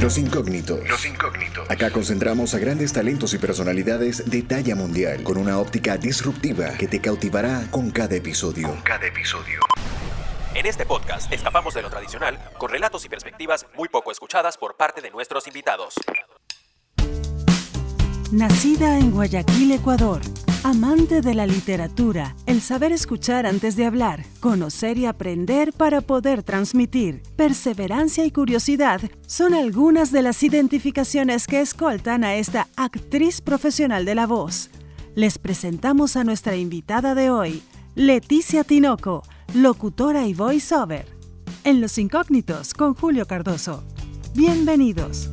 Los 0.00 0.16
incógnitos. 0.16 0.88
Los 0.88 1.04
incógnitos. 1.04 1.70
Acá 1.70 1.90
concentramos 1.90 2.54
a 2.54 2.58
grandes 2.58 2.90
talentos 2.90 3.34
y 3.34 3.38
personalidades 3.38 4.30
de 4.30 4.40
talla 4.40 4.74
mundial 4.74 5.22
con 5.22 5.36
una 5.36 5.58
óptica 5.58 5.98
disruptiva 5.98 6.70
que 6.78 6.88
te 6.88 7.02
cautivará 7.02 7.66
con 7.70 7.90
cada 7.90 8.16
episodio. 8.16 8.68
Con 8.68 8.80
cada 8.80 9.06
episodio. 9.06 9.60
En 10.54 10.64
este 10.64 10.86
podcast 10.86 11.30
escapamos 11.30 11.74
de 11.74 11.82
lo 11.82 11.90
tradicional 11.90 12.38
con 12.56 12.70
relatos 12.70 13.04
y 13.04 13.10
perspectivas 13.10 13.66
muy 13.76 13.88
poco 13.90 14.10
escuchadas 14.10 14.56
por 14.56 14.74
parte 14.74 15.02
de 15.02 15.10
nuestros 15.10 15.46
invitados. 15.46 15.94
Nacida 18.32 18.96
en 18.96 19.10
Guayaquil, 19.10 19.72
Ecuador, 19.72 20.20
amante 20.62 21.20
de 21.20 21.34
la 21.34 21.48
literatura, 21.48 22.36
el 22.46 22.60
saber 22.60 22.92
escuchar 22.92 23.44
antes 23.44 23.74
de 23.74 23.86
hablar, 23.86 24.24
conocer 24.38 24.98
y 24.98 25.06
aprender 25.06 25.72
para 25.72 26.00
poder 26.00 26.44
transmitir, 26.44 27.22
perseverancia 27.34 28.24
y 28.24 28.30
curiosidad 28.30 29.00
son 29.26 29.52
algunas 29.52 30.12
de 30.12 30.22
las 30.22 30.44
identificaciones 30.44 31.48
que 31.48 31.60
escoltan 31.60 32.22
a 32.22 32.36
esta 32.36 32.68
actriz 32.76 33.40
profesional 33.40 34.04
de 34.04 34.14
la 34.14 34.28
voz. 34.28 34.70
Les 35.16 35.36
presentamos 35.38 36.14
a 36.14 36.22
nuestra 36.22 36.54
invitada 36.54 37.16
de 37.16 37.30
hoy, 37.30 37.64
Leticia 37.96 38.62
Tinoco, 38.62 39.24
locutora 39.54 40.28
y 40.28 40.34
voiceover. 40.34 41.06
En 41.64 41.80
Los 41.80 41.98
Incógnitos 41.98 42.74
con 42.74 42.94
Julio 42.94 43.26
Cardoso. 43.26 43.82
Bienvenidos. 44.34 45.30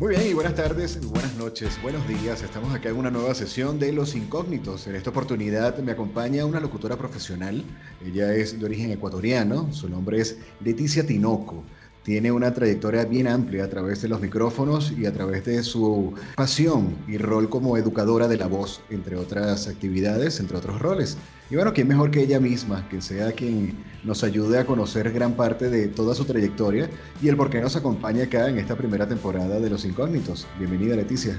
Muy 0.00 0.10
bien, 0.10 0.28
y 0.28 0.32
buenas 0.32 0.54
tardes, 0.54 1.00
buenas 1.08 1.34
noches, 1.34 1.76
buenos 1.82 2.06
días. 2.06 2.40
Estamos 2.44 2.72
acá 2.72 2.88
en 2.88 2.98
una 2.98 3.10
nueva 3.10 3.34
sesión 3.34 3.80
de 3.80 3.92
Los 3.92 4.14
Incógnitos. 4.14 4.86
En 4.86 4.94
esta 4.94 5.10
oportunidad 5.10 5.76
me 5.78 5.90
acompaña 5.90 6.46
una 6.46 6.60
locutora 6.60 6.96
profesional. 6.96 7.64
Ella 8.06 8.32
es 8.32 8.60
de 8.60 8.64
origen 8.64 8.92
ecuatoriano. 8.92 9.72
Su 9.72 9.88
nombre 9.88 10.20
es 10.20 10.38
Leticia 10.60 11.04
Tinoco. 11.04 11.64
Tiene 12.04 12.30
una 12.30 12.54
trayectoria 12.54 13.06
bien 13.06 13.26
amplia 13.26 13.64
a 13.64 13.68
través 13.68 14.00
de 14.00 14.08
los 14.08 14.20
micrófonos 14.20 14.92
y 14.92 15.04
a 15.04 15.12
través 15.12 15.44
de 15.46 15.64
su 15.64 16.14
pasión 16.36 16.96
y 17.08 17.18
rol 17.18 17.48
como 17.48 17.76
educadora 17.76 18.28
de 18.28 18.36
la 18.36 18.46
voz, 18.46 18.80
entre 18.90 19.16
otras 19.16 19.66
actividades, 19.66 20.38
entre 20.38 20.58
otros 20.58 20.80
roles. 20.80 21.18
Y 21.50 21.56
bueno, 21.56 21.72
¿quién 21.72 21.88
mejor 21.88 22.12
que 22.12 22.22
ella 22.22 22.38
misma, 22.38 22.88
que 22.88 23.02
sea 23.02 23.32
quien 23.32 23.76
nos 24.04 24.22
ayude 24.24 24.58
a 24.58 24.66
conocer 24.66 25.12
gran 25.12 25.34
parte 25.34 25.68
de 25.70 25.88
toda 25.88 26.14
su 26.14 26.24
trayectoria 26.24 26.88
y 27.20 27.28
el 27.28 27.36
por 27.36 27.50
qué 27.50 27.60
nos 27.60 27.76
acompaña 27.76 28.24
acá 28.24 28.48
en 28.48 28.58
esta 28.58 28.76
primera 28.76 29.08
temporada 29.08 29.58
de 29.58 29.70
Los 29.70 29.84
Incógnitos? 29.84 30.46
Bienvenida, 30.58 30.96
Leticia. 30.96 31.38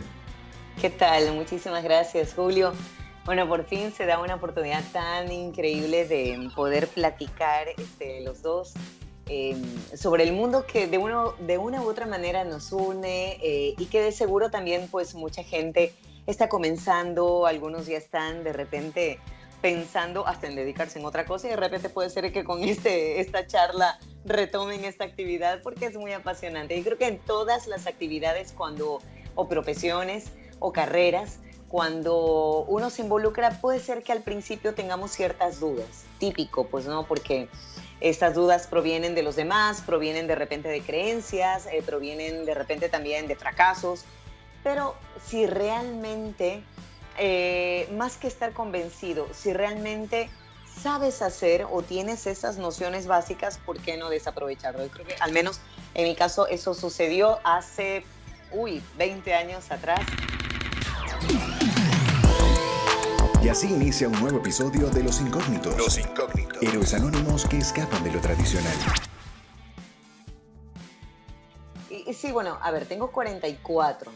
¿Qué 0.82 0.90
tal? 0.90 1.34
Muchísimas 1.34 1.84
gracias, 1.84 2.34
Julio. 2.34 2.74
Bueno, 3.26 3.48
por 3.48 3.66
fin 3.66 3.92
se 3.92 4.06
da 4.06 4.20
una 4.20 4.36
oportunidad 4.36 4.84
tan 4.92 5.32
increíble 5.32 6.08
de 6.08 6.50
poder 6.56 6.88
platicar 6.88 7.68
este, 7.78 8.22
los 8.22 8.42
dos 8.42 8.74
eh, 9.28 9.56
sobre 9.96 10.24
el 10.24 10.34
mundo 10.34 10.66
que 10.66 10.88
de, 10.88 10.98
uno, 10.98 11.36
de 11.40 11.60
una 11.60 11.82
u 11.82 11.90
otra 11.90 12.08
manera 12.08 12.44
nos 12.44 12.72
une 12.72 13.38
eh, 13.44 13.76
y 13.78 13.86
que 13.86 14.02
de 14.02 14.12
seguro 14.12 14.50
también 14.50 14.88
pues 14.90 15.14
mucha 15.14 15.44
gente 15.44 15.94
está 16.26 16.50
comenzando, 16.50 17.46
algunos 17.46 17.86
ya 17.86 17.98
están 17.98 18.44
de 18.44 18.54
repente 18.54 19.20
pensando 19.62 20.26
hasta 20.28 20.48
en 20.48 20.56
dedicarse 20.56 21.00
en 21.00 21.06
otra 21.06 21.26
cosa 21.26 21.48
y 21.48 21.50
de 21.52 21.58
repente 21.58 21.90
puede 21.90 22.10
ser 22.10 22.32
que 22.32 22.44
con 22.44 22.64
este, 22.64 23.20
esta 23.20 23.46
charla 23.46 24.00
retomen 24.26 24.86
esta 24.86 25.04
actividad 25.04 25.62
porque 25.62 25.86
es 25.86 25.96
muy 25.96 26.14
apasionante. 26.14 26.76
Y 26.76 26.84
creo 26.84 26.98
que 26.98 27.08
en 27.08 27.20
todas 27.20 27.68
las 27.68 27.88
actividades 27.88 28.54
cuando, 28.54 29.02
o 29.36 29.48
profesiones 29.48 30.32
o 30.60 30.72
carreras, 30.72 31.40
cuando 31.68 32.66
uno 32.68 32.90
se 32.90 33.04
involucra 33.04 33.62
puede 33.62 33.80
ser 33.80 34.04
que 34.04 34.12
al 34.12 34.24
principio 34.24 34.74
tengamos 34.74 35.12
ciertas 35.12 35.60
dudas, 35.60 36.06
típico, 36.18 36.66
pues 36.66 36.86
no, 36.86 37.06
porque 37.06 37.48
estas 38.02 38.34
dudas 38.34 38.66
provienen 38.66 39.14
de 39.14 39.24
los 39.24 39.36
demás, 39.36 39.82
provienen 39.82 40.26
de 40.26 40.36
repente 40.36 40.70
de 40.70 40.82
creencias, 40.82 41.68
eh, 41.68 41.84
provienen 41.86 42.46
de 42.46 42.54
repente 42.56 42.90
también 42.90 43.28
de 43.28 43.36
fracasos, 43.36 44.06
pero 44.64 44.96
si 45.26 45.46
realmente 45.46 46.64
eh, 47.20 47.90
más 47.98 48.16
que 48.16 48.28
estar 48.28 48.54
convencido, 48.54 49.28
si 49.34 49.52
realmente 49.52 50.30
sabes 50.82 51.22
hacer 51.22 51.68
o 51.70 51.82
tienes 51.82 52.26
esas 52.28 52.58
nociones 52.58 53.08
básicas, 53.08 53.58
¿por 53.58 53.80
qué 53.82 53.98
no 53.98 54.10
desaprovecharlo? 54.10 54.84
Yo 54.86 54.90
creo 54.90 55.06
que 55.06 55.16
al 55.20 55.34
menos 55.34 55.60
en 55.96 56.06
mi 56.06 56.16
caso 56.16 56.48
eso 56.48 56.74
sucedió 56.74 57.40
hace, 57.44 58.06
uy, 58.54 58.82
20 58.98 59.34
años 59.34 59.70
atrás. 59.70 60.00
Y 63.44 63.50
así 63.50 63.68
inicia 63.68 64.08
un 64.08 64.20
nuevo 64.22 64.38
episodio 64.38 64.90
de 64.90 65.04
Los 65.04 65.20
Incógnitos. 65.20 65.78
Los 65.78 65.98
Incógnitos. 65.98 66.62
Héroes 66.62 66.94
anónimos 66.94 67.46
que 67.46 67.58
escapan 67.58 68.02
de 68.04 68.12
lo 68.12 68.22
tradicional. 68.22 68.74
Y, 71.90 72.10
y 72.10 72.14
sí, 72.14 72.32
bueno, 72.32 72.58
a 72.62 72.72
ver, 72.72 72.86
tengo 72.86 73.12
44 73.12 74.10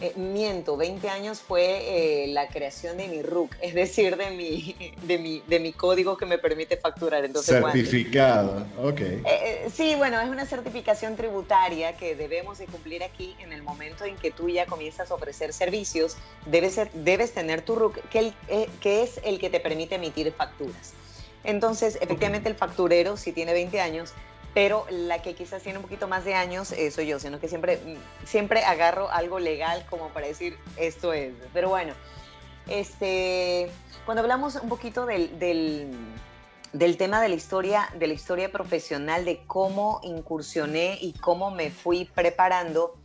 eh, 0.00 0.14
miento, 0.16 0.78
20 0.78 1.10
años 1.10 1.40
fue 1.40 2.24
eh, 2.24 2.28
la 2.28 2.48
creación 2.48 2.96
de 2.96 3.06
mi 3.06 3.20
RUC, 3.20 3.54
es 3.60 3.74
decir, 3.74 4.16
de 4.16 4.30
mi, 4.30 4.74
de 5.02 5.18
mi, 5.18 5.42
de 5.46 5.60
mi 5.60 5.72
código 5.72 6.16
que 6.16 6.24
me 6.24 6.38
permite 6.38 6.76
facturar. 6.78 7.24
Entonces, 7.24 7.62
Certificado, 7.62 8.66
ok. 8.78 9.00
Eh, 9.00 9.68
sí, 9.72 9.94
bueno, 9.96 10.18
es 10.20 10.28
una 10.28 10.46
certificación 10.46 11.16
tributaria 11.16 11.96
que 11.96 12.14
debemos 12.14 12.58
de 12.58 12.66
cumplir 12.66 13.02
aquí 13.02 13.36
en 13.40 13.52
el 13.52 13.62
momento 13.62 14.04
en 14.04 14.16
que 14.16 14.30
tú 14.30 14.48
ya 14.48 14.64
comienzas 14.64 15.10
a 15.10 15.14
ofrecer 15.14 15.52
servicios, 15.52 16.16
debes, 16.46 16.74
ser, 16.74 16.90
debes 16.92 17.32
tener 17.32 17.60
tu 17.60 17.76
RUC, 17.76 18.00
que, 18.08 18.32
que 18.80 19.02
es 19.02 19.20
el 19.22 19.38
que 19.38 19.50
te 19.50 19.60
permite 19.60 19.96
emitir 19.96 20.32
facturas. 20.32 20.94
Entonces, 21.44 21.98
efectivamente, 22.00 22.48
el 22.48 22.54
facturero, 22.54 23.16
si 23.16 23.32
tiene 23.32 23.52
20 23.52 23.80
años, 23.80 24.12
pero 24.54 24.84
la 24.90 25.22
que 25.22 25.34
quizás 25.34 25.62
tiene 25.62 25.78
un 25.78 25.82
poquito 25.82 26.08
más 26.08 26.24
de 26.24 26.34
años 26.34 26.72
eh, 26.72 26.90
soy 26.90 27.06
yo, 27.06 27.20
sino 27.20 27.38
que 27.38 27.48
siempre, 27.48 27.78
siempre 28.24 28.64
agarro 28.64 29.10
algo 29.10 29.38
legal 29.38 29.86
como 29.88 30.08
para 30.08 30.26
decir 30.26 30.58
esto 30.76 31.12
es. 31.12 31.32
Pero 31.52 31.68
bueno, 31.68 31.94
este, 32.68 33.70
cuando 34.04 34.22
hablamos 34.22 34.56
un 34.56 34.68
poquito 34.68 35.06
del, 35.06 35.38
del, 35.38 36.96
tema 36.96 37.22
de 37.22 37.28
la, 37.28 37.34
historia, 37.34 37.88
de 37.96 38.08
la 38.08 38.14
historia 38.14 38.50
profesional, 38.50 39.24
de 39.24 39.40
cómo 39.46 40.00
incursioné 40.02 40.98
y 41.00 41.12
cómo 41.12 41.52
me 41.52 41.70
fui 41.70 42.06
preparando, 42.12 42.96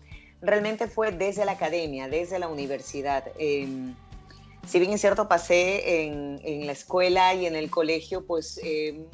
realmente 0.42 0.88
fue 0.88 1.12
desde 1.12 1.46
la 1.46 1.54
academia, 1.54 2.08
desde 2.08 2.40
la 2.40 2.48
universidad. 2.48 3.24
Em, 3.38 3.96
si 4.66 4.80
bien 4.80 4.94
es 4.94 5.02
cierto, 5.02 5.28
pasé 5.28 6.06
en, 6.06 6.42
en, 6.44 6.66
la 6.66 6.72
escuela 6.72 7.36
y 7.36 7.46
en 7.46 7.56
el 7.56 7.70
colegio, 7.70 8.26
pues... 8.26 8.60
Eh, 8.64 9.06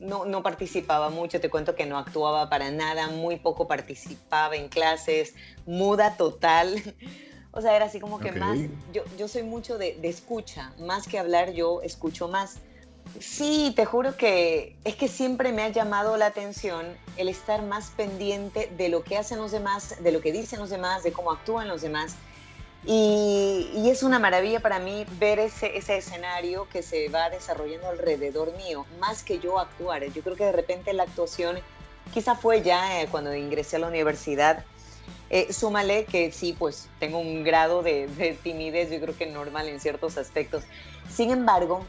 no, 0.00 0.24
no, 0.24 0.42
participaba 0.42 1.10
mucho, 1.10 1.40
te 1.40 1.50
cuento 1.50 1.74
que 1.74 1.86
no 1.86 1.98
actuaba 1.98 2.48
para 2.48 2.70
nada, 2.70 3.08
muy 3.08 3.36
poco 3.36 3.68
participaba 3.68 4.56
en 4.56 4.68
clases, 4.68 5.34
muda 5.66 6.16
total. 6.16 6.74
O 7.52 7.60
sea, 7.60 7.74
era 7.74 7.86
así 7.86 7.98
como 7.98 8.20
que 8.20 8.30
más, 8.30 8.60
yo, 8.92 9.02
yo 9.18 9.26
soy 9.26 9.42
mucho 9.42 9.76
de, 9.76 9.98
de, 10.00 10.08
escucha, 10.08 10.72
más 10.78 11.08
que 11.08 11.18
hablar 11.18 11.50
yo 11.50 11.82
escucho 11.82 12.28
más. 12.28 12.58
Sí, 13.18 13.72
te 13.74 13.84
juro 13.84 14.16
que 14.16 14.76
es 14.84 14.94
que 14.94 15.08
siempre 15.08 15.52
me 15.52 15.62
ha 15.62 15.68
llamado 15.68 16.16
la 16.16 16.26
atención 16.26 16.86
el 17.16 17.28
estar 17.28 17.62
más 17.62 17.90
pendiente 17.96 18.70
de 18.76 18.88
lo 18.88 19.02
que 19.02 19.16
hacen 19.16 19.38
los 19.38 19.50
demás, 19.50 19.96
de 20.00 20.12
lo 20.12 20.20
que 20.20 20.30
dicen 20.30 20.60
los 20.60 20.70
demás, 20.70 21.02
de 21.02 21.10
cómo 21.10 21.32
actúan 21.32 21.66
los 21.66 21.82
demás 21.82 22.14
y, 22.86 23.88
es 23.90 24.02
una 24.02 24.18
maravilla 24.18 24.60
para 24.60 24.78
mí 24.78 25.04
ver 25.18 25.38
ese, 25.38 25.76
ese, 25.76 25.98
escenario 25.98 26.68
que 26.68 26.82
se 26.82 27.08
va 27.08 27.28
desarrollando 27.28 27.88
alrededor 27.88 28.56
mío, 28.56 28.86
más 28.98 29.22
que 29.22 29.38
yo 29.38 29.58
actuar. 29.58 30.04
Yo 30.12 30.22
creo 30.22 30.36
que 30.36 30.44
de 30.44 30.52
repente 30.52 30.92
la 30.92 31.02
actuación 31.02 31.58
quizá 32.14 32.34
fue 32.34 32.62
ya 32.62 33.00
eh, 33.00 33.08
cuando 33.10 33.34
ingresé 33.34 33.76
a 33.76 33.80
la 33.80 33.88
universidad. 33.88 34.64
Eh, 35.28 35.52
súmale 35.52 36.06
que 36.06 36.32
sí, 36.32 36.56
pues 36.58 36.88
tengo 36.98 37.18
un 37.18 37.44
grado 37.44 37.82
de, 37.82 38.08
de, 38.08 38.32
timidez, 38.34 38.90
yo 38.90 39.00
creo 39.00 39.16
que 39.16 39.26
normal 39.26 39.68
en 39.68 39.78
ciertos 39.78 40.16
aspectos. 40.16 40.64
Sin 41.08 41.30
embargo, 41.30 41.84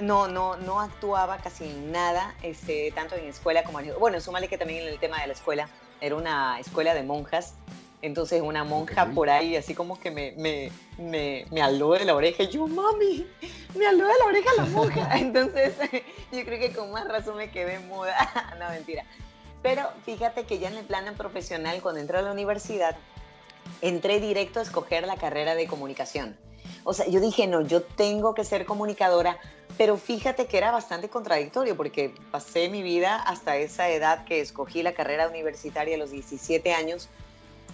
no, 0.00 0.26
no, 0.26 0.56
no 0.56 0.80
actuaba 0.80 1.38
casi 1.38 1.68
nada, 1.68 2.34
este, 2.42 2.92
tanto 2.92 3.14
en 3.14 3.26
escuela 3.26 3.62
como 3.62 3.80
en... 3.80 3.92
Bueno, 3.98 4.20
súmale 4.20 4.48
que 4.48 4.58
también 4.58 4.82
en 4.82 4.88
el 4.88 4.98
tema 4.98 5.20
de 5.20 5.26
la 5.26 5.34
escuela, 5.34 5.68
era 6.00 6.16
una 6.16 6.58
escuela 6.58 6.94
de 6.94 7.02
monjas, 7.02 7.54
entonces 8.02 8.40
una 8.40 8.64
monja 8.64 9.06
por 9.06 9.28
ahí, 9.28 9.56
así 9.56 9.74
como 9.74 9.98
que 10.00 10.10
me, 10.10 10.32
me, 10.32 10.70
me, 10.98 11.44
me 11.50 11.62
aló 11.62 11.92
de 11.92 12.04
la 12.04 12.14
oreja. 12.14 12.44
Y 12.44 12.48
yo, 12.48 12.66
mami, 12.66 13.26
me 13.74 13.86
aló 13.86 14.06
de 14.06 14.14
la 14.18 14.24
oreja 14.26 14.50
la 14.56 14.64
monja. 14.66 15.10
Entonces 15.18 15.74
yo 16.32 16.44
creo 16.44 16.58
que 16.58 16.72
con 16.72 16.90
más 16.90 17.06
razón 17.08 17.36
me 17.36 17.50
quedé 17.50 17.78
muda. 17.80 18.16
no, 18.58 18.68
mentira. 18.70 19.04
Pero 19.62 19.82
fíjate 20.04 20.44
que 20.44 20.58
ya 20.58 20.68
en 20.68 20.78
el 20.78 20.84
plano 20.84 21.12
profesional, 21.12 21.82
cuando 21.82 22.00
entré 22.00 22.18
a 22.18 22.22
la 22.22 22.32
universidad, 22.32 22.96
entré 23.82 24.18
directo 24.20 24.60
a 24.60 24.62
escoger 24.62 25.06
la 25.06 25.16
carrera 25.16 25.54
de 25.54 25.66
comunicación. 25.66 26.36
O 26.84 26.94
sea, 26.94 27.06
yo 27.06 27.20
dije, 27.20 27.46
no, 27.46 27.60
yo 27.60 27.82
tengo 27.82 28.34
que 28.34 28.44
ser 28.44 28.64
comunicadora, 28.64 29.38
pero 29.76 29.98
fíjate 29.98 30.46
que 30.46 30.56
era 30.56 30.70
bastante 30.70 31.10
contradictorio 31.10 31.76
porque 31.76 32.14
pasé 32.30 32.70
mi 32.70 32.82
vida 32.82 33.16
hasta 33.16 33.56
esa 33.58 33.90
edad 33.90 34.24
que 34.24 34.40
escogí 34.40 34.82
la 34.82 34.92
carrera 34.92 35.28
universitaria 35.28 35.96
a 35.96 35.98
los 35.98 36.10
17 36.10 36.72
años 36.72 37.10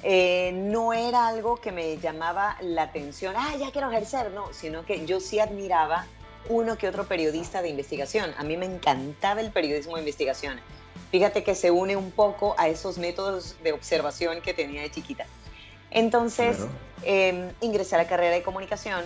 eh, 0.03 0.53
no 0.53 0.93
era 0.93 1.29
algo 1.29 1.57
que 1.57 1.73
me 1.73 1.99
llamaba 1.99 2.57
la 2.61 2.83
atención, 2.83 3.35
ah, 3.37 3.55
ya 3.59 3.71
quiero 3.71 3.91
ejercer, 3.91 4.31
no, 4.33 4.53
sino 4.53 4.85
que 4.85 5.07
yo 5.07 5.21
sí 5.21 5.41
admiraba 5.41 6.07
uno 6.49 6.79
que 6.79 6.89
otro 6.89 7.07
periodista 7.07 7.63
de 7.63 7.69
investigación. 7.71 8.33
A 8.39 8.45
mí 8.45 8.57
me 8.57 8.67
encantaba 8.67 9.41
el 9.41 9.51
periodismo 9.51 9.95
de 9.97 10.01
investigación. 10.01 10.61
fíjate 11.11 11.45
que 11.45 11.55
se 11.55 11.71
une 11.71 11.97
un 11.97 12.11
poco 12.11 12.55
a 12.59 12.69
esos 12.69 12.99
métodos 12.99 13.57
de 13.63 13.73
observación 13.73 14.43
que 14.43 14.53
tenía 14.53 14.83
de 14.83 14.91
chiquita. 14.91 15.25
Entonces, 15.91 16.59
em, 17.05 17.53
ingresé 17.61 17.95
a 17.95 17.99
la 17.99 18.07
carrera 18.07 18.35
de 18.35 18.43
comunicación. 18.43 19.05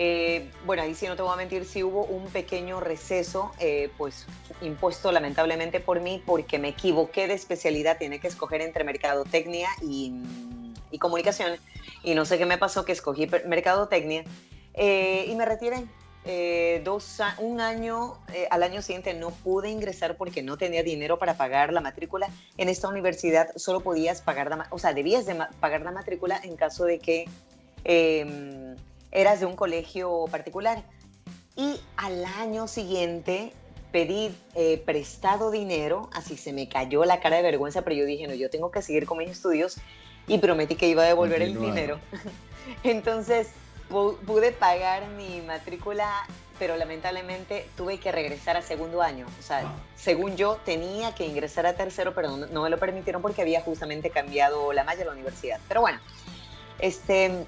Eh, 0.00 0.48
bueno, 0.64 0.84
ahí 0.84 0.94
sí 0.94 1.08
no 1.08 1.16
te 1.16 1.22
voy 1.22 1.32
a 1.32 1.36
mentir, 1.36 1.64
sí 1.64 1.82
hubo 1.82 2.04
un 2.04 2.28
pequeño 2.28 2.78
receso, 2.78 3.50
eh, 3.58 3.90
pues 3.98 4.26
impuesto 4.60 5.10
lamentablemente 5.10 5.80
por 5.80 6.00
mí, 6.00 6.22
porque 6.24 6.60
me 6.60 6.68
equivoqué 6.68 7.26
de 7.26 7.34
especialidad, 7.34 7.98
tiene 7.98 8.20
que 8.20 8.28
escoger 8.28 8.60
entre 8.60 8.84
mercadotecnia 8.84 9.68
y, 9.82 10.14
y 10.92 10.98
comunicación, 11.00 11.58
y 12.04 12.14
no 12.14 12.24
sé 12.26 12.38
qué 12.38 12.46
me 12.46 12.58
pasó, 12.58 12.84
que 12.84 12.92
escogí 12.92 13.28
mercadotecnia, 13.44 14.22
eh, 14.74 15.26
y 15.28 15.34
me 15.34 15.44
retiré. 15.44 15.84
Eh, 16.24 16.80
dos, 16.84 17.20
un 17.38 17.60
año, 17.60 18.18
al 18.50 18.62
año 18.62 18.82
siguiente 18.82 19.14
no 19.14 19.30
pude 19.30 19.70
ingresar 19.70 20.16
porque 20.16 20.42
no 20.42 20.58
tenía 20.58 20.84
dinero 20.84 21.18
para 21.18 21.36
pagar 21.36 21.72
la 21.72 21.80
matrícula. 21.80 22.28
En 22.56 22.68
esta 22.68 22.86
universidad 22.86 23.48
solo 23.56 23.80
podías 23.80 24.20
pagar, 24.20 24.68
o 24.70 24.78
sea, 24.78 24.92
debías 24.94 25.26
de 25.26 25.34
pagar 25.58 25.80
la 25.80 25.90
matrícula 25.90 26.40
en 26.44 26.54
caso 26.54 26.84
de 26.84 26.98
que 27.00 27.24
em, 27.84 28.76
eras 29.10 29.40
de 29.40 29.46
un 29.46 29.56
colegio 29.56 30.26
particular. 30.30 30.82
Y 31.56 31.80
al 31.96 32.24
año 32.24 32.68
siguiente 32.68 33.52
pedí 33.92 34.34
eh, 34.54 34.82
prestado 34.84 35.50
dinero, 35.50 36.10
así 36.12 36.36
se 36.36 36.52
me 36.52 36.68
cayó 36.68 37.04
la 37.04 37.20
cara 37.20 37.36
de 37.36 37.42
vergüenza, 37.42 37.82
pero 37.82 37.96
yo 37.96 38.04
dije, 38.04 38.26
no, 38.26 38.34
yo 38.34 38.50
tengo 38.50 38.70
que 38.70 38.82
seguir 38.82 39.06
con 39.06 39.18
mis 39.18 39.30
estudios 39.30 39.78
y 40.26 40.38
prometí 40.38 40.76
que 40.76 40.88
iba 40.88 41.02
a 41.02 41.06
devolver 41.06 41.42
el 41.42 41.58
dinero. 41.58 41.98
Entonces, 42.84 43.48
pude 43.88 44.52
pagar 44.52 45.08
mi 45.08 45.40
matrícula, 45.40 46.26
pero 46.58 46.76
lamentablemente 46.76 47.66
tuve 47.76 47.98
que 47.98 48.12
regresar 48.12 48.56
a 48.56 48.62
segundo 48.62 49.00
año. 49.00 49.26
O 49.38 49.42
sea, 49.42 49.62
ah. 49.64 49.74
según 49.96 50.36
yo 50.36 50.56
tenía 50.64 51.14
que 51.14 51.26
ingresar 51.26 51.66
a 51.66 51.74
tercero, 51.74 52.14
pero 52.14 52.36
no, 52.36 52.62
me 52.62 52.70
lo 52.70 52.78
permitieron 52.78 53.22
porque 53.22 53.42
había 53.42 53.62
justamente 53.62 54.10
cambiado 54.10 54.72
la 54.72 54.84
malla 54.84 54.98
de 54.98 55.04
la 55.06 55.12
universidad. 55.12 55.60
Pero 55.68 55.80
bueno, 55.80 55.98
este, 56.78 57.46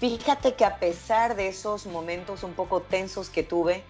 fíjate 0.00 0.54
que 0.54 0.64
a 0.64 0.78
pesar 0.78 1.36
de 1.36 1.48
esos 1.48 1.86
momentos 1.86 2.42
un 2.42 2.54
poco 2.54 2.80
tensos 2.80 3.28
que 3.28 3.42
tuve, 3.42 3.84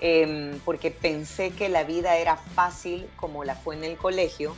em, 0.00 0.58
porque 0.64 0.90
pensé 0.90 1.50
que 1.50 1.68
la 1.68 1.84
vida 1.84 2.16
era 2.16 2.36
fácil 2.36 3.08
como 3.16 3.44
la 3.44 3.54
fue 3.54 3.76
en 3.76 3.84
el 3.84 3.96
colegio, 3.96 4.54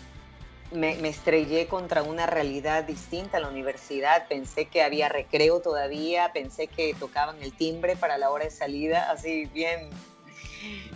me, 0.72 0.92
estrellé 1.08 1.66
contra 1.66 2.02
una 2.02 2.26
realidad 2.26 2.84
distinta 2.84 3.36
en 3.36 3.44
la 3.44 3.50
universidad. 3.50 4.26
Pensé 4.28 4.64
que 4.64 4.82
había 4.82 5.08
recreo 5.08 5.60
todavía, 5.60 6.32
pensé 6.32 6.66
que 6.66 6.94
tocaban 6.94 7.40
el 7.42 7.52
timbre 7.52 7.96
para 7.96 8.18
la 8.18 8.30
hora 8.30 8.46
de 8.46 8.50
salida, 8.50 9.10
así 9.10 9.44
bien, 9.52 9.90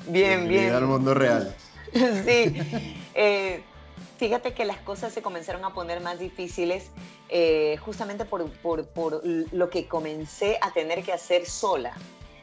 bien, 0.06 0.48
bien. 0.48 0.74
al 0.74 0.86
mundo 0.86 1.14
real. 1.14 1.54
sí. 1.92 2.56
Eh, 3.14 3.62
fíjate 4.16 4.54
que 4.54 4.64
las 4.64 4.78
cosas 4.78 5.12
se 5.12 5.22
comenzaron 5.22 5.64
a 5.64 5.74
poner 5.74 6.00
más 6.00 6.18
difíciles 6.18 6.90
eh, 7.28 7.76
justamente 7.78 8.24
por, 8.24 8.50
por, 8.50 9.22
lo 9.24 9.70
que 9.70 9.86
comencé 9.86 10.58
a 10.60 10.72
tener 10.72 11.02
que 11.02 11.12
hacer 11.12 11.46
sola. 11.46 11.94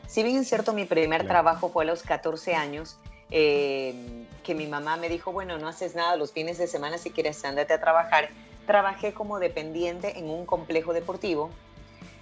Si 0.08 0.24
bien 0.24 0.38
es 0.38 0.48
cierto, 0.48 0.74
mi 0.74 0.86
primer 0.86 1.28
trabajo 1.28 1.70
fue 1.70 1.84
a 1.84 1.88
los 1.88 2.04
14 2.04 2.56
años, 2.56 2.98
eh, 3.32 4.26
que 4.44 4.54
mi 4.54 4.68
mamá 4.68 4.98
me 4.98 5.10
dijo, 5.10 5.32
bueno, 5.32 5.58
no 5.58 5.68
haces 5.68 5.96
nada 5.96 6.16
los 6.16 6.32
fines 6.32 6.58
de 6.58 6.68
semana, 6.68 6.98
si 6.98 7.10
quieres, 7.10 7.44
ándate 7.44 7.74
a 7.74 7.80
trabajar. 7.80 8.30
Trabajé 8.68 9.14
como 9.14 9.40
dependiente 9.40 10.20
en 10.20 10.30
un 10.30 10.46
complejo 10.46 10.94
deportivo 10.94 11.50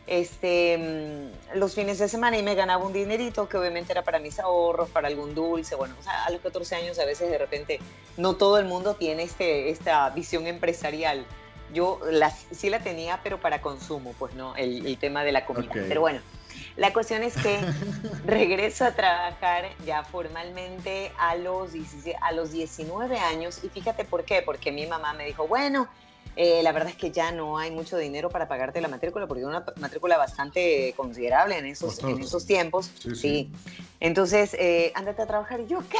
este, 0.05 0.77
mm, 0.77 1.57
los 1.57 1.75
fines 1.75 1.97
de 1.97 2.07
semana 2.07 2.37
y 2.37 2.43
me 2.43 2.55
ganaba 2.55 2.83
un 2.85 2.93
dinerito 2.93 3.47
que 3.47 3.57
obviamente 3.57 3.93
era 3.93 4.01
para 4.01 4.19
mis 4.19 4.39
ahorros, 4.39 4.89
para 4.89 5.07
algún 5.07 5.33
dulce. 5.33 5.75
Bueno, 5.75 5.95
o 5.99 6.03
sea, 6.03 6.25
a 6.25 6.29
los 6.29 6.41
14 6.41 6.75
años 6.75 6.99
a 6.99 7.05
veces 7.05 7.29
de 7.29 7.37
repente 7.37 7.79
no 8.17 8.35
todo 8.35 8.57
el 8.57 8.65
mundo 8.65 8.95
tiene 8.95 9.23
este, 9.23 9.69
esta 9.69 10.09
visión 10.09 10.47
empresarial. 10.47 11.25
Yo 11.73 11.99
la, 12.09 12.29
sí 12.29 12.69
la 12.69 12.79
tenía, 12.79 13.19
pero 13.23 13.39
para 13.39 13.61
consumo, 13.61 14.13
pues 14.17 14.33
no, 14.35 14.55
el, 14.55 14.85
el 14.85 14.97
tema 14.97 15.23
de 15.23 15.31
la 15.31 15.45
comida. 15.45 15.71
Pero 15.73 16.01
bueno, 16.01 16.21
la 16.75 16.93
cuestión 16.93 17.23
es 17.23 17.35
que 17.35 17.59
regreso 18.25 18.85
a 18.85 18.91
trabajar 18.91 19.65
ya 19.85 20.03
formalmente 20.03 21.11
a 21.17 21.35
los, 21.35 21.71
a 22.21 22.31
los 22.31 22.51
19 22.51 23.17
años 23.17 23.59
y 23.63 23.69
fíjate 23.69 24.05
por 24.05 24.23
qué, 24.23 24.41
porque 24.43 24.71
mi 24.71 24.85
mamá 24.85 25.13
me 25.13 25.25
dijo, 25.25 25.47
bueno, 25.47 25.87
eh, 26.35 26.63
la 26.63 26.71
verdad 26.71 26.89
es 26.89 26.95
que 26.97 27.11
ya 27.11 27.31
no 27.31 27.59
hay 27.59 27.69
mucho 27.69 27.95
dinero 27.97 28.29
para 28.29 28.47
pagarte 28.47 28.81
la 28.81 28.87
matrícula, 28.87 29.27
porque 29.27 29.41
es 29.41 29.47
una 29.47 29.63
matrícula 29.77 30.17
bastante 30.17 30.93
considerable 30.97 31.57
en 31.57 31.67
esos, 31.67 32.03
en 32.03 32.19
esos 32.19 32.45
tiempos. 32.45 32.91
Sí, 33.15 33.51
Entonces, 33.99 34.55
eh, 34.55 34.91
ándate 34.95 35.21
a 35.21 35.27
trabajar. 35.27 35.59
Y 35.59 35.67
yo, 35.67 35.79
¿qué? 35.87 35.97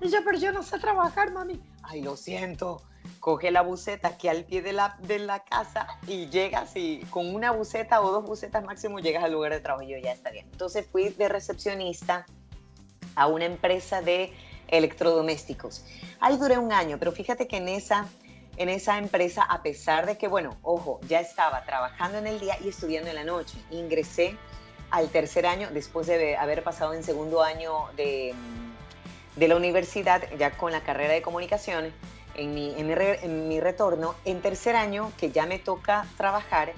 Y 0.00 0.10
yo, 0.10 0.18
pero 0.24 0.38
yo 0.38 0.52
no 0.52 0.62
sé 0.62 0.78
trabajar, 0.78 1.32
mami. 1.32 1.58
Ay, 1.82 2.02
lo 2.02 2.16
siento 2.16 2.82
coge 3.20 3.50
la 3.50 3.62
buceta 3.62 4.08
aquí 4.08 4.28
al 4.28 4.44
pie 4.44 4.62
de 4.62 4.72
la, 4.72 4.96
de 5.00 5.18
la 5.18 5.40
casa 5.44 5.86
y 6.06 6.28
llegas 6.28 6.72
y 6.76 7.00
con 7.10 7.34
una 7.34 7.50
buceta 7.50 8.00
o 8.00 8.10
dos 8.10 8.24
bucetas 8.24 8.64
máximo 8.64 8.98
llegas 8.98 9.24
al 9.24 9.32
lugar 9.32 9.52
de 9.52 9.60
trabajo 9.60 9.86
yo 9.86 9.98
ya 9.98 10.12
está 10.12 10.30
bien. 10.30 10.46
Entonces 10.52 10.86
fui 10.90 11.08
de 11.10 11.28
recepcionista 11.28 12.26
a 13.14 13.26
una 13.26 13.46
empresa 13.46 14.02
de 14.02 14.32
electrodomésticos. 14.68 15.84
Ahí 16.20 16.36
duré 16.36 16.58
un 16.58 16.72
año, 16.72 16.98
pero 16.98 17.12
fíjate 17.12 17.46
que 17.48 17.56
en 17.56 17.68
esa, 17.68 18.06
en 18.56 18.68
esa 18.68 18.98
empresa, 18.98 19.42
a 19.42 19.62
pesar 19.62 20.06
de 20.06 20.18
que, 20.18 20.28
bueno, 20.28 20.56
ojo, 20.62 21.00
ya 21.08 21.20
estaba 21.20 21.64
trabajando 21.64 22.18
en 22.18 22.26
el 22.26 22.40
día 22.40 22.56
y 22.62 22.68
estudiando 22.68 23.10
en 23.10 23.16
la 23.16 23.24
noche, 23.24 23.56
ingresé 23.70 24.36
al 24.90 25.08
tercer 25.08 25.46
año 25.46 25.68
después 25.72 26.06
de 26.06 26.36
haber 26.36 26.62
pasado 26.62 26.94
en 26.94 27.02
segundo 27.02 27.42
año 27.42 27.86
de, 27.96 28.34
de 29.34 29.48
la 29.48 29.56
universidad 29.56 30.22
ya 30.38 30.56
con 30.56 30.72
la 30.72 30.82
carrera 30.82 31.12
de 31.12 31.22
comunicaciones 31.22 31.92
en 32.36 32.54
mi, 32.54 32.74
en 32.76 33.48
mi, 33.48 33.60
retorno, 33.60 34.14
en 34.24 34.40
tercer 34.40 34.76
año, 34.76 35.12
que 35.18 35.30
ya 35.30 35.46
me 35.46 35.58
toca 35.58 36.06
trabajar, 36.16 36.72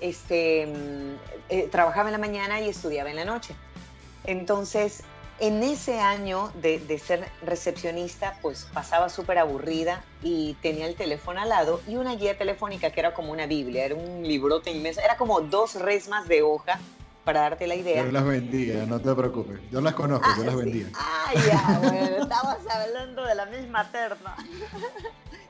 este, 0.00 0.66
mm, 0.66 1.14
eh, 1.48 1.68
trabajaba 1.70 2.08
en 2.08 2.12
la 2.12 2.18
mañana 2.18 2.60
y 2.60 2.68
estudiaba 2.68 3.10
en 3.10 3.16
la 3.16 3.24
noche. 3.24 3.54
Entonces, 4.24 5.02
en 5.40 5.62
ese 5.62 6.00
año 6.00 6.52
de, 6.60 6.78
de 6.80 6.98
ser 6.98 7.28
recepcionista, 7.42 8.38
pues 8.42 8.68
pasaba 8.72 9.08
súper 9.08 9.38
aburrida 9.38 10.04
y 10.22 10.54
tenía 10.62 10.86
el 10.86 10.96
teléfono 10.96 11.40
al 11.40 11.48
lado 11.48 11.80
y 11.86 11.96
una 11.96 12.16
guía 12.16 12.36
telefónica 12.36 12.90
que 12.90 13.00
era 13.00 13.14
como 13.14 13.32
una 13.32 13.46
Biblia, 13.46 13.84
era 13.84 13.94
un 13.94 14.22
librote 14.22 14.70
inmenso, 14.70 15.00
era 15.00 15.16
como 15.16 15.40
dos 15.40 15.76
resmas 15.76 16.26
de 16.26 16.42
hoja 16.42 16.80
para 17.28 17.40
darte 17.40 17.66
la 17.66 17.74
idea. 17.74 18.06
Yo 18.06 18.10
las 18.10 18.24
vendía, 18.24 18.86
no 18.86 18.98
te 18.98 19.14
preocupes. 19.14 19.60
Yo 19.70 19.82
las 19.82 19.92
conozco, 19.92 20.26
yo 20.38 20.44
las 20.44 20.56
vendía. 20.56 20.86
Ah, 20.94 21.30
ya, 21.34 21.78
bueno, 21.78 22.22
estamos 22.22 22.56
hablando 22.70 23.22
de 23.22 23.34
la 23.34 23.44
misma 23.44 23.92
terna. 23.92 24.34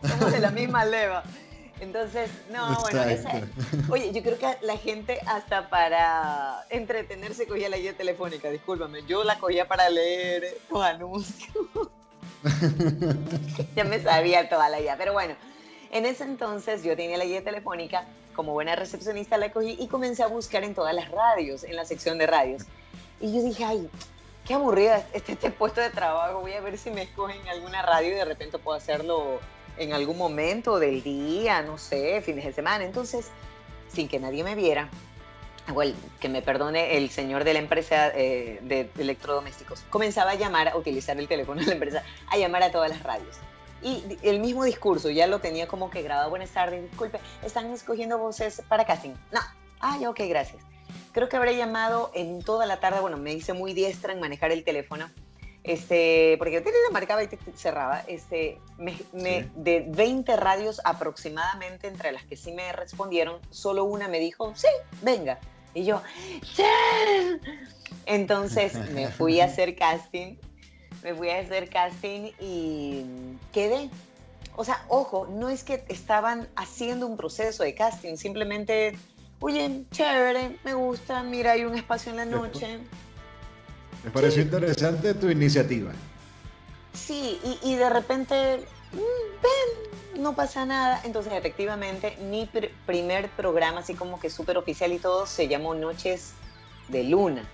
Somos 0.08 0.32
de 0.32 0.40
la 0.40 0.50
misma 0.50 0.84
leva. 0.84 1.22
Entonces, 1.78 2.32
no, 2.50 2.80
bueno, 2.80 3.00
oye, 3.90 4.10
yo 4.12 4.24
creo 4.24 4.36
que 4.40 4.56
la 4.62 4.76
gente 4.76 5.20
hasta 5.24 5.70
para 5.70 6.66
entretenerse 6.68 7.46
cogía 7.46 7.68
la 7.68 7.76
guía 7.76 7.96
telefónica, 7.96 8.50
discúlpame, 8.50 9.04
yo 9.06 9.22
la 9.22 9.38
cogía 9.38 9.68
para 9.68 9.88
leer 9.88 10.58
los 10.72 10.82
anuncios. 10.82 11.64
ya 13.76 13.84
me 13.84 14.02
sabía 14.02 14.48
toda 14.48 14.68
la 14.68 14.80
guía, 14.80 14.96
pero 14.98 15.12
bueno, 15.12 15.36
en 15.92 16.06
ese 16.06 16.24
entonces 16.24 16.82
yo 16.82 16.96
tenía 16.96 17.18
la 17.18 17.24
guía 17.24 17.44
telefónica 17.44 18.04
como 18.38 18.52
buena 18.52 18.76
recepcionista 18.76 19.36
la 19.36 19.50
cogí 19.50 19.76
y 19.80 19.88
comencé 19.88 20.22
a 20.22 20.28
buscar 20.28 20.62
en 20.62 20.72
todas 20.72 20.94
las 20.94 21.10
radios, 21.10 21.64
en 21.64 21.74
la 21.74 21.84
sección 21.84 22.18
de 22.18 22.28
radios. 22.28 22.62
Y 23.20 23.34
yo 23.34 23.42
dije, 23.42 23.64
ay, 23.64 23.90
qué 24.46 24.54
aburrida 24.54 25.04
este, 25.12 25.32
este 25.32 25.50
puesto 25.50 25.80
de 25.80 25.90
trabajo, 25.90 26.38
voy 26.38 26.52
a 26.52 26.60
ver 26.60 26.78
si 26.78 26.92
me 26.92 27.02
escogen 27.02 27.48
alguna 27.48 27.82
radio 27.82 28.12
y 28.12 28.14
de 28.14 28.24
repente 28.24 28.58
puedo 28.58 28.78
hacerlo 28.78 29.40
en 29.76 29.92
algún 29.92 30.16
momento 30.16 30.78
del 30.78 31.02
día, 31.02 31.62
no 31.62 31.78
sé, 31.78 32.22
fines 32.22 32.44
de 32.44 32.52
semana. 32.52 32.84
Entonces, 32.84 33.26
sin 33.92 34.06
que 34.06 34.20
nadie 34.20 34.44
me 34.44 34.54
viera, 34.54 34.88
igual 35.66 35.96
que 36.20 36.28
me 36.28 36.40
perdone 36.40 36.96
el 36.96 37.10
señor 37.10 37.42
de 37.42 37.54
la 37.54 37.58
empresa 37.58 38.12
eh, 38.14 38.60
de 38.62 38.88
electrodomésticos, 39.00 39.80
comenzaba 39.90 40.30
a 40.30 40.34
llamar, 40.36 40.68
a 40.68 40.76
utilizar 40.76 41.18
el 41.18 41.26
teléfono 41.26 41.60
de 41.60 41.66
la 41.66 41.72
empresa, 41.72 42.04
a 42.28 42.38
llamar 42.38 42.62
a 42.62 42.70
todas 42.70 42.88
las 42.88 43.02
radios. 43.02 43.36
Y 43.82 44.18
el 44.22 44.40
mismo 44.40 44.64
discurso, 44.64 45.10
ya 45.10 45.26
lo 45.26 45.40
tenía 45.40 45.68
como 45.68 45.90
que 45.90 46.02
grabado. 46.02 46.30
Buenas 46.30 46.50
tardes, 46.50 46.82
disculpe, 46.82 47.20
están 47.44 47.70
escogiendo 47.72 48.18
voces 48.18 48.62
para 48.68 48.84
casting. 48.84 49.14
No, 49.32 49.40
ah, 49.80 49.98
ya, 50.00 50.10
ok, 50.10 50.20
gracias. 50.28 50.62
Creo 51.12 51.28
que 51.28 51.36
habré 51.36 51.56
llamado 51.56 52.10
en 52.14 52.42
toda 52.42 52.66
la 52.66 52.80
tarde, 52.80 53.00
bueno, 53.00 53.16
me 53.16 53.32
hice 53.32 53.52
muy 53.52 53.74
diestra 53.74 54.12
en 54.12 54.20
manejar 54.20 54.50
el 54.50 54.64
teléfono, 54.64 55.08
este, 55.64 56.36
porque 56.38 56.54
yo 56.54 56.62
te 56.62 56.70
marcaba 56.92 57.22
y 57.22 57.28
te 57.28 57.38
cerraba, 57.54 58.02
este, 58.06 58.60
me, 58.78 58.96
de 59.54 59.84
20 59.88 60.36
radios 60.36 60.80
aproximadamente, 60.84 61.88
entre 61.88 62.12
las 62.12 62.24
que 62.24 62.36
sí 62.36 62.52
me 62.52 62.72
respondieron, 62.72 63.40
solo 63.50 63.84
una 63.84 64.08
me 64.08 64.18
dijo, 64.18 64.52
sí, 64.54 64.68
venga. 65.02 65.38
Y 65.74 65.84
yo, 65.84 66.02
¡Sí! 66.42 66.62
Entonces 68.06 68.74
me 68.90 69.08
fui 69.08 69.40
a 69.40 69.44
hacer 69.44 69.76
casting 69.76 70.36
me 71.02 71.14
fui 71.14 71.30
a 71.30 71.40
hacer 71.40 71.68
casting 71.68 72.32
y 72.40 73.04
quedé. 73.52 73.90
O 74.56 74.64
sea, 74.64 74.84
ojo, 74.88 75.28
no 75.30 75.48
es 75.48 75.62
que 75.62 75.84
estaban 75.88 76.48
haciendo 76.56 77.06
un 77.06 77.16
proceso 77.16 77.62
de 77.62 77.74
casting, 77.74 78.16
simplemente, 78.16 78.96
oye, 79.40 79.84
chévere, 79.92 80.58
me 80.64 80.74
gusta, 80.74 81.22
mira, 81.22 81.52
hay 81.52 81.64
un 81.64 81.76
espacio 81.76 82.10
en 82.10 82.16
la 82.16 82.24
noche. 82.24 82.80
Me 84.04 84.10
pareció 84.10 84.42
interesante 84.42 85.14
tu 85.14 85.28
iniciativa. 85.30 85.92
Sí, 86.92 87.38
y, 87.62 87.74
de 87.76 87.88
repente 87.90 88.66
mm, 88.92 88.96
ven, 89.42 90.22
no 90.22 90.34
pasa 90.34 90.66
nada. 90.66 91.00
Entonces, 91.04 91.32
efectivamente, 91.32 92.16
mi 92.28 92.50
primer 92.86 93.28
programa, 93.30 93.80
así 93.80 93.94
como 93.94 94.18
que 94.18 94.30
súper 94.30 94.58
oficial 94.58 94.92
y 94.92 94.98
todo, 94.98 95.26
se 95.26 95.46
llamó 95.46 95.74
Noches 95.74 96.32
de 96.88 97.04
Luna. 97.04 97.44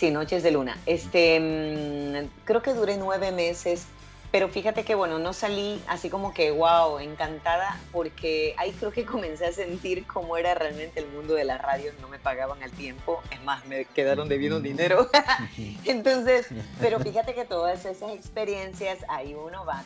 Sí, 0.00 0.10
Noches 0.10 0.42
de 0.42 0.50
Luna. 0.50 0.78
Este, 0.86 1.38
mm, 1.38 2.44
creo 2.44 2.62
que 2.62 2.72
duré 2.72 2.96
nueve 2.96 3.32
meses 3.32 3.86
pero 4.32 4.48
fíjate 4.48 4.84
que, 4.84 4.94
bueno, 4.94 5.18
no 5.18 5.32
salí 5.32 5.82
así 5.88 6.08
como 6.08 6.32
que, 6.32 6.52
wow, 6.52 7.00
encantada, 7.00 7.80
porque 7.90 8.54
ahí 8.58 8.70
creo 8.72 8.92
que 8.92 9.04
comencé 9.06 9.46
a 9.46 9.52
sentir 9.52 10.06
cómo 10.06 10.36
era 10.36 10.54
realmente 10.54 11.00
el 11.00 11.08
mundo 11.08 11.34
de 11.34 11.44
la 11.44 11.58
radio. 11.58 11.92
No 12.00 12.08
me 12.08 12.18
pagaban 12.18 12.62
al 12.62 12.70
tiempo, 12.70 13.20
es 13.30 13.42
más, 13.42 13.66
me 13.66 13.86
quedaron 13.86 14.28
debiendo 14.28 14.60
dinero. 14.60 15.10
Entonces, 15.84 16.46
pero 16.80 17.00
fíjate 17.00 17.34
que 17.34 17.44
todas 17.44 17.84
esas 17.84 18.12
experiencias, 18.12 18.98
ahí 19.08 19.34
uno 19.34 19.64
va 19.64 19.82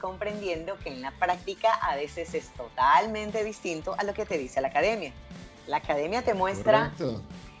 comprendiendo 0.00 0.76
que 0.82 0.88
en 0.88 1.00
la 1.00 1.12
práctica 1.12 1.72
a 1.74 1.94
veces 1.94 2.34
es 2.34 2.48
totalmente 2.54 3.44
distinto 3.44 3.94
a 3.98 4.02
lo 4.02 4.14
que 4.14 4.26
te 4.26 4.36
dice 4.36 4.60
la 4.60 4.68
academia. 4.68 5.12
La 5.68 5.78
academia 5.78 6.22
te 6.22 6.34
muestra... 6.34 6.92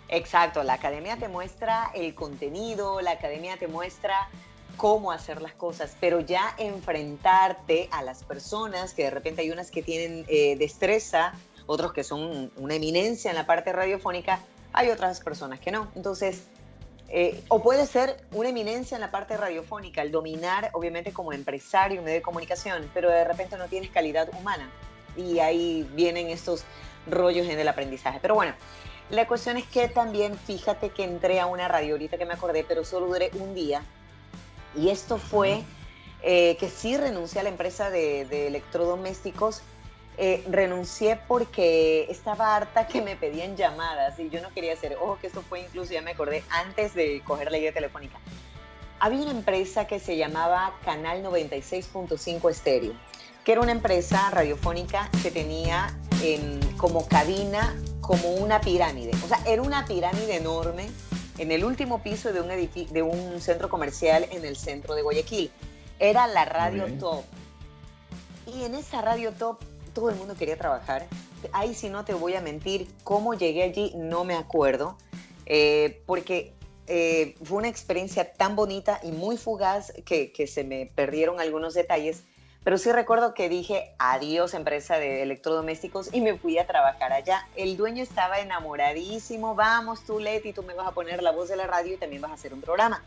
Exacto, 0.08 0.62
la 0.62 0.74
academia 0.74 1.16
te 1.16 1.28
muestra 1.28 1.90
el 1.94 2.14
contenido, 2.14 3.00
la 3.00 3.12
academia 3.12 3.56
te 3.56 3.66
muestra 3.66 4.28
cómo 4.76 5.10
hacer 5.10 5.42
las 5.42 5.52
cosas, 5.52 5.96
pero 6.00 6.20
ya 6.20 6.54
enfrentarte 6.58 7.88
a 7.90 8.02
las 8.02 8.22
personas, 8.22 8.94
que 8.94 9.04
de 9.04 9.10
repente 9.10 9.42
hay 9.42 9.50
unas 9.50 9.70
que 9.70 9.82
tienen 9.82 10.24
eh, 10.28 10.56
destreza, 10.56 11.32
otros 11.66 11.92
que 11.92 12.04
son 12.04 12.52
una 12.56 12.74
eminencia 12.74 13.30
en 13.30 13.36
la 13.36 13.46
parte 13.46 13.72
radiofónica, 13.72 14.40
hay 14.72 14.90
otras 14.90 15.20
personas 15.20 15.58
que 15.58 15.72
no. 15.72 15.88
Entonces, 15.96 16.44
eh, 17.08 17.42
o 17.48 17.62
puede 17.62 17.86
ser 17.86 18.16
una 18.32 18.50
eminencia 18.50 18.96
en 18.96 19.00
la 19.00 19.10
parte 19.10 19.36
radiofónica, 19.36 20.02
el 20.02 20.12
dominar, 20.12 20.70
obviamente, 20.72 21.12
como 21.12 21.32
empresario, 21.32 22.02
medio 22.02 22.16
de 22.16 22.22
comunicación, 22.22 22.88
pero 22.92 23.08
de 23.08 23.24
repente 23.24 23.56
no 23.56 23.66
tienes 23.66 23.90
calidad 23.90 24.28
humana. 24.38 24.70
Y 25.16 25.38
ahí 25.38 25.88
vienen 25.94 26.28
estos 26.28 26.64
rollos 27.08 27.48
en 27.48 27.58
el 27.58 27.68
aprendizaje. 27.68 28.18
Pero 28.20 28.34
bueno, 28.34 28.54
la 29.10 29.26
cuestión 29.26 29.56
es 29.56 29.64
que 29.66 29.88
también, 29.88 30.36
fíjate 30.36 30.90
que 30.90 31.04
entré 31.04 31.38
a 31.38 31.46
una 31.46 31.68
radio 31.68 31.94
ahorita 31.94 32.18
que 32.18 32.26
me 32.26 32.34
acordé, 32.34 32.64
pero 32.64 32.84
solo 32.84 33.06
duré 33.06 33.30
un 33.34 33.54
día 33.54 33.82
y 34.76 34.90
esto 34.90 35.16
fue 35.18 35.62
eh, 36.22 36.56
que 36.58 36.68
sí 36.68 36.96
renuncié 36.96 37.40
a 37.40 37.44
la 37.44 37.50
empresa 37.50 37.90
de, 37.90 38.46
electrodomésticos. 38.48 39.62
Eh, 40.18 40.42
renuncié 40.48 41.20
porque 41.28 42.06
estaba 42.08 42.56
harta 42.56 42.86
que 42.86 43.02
me 43.02 43.16
pedían 43.16 43.54
llamadas 43.54 44.18
y 44.18 44.30
yo 44.30 44.40
no 44.40 44.48
quería 44.50 44.72
hacer. 44.72 44.96
Ojo 44.96 45.18
que 45.20 45.26
esto 45.26 45.42
fue 45.42 45.60
incluso, 45.60 45.92
ya 45.92 46.00
me 46.00 46.12
acordé, 46.12 46.42
antes 46.50 46.94
de 46.94 47.22
coger 47.22 47.50
la 47.50 47.58
idea 47.58 47.72
telefónica. 47.72 48.18
Había 48.98 49.20
una 49.20 49.32
empresa 49.32 49.86
que 49.86 50.00
se 50.00 50.16
llamaba 50.16 50.74
Canal 50.86 51.22
96.5 51.22 52.50
Estéreo, 52.50 52.94
que 53.44 53.52
era 53.52 53.60
una 53.60 53.72
empresa 53.72 54.30
radiofónica 54.30 55.10
que 55.22 55.30
tenía 55.30 55.94
como 56.78 57.06
cabina 57.06 57.76
como 58.06 58.30
una 58.30 58.60
pirámide. 58.60 59.10
O 59.24 59.28
sea, 59.28 59.40
era 59.46 59.60
una 59.62 59.84
pirámide 59.84 60.36
enorme 60.36 60.88
en 61.38 61.50
el 61.50 61.64
último 61.64 62.02
piso 62.02 62.32
de 62.32 62.40
un, 62.40 62.48
de 62.48 63.02
un 63.02 63.40
centro 63.40 63.68
comercial 63.68 64.26
en 64.30 64.44
el 64.44 64.56
centro 64.56 64.94
de 64.94 65.02
Guayaquil. 65.02 65.50
Era 65.98 66.26
la 66.28 66.44
radio 66.44 66.86
top. 66.98 67.24
Y 68.46 68.62
en 68.62 68.74
esa 68.74 69.02
radio 69.02 69.32
top 69.32 69.58
todo 69.92 70.10
el 70.10 70.16
mundo 70.16 70.34
quería 70.36 70.56
trabajar. 70.56 71.06
Ahí 71.52 71.74
si 71.74 71.88
no 71.88 72.04
te 72.04 72.14
voy 72.14 72.34
a 72.34 72.40
mentir, 72.40 72.86
cómo 73.02 73.34
llegué 73.34 73.64
allí 73.64 73.92
no 73.96 74.24
me 74.24 74.34
acuerdo, 74.34 74.96
eh, 75.46 76.02
porque 76.06 76.54
eh, 76.86 77.34
fue 77.42 77.58
una 77.58 77.68
experiencia 77.68 78.32
tan 78.32 78.54
bonita 78.54 79.00
y 79.02 79.10
muy 79.10 79.36
fugaz 79.36 79.92
que, 80.04 80.32
que 80.32 80.46
se 80.46 80.64
me 80.64 80.86
perdieron 80.94 81.40
algunos 81.40 81.74
detalles 81.74 82.22
pero 82.66 82.78
sí 82.78 82.90
recuerdo 82.90 83.32
que 83.32 83.48
dije 83.48 83.92
adiós 83.96 84.52
empresa 84.52 84.98
de 84.98 85.22
electrodomésticos 85.22 86.12
y 86.12 86.20
me 86.20 86.36
fui 86.36 86.58
a 86.58 86.66
trabajar 86.66 87.12
allá. 87.12 87.46
El 87.54 87.76
dueño 87.76 88.02
estaba 88.02 88.40
enamoradísimo, 88.40 89.54
vamos 89.54 90.02
tú 90.04 90.18
Leti, 90.18 90.52
tú 90.52 90.64
me 90.64 90.74
vas 90.74 90.88
a 90.88 90.90
poner 90.90 91.22
la 91.22 91.30
voz 91.30 91.48
de 91.48 91.54
la 91.54 91.68
radio 91.68 91.94
y 91.94 91.96
también 91.96 92.22
vas 92.22 92.32
a 92.32 92.34
hacer 92.34 92.52
un 92.52 92.60
programa. 92.60 93.04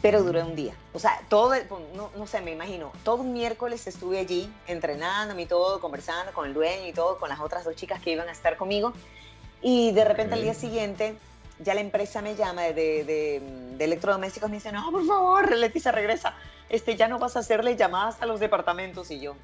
Pero 0.00 0.22
duró 0.22 0.40
un 0.46 0.56
día. 0.56 0.72
O 0.94 0.98
sea, 0.98 1.20
todo, 1.28 1.52
no, 1.94 2.10
no 2.16 2.26
sé, 2.26 2.40
me 2.40 2.52
imagino, 2.52 2.90
todo 3.04 3.16
un 3.16 3.34
miércoles 3.34 3.86
estuve 3.86 4.18
allí 4.18 4.50
entrenándome 4.66 5.42
y 5.42 5.46
todo, 5.46 5.78
conversando 5.78 6.32
con 6.32 6.46
el 6.46 6.54
dueño 6.54 6.88
y 6.88 6.94
todo, 6.94 7.18
con 7.18 7.28
las 7.28 7.40
otras 7.40 7.66
dos 7.66 7.76
chicas 7.76 8.00
que 8.00 8.12
iban 8.12 8.30
a 8.30 8.32
estar 8.32 8.56
conmigo. 8.56 8.94
Y 9.60 9.92
de 9.92 10.06
repente 10.06 10.36
al 10.36 10.42
día 10.42 10.54
siguiente 10.54 11.18
ya 11.60 11.74
la 11.74 11.80
empresa 11.80 12.22
me 12.22 12.36
llama 12.36 12.62
de, 12.62 12.72
de, 12.72 13.42
de, 13.76 13.84
electrodomésticos, 13.84 14.48
me 14.48 14.56
dice, 14.56 14.72
no, 14.72 14.90
por 14.90 15.06
favor, 15.06 15.56
Leticia, 15.56 15.92
regresa 15.92 16.34
este, 16.68 16.96
ya 16.96 17.08
no 17.08 17.18
vas 17.18 17.36
a 17.36 17.40
hacerle 17.40 17.76
llamadas 17.76 18.20
a 18.20 18.26
los 18.26 18.40
departamentos 18.40 19.10
y 19.10 19.20
yo, 19.20 19.36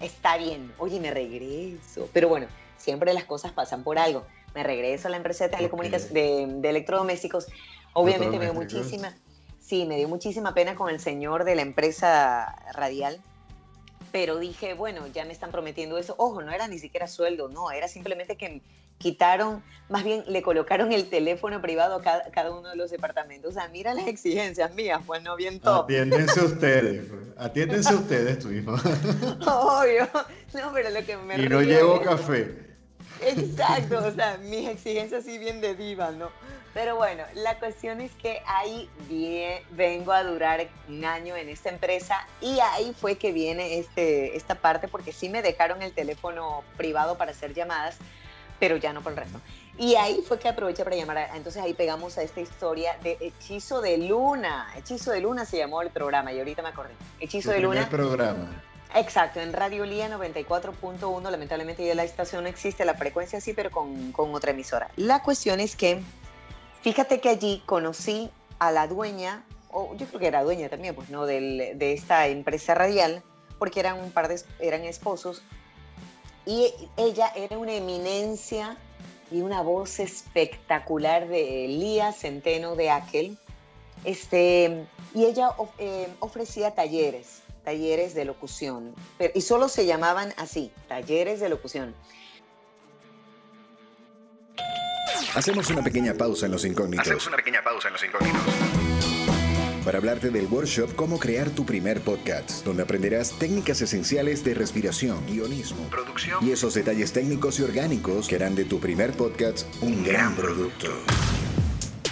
está 0.00 0.36
bien, 0.36 0.72
oye, 0.78 1.00
me 1.00 1.10
regreso. 1.10 2.08
Pero 2.12 2.28
bueno, 2.28 2.46
siempre 2.76 3.12
las 3.12 3.24
cosas 3.24 3.52
pasan 3.52 3.84
por 3.84 3.98
algo. 3.98 4.24
Me 4.54 4.62
regreso 4.62 5.08
a 5.08 5.10
la 5.10 5.16
empresa 5.16 5.44
de 5.44 5.56
telecomunicaciones, 5.56 6.12
de, 6.62 6.68
electrodomésticos. 6.68 7.46
Obviamente 7.92 8.38
me 8.38 8.46
dio 8.46 8.54
muchísima, 8.54 9.14
sí, 9.60 9.86
me 9.86 9.96
dio 9.96 10.08
muchísima 10.08 10.54
pena 10.54 10.74
con 10.74 10.90
el 10.90 11.00
señor 11.00 11.44
de 11.44 11.54
la 11.54 11.62
empresa 11.62 12.56
radial, 12.72 13.20
pero 14.10 14.38
dije, 14.38 14.74
bueno, 14.74 15.06
ya 15.08 15.24
me 15.24 15.32
están 15.32 15.50
prometiendo 15.50 15.98
eso. 15.98 16.14
Ojo, 16.18 16.42
no 16.42 16.52
era 16.52 16.68
ni 16.68 16.78
siquiera 16.78 17.06
sueldo, 17.06 17.48
no, 17.48 17.70
era 17.70 17.88
simplemente 17.88 18.36
que 18.36 18.62
quitaron, 18.98 19.62
más 19.88 20.04
bien 20.04 20.24
le 20.26 20.42
colocaron 20.42 20.92
el 20.92 21.08
teléfono 21.10 21.60
privado 21.60 21.96
a 21.96 22.02
cada, 22.02 22.50
uno 22.50 22.68
de 22.70 22.76
los 22.76 22.90
departamentos. 22.90 23.50
O 23.50 23.54
sea, 23.54 23.68
mira 23.68 23.94
las 23.94 24.06
exigencias 24.06 24.74
mías, 24.74 25.00
pues 25.06 25.22
no 25.22 25.36
bien 25.36 25.60
top. 25.60 25.84
Atiéndense 25.84 26.40
ustedes, 26.44 27.06
pues. 27.08 27.22
atiéndense 27.36 27.94
ustedes, 27.94 28.38
tu 28.38 28.50
hijo. 28.50 28.72
Obvio, 28.72 30.08
no, 30.54 30.72
pero 30.72 30.90
lo 30.90 31.04
que 31.04 31.16
me 31.16 31.36
Y 31.42 31.48
no 31.48 31.62
llevo 31.62 32.00
café. 32.00 32.64
Exacto, 33.20 34.04
o 34.04 34.10
sea, 34.10 34.38
mis 34.38 34.68
exigencias 34.68 35.24
sí 35.24 35.38
bien 35.38 35.60
de 35.60 35.74
diva, 35.74 36.10
¿no? 36.10 36.30
Pero 36.74 36.96
bueno, 36.96 37.22
la 37.34 37.56
cuestión 37.60 38.00
es 38.00 38.10
que 38.16 38.42
ahí 38.46 38.90
bien, 39.08 39.62
vengo 39.70 40.10
a 40.10 40.24
durar 40.24 40.66
un 40.88 41.04
año 41.04 41.36
en 41.36 41.48
esta 41.48 41.70
empresa 41.70 42.26
y 42.40 42.58
ahí 42.58 42.92
fue 43.00 43.16
que 43.16 43.32
viene 43.32 43.78
este, 43.78 44.36
esta 44.36 44.56
parte 44.56 44.88
porque 44.88 45.12
sí 45.12 45.28
me 45.28 45.40
dejaron 45.40 45.82
el 45.82 45.92
teléfono 45.92 46.64
privado 46.76 47.16
para 47.16 47.30
hacer 47.30 47.54
llamadas, 47.54 47.98
pero 48.58 48.76
ya 48.76 48.92
no 48.92 49.02
por 49.02 49.12
el 49.12 49.18
resto. 49.18 49.40
Y 49.76 49.96
ahí 49.96 50.22
fue 50.26 50.38
que 50.38 50.48
aproveché 50.48 50.84
para 50.84 50.96
llamar, 50.96 51.30
entonces 51.34 51.62
ahí 51.62 51.74
pegamos 51.74 52.16
a 52.16 52.22
esta 52.22 52.40
historia 52.40 52.96
de 53.02 53.18
Hechizo 53.20 53.80
de 53.80 53.98
Luna. 53.98 54.68
Hechizo 54.76 55.10
de 55.10 55.20
Luna 55.20 55.44
se 55.44 55.58
llamó 55.58 55.82
el 55.82 55.90
programa 55.90 56.32
y 56.32 56.38
ahorita 56.38 56.62
me 56.62 56.68
acordé. 56.68 56.94
Hechizo 57.18 57.50
de 57.50 57.60
Luna. 57.60 57.88
programa. 57.88 58.62
Exacto, 58.94 59.40
en 59.40 59.52
Radio 59.52 59.84
Lía 59.84 60.08
94.1, 60.08 61.28
lamentablemente 61.28 61.84
ya 61.84 61.96
la 61.96 62.04
estación 62.04 62.44
no 62.44 62.48
existe, 62.48 62.84
la 62.84 62.94
frecuencia 62.94 63.40
sí, 63.40 63.52
pero 63.52 63.72
con, 63.72 64.12
con 64.12 64.32
otra 64.32 64.52
emisora. 64.52 64.88
La 64.94 65.20
cuestión 65.20 65.58
es 65.58 65.74
que, 65.74 66.00
fíjate 66.82 67.20
que 67.20 67.28
allí 67.28 67.60
conocí 67.66 68.30
a 68.60 68.70
la 68.70 68.86
dueña, 68.86 69.44
o 69.70 69.96
yo 69.96 70.06
creo 70.06 70.20
que 70.20 70.26
era 70.28 70.44
dueña 70.44 70.68
también, 70.68 70.94
pues 70.94 71.10
no, 71.10 71.26
Del, 71.26 71.76
de 71.76 71.92
esta 71.92 72.28
empresa 72.28 72.74
radial, 72.74 73.24
porque 73.58 73.80
eran 73.80 73.98
un 73.98 74.12
par 74.12 74.28
de, 74.28 74.40
eran 74.60 74.84
esposos, 74.84 75.42
y 76.46 76.72
ella 76.96 77.32
era 77.34 77.58
una 77.58 77.72
eminencia 77.72 78.76
y 79.30 79.40
una 79.40 79.62
voz 79.62 79.98
espectacular 79.98 81.28
de 81.28 81.66
Lía 81.68 82.12
Centeno 82.12 82.76
de 82.76 82.90
Aquel. 82.90 83.38
Este, 84.04 84.86
y 85.14 85.24
ella 85.24 85.50
eh, 85.78 86.08
ofrecía 86.20 86.74
talleres, 86.74 87.42
talleres 87.64 88.14
de 88.14 88.26
locución, 88.26 88.94
y 89.34 89.40
solo 89.40 89.68
se 89.68 89.86
llamaban 89.86 90.34
así, 90.36 90.70
talleres 90.88 91.40
de 91.40 91.48
locución. 91.48 91.94
Hacemos 95.34 95.70
una 95.70 95.82
pequeña 95.82 96.14
pausa 96.14 96.46
en 96.46 96.52
los 96.52 96.64
incógnitos. 96.64 97.06
Hacemos 97.06 97.26
una 97.26 97.36
pequeña 97.36 97.62
pausa 97.64 97.88
en 97.88 97.94
los 97.94 98.04
incógnitos 98.04 98.93
para 99.84 99.98
hablarte 99.98 100.30
del 100.30 100.46
workshop 100.46 100.94
Cómo 100.94 101.18
crear 101.18 101.50
tu 101.50 101.66
primer 101.66 102.00
podcast, 102.00 102.64
donde 102.64 102.82
aprenderás 102.82 103.38
técnicas 103.38 103.80
esenciales 103.80 104.42
de 104.44 104.54
respiración, 104.54 105.24
guionismo, 105.26 105.88
producción 105.90 106.44
y 106.46 106.52
esos 106.52 106.74
detalles 106.74 107.12
técnicos 107.12 107.58
y 107.60 107.62
orgánicos 107.62 108.28
que 108.28 108.36
harán 108.36 108.54
de 108.54 108.64
tu 108.64 108.80
primer 108.80 109.12
podcast 109.12 109.66
un 109.82 110.02
gran 110.02 110.34
producto. 110.34 110.88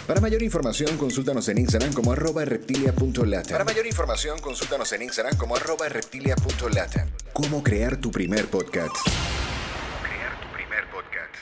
Para 0.07 0.21
mayor 0.21 0.43
información, 0.43 0.97
consúltanos 0.99 1.49
en 1.49 1.59
Instagram 1.59 1.93
como 1.93 2.13
arroba 2.13 2.45
reptilia.lata. 2.45 3.53
Para 3.53 3.65
mayor 3.65 3.87
información, 3.87 4.39
consúltanos 4.41 4.93
en 4.93 5.03
Instagram 5.03 5.37
como 5.37 5.57
arroba 5.57 5.89
reptilia.lata. 5.89 7.07
Cómo 7.33 7.63
crear 7.63 7.97
tu 7.97 8.11
primer 8.11 8.49
podcast. 8.49 8.97
crear 10.03 10.41
tu 10.41 10.53
primer 10.55 10.91
podcast. 10.91 11.35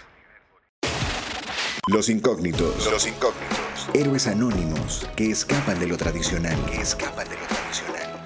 Los 1.92 2.09
incógnitos. 2.09 2.88
Los 2.88 3.04
incógnitos. 3.04 3.88
Héroes 3.94 4.28
anónimos 4.28 5.09
que 5.16 5.32
escapan 5.32 5.80
de 5.80 5.88
lo 5.88 5.97
tradicional. 5.97 6.56
Que 6.66 6.80
escapan 6.82 7.28
de 7.28 7.35
lo 7.35 7.47
tradicional. 7.49 8.23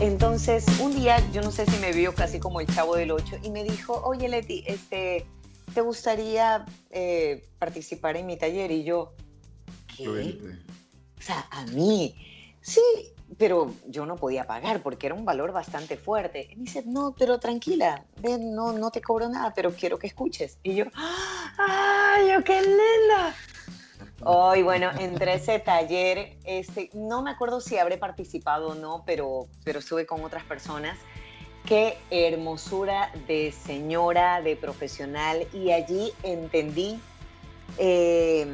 Entonces, 0.00 0.66
un 0.80 0.92
día, 0.96 1.22
yo 1.30 1.40
no 1.40 1.52
sé 1.52 1.66
si 1.66 1.76
me 1.76 1.92
vio 1.92 2.12
casi 2.16 2.40
como 2.40 2.60
el 2.60 2.66
chavo 2.66 2.96
del 2.96 3.12
8 3.12 3.36
y 3.44 3.50
me 3.50 3.62
dijo, 3.62 4.02
oye 4.02 4.28
Leti, 4.28 4.64
este, 4.66 5.24
¿te 5.72 5.80
gustaría 5.82 6.66
eh, 6.90 7.48
participar 7.60 8.16
en 8.16 8.26
mi 8.26 8.36
taller? 8.36 8.72
Y 8.72 8.82
yo, 8.82 9.14
incluirte. 9.96 10.58
O 11.16 11.22
sea, 11.22 11.46
a 11.52 11.64
mí, 11.66 12.12
sí, 12.60 12.82
pero 13.38 13.72
yo 13.86 14.06
no 14.06 14.16
podía 14.16 14.46
pagar 14.46 14.82
porque 14.82 15.06
era 15.06 15.14
un 15.14 15.24
valor 15.24 15.52
bastante 15.52 15.96
fuerte. 15.96 16.48
Y 16.50 16.56
me 16.56 16.62
dice, 16.64 16.82
no, 16.86 17.14
pero 17.18 17.38
tranquila, 17.38 18.04
ven, 18.18 18.54
no, 18.54 18.72
no 18.72 18.90
te 18.90 19.00
cobro 19.00 19.28
nada, 19.28 19.52
pero 19.54 19.72
quiero 19.72 19.98
que 19.98 20.06
escuches. 20.06 20.58
Y 20.62 20.76
yo, 20.76 20.84
¡ay, 20.94 22.30
qué 22.44 22.62
linda! 22.62 23.34
Hoy, 24.22 24.62
bueno, 24.62 24.90
entre 24.98 25.34
ese 25.34 25.58
taller, 25.58 26.36
este, 26.44 26.90
no 26.94 27.22
me 27.22 27.30
acuerdo 27.30 27.60
si 27.60 27.76
habré 27.76 27.98
participado 27.98 28.68
o 28.68 28.74
no, 28.74 29.02
pero, 29.04 29.46
pero 29.62 29.80
estuve 29.80 30.06
con 30.06 30.24
otras 30.24 30.44
personas. 30.44 30.98
Qué 31.66 31.98
hermosura 32.10 33.10
de 33.26 33.52
señora, 33.52 34.40
de 34.40 34.56
profesional, 34.56 35.46
y 35.52 35.72
allí 35.72 36.12
entendí 36.22 36.98
eh, 37.78 38.46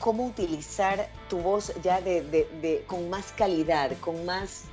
cómo 0.00 0.26
utilizar 0.26 1.08
tu 1.28 1.38
voz 1.38 1.72
ya 1.82 2.00
de, 2.00 2.84
con 2.86 3.10
más 3.10 3.32
calidad, 3.32 3.92
con 4.00 4.24
más, 4.24 4.64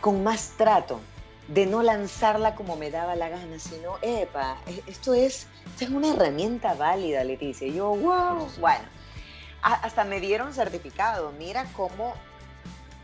con 0.00 0.22
más 0.22 0.52
trato, 0.56 1.00
de 1.48 1.66
no 1.66 1.82
lanzarla 1.82 2.54
como 2.54 2.76
me 2.76 2.90
daba 2.90 3.16
la 3.16 3.28
gana, 3.28 3.58
sino, 3.58 3.96
epa, 4.02 4.58
e, 4.66 4.82
esto 4.86 5.14
es, 5.14 5.46
es 5.78 5.88
una 5.88 6.12
herramienta 6.12 6.74
válida, 6.74 7.22
Leticia. 7.24 7.66
Y 7.66 7.74
yo, 7.74 7.94
wow, 7.94 8.48
bueno, 8.60 8.84
hasta 9.62 10.04
me 10.04 10.20
dieron 10.20 10.52
certificado, 10.52 11.32
mira 11.38 11.66
cómo 11.76 12.14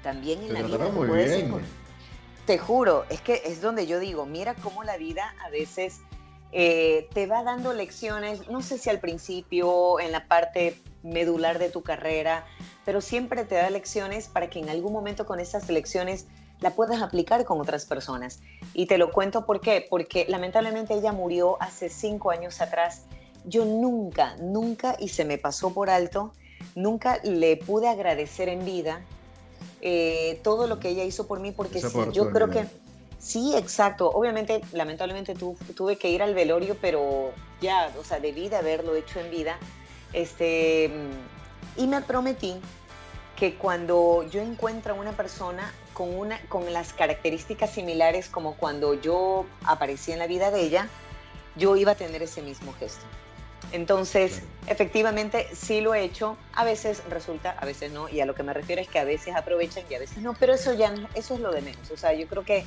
también 0.03 0.43
en 0.43 0.55
la 0.55 0.62
vida... 0.62 0.79
Te 2.47 2.59
juro, 2.59 3.05
es 3.11 3.21
que 3.21 3.43
es 3.45 3.61
donde 3.61 3.87
yo 3.87 4.00
digo, 4.00 4.27
mira 4.27 4.55
cómo 4.57 4.83
la 4.83 4.97
vida 4.97 5.35
a 5.45 5.50
veces 5.50 6.00
eh, 6.53 7.09
te 7.12 7.27
va 7.27 7.45
dando 7.45 7.73
lecciones, 7.73 8.49
no 8.49 8.61
sé 8.62 8.77
si 8.79 8.91
al 8.91 8.99
principio, 8.99 10.00
en 10.00 10.11
la 10.11 10.27
parte 10.27 10.77
medular 11.02 11.59
de 11.59 11.71
tu 11.71 11.83
carrera, 11.83 12.47
pero 12.85 13.00
siempre 13.00 13.45
te 13.45 13.54
da 13.57 13.71
lecciones 13.71 14.28
para 14.28 14.50
que 14.50 14.59
en 14.59 14.69
algún 14.69 14.92
momento 14.92 15.26
con 15.26 15.40
esas 15.40 15.69
lecciones 15.69 16.26
la 16.61 16.71
puedas 16.71 17.00
aplicar 17.02 17.45
con 17.45 17.61
otras 17.61 17.87
personas. 17.87 18.40
Y 18.75 18.87
te 18.87 18.99
lo 18.99 19.11
cuento 19.11 19.47
por 19.47 19.61
qué, 19.61 19.87
porque 19.88 20.26
lamentablemente 20.28 20.95
ella 20.95 21.12
murió 21.12 21.61
hace 21.61 21.88
cinco 21.88 22.30
años 22.30 22.61
atrás. 22.61 23.02
Yo 23.45 23.64
nunca, 23.64 24.37
nunca, 24.37 24.97
y 24.99 25.09
se 25.09 25.25
me 25.25 25.38
pasó 25.38 25.73
por 25.73 25.88
alto, 25.88 26.33
nunca 26.75 27.19
le 27.23 27.57
pude 27.57 27.88
agradecer 27.88 28.49
en 28.50 28.64
vida 28.64 29.00
eh, 29.80 30.40
todo 30.45 30.66
lo 30.66 30.78
que 30.78 30.90
ella 30.90 31.04
hizo 31.04 31.26
por 31.26 31.40
mí, 31.40 31.52
porque 31.52 31.80
yo 32.12 32.30
creo 32.30 32.50
que 32.50 32.66
Sí, 33.21 33.54
exacto. 33.54 34.11
Obviamente, 34.11 34.62
lamentablemente 34.73 35.35
tuve 35.35 35.97
que 35.97 36.09
ir 36.09 36.23
al 36.23 36.35
velorio, 36.35 36.76
pero 36.80 37.33
ya, 37.61 37.92
o 38.00 38.02
sea, 38.02 38.19
debí 38.19 38.49
de 38.49 38.57
haberlo 38.57 38.97
hecho 38.97 39.21
en 39.21 39.30
vida. 39.30 39.59
Este, 40.12 40.90
y 41.76 41.87
me 41.87 42.02
prometí 42.02 42.61
que 43.37 43.55
cuando 43.55 44.26
yo 44.31 44.40
encuentre 44.40 44.93
a 44.93 44.95
una 44.95 45.12
persona 45.12 45.73
con, 45.95 46.14
una, 46.14 46.40
con 46.49 46.73
las 46.73 46.93
características 46.93 47.71
similares 47.71 48.29
como 48.29 48.55
cuando 48.57 48.95
yo 48.95 49.47
aparecí 49.64 50.12
en 50.12 50.19
la 50.19 50.26
vida 50.26 50.50
de 50.50 50.61
ella, 50.61 50.88
yo 51.57 51.76
iba 51.76 51.93
a 51.93 51.95
tener 51.95 52.23
ese 52.23 52.43
mismo 52.43 52.75
gesto. 52.75 53.05
Entonces, 53.73 54.43
efectivamente, 54.67 55.47
sí 55.55 55.81
lo 55.81 55.95
he 55.95 56.02
hecho. 56.02 56.37
A 56.55 56.64
veces 56.64 57.02
resulta, 57.09 57.52
a 57.52 57.64
veces 57.64 57.93
no. 57.93 58.09
Y 58.09 58.21
a 58.21 58.26
lo 58.26 58.35
que 58.35 58.43
me 58.43 58.52
refiero 58.52 58.83
es 58.83 58.88
que 58.88 58.99
a 58.99 59.05
veces 59.05 59.35
aprovechan 59.37 59.85
y 59.88 59.95
a 59.95 60.00
veces 60.00 60.19
no. 60.19 60.35
Pero 60.35 60.55
eso 60.55 60.75
ya, 60.75 60.93
eso 61.14 61.35
es 61.35 61.40
lo 61.40 61.52
de 61.52 61.62
menos. 61.62 61.90
O 61.90 61.97
sea, 61.97 62.12
yo 62.12 62.26
creo 62.26 62.45
que 62.45 62.64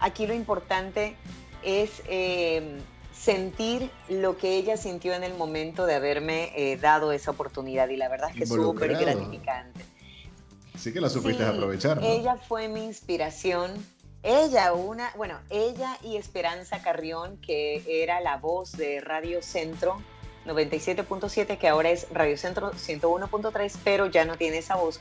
Aquí 0.00 0.26
lo 0.26 0.34
importante 0.34 1.16
es 1.62 2.02
eh, 2.06 2.78
sentir 3.18 3.90
lo 4.08 4.36
que 4.36 4.56
ella 4.56 4.76
sintió 4.76 5.12
en 5.12 5.24
el 5.24 5.34
momento 5.34 5.86
de 5.86 5.94
haberme 5.94 6.52
eh, 6.54 6.76
dado 6.76 7.12
esa 7.12 7.32
oportunidad 7.32 7.88
y 7.88 7.96
la 7.96 8.08
verdad 8.08 8.30
es 8.30 8.36
que 8.36 8.44
es 8.44 8.48
súper 8.48 8.96
gratificante. 8.96 9.84
Sí 10.76 10.92
que 10.92 11.00
la 11.00 11.08
supiste 11.08 11.44
aprovechar. 11.44 11.98
Ella 12.02 12.36
fue 12.36 12.68
mi 12.68 12.84
inspiración. 12.84 13.72
Ella, 14.22 14.72
una, 14.72 15.12
bueno, 15.16 15.38
ella 15.50 15.98
y 16.02 16.16
Esperanza 16.16 16.80
Carrión, 16.82 17.38
que 17.38 17.82
era 17.86 18.20
la 18.20 18.36
voz 18.36 18.72
de 18.72 19.00
Radio 19.00 19.42
Centro 19.42 20.00
97.7, 20.46 21.58
que 21.58 21.68
ahora 21.68 21.90
es 21.90 22.06
Radio 22.10 22.36
Centro 22.36 22.72
101.3, 22.72 23.76
pero 23.82 24.06
ya 24.06 24.24
no 24.24 24.36
tiene 24.36 24.58
esa 24.58 24.76
voz 24.76 25.00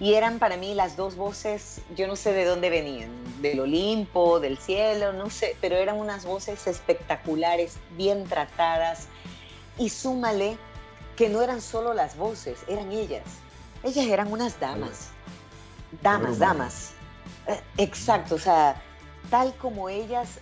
y 0.00 0.14
eran 0.14 0.38
para 0.38 0.56
mí 0.56 0.74
las 0.74 0.96
dos 0.96 1.16
voces, 1.16 1.80
yo 1.96 2.06
no 2.06 2.14
sé 2.14 2.32
de 2.32 2.44
dónde 2.44 2.70
venían, 2.70 3.10
del 3.42 3.60
Olimpo, 3.60 4.38
del 4.38 4.58
cielo, 4.58 5.12
no 5.12 5.28
sé, 5.28 5.56
pero 5.60 5.76
eran 5.76 5.96
unas 5.96 6.24
voces 6.24 6.66
espectaculares, 6.66 7.78
bien 7.96 8.24
tratadas 8.24 9.08
y 9.76 9.88
súmale 9.88 10.56
que 11.16 11.28
no 11.28 11.42
eran 11.42 11.60
solo 11.60 11.94
las 11.94 12.16
voces, 12.16 12.60
eran 12.68 12.92
ellas. 12.92 13.24
Ellas 13.82 14.06
eran 14.06 14.30
unas 14.30 14.58
damas, 14.60 15.08
damas, 16.02 16.38
damas. 16.38 16.92
Eh, 17.48 17.60
exacto, 17.76 18.36
o 18.36 18.38
sea, 18.38 18.80
tal 19.30 19.54
como 19.56 19.88
ellas, 19.88 20.38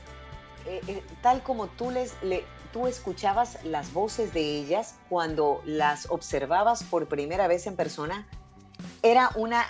eh, 0.66 0.80
eh, 0.86 1.02
tal 1.22 1.42
como 1.42 1.66
tú 1.66 1.90
les, 1.90 2.14
le, 2.22 2.44
tú 2.72 2.86
escuchabas 2.86 3.58
las 3.64 3.92
voces 3.92 4.34
de 4.34 4.40
ellas 4.40 4.96
cuando 5.08 5.62
las 5.64 6.10
observabas 6.10 6.82
por 6.82 7.08
primera 7.08 7.46
vez 7.46 7.66
en 7.66 7.76
persona, 7.76 8.26
era 9.02 9.30
una, 9.36 9.64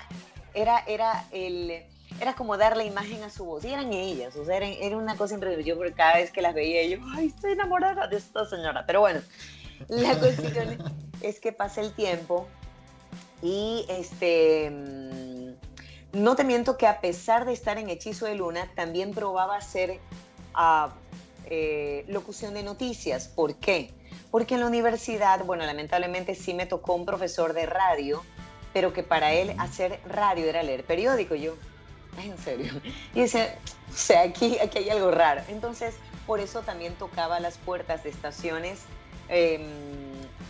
era, 0.55 0.83
era 0.87 1.25
el, 1.33 1.85
era 2.21 2.35
como 2.35 2.57
dar 2.57 2.77
la 2.77 2.85
imagen 2.85 3.23
a 3.23 3.31
su 3.31 3.45
voz. 3.45 3.65
Y 3.65 3.73
eran 3.73 3.93
ellas, 3.93 4.37
o 4.37 4.45
sea, 4.45 4.57
era, 4.57 4.97
una 4.97 5.17
cosa 5.17 5.35
increíble. 5.35 5.65
Yo 5.65 5.77
porque 5.77 5.93
cada 5.93 6.17
vez 6.17 6.31
que 6.31 6.43
las 6.43 6.55
veía, 6.55 6.85
yo, 6.87 7.03
ay, 7.15 7.27
estoy 7.27 7.53
enamorada 7.53 8.07
de 8.07 8.17
esta 8.17 8.47
señora. 8.47 8.85
Pero 8.87 9.01
bueno, 9.01 9.21
la 9.89 10.15
cuestión 10.19 10.79
es 11.21 11.41
que 11.41 11.53
pasa 11.53 11.81
el 11.81 11.93
tiempo 11.93 12.47
y 13.43 13.85
este, 13.89 14.71
mm, 14.71 16.23
no 16.23 16.37
te 16.37 16.45
miento 16.45 16.77
que 16.77 16.87
a 16.87 17.01
pesar 17.01 17.45
de 17.45 17.53
estar 17.53 17.79
en 17.79 17.91
Hechizo 17.91 18.27
de 18.27 18.35
Luna, 18.35 18.71
también 18.75 19.13
probaba 19.13 19.57
hacer 19.57 20.01
uh, 20.57 20.91
locución 22.09 22.55
de 22.55 22.63
noticias. 22.63 23.29
¿Por 23.29 23.57
qué? 23.57 23.91
Porque 24.31 24.55
en 24.55 24.61
la 24.61 24.67
universidad, 24.67 25.45
bueno, 25.45 25.65
lamentablemente 25.65 26.35
sí 26.35 26.55
me 26.55 26.67
tocó 26.67 26.95
un 26.95 27.05
profesor 27.05 27.53
de 27.53 27.67
radio 27.67 28.23
pero 28.77 28.93
que 28.93 29.03
para 29.03 29.33
él 29.33 29.55
hacer 29.59 30.01
radio 30.07 30.45
era 30.45 30.63
leer 30.63 30.85
periódico. 30.85 31.35
yo, 31.35 31.55
en 32.23 32.37
serio. 32.37 32.75
Y 33.15 33.23
dice, 33.23 33.55
o 33.91 33.97
sea, 33.97 34.21
aquí, 34.21 34.59
aquí 34.59 34.77
hay 34.77 34.91
algo 34.91 35.11
raro. 35.11 35.41
Entonces, 35.49 35.95
por 36.27 36.41
eso 36.41 36.61
también 36.61 36.93
tocaba 36.93 37.41
las 37.41 37.57
puertas 37.57 38.05
de 38.05 38.11
estaciones, 38.11 38.81
em, 39.31 39.63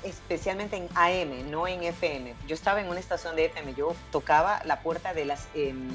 especialmente 0.03 0.77
en 0.77 0.89
AM, 0.97 1.49
no 1.53 1.69
en 1.69 1.85
FM. 1.85 2.35
Yo 2.49 2.57
estaba 2.57 2.81
en 2.81 2.89
una 2.89 2.99
estación 2.99 3.37
de 3.37 3.45
FM, 3.45 3.75
yo 3.75 3.95
tocaba 4.11 4.61
la 4.65 4.81
puerta 4.81 5.15
de 5.15 5.25
las... 5.25 5.47
Em, 5.55 5.89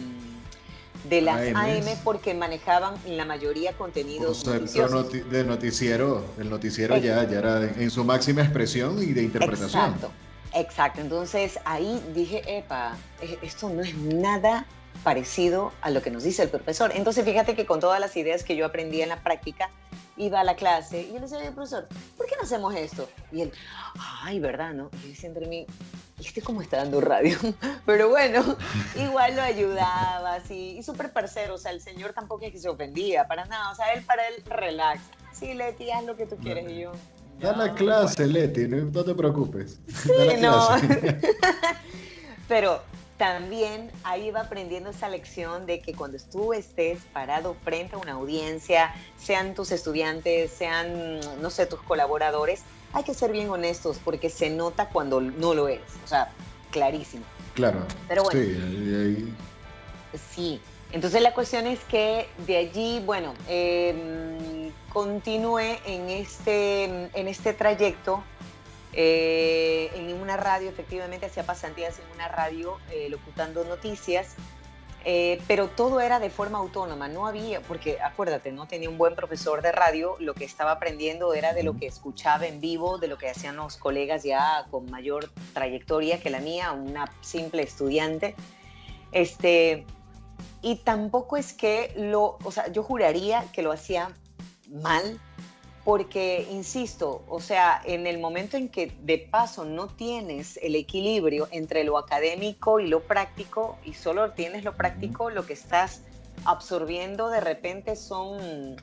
de 1.09 1.19
las 1.19 1.41
AM 1.53 1.97
porque 2.05 2.33
manejaban 2.33 2.93
la 3.07 3.25
mayoría 3.25 3.73
contenidos 3.73 4.45
de 4.45 5.43
noticiero, 5.43 6.23
el 6.37 6.49
noticiero 6.49 6.95
ya, 6.95 7.27
ya 7.27 7.39
era 7.39 7.63
en 7.65 7.89
su 7.89 8.05
máxima 8.05 8.41
expresión 8.41 9.03
y 9.03 9.07
de 9.07 9.23
interpretación. 9.23 9.83
Exacto. 9.83 10.11
Exacto, 10.53 11.01
entonces 11.01 11.59
ahí 11.65 12.03
dije, 12.13 12.41
epa, 12.45 12.97
e, 13.21 13.37
esto 13.41 13.69
no 13.69 13.81
es 13.81 13.95
nada 13.95 14.65
parecido 15.03 15.71
a 15.81 15.89
lo 15.89 16.01
que 16.01 16.11
nos 16.11 16.23
dice 16.23 16.43
el 16.43 16.49
profesor. 16.49 16.91
Entonces 16.93 17.25
fíjate 17.25 17.55
que 17.55 17.65
con 17.65 17.79
todas 17.79 17.99
las 17.99 18.15
ideas 18.17 18.43
que 18.43 18.55
yo 18.55 18.65
aprendí 18.65 19.01
en 19.01 19.09
la 19.09 19.23
práctica, 19.23 19.69
iba 20.17 20.39
a 20.39 20.43
la 20.43 20.55
clase 20.55 21.01
y 21.01 21.07
yo 21.07 21.13
le 21.15 21.21
decía, 21.21 21.51
profesor, 21.51 21.87
¿por 22.17 22.27
qué 22.27 22.35
no 22.35 22.43
hacemos 22.43 22.75
esto? 22.75 23.09
Y 23.31 23.41
él, 23.41 23.53
ay, 24.23 24.39
¿verdad? 24.39 24.73
No? 24.73 24.89
Y 24.99 25.03
yo 25.03 25.07
decía 25.09 25.29
entre 25.29 25.47
mí, 25.47 25.65
¿y 26.19 26.25
este 26.25 26.41
cómo 26.41 26.61
está 26.61 26.77
dando 26.77 27.01
radio? 27.01 27.37
Pero 27.85 28.09
bueno, 28.09 28.57
igual 28.95 29.35
lo 29.35 29.41
ayudaba, 29.41 30.35
así, 30.35 30.77
y 30.77 30.83
súper 30.83 31.11
parcero, 31.11 31.55
o 31.55 31.57
sea, 31.57 31.71
el 31.71 31.81
señor 31.81 32.13
tampoco 32.13 32.45
es 32.45 32.51
que 32.51 32.59
se 32.59 32.69
ofendía, 32.69 33.27
para 33.27 33.45
nada, 33.45 33.71
o 33.71 33.75
sea, 33.75 33.93
él 33.93 34.03
para 34.03 34.27
él 34.27 34.43
relax. 34.45 35.01
Sí, 35.31 35.53
Leti, 35.53 35.89
haz 35.89 36.03
lo 36.03 36.15
que 36.15 36.27
tú 36.27 36.37
quieres. 36.37 36.69
Y 36.69 36.81
yo, 36.81 36.91
Da 37.41 37.56
la 37.56 37.73
clase, 37.73 38.27
Leti, 38.27 38.67
no, 38.67 39.04
te 39.04 39.15
preocupes. 39.15 39.80
Sí, 39.88 40.12
no. 40.39 40.69
Pero 42.47 42.82
también 43.17 43.91
ahí 44.04 44.32
va 44.32 44.41
aprendiendo 44.41 44.89
esa 44.89 45.10
lección 45.10 45.65
de 45.65 45.80
que 45.80 45.93
cuando 45.93 46.17
tú 46.32 46.54
estés 46.54 46.99
parado 47.13 47.56
frente 47.63 47.95
a 47.95 47.99
una 47.99 48.13
audiencia, 48.13 48.93
sean 49.17 49.54
tus 49.56 49.71
estudiantes, 49.71 50.51
sean, 50.51 51.19
no 51.41 51.49
sé, 51.49 51.65
tus 51.65 51.82
colaboradores, 51.82 52.62
hay 52.93 53.04
que 53.04 53.13
ser 53.13 53.32
bien 53.32 53.49
honestos 53.49 53.99
porque 54.04 54.30
se 54.30 54.49
nota 54.49 54.89
cuando 54.89 55.21
no 55.21 55.54
lo 55.54 55.67
eres. 55.67 55.86
O 56.04 56.08
sea, 56.08 56.32
clarísimo. 56.71 57.23
Claro. 57.54 57.86
Pero 58.08 58.23
bueno. 58.23 58.39
Sí, 58.39 59.34
sí. 60.34 60.62
Entonces 60.91 61.21
la 61.21 61.34
cuestión 61.34 61.67
es 61.67 61.80
que 61.86 62.27
de 62.45 62.58
allí, 62.58 63.01
bueno, 63.06 63.34
eh, 63.47 64.71
continúe 64.91 65.80
en 65.86 66.10
este, 66.10 66.84
en 66.84 67.27
este 67.27 67.54
trayecto 67.54 68.23
eh, 68.93 69.89
en 69.95 70.21
una 70.21 70.36
radio, 70.38 70.69
efectivamente 70.69 71.25
hacía 71.25 71.43
pasantías 71.43 71.99
en 71.99 72.06
una 72.13 72.27
radio 72.27 72.77
eh, 72.91 73.10
locutando 73.10 73.63
noticias. 73.63 74.36
Eh, 75.04 75.41
pero 75.47 75.67
todo 75.67 75.99
era 75.99 76.19
de 76.19 76.30
forma 76.30 76.60
autónoma, 76.60 77.08
no 77.08 77.25
había, 77.25 77.60
porque 77.62 77.99
acuérdate, 77.99 78.51
no 78.51 78.67
tenía 78.67 78.88
un 78.88 78.99
buen 78.99 79.15
profesor 79.15 79.63
de 79.63 79.71
radio, 79.71 80.15
lo 80.19 80.36
que 80.36 80.45
estaba 80.45 80.73
aprendiendo 80.73 81.34
era 81.34 81.56
de 81.56 81.63
lo 81.63 81.75
que 81.75 81.88
escuchaba 81.88 82.45
en 82.45 82.62
vivo, 82.62 82.99
de 82.99 83.08
lo 83.08 83.17
que 83.17 83.27
hacían 83.27 83.56
los 83.56 83.77
colegas 83.77 84.21
ya 84.21 84.67
con 84.69 84.91
mayor 84.91 85.32
trayectoria 85.54 86.19
que 86.19 86.30
la 86.30 86.39
mía, 86.39 86.71
una 86.71 87.12
simple 87.21 87.63
estudiante. 87.63 88.36
Este, 89.12 89.88
y 90.62 90.75
tampoco 90.75 91.36
es 91.36 91.54
que 91.54 91.93
lo, 91.95 92.38
o 92.43 92.51
sea, 92.51 92.67
yo 92.67 92.84
juraría 92.84 93.43
que 93.54 93.63
lo 93.63 93.71
hacía 93.71 94.12
mal, 94.71 95.19
porque, 95.84 96.47
insisto, 96.51 97.23
o 97.27 97.39
sea, 97.39 97.81
en 97.86 98.05
el 98.05 98.19
momento 98.19 98.55
en 98.55 98.69
que 98.69 98.93
de 99.01 99.17
paso 99.17 99.65
no 99.65 99.88
tienes 99.88 100.60
el 100.62 100.75
equilibrio 100.75 101.47
entre 101.51 101.84
lo 101.84 101.97
académico 101.97 102.79
y 102.79 102.88
lo 102.88 103.01
práctico, 103.01 103.77
y 103.84 103.93
solo 103.93 104.31
tienes 104.31 104.63
lo 104.63 104.75
práctico, 104.75 105.29
lo 105.29 105.45
que 105.45 105.53
estás 105.53 106.01
absorbiendo 106.45 107.29
de 107.29 107.41
repente 107.41 107.95
son, 107.95 108.75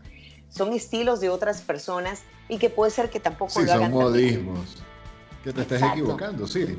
son 0.49 0.73
estilos 0.73 1.21
de 1.21 1.29
otras 1.31 1.61
personas 1.63 2.23
y 2.49 2.59
que 2.59 2.71
puede 2.71 2.91
ser 2.91 3.11
que 3.11 3.21
tampoco 3.21 3.61
sí, 3.61 3.67
son 3.67 3.91
modismos. 3.93 4.77
Que 5.45 5.53
te 5.53 5.63
estás 5.63 5.83
equivocando, 5.83 6.47
sí. 6.47 6.79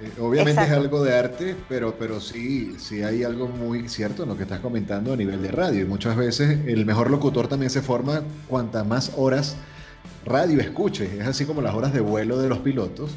Eh, 0.00 0.12
obviamente 0.20 0.62
es 0.62 0.70
algo 0.70 1.02
de 1.02 1.16
arte, 1.16 1.56
pero, 1.68 1.96
pero 1.98 2.20
sí, 2.20 2.76
sí 2.78 3.02
hay 3.02 3.24
algo 3.24 3.48
muy 3.48 3.88
cierto 3.88 4.22
en 4.22 4.28
lo 4.28 4.36
que 4.36 4.44
estás 4.44 4.60
comentando 4.60 5.12
a 5.12 5.16
nivel 5.16 5.42
de 5.42 5.50
radio. 5.50 5.82
Y 5.82 5.84
muchas 5.84 6.16
veces 6.16 6.60
el 6.66 6.86
mejor 6.86 7.10
locutor 7.10 7.48
también 7.48 7.70
se 7.70 7.82
forma 7.82 8.22
cuantas 8.46 8.86
más 8.86 9.12
horas 9.16 9.56
radio 10.24 10.60
escuche. 10.60 11.18
Es 11.18 11.26
así 11.26 11.44
como 11.44 11.62
las 11.62 11.74
horas 11.74 11.92
de 11.92 12.00
vuelo 12.00 12.38
de 12.38 12.48
los 12.48 12.58
pilotos, 12.58 13.10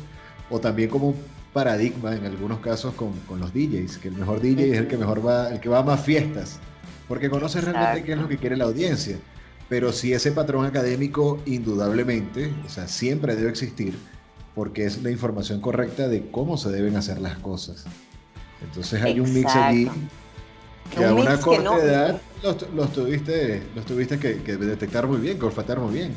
o 0.50 0.60
también 0.60 0.90
como 0.90 1.10
un 1.10 1.16
paradigma 1.54 2.16
en 2.16 2.26
algunos 2.26 2.60
casos 2.60 2.94
con, 2.96 3.12
con 3.28 3.40
los 3.40 3.54
DJs, 3.54 3.98
que 3.98 4.08
el 4.08 4.16
mejor 4.16 4.42
DJ 4.42 4.72
es 4.72 4.78
el 4.80 4.88
que 4.88 4.98
mejor 4.98 5.26
va, 5.26 5.50
el 5.50 5.60
que 5.60 5.70
va 5.70 5.80
a 5.80 5.84
más 5.84 6.02
fiestas, 6.02 6.60
porque 7.08 7.30
conoce 7.30 7.62
realmente 7.62 8.04
qué 8.04 8.14
es 8.14 8.18
lo 8.18 8.28
que 8.28 8.38
quiere 8.38 8.58
la 8.58 8.66
audiencia. 8.66 9.18
Pero 9.70 9.94
si 9.94 10.14
ese 10.14 10.32
patrón 10.32 10.66
académico, 10.66 11.40
indudablemente, 11.46 12.52
o 12.66 12.70
sea, 12.70 12.88
siempre 12.88 13.36
debe 13.36 13.50
existir 13.50 13.96
porque 14.56 14.86
es 14.86 15.02
la 15.04 15.12
información 15.12 15.62
correcta 15.62 16.08
de 16.08 16.30
cómo 16.30 16.58
se 16.58 16.70
deben 16.70 16.96
hacer 16.96 17.20
las 17.20 17.38
cosas. 17.38 17.86
Entonces 18.62 19.02
hay 19.02 19.20
un 19.20 19.34
mix 19.34 19.56
allí 19.56 19.90
que 20.96 21.06
a 21.06 21.14
una 21.14 21.40
corta 21.40 21.78
edad 21.78 22.22
los, 22.44 22.92
tuviste, 22.92 23.64
los 23.76 23.86
tuviste 23.86 24.20
que, 24.20 24.36
detectar 24.58 25.08
muy 25.08 25.18
bien, 25.18 25.40
que 25.40 25.46
olfatear 25.46 25.80
muy 25.80 25.94
bien. 25.94 26.14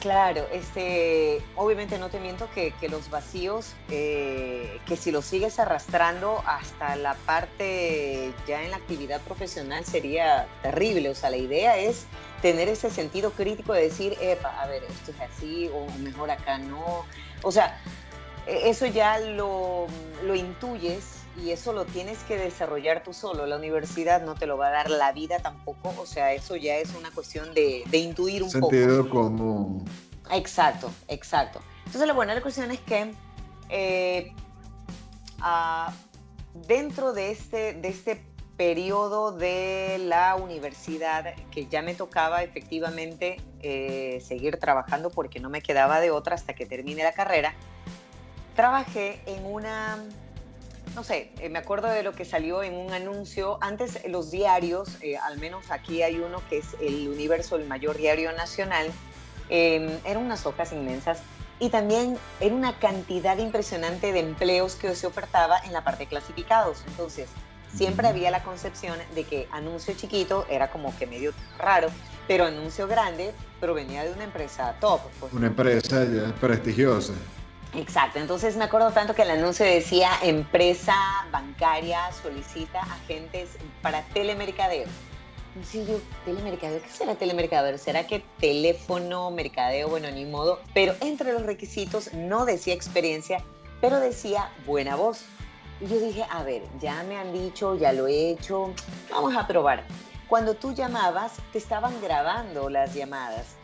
Claro, 0.00 0.46
este, 0.52 1.40
obviamente 1.54 1.98
no 1.98 2.08
te 2.08 2.18
miento 2.18 2.48
que, 2.54 2.72
los 2.88 3.08
vacíos, 3.10 3.74
eh, 3.88 4.80
que 4.86 4.96
si 4.96 5.12
los 5.12 5.24
sigues 5.24 5.60
arrastrando 5.60 6.42
hasta 6.46 6.96
la 6.96 7.14
parte 7.14 8.32
ya 8.46 8.64
en 8.64 8.70
la 8.70 8.78
actividad 8.78 9.20
profesional 9.20 9.84
sería 9.84 10.48
terrible. 10.62 11.10
O 11.10 11.14
sea, 11.14 11.30
la 11.30 11.36
idea 11.36 11.78
es 11.78 12.06
tener 12.42 12.68
ese 12.68 12.90
sentido 12.90 13.30
crítico 13.30 13.72
de 13.72 13.82
decir, 13.82 14.16
Epa, 14.20 14.60
a 14.60 14.66
ver, 14.66 14.82
esto 14.84 15.12
es 15.12 15.20
así, 15.20 15.70
o 15.72 15.86
mejor 16.00 16.30
acá 16.30 16.58
no. 16.58 17.06
O 17.42 17.52
sea, 17.52 17.80
e, 18.46 18.68
eso 18.68 18.84
ya 18.84 19.18
lo, 19.20 19.86
lo 20.24 20.34
intuyes 20.34 21.22
y 21.40 21.50
eso 21.52 21.72
lo 21.72 21.86
tienes 21.86 22.18
que 22.24 22.36
desarrollar 22.36 23.02
tú 23.04 23.14
solo. 23.14 23.46
La 23.46 23.56
universidad 23.56 24.22
no 24.22 24.34
te 24.34 24.46
lo 24.46 24.58
va 24.58 24.68
a 24.68 24.70
dar 24.70 24.90
la 24.90 25.12
vida 25.12 25.38
tampoco. 25.38 25.94
O 25.98 26.04
sea, 26.04 26.32
eso 26.34 26.56
ya 26.56 26.76
es 26.76 26.94
una 26.94 27.10
cuestión 27.12 27.54
de, 27.54 27.84
de 27.86 27.98
intuir 27.98 28.42
un 28.42 28.50
poco. 28.50 28.70
Sentido 28.70 29.08
común. 29.08 29.88
Exacto, 30.32 30.90
exacto. 31.08 31.60
Entonces, 31.86 32.06
la 32.06 32.12
buena 32.12 32.34
la 32.34 32.42
cuestión 32.42 32.70
es 32.72 32.80
que 32.80 33.14
eh, 33.68 34.34
ah, 35.40 35.92
dentro 36.66 37.12
de 37.12 37.30
este, 37.30 37.74
de 37.74 37.88
este 37.88 38.31
periodo 38.56 39.32
de 39.32 39.98
la 39.98 40.36
universidad 40.36 41.34
que 41.50 41.66
ya 41.66 41.82
me 41.82 41.94
tocaba 41.94 42.42
efectivamente 42.42 43.40
eh, 43.62 44.22
seguir 44.24 44.58
trabajando 44.58 45.10
porque 45.10 45.40
no 45.40 45.50
me 45.50 45.62
quedaba 45.62 46.00
de 46.00 46.10
otra 46.10 46.34
hasta 46.34 46.54
que 46.54 46.66
termine 46.66 47.02
la 47.02 47.12
carrera, 47.12 47.54
trabajé 48.54 49.20
en 49.26 49.44
una, 49.46 49.98
no 50.94 51.04
sé, 51.04 51.30
eh, 51.40 51.48
me 51.48 51.58
acuerdo 51.58 51.88
de 51.88 52.02
lo 52.02 52.12
que 52.12 52.24
salió 52.24 52.62
en 52.62 52.74
un 52.74 52.92
anuncio, 52.92 53.58
antes 53.60 54.06
los 54.08 54.30
diarios, 54.30 54.98
eh, 55.00 55.16
al 55.16 55.38
menos 55.38 55.70
aquí 55.70 56.02
hay 56.02 56.18
uno 56.18 56.42
que 56.48 56.58
es 56.58 56.76
El 56.80 57.08
Universo, 57.08 57.56
el 57.56 57.66
mayor 57.66 57.96
diario 57.96 58.32
nacional, 58.32 58.92
em, 59.48 59.98
eran 60.04 60.24
unas 60.24 60.46
hojas 60.46 60.72
inmensas 60.72 61.20
y 61.58 61.70
también 61.70 62.18
era 62.40 62.54
una 62.54 62.78
cantidad 62.78 63.38
impresionante 63.38 64.12
de 64.12 64.20
empleos 64.20 64.74
que 64.74 64.94
se 64.94 65.06
ofertaba 65.06 65.58
en 65.64 65.72
la 65.72 65.84
parte 65.84 66.04
de 66.04 66.08
clasificados. 66.08 66.82
Entonces, 66.88 67.28
siempre 67.74 68.08
había 68.08 68.30
la 68.30 68.42
concepción 68.42 68.98
de 69.14 69.24
que 69.24 69.48
anuncio 69.50 69.94
chiquito 69.94 70.46
era 70.48 70.70
como 70.70 70.96
que 70.98 71.06
medio 71.06 71.32
raro, 71.58 71.88
pero 72.28 72.46
anuncio 72.46 72.86
grande 72.86 73.32
provenía 73.60 74.04
de 74.04 74.12
una 74.12 74.24
empresa 74.24 74.76
top. 74.80 75.00
Pues. 75.20 75.32
Una 75.32 75.48
empresa 75.48 76.06
prestigiosa. 76.40 77.12
Exacto, 77.74 78.18
entonces 78.18 78.56
me 78.56 78.64
acuerdo 78.64 78.90
tanto 78.90 79.14
que 79.14 79.22
el 79.22 79.30
anuncio 79.30 79.64
decía 79.64 80.10
empresa 80.22 80.94
bancaria 81.30 82.12
solicita 82.12 82.80
agentes 82.82 83.56
para 83.80 84.02
telemercadeo. 84.08 84.86
Sí, 85.64 85.84
yo, 85.86 86.00
telemercadeo, 86.24 86.82
¿qué 86.82 86.88
será 86.88 87.14
telemercadeo? 87.14 87.76
¿Será 87.78 88.06
que 88.06 88.24
teléfono, 88.40 89.30
mercadeo? 89.30 89.88
Bueno, 89.88 90.10
ni 90.10 90.24
modo. 90.24 90.60
Pero 90.72 90.94
entre 91.00 91.32
los 91.32 91.42
requisitos 91.42 92.12
no 92.14 92.46
decía 92.46 92.72
experiencia, 92.74 93.42
pero 93.80 94.00
decía 94.00 94.50
buena 94.66 94.96
voz. 94.96 95.24
Y 95.80 95.86
yo 95.86 95.98
dije, 95.98 96.24
a 96.30 96.42
ver, 96.42 96.62
ya 96.80 97.02
me 97.02 97.16
han 97.16 97.32
dicho, 97.32 97.76
ya 97.76 97.92
lo 97.92 98.06
he 98.06 98.30
hecho, 98.30 98.72
vamos 99.10 99.36
a 99.36 99.46
probar. 99.46 99.84
Cuando 100.28 100.54
tú 100.54 100.72
llamabas, 100.72 101.32
te 101.52 101.58
estaban 101.58 102.00
grabando 102.00 102.70
las 102.70 102.94
llamadas. 102.94 103.56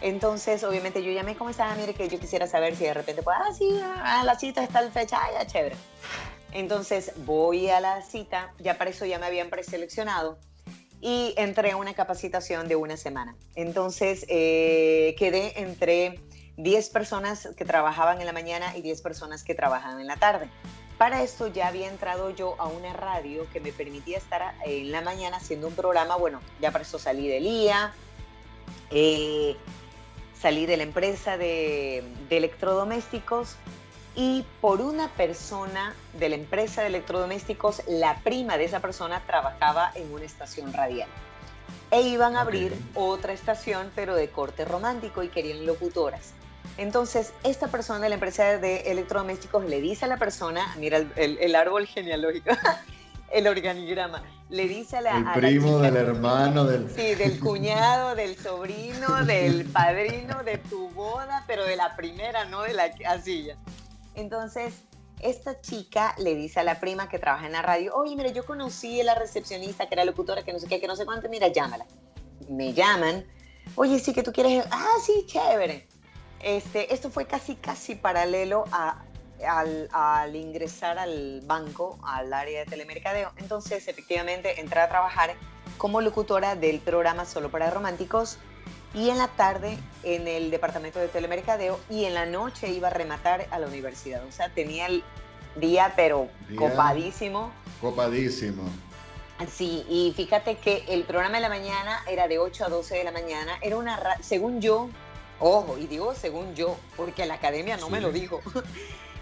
Entonces, 0.00 0.62
obviamente 0.62 1.02
yo 1.02 1.10
llamé, 1.10 1.36
¿cómo 1.36 1.50
estaba? 1.50 1.74
Mire, 1.74 1.94
que 1.94 2.08
yo 2.08 2.20
quisiera 2.20 2.46
saber 2.46 2.76
si 2.76 2.84
de 2.84 2.94
repente, 2.94 3.22
pues, 3.22 3.36
ah, 3.40 3.52
sí, 3.52 3.80
ah, 3.82 4.22
la 4.24 4.38
cita 4.38 4.62
está 4.62 4.80
el 4.80 4.92
fecha, 4.92 5.18
ah, 5.20 5.28
ya, 5.32 5.46
chévere. 5.46 5.76
Entonces 6.52 7.12
voy 7.24 7.68
a 7.68 7.80
la 7.80 8.00
cita, 8.02 8.52
ya 8.58 8.78
para 8.78 8.90
eso 8.90 9.04
ya 9.04 9.18
me 9.18 9.26
habían 9.26 9.50
preseleccionado 9.50 10.38
y 11.00 11.34
entré 11.36 11.72
a 11.72 11.76
una 11.76 11.92
capacitación 11.94 12.68
de 12.68 12.76
una 12.76 12.96
semana. 12.96 13.36
Entonces 13.54 14.24
eh, 14.28 15.14
quedé 15.18 15.60
entre 15.60 16.20
10 16.56 16.88
personas 16.90 17.48
que 17.56 17.64
trabajaban 17.64 18.20
en 18.20 18.26
la 18.26 18.32
mañana 18.32 18.76
y 18.76 18.82
10 18.82 19.02
personas 19.02 19.44
que 19.44 19.54
trabajaban 19.54 20.00
en 20.00 20.06
la 20.06 20.16
tarde. 20.16 20.48
Para 20.98 21.22
esto 21.22 21.48
ya 21.48 21.68
había 21.68 21.88
entrado 21.88 22.30
yo 22.30 22.54
a 22.58 22.66
una 22.66 22.92
radio 22.94 23.46
que 23.52 23.60
me 23.60 23.70
permitía 23.70 24.16
estar 24.16 24.54
en 24.64 24.90
la 24.90 25.02
mañana 25.02 25.36
haciendo 25.36 25.68
un 25.68 25.74
programa. 25.74 26.16
Bueno, 26.16 26.40
ya 26.60 26.70
para 26.70 26.82
eso 26.82 26.98
salí 26.98 27.28
del 27.28 27.46
IA, 27.46 27.92
eh, 28.90 29.56
salí 30.40 30.64
de 30.64 30.78
la 30.78 30.84
empresa 30.84 31.36
de, 31.36 32.02
electrodomésticos 32.30 33.56
y 34.14 34.46
por 34.62 34.80
una 34.80 35.08
persona 35.08 35.94
de 36.14 36.30
la 36.30 36.36
empresa 36.36 36.80
de 36.80 36.88
electrodomésticos, 36.88 37.82
la 37.86 38.20
prima 38.20 38.56
de 38.56 38.64
esa 38.64 38.80
persona 38.80 39.22
trabajaba 39.26 39.92
en 39.94 40.10
una 40.14 40.24
estación 40.24 40.72
radial. 40.72 41.08
E 41.90 42.00
iban 42.00 42.36
a 42.36 42.40
abrir 42.40 42.74
otra 42.94 43.34
estación, 43.34 43.92
pero 43.94 44.14
de 44.14 44.30
corte 44.30 44.64
romántico 44.64 45.22
y 45.22 45.28
querían 45.28 45.66
locutoras. 45.66 46.32
Entonces, 46.78 47.32
esta 47.44 47.68
persona 47.68 48.00
de 48.00 48.08
la 48.08 48.14
empresa 48.14 48.58
de 48.58 48.90
electrodomésticos 48.90 49.64
le 49.64 49.80
dice 49.80 50.04
a 50.04 50.08
la 50.08 50.18
persona, 50.18 50.74
mira 50.78 50.98
el, 51.16 51.54
árbol 51.54 51.86
genealógico, 51.86 52.50
el 53.32 53.46
organigrama, 53.46 54.22
le 54.50 54.68
dice 54.68 54.98
a 54.98 55.00
la... 55.00 55.18
El 55.18 55.40
primo 55.40 55.78
del 55.78 55.96
hermano, 55.96 56.64
del... 56.64 56.90
Sí, 56.90 57.14
del 57.14 57.40
cuñado, 57.40 58.14
del 58.14 58.36
sobrino, 58.36 59.24
del 59.26 59.64
padrino, 59.66 60.42
de 60.42 60.58
tu 60.58 60.88
boda, 60.90 61.44
pero 61.46 61.64
de 61.64 61.76
la 61.76 61.96
primera, 61.96 62.44
no 62.44 62.62
de 62.62 62.74
la 62.74 62.92
casilla. 62.92 63.56
Entonces, 64.14 64.74
esta 65.20 65.60
chica 65.60 66.14
le 66.18 66.34
dice 66.34 66.60
a 66.60 66.64
la 66.64 66.78
prima 66.78 67.08
que 67.08 67.18
trabaja 67.18 67.46
en 67.46 67.52
la 67.52 67.62
radio, 67.62 67.94
oye, 67.94 68.16
mira, 68.16 68.30
yo 68.30 68.44
conocí 68.44 69.00
a 69.00 69.04
la 69.04 69.14
recepcionista 69.14 69.88
que 69.88 69.94
era 69.94 70.04
locutora, 70.04 70.42
que 70.42 70.52
no 70.52 70.58
sé 70.58 70.66
qué, 70.66 70.80
que 70.80 70.86
no 70.86 70.96
sé 70.96 71.06
cuánto, 71.06 71.28
mira, 71.28 71.48
llámala. 71.48 71.86
Me 72.48 72.74
llaman, 72.74 73.24
oye, 73.74 73.98
sí 73.98 74.12
que 74.12 74.22
tú 74.22 74.32
quieres, 74.32 74.64
ah, 74.70 74.96
sí, 75.04 75.24
chévere. 75.26 75.88
Este, 76.42 76.92
esto 76.92 77.10
fue 77.10 77.26
casi, 77.26 77.56
casi 77.56 77.94
paralelo 77.94 78.64
al, 78.72 80.36
ingresar 80.36 80.98
al 80.98 81.40
banco, 81.44 81.98
al 82.02 82.32
área 82.32 82.60
de 82.60 82.66
telemercadeo. 82.66 83.32
Entonces, 83.36 83.88
efectivamente, 83.88 84.60
entré 84.60 84.80
a 84.80 84.88
trabajar 84.88 85.34
como 85.78 86.00
locutora 86.00 86.54
del 86.54 86.80
programa 86.80 87.24
Solo 87.24 87.50
para 87.50 87.70
Románticos 87.70 88.38
y 88.94 89.10
en 89.10 89.18
la 89.18 89.28
tarde 89.28 89.78
en 90.04 90.26
el 90.26 90.50
departamento 90.50 90.98
de 90.98 91.08
telemercadeo 91.08 91.78
y 91.90 92.04
en 92.04 92.14
la 92.14 92.24
noche 92.24 92.70
iba 92.70 92.88
a 92.88 92.90
rematar 92.90 93.46
a 93.50 93.58
la 93.58 93.66
universidad. 93.66 94.24
O 94.24 94.32
sea, 94.32 94.48
tenía 94.48 94.86
el 94.86 95.04
día, 95.56 95.92
pero 95.96 96.28
copadísimo. 96.56 97.50
Copadísimo. 97.80 98.62
Sí, 99.52 99.84
y 99.88 100.14
fíjate 100.16 100.56
que 100.56 100.84
el 100.88 101.04
programa 101.04 101.36
de 101.36 101.42
la 101.42 101.50
mañana 101.50 102.02
era 102.08 102.26
de 102.26 102.38
8 102.38 102.64
a 102.64 102.68
12 102.70 102.96
de 102.96 103.04
la 103.04 103.12
mañana. 103.12 103.58
Era 103.60 103.76
una, 103.76 103.98
según 104.22 104.62
yo, 104.62 104.88
Ojo, 105.38 105.76
y 105.78 105.86
digo 105.86 106.14
según 106.14 106.54
yo, 106.54 106.76
porque 106.96 107.26
la 107.26 107.34
academia 107.34 107.76
no 107.76 107.88
me 107.90 108.00
lo 108.00 108.12
dijo. 108.12 108.40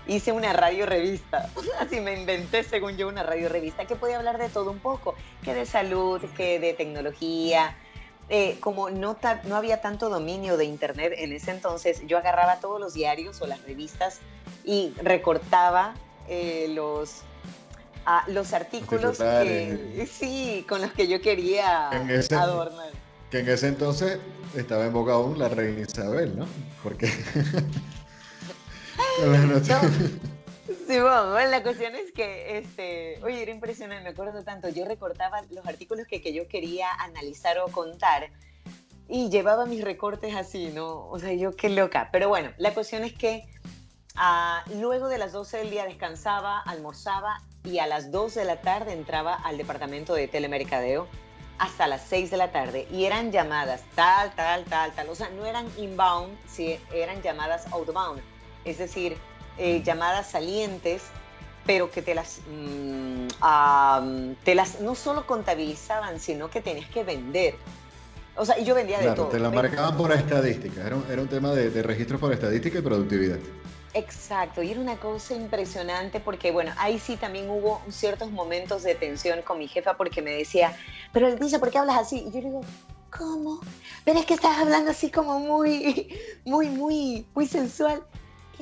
hice 0.06 0.32
una 0.32 0.52
radio 0.52 0.86
revista. 0.86 1.50
Así 1.78 2.00
me 2.00 2.18
inventé, 2.18 2.62
según 2.62 2.96
yo, 2.96 3.08
una 3.08 3.22
radio 3.22 3.48
revista 3.48 3.86
que 3.86 3.96
podía 3.96 4.16
hablar 4.16 4.38
de 4.38 4.48
todo 4.48 4.70
un 4.70 4.78
poco, 4.78 5.14
que 5.42 5.54
de 5.54 5.66
salud, 5.66 6.20
que 6.36 6.58
de 6.58 6.74
tecnología. 6.74 7.76
Eh, 8.30 8.56
como 8.60 8.88
no, 8.88 9.18
no 9.44 9.56
había 9.56 9.82
tanto 9.82 10.08
dominio 10.08 10.56
de 10.56 10.64
Internet 10.64 11.12
en 11.18 11.34
ese 11.34 11.50
entonces, 11.50 12.00
yo 12.06 12.16
agarraba 12.16 12.58
todos 12.58 12.80
los 12.80 12.94
diarios 12.94 13.42
o 13.42 13.46
las 13.46 13.62
revistas 13.64 14.20
y 14.64 14.94
recortaba 15.02 15.94
eh, 16.26 16.68
los, 16.70 17.20
ah, 18.06 18.24
los 18.28 18.54
artículos 18.54 19.18
que, 19.18 20.08
sí, 20.10 20.64
con 20.66 20.80
los 20.80 20.92
que 20.92 21.06
yo 21.06 21.20
quería 21.20 21.90
adornar. 21.90 23.03
Que 23.30 23.40
en 23.40 23.48
ese 23.48 23.68
entonces 23.68 24.18
estaba 24.54 24.86
en 24.86 24.92
boca 24.92 25.14
aún 25.14 25.38
la 25.38 25.48
reina 25.48 25.80
Isabel, 25.80 26.36
¿no? 26.36 26.46
Porque... 26.82 27.08
Sí, 30.86 31.00
bueno, 31.00 31.34
la 31.34 31.62
cuestión 31.62 31.94
es 31.94 32.12
que, 32.12 32.58
este, 32.58 33.18
oye, 33.22 33.42
era 33.42 33.50
impresionante, 33.50 34.04
me 34.04 34.10
acuerdo 34.10 34.42
tanto, 34.44 34.68
yo 34.68 34.84
recortaba 34.84 35.42
los 35.50 35.66
artículos 35.66 36.06
que, 36.06 36.20
que 36.20 36.32
yo 36.32 36.46
quería 36.48 36.88
analizar 36.98 37.58
o 37.58 37.68
contar 37.68 38.30
y 39.08 39.30
llevaba 39.30 39.66
mis 39.66 39.82
recortes 39.82 40.34
así, 40.34 40.70
¿no? 40.74 41.08
O 41.08 41.18
sea, 41.18 41.32
yo 41.32 41.54
qué 41.56 41.68
loca. 41.68 42.08
Pero 42.12 42.28
bueno, 42.28 42.50
la 42.58 42.72
cuestión 42.74 43.04
es 43.04 43.12
que 43.12 43.46
ah, 44.14 44.64
luego 44.74 45.08
de 45.08 45.18
las 45.18 45.32
12 45.32 45.58
del 45.58 45.70
día 45.70 45.84
descansaba, 45.84 46.60
almorzaba 46.60 47.42
y 47.64 47.78
a 47.78 47.86
las 47.86 48.10
2 48.10 48.34
de 48.34 48.44
la 48.44 48.60
tarde 48.60 48.92
entraba 48.92 49.34
al 49.34 49.58
departamento 49.58 50.14
de 50.14 50.28
telemercadeo 50.28 51.08
hasta 51.58 51.86
las 51.86 52.02
6 52.08 52.30
de 52.30 52.36
la 52.36 52.52
tarde 52.52 52.86
y 52.90 53.04
eran 53.04 53.30
llamadas 53.32 53.82
tal, 53.94 54.34
tal, 54.34 54.64
tal, 54.64 54.92
tal. 54.92 55.08
O 55.08 55.14
sea, 55.14 55.28
no 55.30 55.46
eran 55.46 55.66
inbound, 55.76 56.36
sí, 56.46 56.78
eran 56.92 57.22
llamadas 57.22 57.66
outbound 57.72 58.20
es 58.64 58.78
decir, 58.78 59.16
eh, 59.58 59.82
llamadas 59.84 60.30
salientes, 60.30 61.02
pero 61.66 61.90
que 61.90 62.02
te 62.02 62.14
las, 62.14 62.40
mm, 62.50 64.32
te 64.42 64.54
las 64.54 64.80
no 64.80 64.94
solo 64.94 65.26
contabilizaban, 65.26 66.20
sino 66.20 66.50
que 66.50 66.60
tenías 66.60 66.88
que 66.90 67.04
vender. 67.04 67.56
O 68.36 68.44
sea, 68.44 68.58
yo 68.58 68.74
vendía 68.74 68.98
de 68.98 69.12
todo. 69.12 69.28
Te 69.28 69.38
la 69.38 69.50
marcaban 69.50 69.96
por 69.96 70.12
estadística, 70.12 70.84
era 70.84 70.96
un, 70.96 71.04
era 71.10 71.22
un 71.22 71.28
tema 71.28 71.52
de, 71.52 71.70
de 71.70 71.82
registro 71.82 72.18
por 72.18 72.32
estadística 72.32 72.78
y 72.78 72.82
productividad. 72.82 73.38
Exacto, 73.94 74.62
y 74.62 74.72
era 74.72 74.80
una 74.80 74.96
cosa 74.96 75.34
impresionante 75.34 76.18
porque, 76.20 76.50
bueno, 76.50 76.72
ahí 76.78 76.98
sí 76.98 77.16
también 77.16 77.48
hubo 77.48 77.80
ciertos 77.88 78.30
momentos 78.30 78.82
de 78.82 78.94
tensión 78.94 79.42
con 79.42 79.58
mi 79.58 79.68
jefa 79.68 79.96
porque 79.96 80.20
me 80.20 80.32
decía, 80.32 80.76
pero 81.12 81.34
dice, 81.36 81.58
¿por 81.60 81.70
qué 81.70 81.78
hablas 81.78 81.98
así? 81.98 82.24
Y 82.26 82.32
yo 82.32 82.40
le 82.40 82.46
digo, 82.46 82.60
¿cómo? 83.16 83.60
Pero 84.04 84.18
es 84.18 84.26
que 84.26 84.34
estás 84.34 84.58
hablando 84.58 84.90
así 84.90 85.10
como 85.10 85.38
muy, 85.38 86.08
muy, 86.44 86.68
muy, 86.68 87.24
muy 87.34 87.46
sensual 87.46 88.04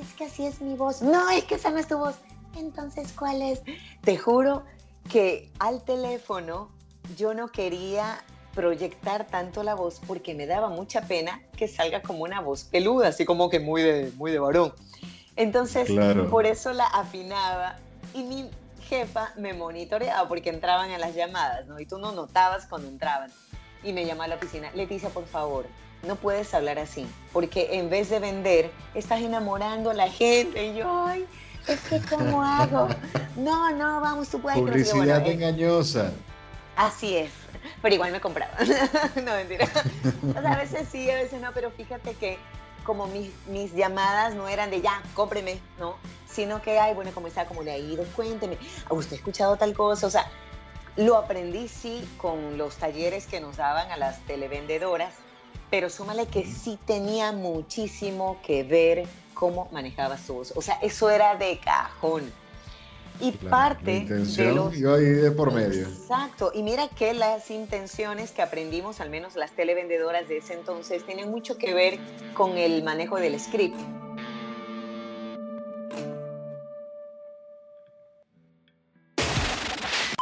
es 0.01 0.13
que 0.15 0.25
así 0.25 0.47
es 0.47 0.61
mi 0.61 0.75
voz. 0.75 1.03
No, 1.03 1.29
es 1.31 1.45
que 1.45 1.57
esa 1.57 1.71
no 1.71 1.79
es 1.79 1.89
tu 1.89 1.99
voz. 1.99 2.15
Entonces, 2.57 3.13
¿cuál 3.13 3.43
es? 3.43 3.63
Te 4.03 4.17
juro 4.17 4.65
que 5.11 5.51
al 5.59 5.83
teléfono 5.85 6.71
yo 7.17 7.35
no 7.35 7.49
quería 7.49 8.23
proyectar 8.55 9.27
tanto 9.27 9.63
la 9.63 9.75
voz 9.75 10.01
porque 10.07 10.35
me 10.35 10.47
daba 10.47 10.69
mucha 10.69 11.03
pena 11.03 11.43
que 11.57 11.69
salga 11.69 12.03
como 12.03 12.25
una 12.25 12.41
voz 12.41 12.65
peluda, 12.65 13.09
así 13.09 13.25
como 13.25 13.49
que 13.49 13.61
muy 13.61 13.83
de, 13.83 14.13
muy 14.17 14.31
de 14.31 14.39
varón. 14.39 14.75
Entonces, 15.43 15.91
por 16.31 16.47
eso 16.47 16.73
la 16.73 16.87
afinaba 16.87 17.77
y 18.15 18.23
mi 18.23 18.51
jefa 18.89 19.33
me 19.37 19.55
monitoreaba 19.55 20.29
porque 20.29 20.51
entraban 20.51 20.91
a 20.91 20.99
las 20.99 21.15
llamadas, 21.15 21.67
¿no? 21.67 21.81
Y 21.81 21.87
tú 21.87 21.99
no 21.99 22.13
notabas 22.13 22.67
cuando 22.67 22.89
entraban. 22.89 23.31
Y 23.83 23.93
me 23.93 24.07
llama 24.07 24.25
a 24.25 24.29
la 24.29 24.37
oficina, 24.37 24.71
Leticia, 24.75 25.09
por 25.09 25.27
favor, 25.27 25.67
no 26.07 26.15
puedes 26.15 26.55
hablar 26.55 26.79
así, 26.79 27.07
porque 27.33 27.71
en 27.73 27.91
vez 27.91 28.11
de 28.11 28.21
vender, 28.21 28.71
estás 28.95 29.21
enamorando 29.21 29.91
a 29.91 29.95
la 29.95 30.09
gente. 30.09 30.67
Y 30.67 30.77
yo, 30.77 31.07
ay, 31.07 31.27
es 31.67 31.81
que 31.81 32.01
¿cómo 32.09 32.43
hago? 32.43 32.89
No, 33.37 33.71
no, 33.71 34.01
vamos, 34.03 34.29
tú 34.29 34.43
puedes. 34.43 34.61
Publicidad 34.61 35.27
eh, 35.27 35.33
engañosa. 35.33 36.13
Así 36.77 37.17
es, 37.17 37.31
pero 37.81 37.95
igual 37.95 38.13
me 38.13 38.21
compraba. 38.21 38.53
no, 39.17 39.33
mentira. 39.35 39.67
O 40.37 40.41
sea, 40.41 40.53
a 40.53 40.57
veces 40.59 40.87
sí, 40.93 41.11
a 41.11 41.15
veces 41.15 41.41
no, 41.41 41.51
pero 41.55 41.71
fíjate 41.71 42.13
que 42.15 42.39
como 42.85 43.07
mis, 43.07 43.31
mis 43.47 43.75
llamadas 43.75 44.35
no 44.35 44.49
eran 44.49 44.71
de 44.71 44.81
ya, 44.81 45.03
cómpreme, 45.15 45.61
¿no? 45.79 45.97
Sino 46.27 46.63
que, 46.63 46.79
ay, 46.79 46.95
bueno, 46.95 47.11
¿cómo 47.15 47.27
está? 47.27 47.47
¿Cómo 47.47 47.63
le 47.63 47.73
ha 47.73 47.79
ido? 47.79 48.05
Cuénteme. 48.17 48.59
¿Usted 48.91 49.13
ha 49.13 49.17
escuchado 49.17 49.57
tal 49.57 49.75
cosa? 49.75 50.07
O 50.07 50.11
sea, 50.11 50.31
lo 50.97 51.17
aprendí 51.17 51.69
sí 51.69 52.07
con 52.19 52.59
los 52.59 52.77
talleres 52.77 53.27
que 53.27 53.41
nos 53.41 53.57
daban 53.57 53.91
a 53.91 53.97
las 53.97 54.21
televendedoras 54.27 55.13
pero 55.73 55.89
súmale 55.89 56.27
que 56.27 56.45
sí 56.45 56.79
tenía 56.85 57.33
muchísimo 57.33 58.37
que 58.43 58.63
ver 58.63 59.09
cómo 59.33 59.69
manejaba 59.73 60.19
su 60.19 60.35
voz. 60.35 60.53
O 60.55 60.61
sea, 60.61 60.75
eso 60.83 61.09
era 61.09 61.35
de 61.35 61.59
cajón. 61.61 62.31
Y 63.23 63.31
parte 63.31 64.01
de 64.01 64.53
los... 64.53 64.77
Iba 64.77 64.97
ahí 64.97 65.05
de 65.05 65.31
por 65.31 65.53
medio. 65.53 65.87
Exacto. 65.87 66.51
Y 66.53 66.65
mira 66.65 66.89
que 66.89 67.15
las 67.15 67.53
intenciones 67.53 68.33
que 68.33 68.43
aprendimos, 68.43 69.01
al 69.01 69.11
menos 69.11 69.37
las 69.37 69.53
televendedoras 69.53 70.29
de 70.29 70.39
ese 70.39 70.55
entonces, 70.55 71.07
tienen 71.07 71.31
mucho 71.31 71.57
que 71.57 71.73
ver 71.73 72.01
con 72.35 72.59
el 72.59 72.83
manejo 72.83 73.17
del 73.19 73.39
script. 73.39 73.79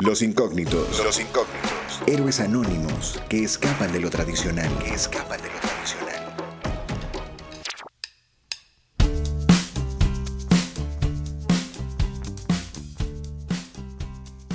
Los 0.00 0.20
incógnitos. 0.20 1.02
Los 1.02 1.20
incógnitos. 1.20 2.02
Héroes 2.06 2.40
anónimos 2.40 3.18
que 3.30 3.44
escapan 3.44 3.92
de 3.92 4.00
lo 4.00 4.10
tradicional. 4.10 4.68
Que 4.78 4.94
escapan 4.94 5.40
de 5.40 5.48
lo 5.48 5.58
tradicional. 5.58 6.19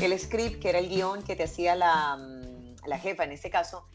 El 0.02 0.18
script, 0.20 0.62
que 0.62 0.70
era 0.70 0.80
el 0.80 0.90
guion 0.90 1.24
que 1.24 1.36
te 1.36 1.44
hacía 1.44 1.76
la, 1.76 2.18
mm, 2.18 2.88
la 2.88 3.00
jefa 3.00 3.24
en 3.24 3.32
este 3.32 3.50
caso, 3.50 3.88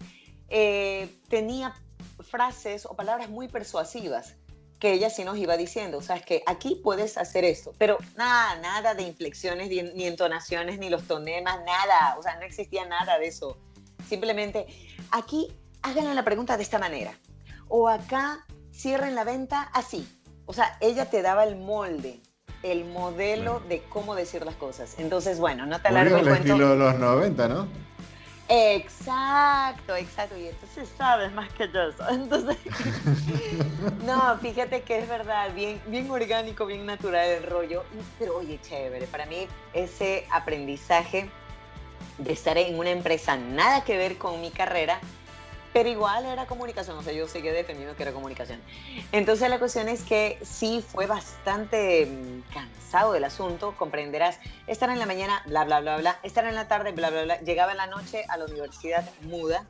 eh, 0.48 1.20
tenía 1.28 1.74
frases 2.20 2.86
o 2.86 2.94
palabras 2.94 3.28
muy 3.28 3.48
persuasivas 3.48 4.34
que 4.80 4.94
ella 4.94 5.10
sí 5.10 5.24
nos 5.24 5.36
iba 5.36 5.58
diciendo, 5.58 5.98
o 5.98 6.02
sea, 6.02 6.16
es 6.16 6.24
que 6.24 6.42
aquí 6.46 6.80
puedes 6.82 7.18
hacer 7.18 7.44
esto, 7.44 7.74
pero 7.76 7.98
nada, 8.16 8.56
nada 8.56 8.94
de 8.94 9.02
inflexiones, 9.02 9.68
ni, 9.68 10.06
entonaciones, 10.06 10.78
ni 10.78 10.88
los 10.88 11.06
tonemas, 11.06 11.58
nada, 11.66 12.16
o 12.18 12.22
sea, 12.22 12.36
no 12.36 12.42
existía 12.42 12.86
nada 12.86 13.18
de 13.18 13.26
eso. 13.26 13.58
Simplemente, 14.08 14.66
aquí 15.10 15.52
háganle 15.82 16.14
la 16.14 16.24
pregunta 16.24 16.56
de 16.56 16.62
esta 16.62 16.78
manera, 16.78 17.12
o 17.68 17.88
acá 17.88 18.46
cierren 18.72 19.14
la 19.14 19.24
venta 19.24 19.70
así. 19.74 20.08
O 20.46 20.54
sea, 20.54 20.78
ella 20.80 21.10
te 21.10 21.20
daba 21.20 21.44
el 21.44 21.56
molde, 21.56 22.22
el 22.62 22.84
modelo 22.84 23.60
de 23.68 23.82
cómo 23.88 24.14
decir 24.14 24.44
las 24.44 24.54
cosas. 24.56 24.96
Entonces, 24.98 25.38
bueno, 25.38 25.66
no 25.66 25.80
te 25.80 25.88
alargo 25.88 26.18
el, 26.18 26.28
el 26.28 26.34
estilo 26.34 26.70
de 26.70 26.76
los 26.76 26.98
90, 26.98 27.48
¿no? 27.48 27.68
Exacto, 28.52 29.94
exacto. 29.94 30.36
Y 30.36 30.48
entonces 30.48 30.88
sabes 30.98 31.32
más 31.32 31.52
que 31.52 31.70
yo. 31.72 31.80
Entonces, 32.10 32.56
no, 34.04 34.36
fíjate 34.38 34.82
que 34.82 34.98
es 34.98 35.08
verdad, 35.08 35.54
bien, 35.54 35.80
bien 35.86 36.10
orgánico, 36.10 36.66
bien 36.66 36.84
natural 36.84 37.28
el 37.28 37.44
rollo. 37.44 37.84
Pero 38.18 38.38
oye, 38.38 38.60
chévere, 38.60 39.06
para 39.06 39.26
mí 39.26 39.46
ese 39.72 40.26
aprendizaje 40.32 41.30
de 42.18 42.32
estar 42.32 42.58
en 42.58 42.76
una 42.76 42.90
empresa 42.90 43.36
nada 43.36 43.84
que 43.84 43.96
ver 43.96 44.18
con 44.18 44.40
mi 44.40 44.50
carrera, 44.50 45.00
pero 45.72 45.88
igual 45.88 46.26
era 46.26 46.46
comunicación, 46.46 46.98
o 46.98 47.02
sea, 47.02 47.12
yo 47.12 47.28
seguía 47.28 47.52
defendiendo 47.52 47.94
que 47.96 48.02
era 48.02 48.12
comunicación. 48.12 48.61
Entonces 49.12 49.48
la 49.48 49.59
cuestión 49.59 49.88
es 49.88 50.02
que 50.02 50.38
sí 50.42 50.85
fue 50.87 51.06
bastante 51.06 52.06
mm, 52.06 52.52
cansado 52.52 53.12
del 53.12 53.24
asunto, 53.24 53.74
comprenderás, 53.76 54.38
estar 54.66 54.90
en 54.90 54.98
la 54.98 55.06
mañana, 55.06 55.42
bla, 55.46 55.64
bla, 55.64 55.80
bla, 55.80 55.96
bla, 55.98 56.18
estar 56.22 56.44
en 56.44 56.54
la 56.54 56.66
tarde, 56.68 56.92
bla, 56.92 57.11
bla, 57.11 57.22
bla, 57.22 57.40
llegaba 57.40 57.72
en 57.72 57.78
la 57.78 57.87
noche 57.87 58.24
a 58.28 58.37
la 58.37 58.46
universidad 58.46 59.09
muda 59.22 59.66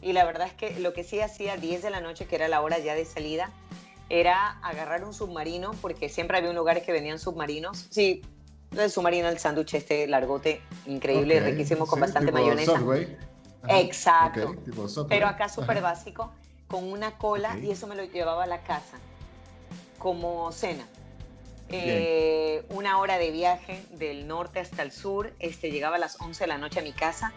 y 0.00 0.12
la 0.12 0.24
verdad 0.24 0.48
es 0.48 0.54
que 0.54 0.78
lo 0.80 0.92
que 0.92 1.04
sí 1.04 1.20
hacía 1.20 1.56
10 1.56 1.82
de 1.82 1.90
la 1.90 2.00
noche, 2.00 2.26
que 2.26 2.34
era 2.34 2.48
la 2.48 2.60
hora 2.60 2.78
ya 2.78 2.94
de 2.94 3.04
salida, 3.04 3.50
era 4.10 4.58
agarrar 4.62 5.04
un 5.04 5.14
submarino, 5.14 5.70
porque 5.80 6.08
siempre 6.08 6.36
había 6.36 6.50
un 6.50 6.56
lugar 6.56 6.82
que 6.82 6.92
venían 6.92 7.18
submarinos. 7.18 7.86
Sí, 7.90 8.20
el 8.76 8.90
submarino, 8.90 9.28
el 9.28 9.38
sándwich 9.38 9.74
este 9.74 10.06
largote, 10.06 10.60
increíble, 10.86 11.40
riquísimo, 11.40 11.86
con 11.86 12.00
bastante 12.00 12.32
mayonesa. 12.32 12.80
Exacto. 13.68 14.54
Pero 15.08 15.26
acá 15.26 15.48
súper 15.48 15.80
básico, 15.80 16.32
con 16.68 16.90
una 16.90 17.18
cola 17.18 17.56
y 17.58 17.70
eso 17.70 17.86
me 17.86 17.94
lo 17.94 18.04
llevaba 18.04 18.44
a 18.44 18.46
la 18.46 18.62
casa 18.62 18.98
como 19.98 20.50
cena. 20.52 20.84
Eh, 21.68 22.66
una 22.68 22.98
hora 22.98 23.16
de 23.16 23.30
viaje 23.30 23.82
del 23.92 24.26
norte 24.26 24.60
hasta 24.60 24.82
el 24.82 24.92
sur, 24.92 25.32
este, 25.38 25.70
llegaba 25.70 25.96
a 25.96 25.98
las 25.98 26.20
11 26.20 26.44
de 26.44 26.48
la 26.48 26.58
noche 26.58 26.80
a 26.80 26.82
mi 26.82 26.92
casa, 26.92 27.32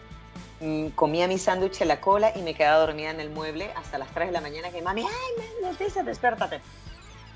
mm, 0.60 0.88
comía 0.88 1.26
mi 1.26 1.38
sándwich 1.38 1.80
en 1.80 1.88
la 1.88 2.02
cola 2.02 2.32
y 2.36 2.42
me 2.42 2.54
quedaba 2.54 2.84
dormida 2.84 3.10
en 3.10 3.20
el 3.20 3.30
mueble 3.30 3.70
hasta 3.76 3.96
las 3.96 4.08
3 4.12 4.28
de 4.28 4.32
la 4.32 4.42
mañana 4.42 4.70
que 4.70 4.82
mami, 4.82 5.02
ay, 5.02 5.62
Leticia, 5.62 6.02
despiértate. 6.02 6.60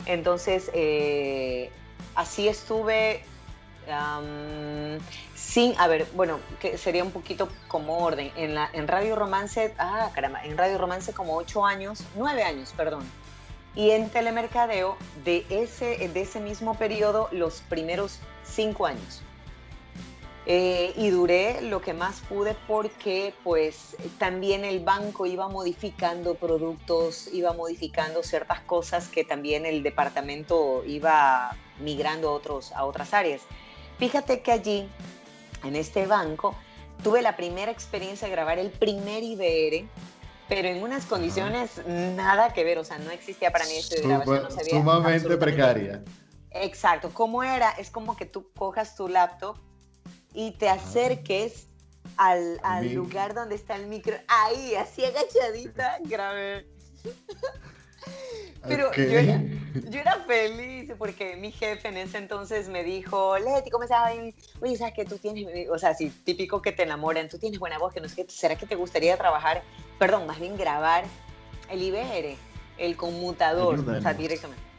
Entonces, 0.05 0.71
eh, 0.75 1.71
así 2.15 2.49
estuve 2.49 3.25
sin, 5.51 5.75
a 5.79 5.89
ver, 5.89 6.07
bueno, 6.15 6.39
que 6.61 6.79
sería 6.79 7.03
un 7.03 7.11
poquito 7.11 7.49
como 7.67 7.99
orden. 7.99 8.31
En, 8.37 8.55
la, 8.55 8.71
en 8.73 8.87
Radio 8.87 9.17
Romance, 9.17 9.75
ah, 9.79 10.09
caramba, 10.15 10.45
en 10.45 10.57
Radio 10.57 10.79
Romance 10.79 11.13
como 11.13 11.37
ocho 11.37 11.67
años, 11.67 12.05
nueve 12.15 12.45
años, 12.45 12.73
perdón. 12.77 13.05
y 13.75 13.91
en 13.91 14.11
telemercadeo 14.11 14.97
de 15.25 15.45
ese, 15.51 16.09
de 16.09 16.21
ese 16.21 16.39
mismo 16.39 16.75
periodo 16.77 17.29
los 17.33 17.63
primeros 17.63 18.21
cinco 18.45 18.87
años. 18.87 19.23
Eh, 20.47 20.93
y 20.97 21.11
duré 21.11 21.61
lo 21.63 21.81
que 21.81 21.95
más 21.95 22.21
pude 22.21 22.57
porque 22.67 23.35
pues 23.45 23.97
también 24.19 24.65
el 24.65 24.81
banco 24.81 25.27
iba 25.27 25.49
modificando 25.49 26.35
productos, 26.35 27.29
iba 27.33 27.53
modificando 27.53 28.23
ciertas 28.23 28.61
cosas 28.61 29.09
que 29.09 29.23
también 29.23 29.67
el 29.67 29.83
departamento 29.83 30.83
iba 30.87 31.57
migrando 31.81 32.29
a, 32.31 32.33
otros, 32.33 32.73
a 32.73 32.85
otras 32.85 33.13
áreas. 33.15 33.43
Fíjate 33.99 34.41
que 34.41 34.51
allí, 34.51 34.89
en 35.65 35.77
este 35.77 36.07
banco, 36.07 36.55
tuve 37.03 37.23
la 37.23 37.37
primera 37.37 37.71
experiencia 37.71 38.29
de 38.29 38.33
grabar 38.33 38.59
el 38.59 38.71
primer 38.71 39.23
IBR, 39.23 39.89
pero 40.49 40.69
en 40.69 40.83
unas 40.83 41.07
condiciones 41.07 41.81
nada 41.87 42.53
que 42.53 42.65
ver, 42.65 42.79
o 42.79 42.85
sea, 42.85 42.99
no 42.99 43.11
existía 43.11 43.51
para 43.51 43.65
mí 43.67 43.77
esto 43.77 43.97
de 43.97 44.03
grabación, 44.03 44.43
no 44.43 44.51
sabía 44.51 44.71
Sumamente 44.71 45.37
precaria. 45.37 46.03
Exacto, 46.51 47.11
¿cómo 47.13 47.43
era? 47.43 47.71
Es 47.71 47.91
como 47.91 48.17
que 48.17 48.27
tú 48.27 48.51
cojas 48.53 48.97
tu 48.97 49.09
laptop 49.09 49.57
y 50.35 50.53
te 50.53 50.69
acerques 50.69 51.69
al, 52.17 52.61
al 52.63 52.93
lugar 52.93 53.35
donde 53.35 53.55
está 53.55 53.77
el 53.77 53.87
micro, 53.87 54.17
ahí, 54.27 54.75
así 54.75 55.05
agachadita, 55.05 55.99
grabé. 56.01 56.67
Pero 58.69 58.93
yo, 58.93 59.03
era, 59.03 59.43
yo, 59.89 60.01
era, 60.01 60.17
feliz 60.27 60.93
porque 60.99 61.37
mi 61.37 61.51
jefe 61.51 61.89
en 61.89 61.97
ese 61.97 62.19
entonces 62.19 62.69
me 62.69 62.85
dijo, 62.85 63.39
Leti, 63.39 63.71
¿cómo 63.71 63.85
estás? 63.85 64.13
Oye, 64.61 64.77
¿sabes 64.77 64.95
que 64.95 65.05
tú 65.05 65.17
tienes, 65.17 65.69
o 65.71 65.79
sea, 65.79 65.95
sí, 65.95 66.13
típico 66.25 66.61
que 66.61 66.73
te 66.73 66.83
enamoran, 66.83 67.29
tú 67.29 67.39
tienes 67.39 67.59
buena 67.59 67.79
voz, 67.79 67.95
que 67.95 68.01
no 68.01 68.09
sé 68.09 68.17
qué, 68.17 68.31
¿será 68.31 68.57
que 68.57 68.67
te 68.67 68.75
gustaría 68.75 69.17
trabajar, 69.17 69.63
perdón, 69.99 70.27
más 70.27 70.39
bien 70.39 70.57
grabar 70.59 71.05
el 71.71 71.83
IBR, 71.83 72.37
el 72.77 72.97
conmutador, 72.97 73.79
o 73.79 74.01
sea, 74.03 74.13
directamente? 74.13 74.71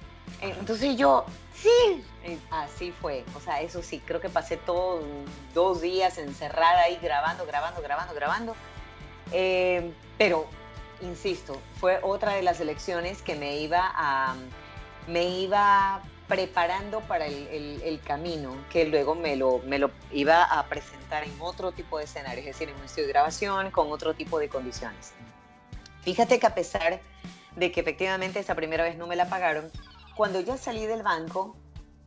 Entonces 0.41 0.97
yo, 0.97 1.25
sí, 1.53 2.03
así 2.49 2.91
fue. 2.91 3.23
O 3.35 3.39
sea, 3.39 3.61
eso 3.61 3.83
sí, 3.83 4.01
creo 4.05 4.19
que 4.19 4.29
pasé 4.29 4.57
todos 4.57 5.03
dos 5.53 5.81
días 5.81 6.17
encerrada 6.17 6.81
ahí 6.81 6.97
grabando, 7.01 7.45
grabando, 7.45 7.81
grabando, 7.81 8.13
grabando. 8.13 8.55
Eh, 9.31 9.91
pero, 10.17 10.47
insisto, 11.01 11.59
fue 11.79 11.99
otra 12.03 12.33
de 12.33 12.43
las 12.43 12.59
elecciones 12.59 13.21
que 13.21 13.35
me 13.35 13.57
iba 13.57 14.35
me 15.07 15.25
iba 15.25 16.01
preparando 16.27 17.01
para 17.01 17.25
el, 17.25 17.99
camino 18.05 18.55
que 18.71 18.85
luego 18.85 19.15
me 19.15 19.35
lo, 19.35 19.59
me 19.59 19.79
lo 19.79 19.91
iba 20.11 20.43
a 20.43 20.65
presentar 20.67 21.23
en 21.23 21.33
otro 21.39 21.71
tipo 21.71 21.97
de 21.97 22.05
escenario, 22.05 22.39
es 22.39 22.45
decir, 22.45 22.69
en 22.69 22.75
un 22.75 22.85
estudio 22.85 23.07
de 23.07 23.13
grabación 23.13 23.71
con 23.71 23.91
otro 23.91 24.13
tipo 24.13 24.39
de 24.39 24.47
condiciones. 24.47 25.13
Fíjate 26.03 26.39
que 26.39 26.47
a 26.47 26.55
pesar 26.55 27.01
de 27.55 27.71
que 27.71 27.81
efectivamente 27.81 28.39
esa 28.39 28.55
primera 28.55 28.83
vez 28.83 28.97
no 28.97 29.07
me 29.07 29.15
la 29.15 29.27
pagaron, 29.29 29.69
cuando 30.15 30.39
ya 30.39 30.57
salí 30.57 30.85
del 30.85 31.03
banco, 31.03 31.57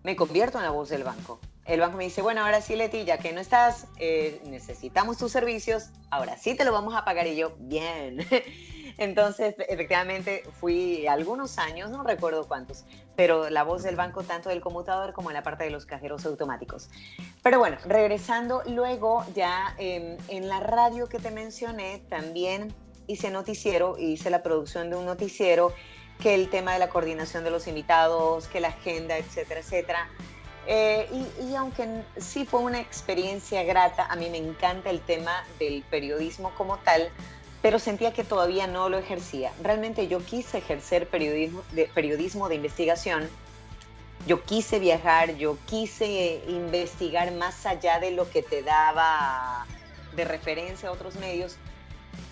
me 0.02 0.16
convierto 0.16 0.59
en 0.59 0.64
la 0.64 0.70
voz 0.70 0.88
del 0.88 1.04
banco. 1.04 1.38
El 1.66 1.80
banco 1.80 1.96
me 1.96 2.04
dice, 2.04 2.22
bueno, 2.22 2.44
ahora 2.44 2.61
sí, 2.61 2.76
Leti, 2.76 3.04
ya 3.04 3.18
que 3.18 3.33
no 3.33 3.40
estás, 3.40 3.87
eh, 3.98 4.40
necesitamos 4.46 5.16
tus 5.16 5.33
servicios, 5.33 5.90
ahora 6.11 6.37
sí 6.37 6.54
te 6.54 6.64
lo 6.64 6.72
vamos 6.72 6.94
a 6.94 7.04
pagar. 7.04 7.26
Y 7.26 7.37
yo, 7.37 7.54
bien. 7.59 8.26
Entonces, 8.98 9.54
efectivamente, 9.68 10.44
fui 10.61 11.07
algunos 11.07 11.59
años, 11.59 11.90
no 11.90 12.02
recuerdo 12.02 12.46
cuántos, 12.46 12.85
pero 13.16 13.50
la 13.50 13.64
voz 13.64 13.83
del 13.83 13.96
banco, 13.96 14.22
tanto 14.22 14.48
del 14.48 14.61
conmutador 14.61 15.12
como 15.12 15.30
en 15.30 15.35
la 15.35 15.42
parte 15.42 15.64
de 15.64 15.70
los 15.70 15.87
cajeros 15.87 16.24
automáticos. 16.26 16.88
Pero 17.42 17.59
bueno, 17.59 17.76
regresando, 17.85 18.62
luego 18.66 19.24
ya 19.35 19.74
em, 19.78 20.16
en 20.28 20.48
la 20.48 20.61
radio 20.61 21.09
que 21.09 21.18
te 21.18 21.30
mencioné, 21.30 22.02
también 22.09 22.72
hice 23.07 23.30
noticiero, 23.30 23.96
hice 23.98 24.30
la 24.30 24.42
producción 24.42 24.90
de 24.90 24.96
un 24.96 25.07
noticiero 25.07 25.72
que 26.20 26.35
el 26.35 26.48
tema 26.48 26.72
de 26.72 26.78
la 26.78 26.88
coordinación 26.88 27.44
de 27.44 27.50
los 27.50 27.66
invitados, 27.66 28.46
que 28.48 28.61
la 28.61 28.68
agenda, 28.68 29.18
etcétera, 29.18 29.61
etcétera. 29.61 30.09
Eh, 30.66 31.07
y, 31.42 31.54
aunque 31.57 31.87
sí 32.16 32.46
fue 32.46 32.61
una 32.61 32.80
experiencia 32.80 33.62
grata, 33.64 34.07
a 34.07 34.16
mí 34.16 34.30
me 34.30 34.38
encanta 34.38 34.88
el 34.88 35.00
tema 35.00 35.44
del 35.59 35.83
periodismo 35.90 36.52
como 36.57 36.78
tal, 36.78 37.11
pero 37.64 37.79
sentía 37.79 38.12
que 38.12 38.24
todavía 38.24 38.66
no 38.66 38.90
lo 38.90 38.98
ejercía. 38.98 39.50
Realmente 39.62 40.07
yo 40.07 40.22
quise 40.22 40.59
ejercer 40.59 41.09
periodismo 41.09 41.62
de, 41.72 41.87
periodismo 41.87 42.50
de 42.50 42.57
investigación, 42.57 43.27
yo 44.27 44.44
quise 44.44 44.79
viajar, 44.81 45.37
yo 45.37 45.57
quise 45.64 46.42
investigar 46.46 47.33
más 47.33 47.64
allá 47.64 48.00
de 48.00 48.11
lo 48.11 48.29
que 48.29 48.42
te 48.42 48.62
daba 48.62 49.64
de 50.14 50.27
referencia 50.27 50.90
a 50.90 50.92
otros 50.92 51.14
medios, 51.14 51.57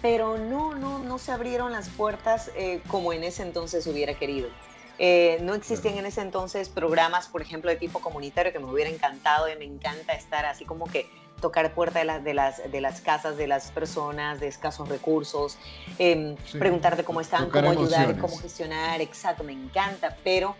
pero 0.02 0.36
no, 0.36 0.74
no, 0.74 0.98
no 0.98 1.16
se 1.16 1.32
abrieron 1.32 1.72
las 1.72 1.88
puertas 1.88 2.50
eh, 2.54 2.82
como 2.88 3.14
en 3.14 3.24
ese 3.24 3.42
entonces 3.42 3.86
hubiera 3.86 4.12
querido. 4.12 4.50
Eh, 4.98 5.38
no 5.40 5.54
existían 5.54 5.96
en 5.96 6.04
ese 6.04 6.20
entonces 6.20 6.68
programas, 6.68 7.28
por 7.28 7.40
ejemplo, 7.40 7.70
de 7.70 7.76
tipo 7.76 8.00
comunitario 8.00 8.52
que 8.52 8.58
me 8.58 8.70
hubiera 8.70 8.90
encantado 8.90 9.48
y 9.48 9.56
me 9.56 9.64
encanta 9.64 10.12
estar 10.12 10.44
así 10.44 10.66
como 10.66 10.84
que 10.88 11.08
tocar 11.42 11.74
puerta 11.74 12.02
de, 12.02 12.20
de, 12.20 12.32
las, 12.32 12.72
de 12.72 12.80
las 12.80 13.02
casas 13.02 13.36
de 13.36 13.46
las 13.46 13.70
personas 13.70 14.40
de 14.40 14.48
escasos 14.48 14.88
recursos, 14.88 15.58
eh, 15.98 16.34
preguntarte 16.58 17.04
cómo 17.04 17.20
están, 17.20 17.50
cómo 17.50 17.68
ayudar, 17.68 18.16
cómo 18.16 18.38
gestionar, 18.38 19.02
exacto, 19.02 19.44
me 19.44 19.52
encanta, 19.52 20.16
pero 20.24 20.56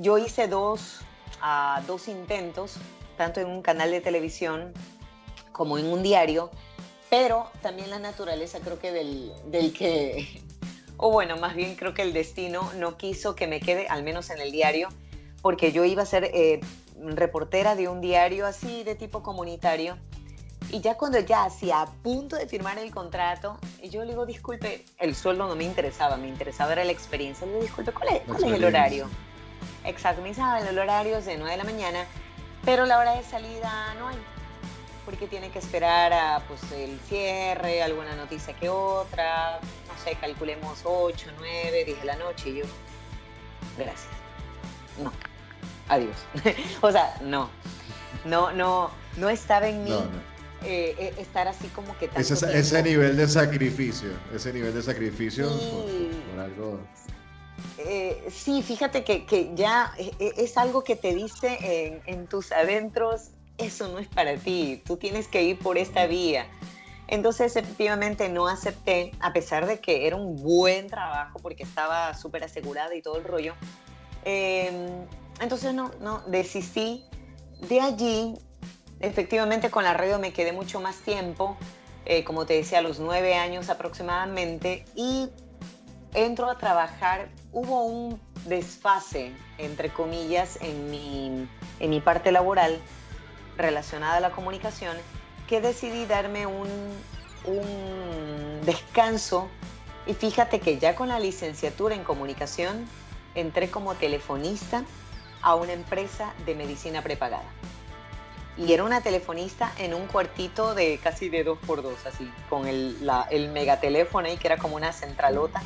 yo 0.00 0.18
hice 0.18 0.48
dos, 0.48 1.02
uh, 1.40 1.80
dos 1.86 2.08
intentos, 2.08 2.78
tanto 3.16 3.38
en 3.40 3.46
un 3.46 3.62
canal 3.62 3.92
de 3.92 4.00
televisión 4.00 4.72
como 5.52 5.78
en 5.78 5.86
un 5.86 6.02
diario, 6.02 6.50
pero 7.10 7.50
también 7.60 7.90
la 7.90 8.00
naturaleza 8.00 8.58
creo 8.58 8.80
que 8.80 8.90
del, 8.90 9.32
del 9.46 9.72
que, 9.72 10.42
o 10.96 11.10
bueno, 11.10 11.36
más 11.36 11.54
bien 11.54 11.76
creo 11.76 11.94
que 11.94 12.02
el 12.02 12.12
destino 12.12 12.72
no 12.78 12.96
quiso 12.96 13.36
que 13.36 13.46
me 13.46 13.60
quede, 13.60 13.86
al 13.86 14.02
menos 14.02 14.30
en 14.30 14.40
el 14.40 14.50
diario, 14.50 14.88
porque 15.42 15.72
yo 15.72 15.84
iba 15.84 16.02
a 16.02 16.06
ser 16.06 16.24
eh, 16.32 16.60
reportera 16.96 17.74
de 17.74 17.88
un 17.88 18.00
diario 18.00 18.46
así 18.46 18.84
de 18.84 18.94
tipo 18.94 19.22
comunitario. 19.22 19.98
Y 20.72 20.80
ya 20.80 20.96
cuando 20.96 21.20
ya 21.20 21.44
hacía 21.44 21.82
a 21.82 21.86
punto 21.86 22.34
de 22.34 22.46
firmar 22.46 22.78
el 22.78 22.90
contrato, 22.90 23.58
yo 23.82 24.02
le 24.04 24.12
digo, 24.12 24.24
disculpe, 24.24 24.86
el 24.98 25.14
sueldo 25.14 25.46
no 25.46 25.54
me 25.54 25.64
interesaba, 25.64 26.16
me 26.16 26.28
interesaba 26.28 26.72
era 26.72 26.82
la 26.82 26.92
experiencia. 26.92 27.46
Le 27.46 27.52
digo, 27.52 27.64
disculpe, 27.64 27.92
¿cuál 27.92 28.08
es, 28.08 28.22
cuál 28.22 28.44
es 28.44 28.52
el 28.52 28.64
horario? 28.64 29.06
Exacto, 29.84 30.22
me 30.22 30.30
dice, 30.30 30.40
ah, 30.42 30.66
el 30.66 30.78
horario 30.78 31.18
es 31.18 31.26
de 31.26 31.36
9 31.36 31.50
de 31.50 31.56
la 31.58 31.64
mañana, 31.64 32.06
pero 32.64 32.86
la 32.86 32.98
hora 32.98 33.14
de 33.14 33.22
salida 33.22 33.92
no 33.98 34.08
hay 34.08 34.16
porque 35.04 35.26
tiene 35.26 35.50
que 35.50 35.58
esperar 35.58 36.12
a 36.12 36.42
pues, 36.48 36.60
el 36.72 36.98
cierre, 37.00 37.82
alguna 37.82 38.14
noticia 38.16 38.54
que 38.54 38.68
otra, 38.68 39.58
no 39.60 40.04
sé, 40.04 40.16
calculemos 40.16 40.80
8, 40.84 41.30
9, 41.38 41.84
10 41.84 42.00
de 42.00 42.06
la 42.06 42.16
noche 42.16 42.50
y 42.50 42.54
yo, 42.60 42.64
gracias. 43.76 44.08
No, 45.02 45.12
adiós. 45.88 46.16
o 46.80 46.90
sea, 46.90 47.14
no, 47.20 47.50
no, 48.24 48.52
no, 48.52 48.90
no 49.16 49.28
estaba 49.28 49.68
en 49.68 49.84
mí. 49.84 49.98
Eh, 50.64 51.14
estar 51.18 51.48
así 51.48 51.68
como 51.68 51.96
que 51.98 52.10
ese, 52.16 52.34
ese, 52.58 52.82
nivel 52.82 53.16
de 53.16 53.28
sacrificio 53.28 54.10
ese 54.34 54.52
nivel 54.52 54.74
de 54.74 54.82
sacrificio 54.82 55.48
por, 55.48 56.40
algo 56.40 56.80
eh, 57.78 58.24
sí, 58.30 58.62
fíjate 58.62 59.04
que, 59.04 59.24
que, 59.26 59.50
ya 59.54 59.92
es 60.18 60.56
algo 60.56 60.84
que 60.84 60.96
te 60.96 61.14
dice 61.14 61.58
en, 61.60 62.02
en, 62.06 62.26
tus 62.26 62.52
adentros, 62.52 63.30
eso 63.58 63.88
no 63.88 63.98
es 63.98 64.08
para 64.08 64.36
ti, 64.36 64.82
tú 64.86 64.96
tienes 64.96 65.28
que 65.28 65.42
ir 65.42 65.58
por 65.58 65.78
esta 65.78 66.06
vía. 66.06 66.46
Entonces 67.12 67.56
efectivamente 67.56 68.30
no 68.30 68.48
acepté, 68.48 69.12
a 69.20 69.34
pesar 69.34 69.66
de 69.66 69.80
que 69.80 70.06
era 70.06 70.16
un 70.16 70.36
buen 70.42 70.86
trabajo 70.86 71.38
porque 71.40 71.62
estaba 71.62 72.14
súper 72.14 72.42
asegurada 72.44 72.94
y 72.94 73.02
todo 73.02 73.18
el 73.18 73.24
rollo. 73.24 73.54
Em, 74.24 75.06
entonces 75.40 75.74
no, 75.74 75.90
no, 76.00 76.22
desistí. 76.28 77.04
De 77.68 77.80
allí, 77.80 78.34
efectivamente 79.02 79.70
con 79.70 79.84
la 79.84 79.92
radio 79.92 80.18
me 80.18 80.32
quedé 80.32 80.52
mucho 80.52 80.80
más 80.80 80.96
tiempo, 80.96 81.56
eh, 82.06 82.24
como 82.24 82.46
te 82.46 82.54
decía, 82.54 82.78
a 82.78 82.82
los 82.82 82.98
nueve 82.98 83.34
años 83.34 83.68
aproximadamente, 83.68 84.84
y 84.94 85.28
entro 86.14 86.48
a 86.48 86.56
trabajar. 86.56 87.28
Hubo 87.52 87.84
un 87.84 88.20
desfase, 88.46 89.32
entre 89.58 89.90
comillas, 89.90 90.58
en 90.62 90.90
mi, 90.90 91.48
en 91.80 91.90
mi 91.90 92.00
parte 92.00 92.32
laboral 92.32 92.80
relacionada 93.56 94.16
a 94.16 94.20
la 94.20 94.30
comunicación 94.30 94.96
que 95.46 95.60
decidí 95.60 96.06
darme 96.06 96.46
un, 96.46 96.68
un 97.44 98.60
descanso 98.64 99.48
y 100.06 100.14
fíjate 100.14 100.60
que 100.60 100.78
ya 100.78 100.94
con 100.94 101.08
la 101.08 101.18
licenciatura 101.18 101.94
en 101.94 102.04
comunicación 102.04 102.86
entré 103.34 103.70
como 103.70 103.94
telefonista 103.94 104.84
a 105.42 105.54
una 105.54 105.72
empresa 105.72 106.32
de 106.46 106.54
medicina 106.54 107.02
prepagada. 107.02 107.44
Y 108.56 108.72
era 108.72 108.84
una 108.84 109.00
telefonista 109.00 109.72
en 109.78 109.94
un 109.94 110.06
cuartito 110.06 110.74
de 110.74 110.98
casi 111.02 111.28
de 111.28 111.42
dos 111.42 111.58
por 111.66 111.82
dos, 111.82 112.04
así, 112.06 112.30
con 112.50 112.66
el, 112.66 113.04
la, 113.04 113.26
el 113.30 113.48
megateléfono 113.50 114.28
ahí, 114.28 114.36
que 114.36 114.46
era 114.46 114.58
como 114.58 114.76
una 114.76 114.92
centralota. 114.92 115.62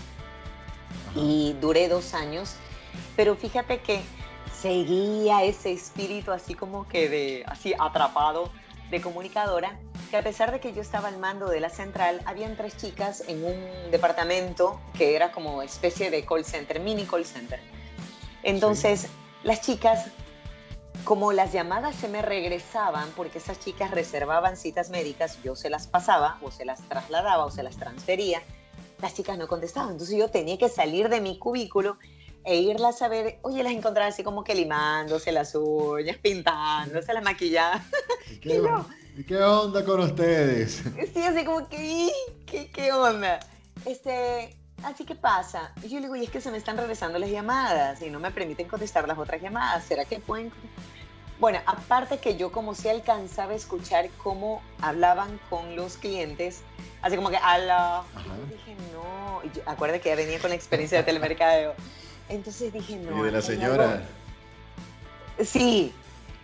Y 1.14 1.56
duré 1.60 1.88
dos 1.88 2.14
años. 2.14 2.56
Pero 3.16 3.34
fíjate 3.34 3.80
que 3.80 4.02
seguía 4.60 5.42
ese 5.42 5.72
espíritu 5.72 6.32
así 6.32 6.54
como 6.54 6.88
que 6.88 7.08
de, 7.08 7.44
así 7.46 7.74
atrapado 7.78 8.50
de 8.90 9.00
comunicadora, 9.00 9.78
que 10.10 10.16
a 10.16 10.22
pesar 10.22 10.52
de 10.52 10.60
que 10.60 10.72
yo 10.72 10.80
estaba 10.80 11.08
al 11.08 11.18
mando 11.18 11.48
de 11.48 11.60
la 11.60 11.70
central, 11.70 12.20
habían 12.24 12.56
tres 12.56 12.76
chicas 12.76 13.24
en 13.26 13.44
un 13.44 13.90
departamento 13.90 14.80
que 14.96 15.16
era 15.16 15.32
como 15.32 15.62
especie 15.62 16.10
de 16.10 16.24
call 16.24 16.44
center, 16.44 16.78
mini 16.80 17.04
call 17.04 17.24
center. 17.24 17.60
Entonces, 18.44 19.08
las 19.42 19.60
chicas, 19.62 20.06
como 21.04 21.32
las 21.32 21.52
llamadas 21.52 21.94
se 21.96 22.08
me 22.08 22.22
regresaban, 22.22 23.08
porque 23.16 23.38
esas 23.38 23.58
chicas 23.60 23.90
reservaban 23.90 24.56
citas 24.56 24.90
médicas, 24.90 25.38
yo 25.42 25.54
se 25.54 25.70
las 25.70 25.86
pasaba 25.86 26.38
o 26.42 26.50
se 26.50 26.64
las 26.64 26.80
trasladaba 26.88 27.44
o 27.44 27.50
se 27.50 27.62
las 27.62 27.76
transfería, 27.76 28.42
las 29.00 29.14
chicas 29.14 29.38
no 29.38 29.48
contestaban. 29.48 29.92
Entonces 29.92 30.16
yo 30.16 30.30
tenía 30.30 30.58
que 30.58 30.68
salir 30.68 31.08
de 31.08 31.20
mi 31.20 31.38
cubículo 31.38 31.98
e 32.44 32.60
irlas 32.60 33.02
a 33.02 33.08
ver, 33.08 33.38
oye, 33.42 33.62
las 33.62 33.72
encontraba 33.72 34.08
así 34.08 34.22
como 34.22 34.44
que 34.44 34.54
limándose 34.54 35.32
las 35.32 35.54
uñas, 35.54 36.16
pintándose 36.22 37.12
la 37.12 37.20
maquillaje. 37.20 37.84
¿Y 38.30 38.38
qué, 38.40 38.62
¿Y 39.16 39.24
qué 39.24 39.42
onda 39.42 39.84
con 39.84 40.00
ustedes? 40.00 40.82
Sí, 41.14 41.22
así 41.22 41.44
como 41.44 41.68
que, 41.68 42.10
¿qué, 42.46 42.70
qué 42.70 42.92
onda? 42.92 43.40
Este, 43.84 44.56
así 44.86 45.04
que 45.04 45.14
pasa. 45.14 45.72
Y 45.82 45.88
yo 45.88 45.96
le 45.96 46.02
digo, 46.02 46.16
y 46.16 46.24
es 46.24 46.30
que 46.30 46.40
se 46.40 46.50
me 46.50 46.56
están 46.56 46.76
regresando 46.76 47.18
las 47.18 47.30
llamadas 47.30 48.00
y 48.02 48.10
no 48.10 48.20
me 48.20 48.30
permiten 48.30 48.68
contestar 48.68 49.06
las 49.06 49.18
otras 49.18 49.42
llamadas. 49.42 49.84
¿Será 49.84 50.04
que 50.04 50.20
pueden? 50.20 50.52
Bueno, 51.38 51.58
aparte 51.66 52.18
que 52.18 52.36
yo 52.36 52.50
como 52.50 52.74
si 52.74 52.88
alcanzaba 52.88 53.52
a 53.52 53.56
escuchar 53.56 54.08
cómo 54.22 54.62
hablaban 54.80 55.38
con 55.50 55.76
los 55.76 55.98
clientes, 55.98 56.62
así 57.02 57.16
como 57.16 57.30
que, 57.30 57.36
ala. 57.36 58.04
Y 58.46 58.54
dije, 58.54 58.76
no. 58.92 59.42
Y 59.44 59.68
acuérdate 59.68 60.00
que 60.00 60.08
ya 60.10 60.16
venía 60.16 60.38
con 60.38 60.50
la 60.50 60.56
experiencia 60.56 60.98
de 60.98 61.04
telemercadeo. 61.04 61.74
Entonces 62.28 62.72
dije, 62.72 62.96
no. 62.96 63.20
Y 63.20 63.26
de 63.26 63.32
la 63.32 63.42
señora. 63.42 64.02
Sí. 65.44 65.92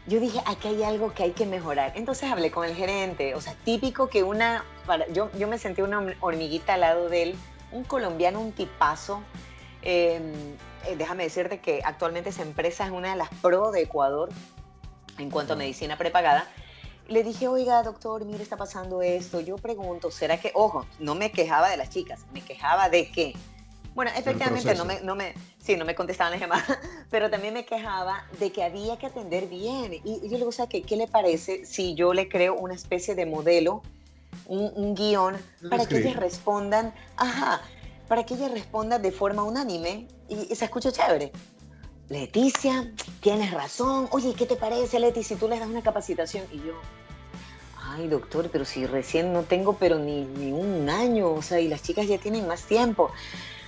Yo 0.08 0.18
dije, 0.18 0.40
aquí 0.46 0.66
hay 0.66 0.82
algo 0.82 1.14
que 1.14 1.22
hay 1.22 1.30
que 1.30 1.46
mejorar. 1.46 1.92
Entonces 1.94 2.28
hablé 2.28 2.50
con 2.50 2.66
el 2.66 2.74
gerente. 2.74 3.36
O 3.36 3.40
sea, 3.40 3.54
típico 3.64 4.08
que 4.08 4.24
una. 4.24 4.64
yo, 5.12 5.30
yo 5.38 5.46
me 5.46 5.58
sentí 5.58 5.80
una 5.80 6.16
hormiguita 6.20 6.74
al 6.74 6.80
lado 6.80 7.08
de 7.08 7.22
él 7.22 7.36
un 7.72 7.84
colombiano, 7.84 8.40
un 8.40 8.52
tipazo. 8.52 9.22
Em, 9.82 10.32
eh, 10.86 10.96
déjame 10.96 11.24
decirte 11.24 11.60
que 11.60 11.80
actualmente 11.84 12.30
esa 12.30 12.42
empresa 12.42 12.84
es 12.84 12.90
una 12.90 13.10
de 13.10 13.16
las 13.16 13.28
pro 13.40 13.70
de 13.70 13.82
Ecuador 13.82 14.28
en 15.18 15.30
cuanto 15.30 15.54
a 15.54 15.56
medicina 15.56 15.98
prepagada. 15.98 16.46
Le 17.08 17.24
dije, 17.24 17.48
oiga, 17.48 17.82
doctor, 17.82 18.24
mire, 18.24 18.42
está 18.42 18.56
pasando 18.56 19.02
esto. 19.02 19.40
Yo 19.40 19.56
pregunto, 19.56 20.10
¿será 20.10 20.38
que, 20.38 20.52
ojo, 20.54 20.86
no 20.98 21.14
me 21.14 21.32
quejaba 21.32 21.68
de 21.68 21.76
las 21.76 21.90
chicas, 21.90 22.24
me 22.32 22.42
quejaba 22.42 22.88
de 22.88 23.10
qué? 23.10 23.34
Bueno, 23.94 24.10
efectivamente 24.16 24.74
no 24.74 24.86
me, 24.86 25.00
no 25.02 25.14
me, 25.14 25.34
sí, 25.58 25.76
no 25.76 25.84
me 25.84 25.94
contestaban 25.94 26.30
las 26.30 26.40
llamadas, 26.40 26.78
pero 27.10 27.28
también 27.28 27.52
me 27.52 27.66
quejaba 27.66 28.24
de 28.38 28.50
que 28.50 28.62
había 28.62 28.96
que 28.98 29.06
atender 29.06 29.48
bien. 29.48 29.92
Y, 30.04 30.20
yo 30.22 30.30
le 30.30 30.36
digo, 30.36 30.48
o 30.48 30.52
sea, 30.52 30.66
¿qué, 30.66 30.82
¿qué 30.82 30.96
le 30.96 31.08
parece 31.08 31.66
si 31.66 31.94
yo 31.94 32.14
le 32.14 32.28
creo 32.28 32.54
una 32.54 32.74
especie 32.74 33.14
de 33.14 33.26
modelo 33.26 33.82
un, 34.46 34.94
guion 34.94 35.36
para 35.70 35.86
que 35.86 35.98
ellas 35.98 36.16
respondan, 36.16 36.94
ajá, 37.16 37.62
para 38.08 38.24
que 38.24 38.34
ellas 38.34 38.50
respondan 38.50 39.00
de 39.02 39.12
forma 39.12 39.42
unánime 39.42 40.08
y, 40.28 40.54
se 40.54 40.64
escucha 40.64 40.92
chévere. 40.92 41.32
Leticia, 42.08 42.92
tienes 43.20 43.52
razón. 43.52 44.08
Oye, 44.10 44.34
¿qué 44.34 44.44
te 44.44 44.56
parece, 44.56 44.98
Leti, 45.00 45.22
si 45.22 45.36
tú 45.36 45.48
les 45.48 45.60
das 45.60 45.68
una 45.68 45.82
capacitación? 45.82 46.44
Y 46.52 46.58
yo, 46.58 46.74
ay, 47.78 48.08
doctor, 48.08 48.50
pero 48.50 48.64
si 48.64 48.86
recién 48.86 49.32
no 49.32 49.44
tengo, 49.44 49.74
pero 49.78 49.98
ni, 49.98 50.24
ni 50.24 50.52
un 50.52 50.90
año, 50.90 51.32
o 51.32 51.42
sea, 51.42 51.60
y 51.60 51.68
las 51.68 51.82
chicas 51.82 52.06
ya 52.06 52.18
tienen 52.18 52.46
más 52.46 52.64
tiempo. 52.64 53.10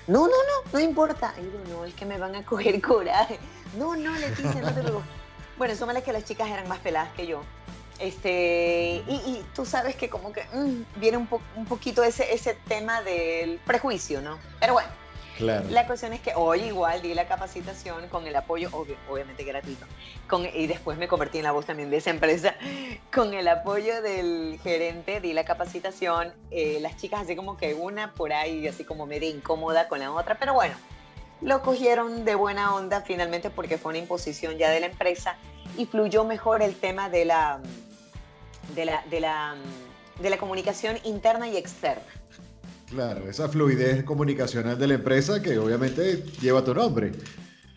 No, 0.07 0.27
no, 0.27 0.27
no, 0.27 0.71
no 0.73 0.81
importa. 0.81 1.35
Y 1.39 1.45
yo, 1.45 1.75
no, 1.75 1.85
es 1.85 1.95
que 1.95 2.05
me 2.05 2.19
van 2.19 2.35
a 2.35 2.45
coger 2.45 2.83
coraje. 2.83 3.39
No, 3.79 3.97
no, 3.97 4.15
Leticia, 4.17 4.61
no 4.61 4.73
te 4.75 4.83
lo... 4.83 5.03
Bueno, 5.57 5.73
eso 5.73 5.87
me 5.87 6.03
que 6.03 6.13
las 6.13 6.25
chicas 6.25 6.51
eran 6.51 6.67
más 6.69 6.81
peladas 6.81 7.13
que 7.15 7.29
yo. 7.29 7.41
Este, 8.05 9.03
y, 9.09 9.43
tú 9.55 9.65
sabes 9.65 9.97
que 9.97 10.11
como 10.11 10.31
que 10.31 10.45
mm, 10.53 11.01
viene 11.01 11.17
un, 11.17 11.27
un 11.57 11.65
poquito 11.65 12.03
ese, 12.05 12.35
ese 12.35 12.55
tema 12.69 13.01
del 13.01 13.59
prejuicio, 13.65 14.21
¿no? 14.21 14.39
Pero 14.61 14.75
bueno, 14.75 14.91
claro. 15.39 15.65
la 15.71 15.87
cuestión 15.87 16.13
es 16.13 16.21
que 16.21 16.35
hoy 16.37 16.65
igual 16.65 17.01
di 17.01 17.15
la 17.15 17.27
capacitación 17.27 18.07
con 18.11 18.27
el 18.27 18.37
apoyo, 18.37 18.69
obviamente 19.09 19.43
gratuito, 19.43 19.87
con, 20.29 20.45
y 20.45 20.67
después 20.67 20.99
me 20.99 21.09
convertí 21.09 21.39
en 21.39 21.45
la 21.45 21.53
voz 21.53 21.65
también 21.65 21.89
de 21.89 21.97
esa 21.97 22.11
empresa, 22.11 22.57
con 23.15 23.33
el 23.33 23.49
apoyo 23.49 24.03
del 24.03 24.61
gerente 24.63 25.23
di 25.23 25.33
la 25.33 25.47
capacitación, 25.47 26.35
eh, 26.51 26.81
las 26.83 26.99
chicas 26.99 27.23
así 27.23 27.35
como 27.35 27.57
que 27.57 27.73
una 27.73 28.13
por 28.13 28.35
ahí, 28.35 28.69
así 28.69 28.85
como 28.85 29.07
medio 29.07 29.31
incómoda 29.31 29.89
con 29.89 30.01
la 30.01 30.13
otra, 30.13 30.39
pero 30.39 30.53
bueno, 30.53 30.75
lo 31.41 31.63
cogieron 31.63 32.27
de 32.27 32.35
buena 32.35 32.75
onda 32.75 33.01
finalmente 33.01 33.49
porque 33.49 33.79
fue 33.79 33.93
una 33.93 33.99
imposición 33.99 34.59
ya 34.59 34.69
de 34.69 34.81
la 34.81 34.87
empresa 34.87 35.39
y 35.79 35.87
fluyó 35.87 36.25
mejor 36.25 36.61
el 36.61 36.75
tema 36.75 37.09
de 37.09 37.25
la 37.25 37.61
de 38.75 38.85
la, 38.85 39.05
de 39.11 39.21
la, 39.21 39.57
de 40.21 40.31
la 40.31 40.39
comunicación 40.39 40.99
interna 41.05 41.49
y 41.49 41.57
externa. 41.57 42.05
Claro, 42.89 43.29
esa 43.29 43.49
fluidez 43.49 44.05
comunicacional 44.05 44.79
de 44.79 44.87
la 44.87 44.95
empresa 44.95 45.43
que 45.43 45.59
obviamente 45.59 46.23
lleva 46.41 46.63
tu 46.63 46.75
nombre. 46.75 47.13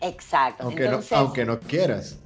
Exacto. 0.00 0.64
Aunque, 0.64 0.88
no, 0.88 1.00
aunque 1.12 1.44
no 1.44 1.58
quieras. 1.58 2.18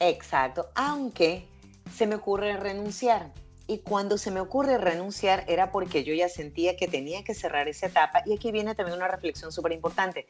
Exacto, 0.00 0.68
aunque 0.74 1.46
se 1.94 2.06
me 2.06 2.16
ocurre 2.16 2.56
renunciar. 2.56 3.32
Y 3.68 3.78
cuando 3.78 4.18
se 4.18 4.30
me 4.30 4.40
ocurre 4.40 4.76
renunciar 4.76 5.44
era 5.46 5.70
porque 5.70 6.02
yo 6.02 6.12
ya 6.14 6.28
sentía 6.28 6.76
que 6.76 6.88
tenía 6.88 7.22
que 7.22 7.34
cerrar 7.34 7.68
esa 7.68 7.86
etapa. 7.86 8.22
Y 8.26 8.34
aquí 8.34 8.50
viene 8.50 8.74
también 8.74 8.96
una 8.96 9.08
reflexión 9.08 9.52
súper 9.52 9.72
importante. 9.72 10.26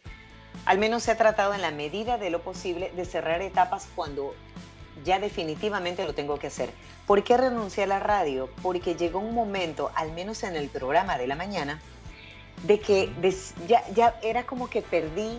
Al 0.66 0.78
menos 0.78 1.04
se 1.04 1.12
ha 1.12 1.16
tratado 1.16 1.54
en 1.54 1.62
la 1.62 1.70
medida 1.70 2.18
de 2.18 2.30
lo 2.30 2.42
posible 2.42 2.92
de 2.94 3.04
cerrar 3.04 3.40
etapas 3.40 3.88
cuando 3.94 4.34
ya 5.04 5.18
definitivamente 5.18 6.04
lo 6.04 6.14
tengo 6.14 6.38
que 6.38 6.48
hacer. 6.48 6.70
¿Por 7.12 7.24
qué 7.24 7.36
renuncié 7.36 7.84
a 7.84 7.86
la 7.86 8.00
radio? 8.00 8.48
Porque 8.62 8.94
llegó 8.94 9.18
un 9.18 9.34
momento, 9.34 9.90
al 9.96 10.12
menos 10.12 10.42
en 10.44 10.56
el 10.56 10.70
programa 10.70 11.18
de 11.18 11.26
la 11.26 11.36
mañana, 11.36 11.78
de 12.62 12.80
que 12.80 13.12
ya, 13.68 13.86
ya 13.90 14.18
era 14.22 14.46
como 14.46 14.70
que 14.70 14.80
perdí, 14.80 15.38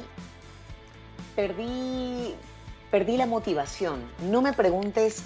perdí, 1.35 2.35
perdí 2.91 3.17
la 3.17 3.25
motivación. 3.25 4.07
No 4.29 4.43
me 4.43 4.53
preguntes 4.53 5.23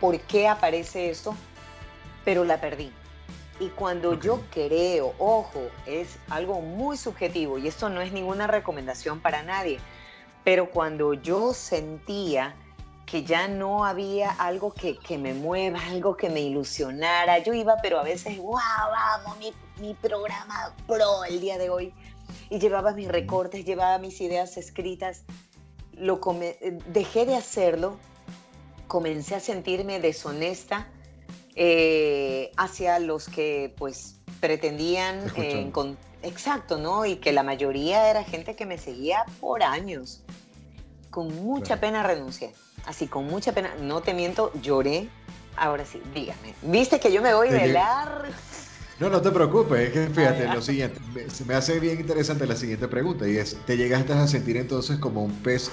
por 0.00 0.18
qué 0.20 0.48
aparece 0.48 1.10
esto, 1.10 1.36
pero 2.24 2.44
la 2.44 2.62
perdí. 2.62 2.90
Y 3.60 3.68
cuando 3.68 4.18
yo 4.18 4.40
creo, 4.50 5.12
ojo, 5.18 5.68
es 5.84 6.18
algo 6.30 6.62
muy 6.62 6.96
subjetivo 6.96 7.58
y 7.58 7.68
esto 7.68 7.90
no 7.90 8.00
es 8.00 8.10
ninguna 8.10 8.46
recomendación 8.46 9.20
para 9.20 9.42
nadie, 9.42 9.80
pero 10.44 10.70
cuando 10.70 11.12
yo 11.12 11.52
sentía 11.52 12.56
que 13.06 13.22
ya 13.22 13.48
no 13.48 13.84
había 13.84 14.30
algo 14.30 14.72
que, 14.72 15.18
me 15.18 15.34
mueva, 15.34 15.80
algo 15.88 16.16
que 16.16 16.30
me 16.30 16.40
ilusionara. 16.40 17.38
Yo 17.38 17.52
iba, 17.52 17.76
pero 17.82 17.98
a 17.98 18.02
veces, 18.02 18.38
wow, 18.38 18.54
vamos, 18.54 19.38
mi, 19.80 19.94
programa 19.94 20.74
pro 20.86 21.24
el 21.24 21.40
día 21.40 21.58
de 21.58 21.70
hoy. 21.70 21.92
Y 22.50 22.58
llevaba 22.58 22.92
mis 22.92 23.08
recortes, 23.08 23.64
llevaba 23.64 23.98
mis 23.98 24.20
ideas 24.20 24.56
escritas. 24.56 25.24
Lo 25.92 26.20
dejé 26.86 27.26
de 27.26 27.36
hacerlo, 27.36 27.98
comencé 28.88 29.34
a 29.34 29.40
sentirme 29.40 30.00
deshonesta 30.00 30.88
eh, 31.54 32.50
hacia 32.56 32.98
los 32.98 33.28
que 33.28 33.74
pues 33.76 34.20
pretendían... 34.40 35.30
Eh, 35.36 35.70
exacto, 36.22 36.78
¿no? 36.78 37.04
Y 37.04 37.16
que 37.16 37.32
la 37.32 37.42
mayoría 37.42 38.08
era 38.08 38.24
gente 38.24 38.56
que 38.56 38.64
me 38.64 38.78
seguía 38.78 39.26
por 39.40 39.62
años. 39.62 40.24
Con 41.10 41.44
mucha 41.44 41.78
pena 41.78 42.02
renuncié 42.02 42.54
así 42.86 43.06
con 43.06 43.26
mucha 43.26 43.52
pena, 43.52 43.74
no 43.80 44.00
te 44.00 44.14
miento, 44.14 44.52
lloré. 44.60 45.08
Ahora 45.56 45.84
sí, 45.84 46.02
dígame. 46.14 46.54
¿Viste 46.62 46.98
que 46.98 47.12
yo 47.12 47.22
me 47.22 47.32
voy 47.32 47.48
de 47.50 47.68
largo? 47.68 48.24
No, 48.98 49.08
no 49.10 49.20
te 49.20 49.30
preocupes, 49.30 49.88
es 49.88 49.92
que 49.92 50.06
fíjate, 50.06 50.46
lo 50.46 50.62
siguiente, 50.62 51.00
se 51.28 51.44
me 51.44 51.54
hace 51.54 51.80
bien 51.80 51.98
interesante 51.98 52.46
la 52.46 52.54
siguiente 52.54 52.86
pregunta 52.86 53.28
y 53.28 53.36
es, 53.36 53.56
¿te 53.66 53.76
llegaste 53.76 54.12
a 54.12 54.26
sentir 54.28 54.56
entonces 54.56 54.98
como 54.98 55.24
un 55.24 55.32
pez 55.42 55.70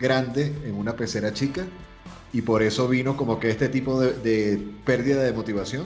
grande 0.00 0.54
en 0.64 0.74
una 0.74 0.96
pecera 0.96 1.34
chica? 1.34 1.66
Y 2.32 2.40
por 2.40 2.62
eso 2.62 2.88
vino 2.88 3.14
como 3.14 3.38
que 3.38 3.50
este 3.50 3.68
tipo 3.68 4.00
de, 4.00 4.58
pérdida 4.86 5.22
de 5.22 5.34
motivación, 5.34 5.84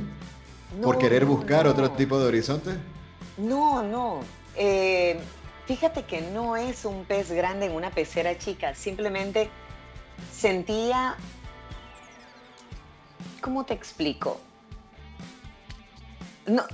por 0.80 0.98
querer 0.98 1.24
buscar 1.24 1.66
otro 1.66 1.90
tipo 1.90 2.20
de 2.20 2.26
horizonte. 2.26 2.70
No, 3.36 3.82
no. 3.82 4.20
Eh, 4.54 5.18
fíjate 5.66 6.04
que 6.04 6.20
no 6.20 6.56
es 6.56 6.84
un 6.84 7.04
pez 7.04 7.32
grande 7.32 7.66
en 7.66 7.72
una 7.72 7.90
pecera 7.90 8.38
chica, 8.38 8.76
simplemente 8.76 9.50
sentía, 10.32 11.16
¿cómo 13.40 13.64
te 13.64 13.74
explico? 13.74 14.40
No, 16.46 16.64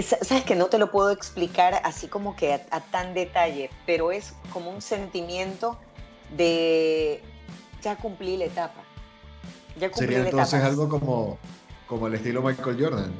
sabes 0.00 0.44
que 0.44 0.54
no 0.54 0.66
te 0.66 0.78
lo 0.78 0.90
puedo 0.90 1.10
explicar 1.10 1.80
así 1.84 2.08
como 2.08 2.36
que 2.36 2.54
a, 2.54 2.80
tan 2.80 3.14
detalle, 3.14 3.70
pero 3.86 4.12
es 4.12 4.34
como 4.52 4.70
un 4.70 4.80
sentimiento 4.80 5.78
de 6.36 7.22
ya 7.82 7.96
cumplí 7.96 8.36
la 8.36 8.46
etapa. 8.46 8.82
Ya 9.78 9.90
cumplí 9.90 10.14
Sería 10.14 10.30
entonces 10.30 10.62
algo 10.62 10.88
como, 10.88 11.38
como 11.86 12.06
el 12.06 12.14
estilo 12.14 12.42
Michael 12.42 12.76
Jordan, 12.80 13.12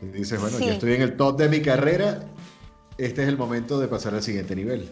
que 0.00 0.06
dices, 0.06 0.40
bueno, 0.40 0.58
ya 0.58 0.72
estoy 0.72 0.94
en 0.94 1.02
el 1.02 1.16
top 1.16 1.38
de 1.38 1.48
mi 1.48 1.62
carrera, 1.62 2.20
este 2.98 3.22
es 3.22 3.28
el 3.28 3.36
momento 3.36 3.78
de 3.78 3.88
pasar 3.88 4.14
al 4.14 4.22
siguiente 4.22 4.56
nivel. 4.56 4.90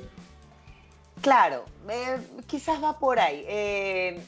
Claro, 1.25 1.65
eh, 1.89 2.19
quizás 2.47 2.85
va 2.85 2.99
por 2.99 3.19
ahí. 3.19 3.47
Eh, 3.49 4.23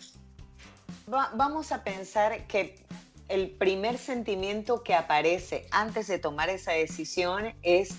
vamos 1.07 1.71
a 1.71 1.85
pensar 1.85 2.47
que 2.47 2.83
el 3.29 3.51
primer 3.51 3.99
sentimiento 3.99 4.83
que 4.83 4.95
aparece 4.95 5.67
antes 5.73 6.07
de 6.07 6.19
tomar 6.19 6.49
esa 6.49 6.73
decisión 6.73 7.55
es 7.63 7.91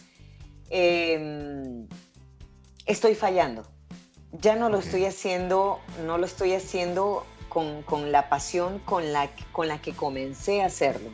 em, 0.71 1.87
estoy 2.87 3.13
fallando. 3.13 3.67
Ya 4.31 4.55
no 4.55 4.67
lo 4.67 4.79
estoy 4.79 5.05
haciendo, 5.05 5.79
no 6.03 6.17
lo 6.17 6.25
estoy 6.25 6.53
haciendo 6.53 7.23
con, 7.49 8.11
la 8.11 8.29
pasión 8.29 8.79
con 8.79 9.13
la, 9.13 9.29
con 9.51 9.67
la 9.67 9.79
que 9.79 9.93
comencé 9.93 10.63
a 10.63 10.65
hacerlo. 10.65 11.11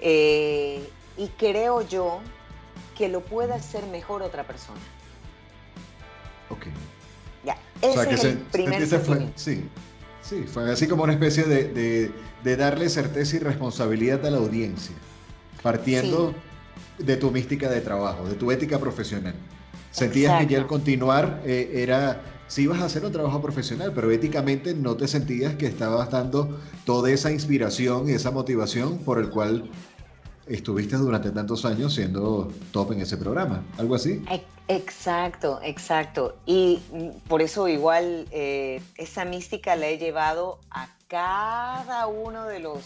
Eh, 0.00 0.90
y 1.16 1.28
creo 1.38 1.82
yo 1.82 2.18
que 2.98 3.08
lo 3.08 3.20
puede 3.20 3.52
hacer 3.52 3.86
mejor 3.86 4.22
otra 4.22 4.42
persona. 4.42 4.80
Ok. 6.52 6.66
Ya, 7.44 7.56
ese 7.80 8.14
es 8.14 8.24
el 8.24 8.38
primer 8.38 8.86
sí, 9.34 9.64
sí, 10.20 10.44
fue 10.46 10.70
así 10.70 10.86
como 10.86 11.02
una 11.04 11.14
especie 11.14 11.44
de, 11.44 12.12
darle 12.56 12.88
certeza 12.88 13.36
y 13.36 13.38
responsabilidad 13.40 14.24
a 14.26 14.30
la 14.30 14.38
audiencia, 14.38 14.94
partiendo 15.62 16.34
de 16.98 17.16
tu 17.16 17.30
mística 17.30 17.68
de 17.70 17.80
trabajo, 17.80 18.28
de 18.28 18.34
tu 18.34 18.52
ética 18.52 18.78
profesional. 18.78 19.34
Sentías 19.90 20.40
que 20.40 20.46
ya 20.46 20.58
el 20.58 20.66
continuar 20.66 21.42
eh, 21.44 21.70
era, 21.74 22.22
sí 22.46 22.62
ibas 22.62 22.80
a 22.80 22.86
hacer 22.86 23.04
un 23.04 23.12
trabajo 23.12 23.42
profesional, 23.42 23.92
pero 23.94 24.10
éticamente 24.10 24.74
no 24.74 24.96
te 24.96 25.08
sentías 25.08 25.54
que 25.56 25.66
estabas 25.66 26.10
dando 26.10 26.60
toda 26.84 27.10
esa 27.10 27.30
inspiración 27.30 28.08
y 28.08 28.12
esa 28.12 28.30
motivación 28.30 28.98
por 28.98 29.18
el 29.18 29.28
cual 29.28 29.70
estuviste 30.46 30.96
durante 30.96 31.30
tantos 31.30 31.64
años 31.64 31.94
siendo 31.94 32.50
top 32.72 32.92
en 32.92 33.00
ese 33.00 33.16
programa, 33.16 33.62
algo 33.78 33.94
así. 33.94 34.22
Exacto, 34.76 35.60
exacto. 35.62 36.36
Y 36.46 36.80
por 37.28 37.42
eso 37.42 37.68
igual 37.68 38.26
eh, 38.30 38.80
esa 38.96 39.24
mística 39.24 39.76
la 39.76 39.88
he 39.88 39.98
llevado 39.98 40.58
a 40.70 40.88
cada 41.08 42.06
uno 42.06 42.46
de 42.46 42.60
los 42.60 42.80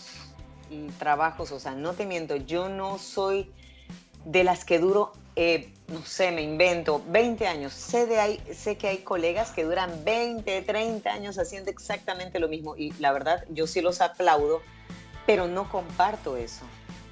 trabajos, 0.99 1.53
o 1.53 1.61
sea, 1.61 1.77
no 1.77 1.93
te 1.93 2.07
miento, 2.07 2.35
yo 2.35 2.69
no 2.69 2.99
soy 2.99 3.49
de 4.25 4.43
las 4.43 4.65
que 4.65 4.81
duro, 4.81 5.13
eh, 5.37 5.73
no 5.87 6.05
sé, 6.05 6.33
me 6.33 6.43
invento, 6.43 7.01
20 7.07 7.47
años. 7.47 7.73
Sé, 7.73 8.07
de 8.07 8.19
hay, 8.19 8.43
sé 8.53 8.77
que 8.77 8.89
hay 8.89 8.99
colegas 8.99 9.53
que 9.53 9.63
duran 9.63 10.05
20, 10.05 10.63
30 10.63 11.09
años 11.09 11.39
haciendo 11.39 11.71
exactamente 11.71 12.41
lo 12.41 12.49
mismo 12.49 12.77
y 12.77 12.93
la 12.95 13.13
verdad 13.13 13.45
yo 13.51 13.69
sí 13.69 13.81
los 13.81 14.01
aplaudo, 14.01 14.61
pero 15.25 15.47
no 15.47 15.71
comparto 15.71 16.37
eso. 16.37 16.65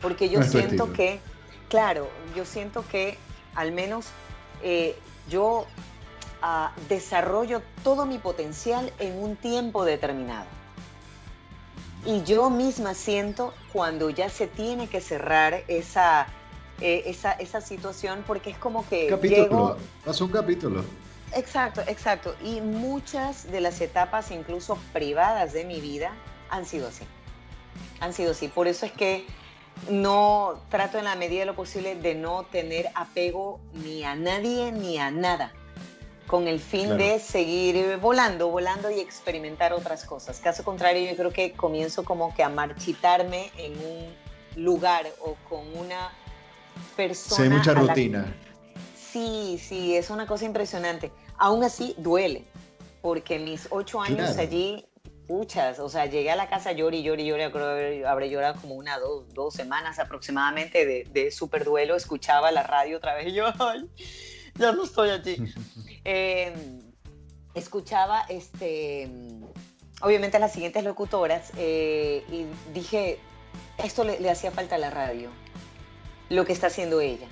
Porque 0.02 0.28
yo 0.28 0.42
siento 0.42 0.92
que, 0.92 1.20
claro, 1.68 2.08
yo 2.34 2.44
siento 2.44 2.84
que 2.88 3.16
al 3.54 3.70
menos 3.70 4.06
eh, 4.64 4.96
yo 5.28 5.66
ah, 6.42 6.72
desarrollo 6.88 7.62
todo 7.84 8.06
mi 8.06 8.18
potencial 8.18 8.92
en 8.98 9.22
un 9.22 9.36
tiempo 9.36 9.84
determinado. 9.84 10.46
Y 12.06 12.22
yo 12.24 12.50
misma 12.50 12.94
siento 12.94 13.54
cuando 13.72 14.10
ya 14.10 14.28
se 14.30 14.46
tiene 14.46 14.88
que 14.88 15.00
cerrar 15.00 15.64
esa, 15.68 16.26
eh, 16.80 17.02
esa, 17.06 17.32
esa, 17.32 17.60
situación 17.60 18.24
porque 18.26 18.50
es 18.50 18.58
como 18.58 18.86
que... 18.88 19.06
Capítulo, 19.06 19.76
un 20.20 20.28
capítulo. 20.28 20.84
Exacto, 21.34 21.82
exacto. 21.86 22.34
Y 22.42 22.60
muchas 22.60 23.50
de 23.50 23.60
las 23.60 23.80
etapas, 23.80 24.30
incluso 24.30 24.78
privadas 24.92 25.52
de 25.52 25.64
mi 25.64 25.80
vida, 25.80 26.12
han 26.48 26.64
sido 26.64 26.88
así. 26.88 27.04
Han 28.00 28.12
sido 28.12 28.32
así. 28.32 28.48
Por 28.48 28.66
eso 28.66 28.86
es 28.86 28.92
que 28.92 29.26
no 29.90 30.60
trato 30.70 30.98
en 30.98 31.04
la 31.04 31.14
medida 31.14 31.40
de 31.40 31.46
lo 31.46 31.54
posible 31.54 31.96
de 31.96 32.14
no 32.14 32.44
tener 32.44 32.88
apego 32.94 33.60
ni 33.72 34.04
a 34.04 34.14
nadie 34.14 34.72
ni 34.72 34.98
a 34.98 35.10
nada, 35.10 35.52
con 36.26 36.48
el 36.48 36.60
fin 36.60 36.96
de 36.96 37.18
seguir 37.18 37.98
volando, 37.98 38.48
volando 38.48 38.90
y 38.90 39.00
experimentar 39.00 39.72
otras 39.72 40.04
cosas. 40.04 40.40
Caso 40.40 40.64
contrario, 40.64 41.08
yo 41.10 41.16
creo 41.16 41.32
que 41.32 41.52
comienzo 41.52 42.04
como 42.04 42.34
que 42.34 42.42
a 42.42 42.48
marchitarme 42.48 43.50
en 43.58 43.72
un 43.78 44.14
lugar 44.64 45.06
o 45.20 45.36
con 45.48 45.76
una 45.76 46.12
persona. 46.96 47.36
Sí, 47.36 47.42
hay 47.42 47.48
mucha 47.50 47.74
rutina. 47.74 48.34
Sí, 48.96 49.60
sí, 49.62 49.96
es 49.96 50.10
una 50.10 50.26
cosa 50.26 50.44
impresionante. 50.44 51.12
Aún 51.36 51.62
así, 51.62 51.94
duele, 51.98 52.44
porque 53.02 53.38
mis 53.38 53.68
ocho 53.70 54.00
años 54.00 54.38
allí 54.38 54.86
Muchas, 55.26 55.78
o 55.78 55.88
sea, 55.88 56.04
llegué 56.04 56.30
a 56.30 56.36
la 56.36 56.50
casa 56.50 56.72
lloré, 56.72 57.02
lloré, 57.02 57.24
lloré, 57.24 57.50
creo 57.50 57.76
que 57.76 58.06
habré 58.06 58.28
llorado 58.28 58.60
como 58.60 58.74
una, 58.74 58.98
dos, 58.98 59.32
dos 59.32 59.54
semanas 59.54 59.98
aproximadamente 59.98 60.84
de, 60.84 61.04
de 61.10 61.30
súper 61.30 61.64
duelo, 61.64 61.96
escuchaba 61.96 62.52
la 62.52 62.62
radio 62.62 62.98
otra 62.98 63.14
vez 63.14 63.26
y 63.28 63.32
yo, 63.32 63.46
ay, 63.58 63.88
ya 64.54 64.72
no 64.72 64.84
estoy 64.84 65.10
allí. 65.10 65.36
Em, 66.06 66.82
escuchaba, 67.54 68.26
este, 68.28 69.08
obviamente 70.02 70.38
las 70.38 70.52
siguientes 70.52 70.84
locutoras 70.84 71.50
eh, 71.56 72.22
y 72.30 72.44
dije, 72.74 73.18
esto 73.78 74.04
le, 74.04 74.28
hacía 74.28 74.50
falta 74.50 74.74
a 74.74 74.78
la 74.78 74.90
radio, 74.90 75.30
lo 76.28 76.44
que 76.44 76.52
está 76.52 76.66
haciendo 76.66 77.00
ella, 77.00 77.26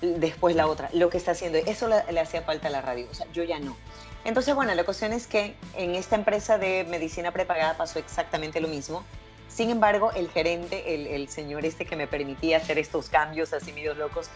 después 0.00 0.56
la 0.56 0.66
otra, 0.66 0.90
lo 0.92 1.08
que 1.08 1.18
está 1.18 1.30
haciendo, 1.30 1.58
eso 1.58 1.86
le, 1.86 2.12
le 2.12 2.18
hacía 2.18 2.42
falta 2.42 2.66
a 2.66 2.70
la 2.72 2.80
radio, 2.80 3.06
o 3.08 3.14
sea, 3.14 3.30
yo 3.32 3.44
ya 3.44 3.60
no. 3.60 3.76
Entonces, 4.24 4.54
bueno, 4.54 4.74
la 4.74 4.84
cuestión 4.84 5.12
es 5.12 5.26
que 5.26 5.54
en 5.76 5.94
esta 5.94 6.16
empresa 6.16 6.58
de 6.58 6.84
medicina 6.84 7.32
prepagada 7.32 7.76
pasó 7.76 7.98
exactamente 7.98 8.60
lo 8.60 8.68
mismo. 8.68 9.04
Sin 9.48 9.70
embargo, 9.70 10.12
el 10.12 10.28
gerente, 10.30 11.14
el, 11.14 11.28
señor 11.28 11.64
este 11.64 11.84
que 11.84 11.96
me 11.96 12.06
permitía 12.06 12.58
hacer 12.58 12.78
estos 12.78 13.08
cambios 13.08 13.52
así 13.52 13.72
medios 13.72 13.96
locos, 13.96 14.28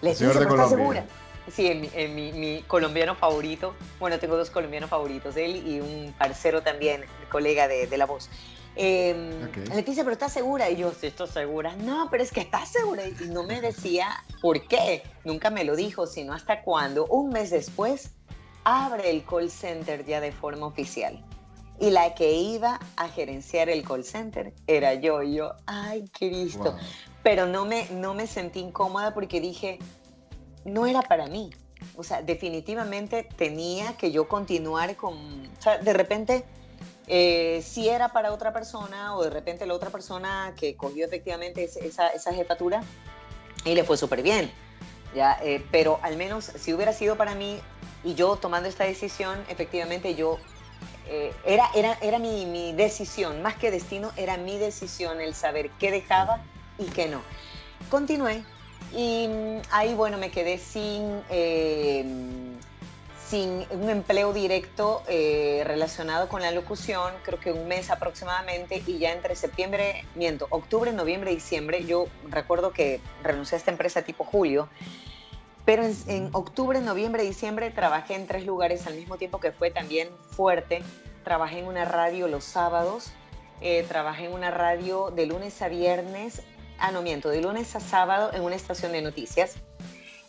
le 0.00 0.10
dice, 0.10 0.26
¿estás 0.26 0.68
segura? 0.68 1.04
Sí, 1.50 1.66
en, 1.66 2.14
mi, 2.14 2.62
colombiano 2.66 3.14
favorito. 3.14 3.74
Bueno, 3.98 4.18
tengo 4.18 4.36
dos 4.36 4.50
colombianos 4.50 4.88
favoritos, 4.88 5.36
él 5.36 5.66
y 5.66 5.80
un 5.80 6.14
parcero 6.16 6.62
también, 6.62 7.04
colega 7.30 7.66
de, 7.66 7.96
La 7.96 8.06
Voz. 8.06 8.28
Eh, 8.76 9.48
Le 9.74 9.82
dice, 9.82 10.02
pero 10.02 10.12
¿estás 10.12 10.32
segura? 10.32 10.70
Y 10.70 10.76
yo, 10.76 10.92
sí, 10.92 11.08
estoy 11.08 11.28
segura. 11.28 11.74
No, 11.76 12.08
pero 12.10 12.22
es 12.22 12.30
que 12.30 12.40
estás 12.40 12.70
segura. 12.70 13.02
Y 13.06 13.14
no 13.28 13.42
me 13.42 13.60
decía 13.60 14.08
por 14.40 14.66
qué. 14.68 15.02
Nunca 15.24 15.50
me 15.50 15.64
lo 15.64 15.74
dijo, 15.74 16.06
sino 16.06 16.32
hasta 16.32 16.62
cuando, 16.62 17.06
un 17.06 17.30
mes 17.30 17.50
después, 17.50 18.12
abre 18.70 19.10
el 19.10 19.24
call 19.24 19.50
center 19.50 20.04
ya 20.04 20.20
de 20.20 20.32
forma 20.32 20.66
oficial. 20.66 21.24
Y 21.80 21.90
la 21.90 22.14
que 22.14 22.32
iba 22.34 22.78
a 22.96 23.08
gerenciar 23.08 23.68
el 23.68 23.82
call 23.82 24.04
center 24.04 24.52
era 24.66 24.94
yo. 24.94 25.22
Y 25.22 25.34
yo, 25.36 25.54
ay, 25.66 26.04
Cristo. 26.12 26.76
Pero 27.22 27.46
no 27.46 27.64
me, 27.64 27.88
no 27.90 28.14
me 28.14 28.26
sentí 28.26 28.60
incómoda 28.60 29.14
porque 29.14 29.40
dije, 29.40 29.78
no 30.64 30.86
era 30.86 31.02
para 31.02 31.26
mí. 31.26 31.50
O 31.96 32.04
sea, 32.04 32.22
definitivamente 32.22 33.26
tenía 33.36 33.96
que 33.96 34.12
yo 34.12 34.28
continuar 34.28 34.94
con... 34.96 35.14
O 35.14 35.62
sea, 35.62 35.78
de 35.78 35.92
repente, 35.94 36.44
eh, 37.06 37.62
si 37.64 37.88
era 37.88 38.10
para 38.10 38.32
otra 38.32 38.52
persona 38.52 39.16
o 39.16 39.24
de 39.24 39.30
repente 39.30 39.64
la 39.66 39.74
otra 39.74 39.90
persona 39.90 40.54
que 40.56 40.76
cogió 40.76 41.06
efectivamente 41.06 41.64
esa, 41.64 42.08
esa 42.08 42.32
jefatura 42.34 42.82
y 43.64 43.74
le 43.74 43.84
fue 43.84 43.96
súper 43.96 44.22
bien. 44.22 44.50
Ya, 45.14 45.38
eh, 45.42 45.64
pero 45.72 45.98
al 46.02 46.16
menos 46.16 46.44
si 46.44 46.72
hubiera 46.72 46.92
sido 46.92 47.16
para 47.16 47.34
mí, 47.34 47.58
y 48.04 48.14
yo 48.14 48.36
tomando 48.36 48.68
esta 48.68 48.84
decisión, 48.84 49.44
efectivamente 49.48 50.14
yo, 50.14 50.38
eh, 51.06 51.32
era, 51.44 51.70
era, 51.74 51.98
era 52.00 52.18
mi, 52.18 52.72
decisión, 52.72 53.42
más 53.42 53.56
que 53.56 53.70
destino, 53.70 54.12
era 54.16 54.36
mi 54.36 54.58
decisión 54.58 55.20
el 55.20 55.34
saber 55.34 55.70
qué 55.78 55.90
dejaba 55.90 56.42
y 56.78 56.84
qué 56.84 57.08
no. 57.08 57.22
Continué 57.90 58.44
y 58.94 59.28
mm, 59.28 59.60
ahí, 59.70 59.94
bueno, 59.94 60.18
me 60.18 60.30
quedé 60.30 60.58
sin, 60.58 61.20
eh, 61.28 62.04
sin 63.30 63.66
un 63.70 63.88
empleo 63.90 64.32
directo 64.32 65.02
eh, 65.08 65.62
relacionado 65.64 66.28
con 66.28 66.42
la 66.42 66.50
locución, 66.50 67.12
creo 67.22 67.38
que 67.38 67.52
un 67.52 67.68
mes 67.68 67.90
aproximadamente, 67.90 68.82
y 68.86 68.98
ya 68.98 69.12
entre 69.12 69.36
septiembre, 69.36 70.04
miento, 70.14 70.48
octubre, 70.50 70.92
noviembre, 70.92 71.30
diciembre, 71.30 71.84
yo 71.84 72.06
recuerdo 72.28 72.72
que 72.72 73.00
renuncié 73.22 73.56
a 73.56 73.58
esta 73.58 73.70
empresa 73.70 74.02
tipo 74.02 74.24
julio, 74.24 74.68
pero 75.64 75.84
en, 75.84 76.30
octubre, 76.32 76.80
noviembre, 76.80 77.22
diciembre 77.22 77.70
trabajé 77.70 78.14
en 78.14 78.26
tres 78.26 78.46
lugares 78.46 78.86
al 78.86 78.94
mismo 78.94 79.16
tiempo 79.18 79.40
que 79.40 79.52
fue 79.52 79.70
también 79.70 80.08
fuerte. 80.30 80.82
Trabajé 81.24 81.58
en 81.58 81.66
una 81.66 81.84
radio 81.84 82.28
los 82.28 82.44
sábados, 82.44 83.12
eh, 83.60 83.84
trabajé 83.86 84.26
en 84.26 84.32
una 84.32 84.50
radio 84.50 85.10
de 85.10 85.26
lunes 85.26 85.60
a 85.62 85.68
viernes, 85.68 86.42
ah, 86.78 86.92
no 86.92 87.02
miento, 87.02 87.28
de 87.28 87.42
lunes 87.42 87.76
a 87.76 87.80
sábado 87.80 88.30
en 88.32 88.42
una 88.42 88.56
estación 88.56 88.92
de 88.92 89.02
noticias. 89.02 89.56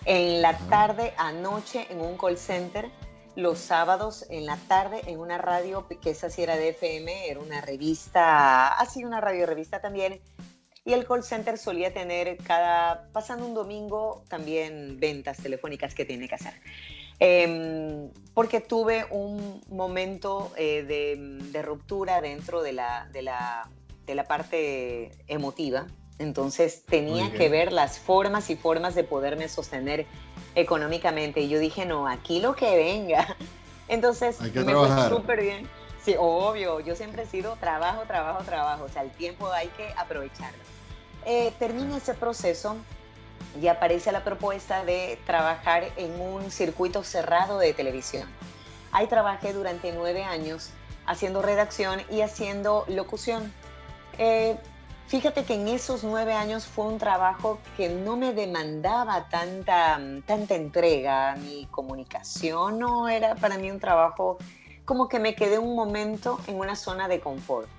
En 0.05 0.41
la 0.41 0.57
tarde, 0.57 1.13
anoche 1.17 1.87
en 1.89 2.01
un 2.01 2.17
call 2.17 2.37
center. 2.37 2.89
Los 3.37 3.59
sábados 3.59 4.25
en 4.29 4.45
la 4.45 4.57
tarde 4.57 5.03
en 5.07 5.17
una 5.17 5.37
radio 5.37 5.87
que 5.87 6.09
esa 6.09 6.29
sí 6.29 6.43
era 6.43 6.57
de 6.57 6.69
FM, 6.69 7.29
era 7.29 7.39
una 7.39 7.61
revista, 7.61 8.67
así 8.67 9.05
una 9.05 9.21
radio 9.21 9.45
revista 9.45 9.79
también 9.79 10.19
y 10.83 10.93
el 10.93 11.05
call 11.05 11.23
center 11.23 11.57
solía 11.57 11.93
tener 11.93 12.37
cada, 12.37 13.07
pasando 13.11 13.45
un 13.45 13.53
domingo, 13.53 14.23
también 14.27 14.99
ventas 14.99 15.37
telefónicas 15.37 15.93
que 15.93 16.05
tiene 16.05 16.27
que 16.27 16.35
hacer. 16.35 16.53
Em, 17.19 18.09
porque 18.33 18.61
tuve 18.61 19.05
un 19.11 19.61
momento 19.69 20.51
eh, 20.57 20.83
de, 20.83 21.61
ruptura 21.61 22.19
dentro 22.19 22.63
de 22.63 22.73
la, 22.73 23.07
de 23.11 23.21
la, 23.21 23.69
de 24.07 24.15
la 24.15 24.23
parte 24.23 25.11
emotiva. 25.27 25.85
Entonces 26.17 26.83
tenía 26.83 27.31
que 27.31 27.49
ver 27.49 27.71
las 27.71 27.99
formas 27.99 28.49
y 28.49 28.55
formas 28.55 28.95
de 28.95 29.03
poderme 29.03 29.49
sostener 29.49 30.07
económicamente. 30.55 31.41
Y 31.41 31.49
yo 31.49 31.59
dije, 31.59 31.85
no, 31.85 32.07
aquí 32.07 32.39
lo 32.39 32.55
que 32.55 32.75
venga. 32.75 33.37
Entonces 33.87 34.41
me 34.41 34.73
fue 34.73 35.09
súper 35.09 35.41
bien. 35.41 35.80
Sí, 36.03 36.15
obvio, 36.17 36.79
yo 36.79 36.95
siempre 36.95 37.23
he 37.23 37.25
sido 37.27 37.55
trabajo, 37.57 38.01
trabajo, 38.07 38.43
trabajo. 38.43 38.85
O 38.85 38.89
sea, 38.89 39.03
el 39.03 39.11
tiempo 39.11 39.51
hay 39.51 39.67
que 39.69 39.93
aprovecharlo. 39.97 40.63
Eh, 41.25 41.53
termina 41.59 41.97
ese 41.97 42.15
proceso 42.15 42.75
y 43.61 43.67
aparece 43.67 44.11
la 44.11 44.23
propuesta 44.23 44.83
de 44.83 45.19
trabajar 45.27 45.83
en 45.97 46.19
un 46.19 46.49
circuito 46.49 47.03
cerrado 47.03 47.59
de 47.59 47.73
televisión. 47.73 48.27
Ahí 48.91 49.07
trabajé 49.07 49.53
durante 49.53 49.91
nueve 49.91 50.23
años 50.23 50.71
haciendo 51.05 51.43
redacción 51.43 52.01
y 52.09 52.21
haciendo 52.21 52.85
locución. 52.87 53.53
Eh, 54.17 54.57
fíjate 55.07 55.43
que 55.43 55.53
en 55.53 55.67
esos 55.67 56.03
nueve 56.03 56.33
años 56.33 56.65
fue 56.65 56.85
un 56.85 56.97
trabajo 56.97 57.59
que 57.77 57.89
no 57.89 58.17
me 58.17 58.33
demandaba 58.33 59.29
tanta, 59.29 59.99
tanta 60.25 60.55
entrega, 60.55 61.35
ni 61.35 61.67
comunicación, 61.67 62.79
no 62.79 63.07
era 63.07 63.35
para 63.35 63.57
mí 63.57 63.69
un 63.69 63.79
trabajo 63.79 64.39
como 64.91 65.07
que 65.07 65.19
me 65.19 65.35
quedé 65.35 65.57
un 65.57 65.73
momento 65.73 66.37
en 66.47 66.59
una 66.59 66.75
zona 66.75 67.07
de 67.07 67.21
confort. 67.21 67.69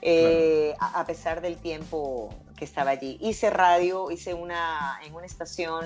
Eh, 0.00 0.74
a, 0.80 1.04
pesar 1.04 1.42
del 1.42 1.58
tiempo 1.58 2.34
que 2.56 2.64
estaba 2.64 2.92
allí. 2.92 3.18
Hice 3.20 3.50
radio, 3.50 4.10
hice 4.10 4.32
una 4.32 4.98
en 5.04 5.14
una 5.14 5.26
estación 5.26 5.84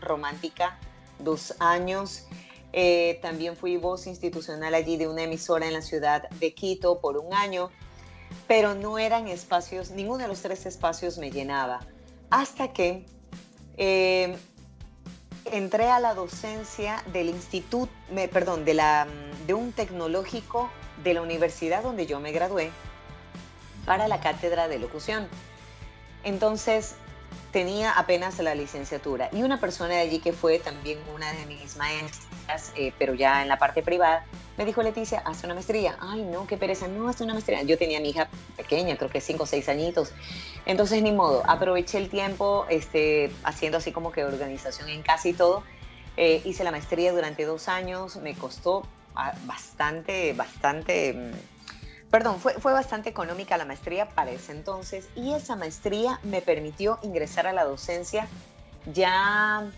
romántica 0.00 0.78
dos 1.18 1.54
años. 1.58 2.26
Eh, 2.72 3.18
también 3.20 3.58
fui 3.58 3.76
voz 3.76 4.06
institucional 4.06 4.72
allí 4.72 4.96
de 4.96 5.06
una 5.06 5.24
emisora 5.24 5.66
en 5.66 5.74
la 5.74 5.82
ciudad 5.82 6.30
de 6.30 6.54
Quito 6.54 6.98
por 7.02 7.18
un 7.18 7.34
año, 7.34 7.68
pero 8.48 8.74
no 8.74 8.96
eran 8.96 9.28
espacios, 9.28 9.90
ninguno 9.90 10.22
de 10.22 10.28
los 10.28 10.40
tres 10.40 10.64
espacios 10.64 11.18
me 11.18 11.30
llenaba. 11.30 11.80
Hasta 12.30 12.72
que 12.72 13.04
eh, 13.76 14.34
entré 15.46 15.90
a 15.90 16.00
la 16.00 16.14
docencia 16.14 17.02
del 17.12 17.28
instituto, 17.28 17.92
perdón, 18.32 18.64
de, 18.64 18.74
la, 18.74 19.06
de 19.46 19.54
un 19.54 19.72
tecnológico 19.72 20.70
de 21.02 21.14
la 21.14 21.22
universidad 21.22 21.82
donde 21.82 22.06
yo 22.06 22.20
me 22.20 22.32
gradué 22.32 22.70
para 23.84 24.08
la 24.08 24.20
cátedra 24.20 24.68
de 24.68 24.78
locución. 24.78 25.28
Entonces 26.22 26.96
tenía 27.52 27.92
apenas 27.92 28.38
la 28.40 28.54
licenciatura 28.54 29.28
y 29.32 29.42
una 29.42 29.60
persona 29.60 29.94
de 29.94 30.00
allí 30.00 30.18
que 30.18 30.32
fue 30.32 30.58
también 30.58 30.98
una 31.14 31.32
de 31.32 31.46
mis 31.46 31.76
maestras, 31.76 32.72
eh, 32.76 32.92
pero 32.98 33.14
ya 33.14 33.42
en 33.42 33.48
la 33.48 33.58
parte 33.58 33.82
privada, 33.82 34.24
me 34.56 34.64
dijo 34.64 34.82
Leticia, 34.82 35.20
haz 35.24 35.42
una 35.44 35.54
maestría. 35.54 35.96
Ay, 36.00 36.22
no, 36.22 36.46
qué 36.46 36.56
pereza, 36.56 36.86
no, 36.86 37.08
haz 37.08 37.20
una 37.20 37.32
maestría. 37.32 37.62
Yo 37.62 37.76
tenía 37.76 37.98
a 37.98 38.00
mi 38.00 38.10
hija 38.10 38.28
pequeña, 38.56 38.96
creo 38.96 39.10
que 39.10 39.20
cinco 39.20 39.44
o 39.44 39.46
seis 39.46 39.68
añitos. 39.68 40.12
Entonces, 40.64 41.02
ni 41.02 41.12
modo, 41.12 41.42
aproveché 41.46 41.98
el 41.98 42.08
tiempo 42.08 42.66
este, 42.68 43.32
haciendo 43.42 43.78
así 43.78 43.90
como 43.90 44.12
que 44.12 44.24
organización 44.24 44.88
en 44.88 45.02
casi 45.02 45.32
todo. 45.32 45.64
Eh, 46.16 46.40
hice 46.44 46.62
la 46.62 46.70
maestría 46.70 47.12
durante 47.12 47.44
dos 47.44 47.68
años, 47.68 48.16
me 48.16 48.34
costó 48.34 48.86
ah, 49.16 49.34
bastante, 49.46 50.32
bastante 50.34 51.12
mm, 51.12 51.53
perdón, 52.14 52.38
fue, 52.38 52.54
fue 52.60 52.72
bastante 52.72 53.10
económica 53.10 53.56
la 53.56 53.64
maestría 53.64 54.08
para 54.08 54.30
ese 54.30 54.52
entonces 54.52 55.08
y 55.16 55.32
esa 55.32 55.56
maestría 55.56 56.20
me 56.22 56.42
permitió 56.42 57.00
ingresar 57.02 57.48
a 57.48 57.52
la 57.52 57.64
docencia 57.64 58.28
ya 58.92 59.68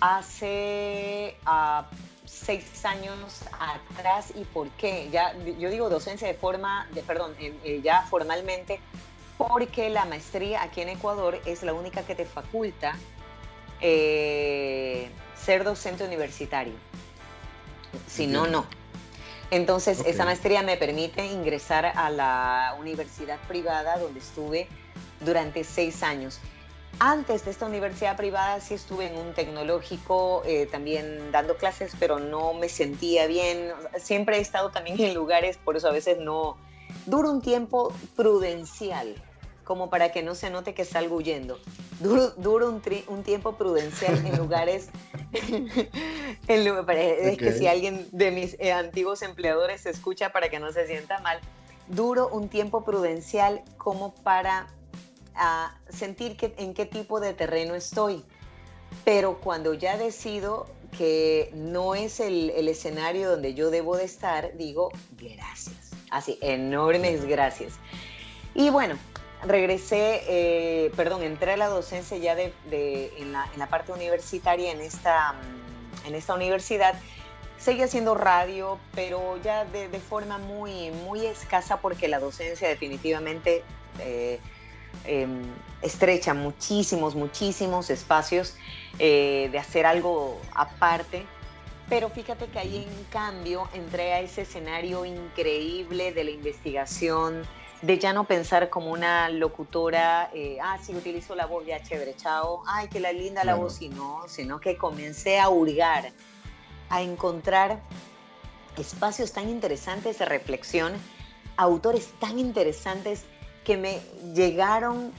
hace 0.00 1.36
uh, 1.46 1.84
seis 2.24 2.86
años 2.86 3.42
atrás. 3.60 4.32
¿Y 4.34 4.44
por 4.44 4.70
qué? 4.70 5.10
Ya, 5.12 5.36
yo 5.58 5.68
digo 5.68 5.90
docencia 5.90 6.26
de 6.26 6.32
forma, 6.32 6.88
de, 6.92 7.02
perdón, 7.02 7.34
eh, 7.38 7.54
eh, 7.64 7.82
ya 7.84 8.00
formalmente, 8.08 8.80
porque 9.36 9.90
la 9.90 10.06
maestría 10.06 10.62
aquí 10.62 10.80
en 10.80 10.88
Ecuador 10.88 11.38
es 11.44 11.62
la 11.62 11.74
única 11.74 12.00
que 12.04 12.14
te 12.14 12.24
faculta 12.24 12.96
eh, 13.82 15.10
ser 15.36 15.64
docente 15.64 16.02
universitario. 16.02 16.72
Si 18.08 18.26
no, 18.26 18.46
no. 18.46 18.64
Entonces, 19.50 20.02
esa 20.06 20.24
maestría 20.24 20.62
me 20.62 20.76
permite 20.76 21.24
ingresar 21.26 21.86
a 21.86 22.10
la 22.10 22.76
universidad 22.78 23.38
privada 23.46 23.98
donde 23.98 24.20
estuve 24.20 24.68
durante 25.20 25.64
seis 25.64 26.02
años. 26.02 26.40
Antes 27.00 27.44
de 27.44 27.50
esta 27.50 27.66
universidad 27.66 28.16
privada 28.16 28.60
sí 28.60 28.74
estuve 28.74 29.06
en 29.06 29.18
un 29.18 29.34
tecnológico 29.34 30.42
eh, 30.46 30.66
también 30.70 31.32
dando 31.32 31.56
clases, 31.56 31.92
pero 31.98 32.20
no 32.20 32.54
me 32.54 32.68
sentía 32.68 33.26
bien. 33.26 33.72
Siempre 33.98 34.38
he 34.38 34.40
estado 34.40 34.70
también 34.70 35.00
en 35.00 35.14
lugares, 35.14 35.56
por 35.56 35.76
eso 35.76 35.88
a 35.88 35.92
veces 35.92 36.18
no... 36.18 36.56
Duro 37.06 37.30
un 37.30 37.42
tiempo 37.42 37.92
prudencial, 38.16 39.14
como 39.64 39.90
para 39.90 40.12
que 40.12 40.22
no 40.22 40.34
se 40.34 40.50
note 40.50 40.74
que 40.74 40.84
salgo 40.84 41.16
huyendo. 41.16 41.58
Duro, 42.00 42.30
duro 42.30 42.68
un, 42.68 42.82
un 43.08 43.22
tiempo 43.22 43.56
prudencial 43.56 44.24
en 44.26 44.36
lugares 44.36 44.88
es 46.48 47.38
que 47.38 47.52
si 47.52 47.66
alguien 47.66 48.06
de 48.12 48.30
mis 48.30 48.56
eh, 48.60 48.72
antiguos 48.72 49.22
empleadores 49.22 49.82
se 49.82 49.90
escucha 49.90 50.30
para 50.30 50.48
que 50.48 50.60
no 50.60 50.72
se 50.72 50.86
sienta 50.86 51.18
mal, 51.20 51.40
duro 51.88 52.28
un 52.28 52.48
tiempo 52.48 52.84
prudencial 52.84 53.62
como 53.78 54.14
para 54.14 54.68
ah, 55.34 55.76
sentir 55.88 56.36
que, 56.36 56.54
en 56.58 56.74
qué 56.74 56.86
tipo 56.86 57.20
de 57.20 57.34
terreno 57.34 57.74
estoy. 57.74 58.24
Pero 59.04 59.40
cuando 59.40 59.74
ya 59.74 59.96
decido 59.96 60.66
que 60.96 61.50
no 61.54 61.94
es 61.94 62.20
el, 62.20 62.50
el 62.50 62.68
escenario 62.68 63.30
donde 63.30 63.54
yo 63.54 63.70
debo 63.70 63.96
de 63.96 64.04
estar, 64.04 64.56
digo 64.56 64.90
gracias. 65.18 65.90
Así, 66.10 66.38
enormes 66.40 67.24
gracias. 67.24 67.74
Y 68.54 68.70
bueno, 68.70 68.96
regresé, 69.46 70.22
eh, 70.28 70.92
perdón, 70.96 71.22
entré 71.22 71.52
a 71.52 71.56
la 71.56 71.68
docencia 71.68 72.16
ya 72.16 72.34
de, 72.34 72.52
en, 73.18 73.32
la, 73.32 73.66
parte 73.68 73.92
universitaria 73.92 74.72
en 74.72 74.80
esta, 74.80 75.32
mm, 75.32 76.06
en 76.08 76.14
esta 76.14 76.34
universidad. 76.34 76.94
Seguí 77.58 77.82
haciendo 77.82 78.14
radio, 78.14 78.78
pero 78.94 79.40
ya 79.42 79.64
de, 79.64 79.88
forma 80.00 80.38
muy, 80.38 80.90
muy 80.90 81.24
escasa 81.24 81.80
porque 81.80 82.08
la 82.08 82.18
docencia 82.18 82.68
definitivamente 82.68 83.62
eh, 84.00 84.38
em, 85.04 85.42
estrecha 85.80 86.34
muchísimos, 86.34 87.14
muchísimos 87.14 87.90
espacios 87.90 88.56
eh, 88.98 89.48
de 89.50 89.58
hacer 89.58 89.86
algo 89.86 90.40
aparte. 90.54 91.24
Pero 91.88 92.08
fíjate 92.08 92.46
que 92.46 92.58
ahí 92.58 92.86
en 92.88 93.04
cambio 93.04 93.68
entré 93.74 94.14
a 94.14 94.20
ese 94.20 94.42
escenario 94.42 95.04
increíble 95.04 96.12
de 96.12 96.24
la 96.24 96.30
investigación, 96.30 97.44
de 97.84 97.98
ya 97.98 98.14
no 98.14 98.24
pensar 98.24 98.70
como 98.70 98.90
una 98.90 99.28
locutora, 99.28 100.30
eh, 100.32 100.56
ah, 100.62 100.78
sí, 100.82 100.94
utilizo 100.94 101.34
la 101.34 101.44
voz, 101.44 101.66
ya 101.66 101.82
chévere, 101.82 102.16
chao, 102.16 102.62
ay, 102.66 102.88
que 102.88 102.98
la 102.98 103.12
linda 103.12 103.44
la 103.44 103.56
voz, 103.56 103.82
y 103.82 103.90
no, 103.90 104.22
sino 104.26 104.58
que 104.58 104.78
comencé 104.78 105.38
a 105.38 105.50
hurgar, 105.50 106.10
a 106.88 107.02
encontrar 107.02 107.82
espacios 108.78 109.32
tan 109.32 109.50
interesantes 109.50 110.18
de 110.18 110.24
reflexión, 110.24 110.94
autores 111.58 112.14
tan 112.18 112.38
interesantes 112.38 113.24
que 113.64 113.76
me 113.76 114.00
llegaron, 114.34 115.12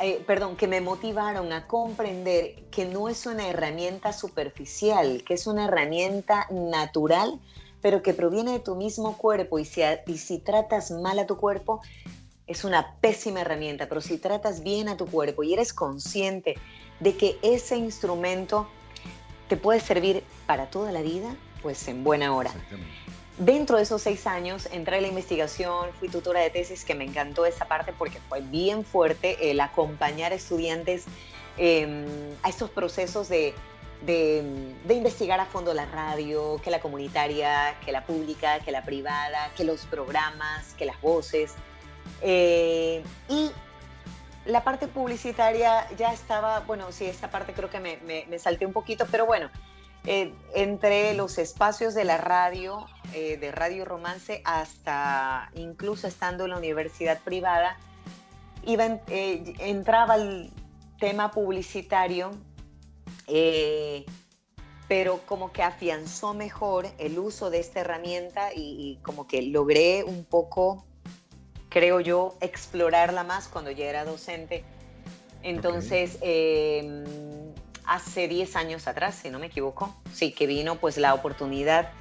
eh, 0.00 0.22
perdón, 0.26 0.56
que 0.56 0.66
me 0.66 0.80
motivaron 0.80 1.52
a 1.52 1.68
comprender 1.68 2.56
que 2.72 2.86
no 2.86 3.08
es 3.08 3.24
una 3.24 3.46
herramienta 3.46 4.12
superficial, 4.12 5.22
que 5.24 5.34
es 5.34 5.46
una 5.46 5.66
herramienta 5.66 6.48
natural 6.50 7.38
pero 7.80 8.02
que 8.02 8.14
proviene 8.14 8.52
de 8.52 8.60
tu 8.60 8.74
mismo 8.74 9.16
cuerpo 9.16 9.58
y 9.58 9.64
si, 9.64 9.82
y 10.06 10.18
si 10.18 10.38
tratas 10.38 10.90
mal 10.90 11.18
a 11.18 11.26
tu 11.26 11.36
cuerpo, 11.36 11.80
es 12.46 12.64
una 12.64 12.94
pésima 13.00 13.42
herramienta, 13.42 13.88
pero 13.88 14.00
si 14.00 14.18
tratas 14.18 14.62
bien 14.62 14.88
a 14.88 14.96
tu 14.96 15.06
cuerpo 15.06 15.42
y 15.42 15.52
eres 15.52 15.72
consciente 15.72 16.56
de 16.98 17.16
que 17.16 17.38
ese 17.42 17.76
instrumento 17.76 18.66
te 19.48 19.56
puede 19.56 19.80
servir 19.80 20.24
para 20.46 20.70
toda 20.70 20.90
la 20.90 21.02
vida, 21.02 21.34
pues 21.62 21.86
en 21.88 22.04
buena 22.04 22.34
hora. 22.34 22.52
Dentro 23.38 23.76
de 23.76 23.84
esos 23.84 24.02
seis 24.02 24.26
años 24.26 24.68
entré 24.72 24.96
a 24.96 25.00
la 25.00 25.08
investigación, 25.08 25.90
fui 25.98 26.08
tutora 26.08 26.40
de 26.40 26.50
tesis, 26.50 26.84
que 26.84 26.94
me 26.94 27.04
encantó 27.04 27.46
esa 27.46 27.66
parte 27.66 27.92
porque 27.96 28.18
fue 28.28 28.40
bien 28.40 28.84
fuerte 28.84 29.50
el 29.50 29.60
acompañar 29.60 30.32
a 30.32 30.34
estudiantes 30.34 31.04
em, 31.56 32.04
a 32.42 32.48
estos 32.48 32.70
procesos 32.70 33.28
de 33.28 33.54
de, 34.02 34.74
investigar 34.88 35.40
a 35.40 35.46
fondo 35.46 35.74
la 35.74 35.86
radio, 35.86 36.60
que 36.62 36.70
la 36.70 36.80
comunitaria, 36.80 37.76
que 37.84 37.92
la 37.92 38.04
pública, 38.04 38.60
que 38.60 38.70
la 38.70 38.82
privada, 38.82 39.50
que 39.56 39.64
los 39.64 39.86
programas, 39.86 40.74
que 40.74 40.86
las 40.86 41.00
voces. 41.00 41.54
Eh, 42.22 43.02
y 43.28 43.50
la 44.46 44.64
parte 44.64 44.88
publicitaria 44.88 45.88
ya 45.96 46.12
estaba, 46.12 46.60
bueno, 46.60 46.90
sí, 46.92 47.06
esta 47.06 47.30
parte 47.30 47.52
creo 47.52 47.70
que 47.70 47.80
me, 47.80 47.98
me, 48.28 48.38
salté 48.38 48.66
un 48.66 48.72
poquito, 48.72 49.06
pero 49.10 49.26
bueno, 49.26 49.50
eh, 50.06 50.32
entre 50.54 51.14
los 51.14 51.38
espacios 51.38 51.94
de 51.94 52.04
la 52.04 52.18
radio, 52.18 52.86
eh, 53.14 53.36
de 53.36 53.52
Radio 53.52 53.84
Romance, 53.84 54.40
hasta 54.44 55.50
incluso 55.54 56.06
estando 56.06 56.44
en 56.44 56.50
la 56.50 56.56
universidad 56.56 57.18
privada, 57.20 57.76
iba, 58.64 58.84
entraba 59.08 60.16
el 60.16 60.50
tema 60.98 61.30
publicitario 61.30 62.30
eh, 63.28 64.04
pero 64.88 65.20
como 65.26 65.52
que 65.52 65.62
afianzó 65.62 66.34
mejor 66.34 66.88
el 66.98 67.18
uso 67.18 67.50
de 67.50 67.60
esta 67.60 67.80
herramienta 67.80 68.50
y, 68.54 68.98
como 69.02 69.26
que 69.26 69.42
logré 69.42 70.02
un 70.02 70.24
poco, 70.24 70.86
creo 71.68 72.00
yo, 72.00 72.36
explorarla 72.40 73.22
más 73.22 73.48
cuando 73.48 73.70
ya 73.70 73.84
era 73.84 74.04
docente. 74.04 74.64
Entonces, 75.42 76.18
em, 76.22 77.04
hace 77.84 78.28
10 78.28 78.56
años 78.56 78.88
atrás, 78.88 79.16
si 79.22 79.30
no 79.30 79.38
me 79.38 79.46
equivoco, 79.46 79.94
sí, 80.12 80.32
que 80.32 80.46
vino 80.46 80.76
pues 80.76 80.96
la 80.96 81.14
oportunidad 81.14 81.92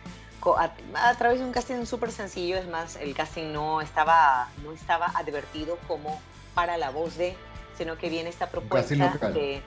a, 0.55 1.13
través 1.15 1.39
de 1.39 1.45
un 1.45 1.51
casting 1.51 1.85
súper 1.85 2.11
sencillo, 2.11 2.57
es 2.57 2.67
más, 2.67 2.95
el 2.95 3.13
casting 3.13 3.51
no 3.51 3.81
estaba, 3.81 4.49
no 4.63 4.71
estaba 4.71 5.07
advertido 5.07 5.77
como 5.87 6.21
para 6.53 6.77
la 6.77 6.89
voz 6.89 7.17
de, 7.17 7.35
sino 7.77 7.97
que 7.97 8.09
viene 8.09 8.29
esta 8.29 8.49
propuesta 8.49 8.95
de... 9.33 9.61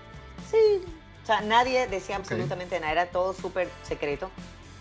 Sí, 0.51 0.85
sea, 1.31 1.41
nadie 1.43 1.87
decía 1.87 2.17
absolutamente 2.17 2.79
nada, 2.81 2.93
era 2.93 3.07
todo 3.07 3.33
súper 3.35 3.69
secreto. 3.83 4.31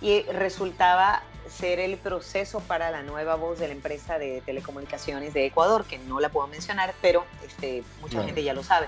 y 0.01 0.21
resultaba 0.23 1.23
ser 1.49 1.79
el 1.79 1.97
proceso 1.97 2.59
para 2.61 2.91
la 2.91 3.01
nueva 3.03 3.35
voz 3.35 3.59
de 3.59 3.67
la 3.67 3.73
empresa 3.73 4.19
de 4.19 4.41
telecomunicaciones 4.45 5.33
de 5.33 5.45
Ecuador, 5.45 5.85
que 5.85 5.97
no 5.97 6.19
la 6.19 6.29
puedo 6.29 6.47
mencionar, 6.47 6.93
pero 7.01 7.25
este, 7.45 7.83
mucha 8.01 8.23
gente 8.23 8.43
ya 8.43 8.53
lo 8.53 8.63
sabe. 8.63 8.87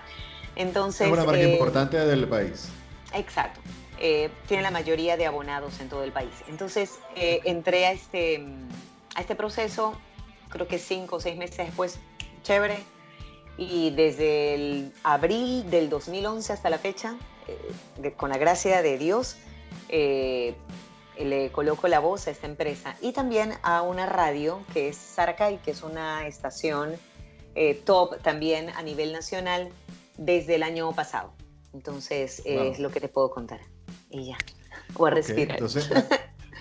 Entonces, 0.56 1.08
es 1.08 1.14
una 1.14 1.24
marca 1.24 1.42
eh, 1.42 1.52
importante 1.52 1.98
del 1.98 2.28
país. 2.28 2.70
Exacto. 3.14 3.60
Eh, 4.00 4.30
tiene 4.48 4.64
la 4.64 4.72
mayoría 4.72 5.18
de 5.18 5.26
abonados 5.26 5.80
en 5.80 5.90
todo 5.90 6.04
el 6.04 6.12
país. 6.12 6.32
Entonces, 6.48 7.00
eh, 7.16 7.42
entré 7.46 7.86
a 7.86 7.92
este, 7.92 8.44
a 9.16 9.22
este 9.22 9.36
proceso, 9.36 10.00
creo 10.50 10.68
que 10.68 10.80
cinco 10.80 11.18
o 11.18 11.20
seis 11.20 11.38
meses 11.38 11.58
después, 11.58 12.00
chévere. 12.44 12.78
Y 13.58 13.92
desde 13.92 14.56
el 14.56 14.94
abril 15.04 15.70
del 15.70 15.90
2011 15.90 16.54
hasta 16.54 16.70
la 16.70 16.80
fecha, 16.80 17.16
con 18.18 18.30
la 18.30 18.38
gracia 18.38 18.82
de 18.82 18.98
Dios, 18.98 19.38
le 19.90 21.52
coloco 21.52 21.88
la 21.88 22.00
voz 22.00 22.28
a 22.28 22.32
esta 22.32 22.48
empresa 22.48 22.96
y 23.02 23.12
también 23.12 23.54
a 23.64 23.82
una 23.82 24.06
radio 24.06 24.62
que 24.74 24.90
es 24.90 24.98
Saracay, 24.98 25.60
que 25.60 25.72
es 25.72 25.84
una 25.84 26.28
estación 26.28 26.96
eh, 27.56 27.82
top 27.86 28.22
también 28.22 28.70
a 28.70 28.82
nivel 28.82 29.12
nacional 29.12 29.70
desde 30.18 30.56
el 30.56 30.64
año 30.64 30.92
pasado. 30.94 31.34
Entonces 31.74 32.42
es 32.46 32.80
lo 32.80 32.92
que 32.92 33.00
te 33.00 33.08
puedo 33.08 33.30
contar. 33.30 33.60
Y 34.10 34.28
ya, 34.28 34.38
voy 34.94 35.12
a 35.12 35.14
respirar. 35.16 35.52
entonces, 35.52 35.90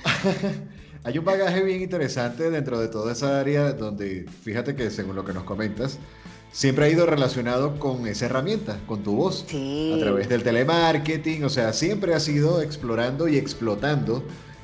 hay 1.04 1.18
un 1.18 1.24
bagaje 1.24 1.62
bien 1.62 1.80
interesante 1.80 2.50
dentro 2.50 2.78
de 2.78 2.88
toda 2.88 3.12
esa 3.12 3.40
área 3.40 3.72
donde, 3.72 4.26
fíjate 4.42 4.76
que 4.76 4.90
según 4.90 5.16
lo 5.16 5.24
que 5.24 5.32
nos 5.32 5.44
comentas, 5.44 5.98
siempre 6.52 6.86
ha 6.86 6.88
ido 6.88 7.06
relacionado 7.06 7.78
con 7.78 8.06
esa 8.06 8.26
herramienta, 8.26 8.78
con 8.86 9.02
tu 9.02 9.14
voz, 9.14 9.44
a 9.44 9.98
través 9.98 10.28
del 10.28 10.42
telemarketing, 10.42 11.44
o 11.44 11.48
sea, 11.48 11.72
siempre 11.72 12.14
has 12.14 12.28
ido 12.28 12.60
explorando 12.62 13.28
y 13.28 13.36
explotando 13.36 14.22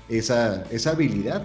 esa, 0.09 0.64
esa 0.70 0.91
habilidad 0.91 1.45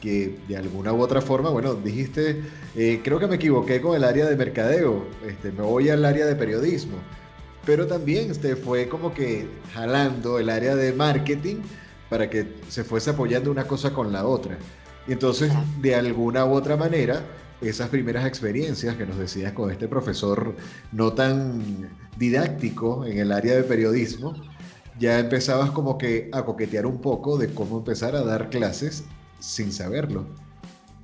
que 0.00 0.36
de 0.48 0.56
alguna 0.56 0.92
u 0.92 1.00
otra 1.00 1.22
forma, 1.22 1.48
bueno, 1.48 1.74
dijiste, 1.74 2.42
eh, 2.76 3.00
creo 3.02 3.18
que 3.18 3.26
me 3.26 3.36
equivoqué 3.36 3.80
con 3.80 3.96
el 3.96 4.04
área 4.04 4.26
de 4.26 4.36
mercadeo, 4.36 5.04
este, 5.26 5.50
me 5.50 5.62
voy 5.62 5.88
al 5.88 6.04
área 6.04 6.26
de 6.26 6.36
periodismo, 6.36 6.96
pero 7.64 7.86
también 7.86 8.30
este, 8.30 8.56
fue 8.56 8.88
como 8.88 9.14
que 9.14 9.48
jalando 9.72 10.38
el 10.38 10.50
área 10.50 10.76
de 10.76 10.92
marketing 10.92 11.56
para 12.10 12.28
que 12.28 12.46
se 12.68 12.84
fuese 12.84 13.10
apoyando 13.10 13.50
una 13.50 13.64
cosa 13.64 13.94
con 13.94 14.12
la 14.12 14.26
otra. 14.26 14.58
Y 15.06 15.12
entonces, 15.12 15.50
de 15.80 15.94
alguna 15.94 16.44
u 16.44 16.52
otra 16.52 16.76
manera, 16.76 17.22
esas 17.68 17.88
primeras 17.88 18.26
experiencias 18.26 18.96
que 18.96 19.06
nos 19.06 19.18
decías 19.18 19.52
con 19.52 19.70
este 19.70 19.88
profesor 19.88 20.54
no 20.92 21.12
tan 21.12 21.90
didáctico 22.18 23.04
en 23.04 23.18
el 23.18 23.32
área 23.32 23.54
de 23.56 23.62
periodismo, 23.62 24.34
ya 24.98 25.18
empezabas 25.18 25.70
como 25.70 25.98
que 25.98 26.28
a 26.32 26.44
coquetear 26.44 26.86
un 26.86 27.00
poco 27.00 27.36
de 27.36 27.52
cómo 27.52 27.78
empezar 27.78 28.14
a 28.14 28.22
dar 28.22 28.50
clases 28.50 29.04
sin 29.40 29.72
saberlo. 29.72 30.26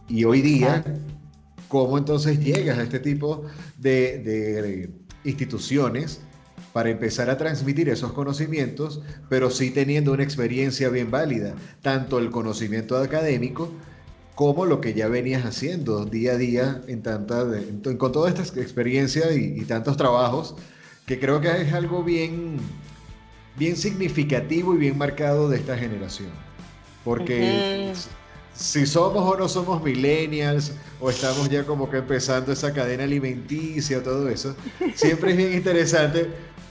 Y 0.09 0.25
hoy 0.25 0.43
día, 0.43 0.85
¿cómo 1.69 1.99
entonces 1.99 2.41
llegas 2.41 2.79
a 2.79 2.83
este 2.83 3.01
tipo 3.01 3.45
de, 3.79 4.91
instituciones 5.23 6.21
para 6.73 6.89
empezar 6.89 7.29
a 7.29 7.37
transmitir 7.37 7.89
esos 7.89 8.13
conocimientos, 8.13 9.03
pero 9.29 9.51
sí 9.51 9.71
teniendo 9.71 10.13
una 10.13 10.23
experiencia 10.23 10.89
bien 10.89 11.11
válida, 11.11 11.55
tanto 11.83 12.19
el 12.19 12.31
conocimiento 12.31 12.97
académico 12.97 13.71
como 14.41 14.65
lo 14.65 14.81
que 14.81 14.95
ya 14.95 15.07
venías 15.07 15.45
haciendo 15.45 16.07
día 16.07 16.33
a 16.33 16.37
día 16.39 16.81
en 16.87 17.03
tanta, 17.03 17.45
con 17.99 18.11
toda 18.11 18.31
esta 18.31 18.43
experiencia 18.59 19.31
y, 19.35 19.61
y 19.61 19.67
tantos 19.67 19.99
trabajos, 19.99 20.55
que 21.05 21.21
creo 21.21 21.43
que 21.43 21.61
es 21.61 21.75
algo 21.75 22.03
bien 22.03 22.57
bien 23.59 23.77
significativo 23.77 24.75
y 24.75 24.79
bien 24.79 24.97
marcado 24.97 25.51
de 25.51 25.59
esta 25.59 25.77
generación. 25.77 26.31
Porque 27.05 27.93
si 28.55 28.87
somos 28.87 29.31
o 29.31 29.37
no 29.37 29.47
somos 29.47 29.83
millennials, 29.83 30.73
o 31.01 31.11
estamos 31.11 31.51
ya 31.51 31.65
como 31.65 31.91
que 31.91 31.99
empezando 31.99 32.51
esa 32.51 32.73
cadena 32.73 33.05
alimenticia, 33.05 34.03
todo 34.03 34.27
eso, 34.31 34.57
siempre 34.95 35.33
es 35.33 35.37
bien 35.37 35.53
interesante 35.53 36.31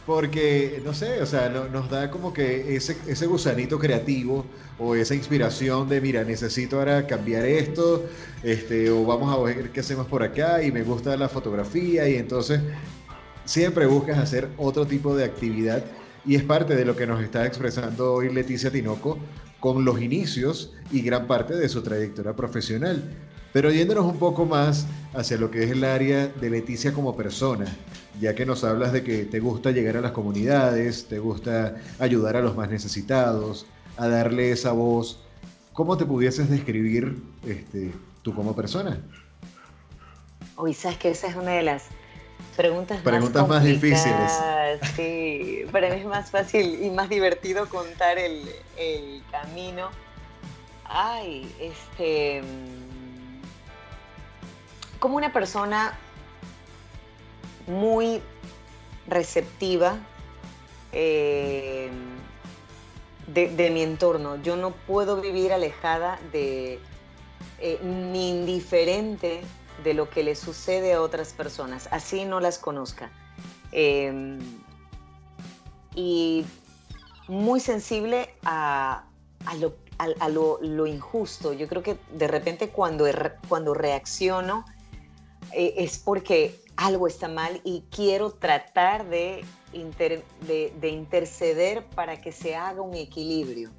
porque, 0.10 0.82
no 0.84 0.92
sé, 0.92 1.22
o 1.22 1.26
sea, 1.28 1.50
nos 1.50 1.88
da 1.88 2.10
como 2.10 2.34
que 2.34 2.76
ese, 2.76 2.98
ese 3.06 3.28
gusanito 3.28 3.78
creativo 3.78 4.44
o 4.80 4.96
esa 4.96 5.14
inspiración 5.14 5.88
de, 5.88 6.02
mira, 6.02 6.24
necesito 6.24 6.80
ahora 6.80 7.06
cambiar 7.06 7.46
esto, 7.46 8.08
este, 8.42 8.90
o 8.90 9.06
vamos 9.06 9.32
a 9.32 9.40
ver 9.40 9.70
qué 9.70 9.82
hacemos 9.82 10.08
por 10.08 10.24
acá, 10.24 10.64
y 10.64 10.72
me 10.72 10.82
gusta 10.82 11.16
la 11.16 11.30
fotografía, 11.30 12.10
y 12.10 12.16
entonces 12.16 12.60
siempre 13.46 13.86
buscas 13.86 14.18
hacer 14.18 14.50
otro 14.58 14.88
tipo 14.88 15.16
de 15.16 15.26
actividad 15.26 15.84
y 16.26 16.34
es 16.34 16.42
parte 16.42 16.76
de 16.76 16.86
lo 16.86 16.96
que 16.96 17.06
nos 17.06 17.22
está 17.22 17.46
expresando 17.46 18.12
hoy 18.12 18.34
Leticia 18.34 18.72
Tinoco 18.72 19.20
con 19.60 19.86
los 19.86 20.02
inicios 20.02 20.74
y 20.90 21.04
gran 21.04 21.28
parte 21.28 21.56
de 21.56 21.70
su 21.70 21.84
trayectoria 21.84 22.36
profesional. 22.36 23.04
Pero 23.54 23.72
yéndonos 23.72 24.06
un 24.06 24.18
poco 24.18 24.48
más 24.48 24.88
hacia 25.14 25.38
lo 25.38 25.52
que 25.52 25.66
es 25.66 25.70
el 25.70 25.84
área 25.84 26.30
de 26.30 26.50
Leticia 26.50 26.94
como 26.94 27.16
persona, 27.16 27.68
ya 28.20 28.36
que 28.36 28.46
nos 28.46 28.64
hablas 28.64 28.92
de 28.92 29.04
que 29.04 29.26
te 29.26 29.40
gusta 29.40 29.72
llegar 29.72 29.98
a 29.98 30.02
las 30.02 30.12
comunidades, 30.12 31.08
te 31.08 31.20
gusta 31.20 31.76
ayudar 32.00 32.36
a 32.36 32.42
los 32.42 32.56
más 32.56 32.70
necesitados, 32.70 33.66
a 33.98 34.08
darle 34.08 34.52
esa 34.52 34.72
voz, 34.72 35.20
¿cómo 35.74 35.98
te 35.98 36.06
pudieses 36.06 36.50
describir 36.50 37.18
este, 37.48 37.92
tú 38.22 38.34
como 38.36 38.56
persona? 38.56 39.00
Hoy 40.56 40.74
sabes 40.74 40.98
que 40.98 41.12
esa 41.12 41.28
es 41.28 41.36
una 41.36 41.52
de 41.52 41.64
las 41.64 41.86
preguntas, 42.58 43.02
preguntas 43.02 43.48
más, 43.48 43.64
difíciles. 43.64 44.32
Sí, 44.96 45.64
para 45.72 45.90
mí 45.90 46.02
es 46.02 46.06
más 46.06 46.30
fácil 46.30 46.84
y 46.84 46.90
más 46.90 47.08
divertido 47.08 47.70
contar 47.70 48.18
el, 48.18 48.44
camino. 49.32 49.90
Ay, 50.84 51.50
este. 51.60 52.42
Como 55.00 55.16
una 55.16 55.32
persona 55.32 55.98
muy 57.70 58.22
receptiva 59.08 60.00
eh, 60.92 61.90
de, 63.28 63.70
mi 63.70 63.82
entorno. 63.82 64.42
Yo 64.42 64.56
no 64.56 64.72
puedo 64.72 65.22
vivir 65.22 65.54
alejada 65.54 66.20
de 66.32 66.80
eh, 67.60 67.80
ni 67.84 68.32
indiferente 68.32 69.42
de 69.84 69.94
lo 69.94 70.10
que 70.10 70.24
le 70.24 70.36
sucede 70.36 70.94
a 70.94 71.02
otras 71.02 71.32
personas, 71.34 71.88
así 71.92 72.26
no 72.26 72.40
las 72.40 72.58
conozca. 72.58 73.12
Em, 73.72 74.40
y 75.96 76.46
muy 77.28 77.60
sensible 77.60 78.34
a, 78.44 79.06
lo, 79.60 80.88
injusto. 80.88 81.54
Yo 81.54 81.68
creo 81.68 81.84
que 81.84 81.98
de 82.14 82.28
repente 82.28 82.70
cuando, 82.70 83.06
cuando 83.48 83.74
reacciono 83.74 84.66
eh, 85.54 85.76
es 85.78 86.00
porque 86.00 86.60
algo 86.80 87.08
está 87.08 87.28
mal 87.28 87.60
y 87.64 87.84
quiero 87.92 88.32
tratar 88.32 89.08
de, 89.10 89.44
de, 89.72 90.90
interceder 90.90 91.84
para 91.84 92.22
que 92.22 92.32
se 92.32 92.56
haga 92.56 92.82
un 92.82 92.96
equilibrio. 92.96 93.70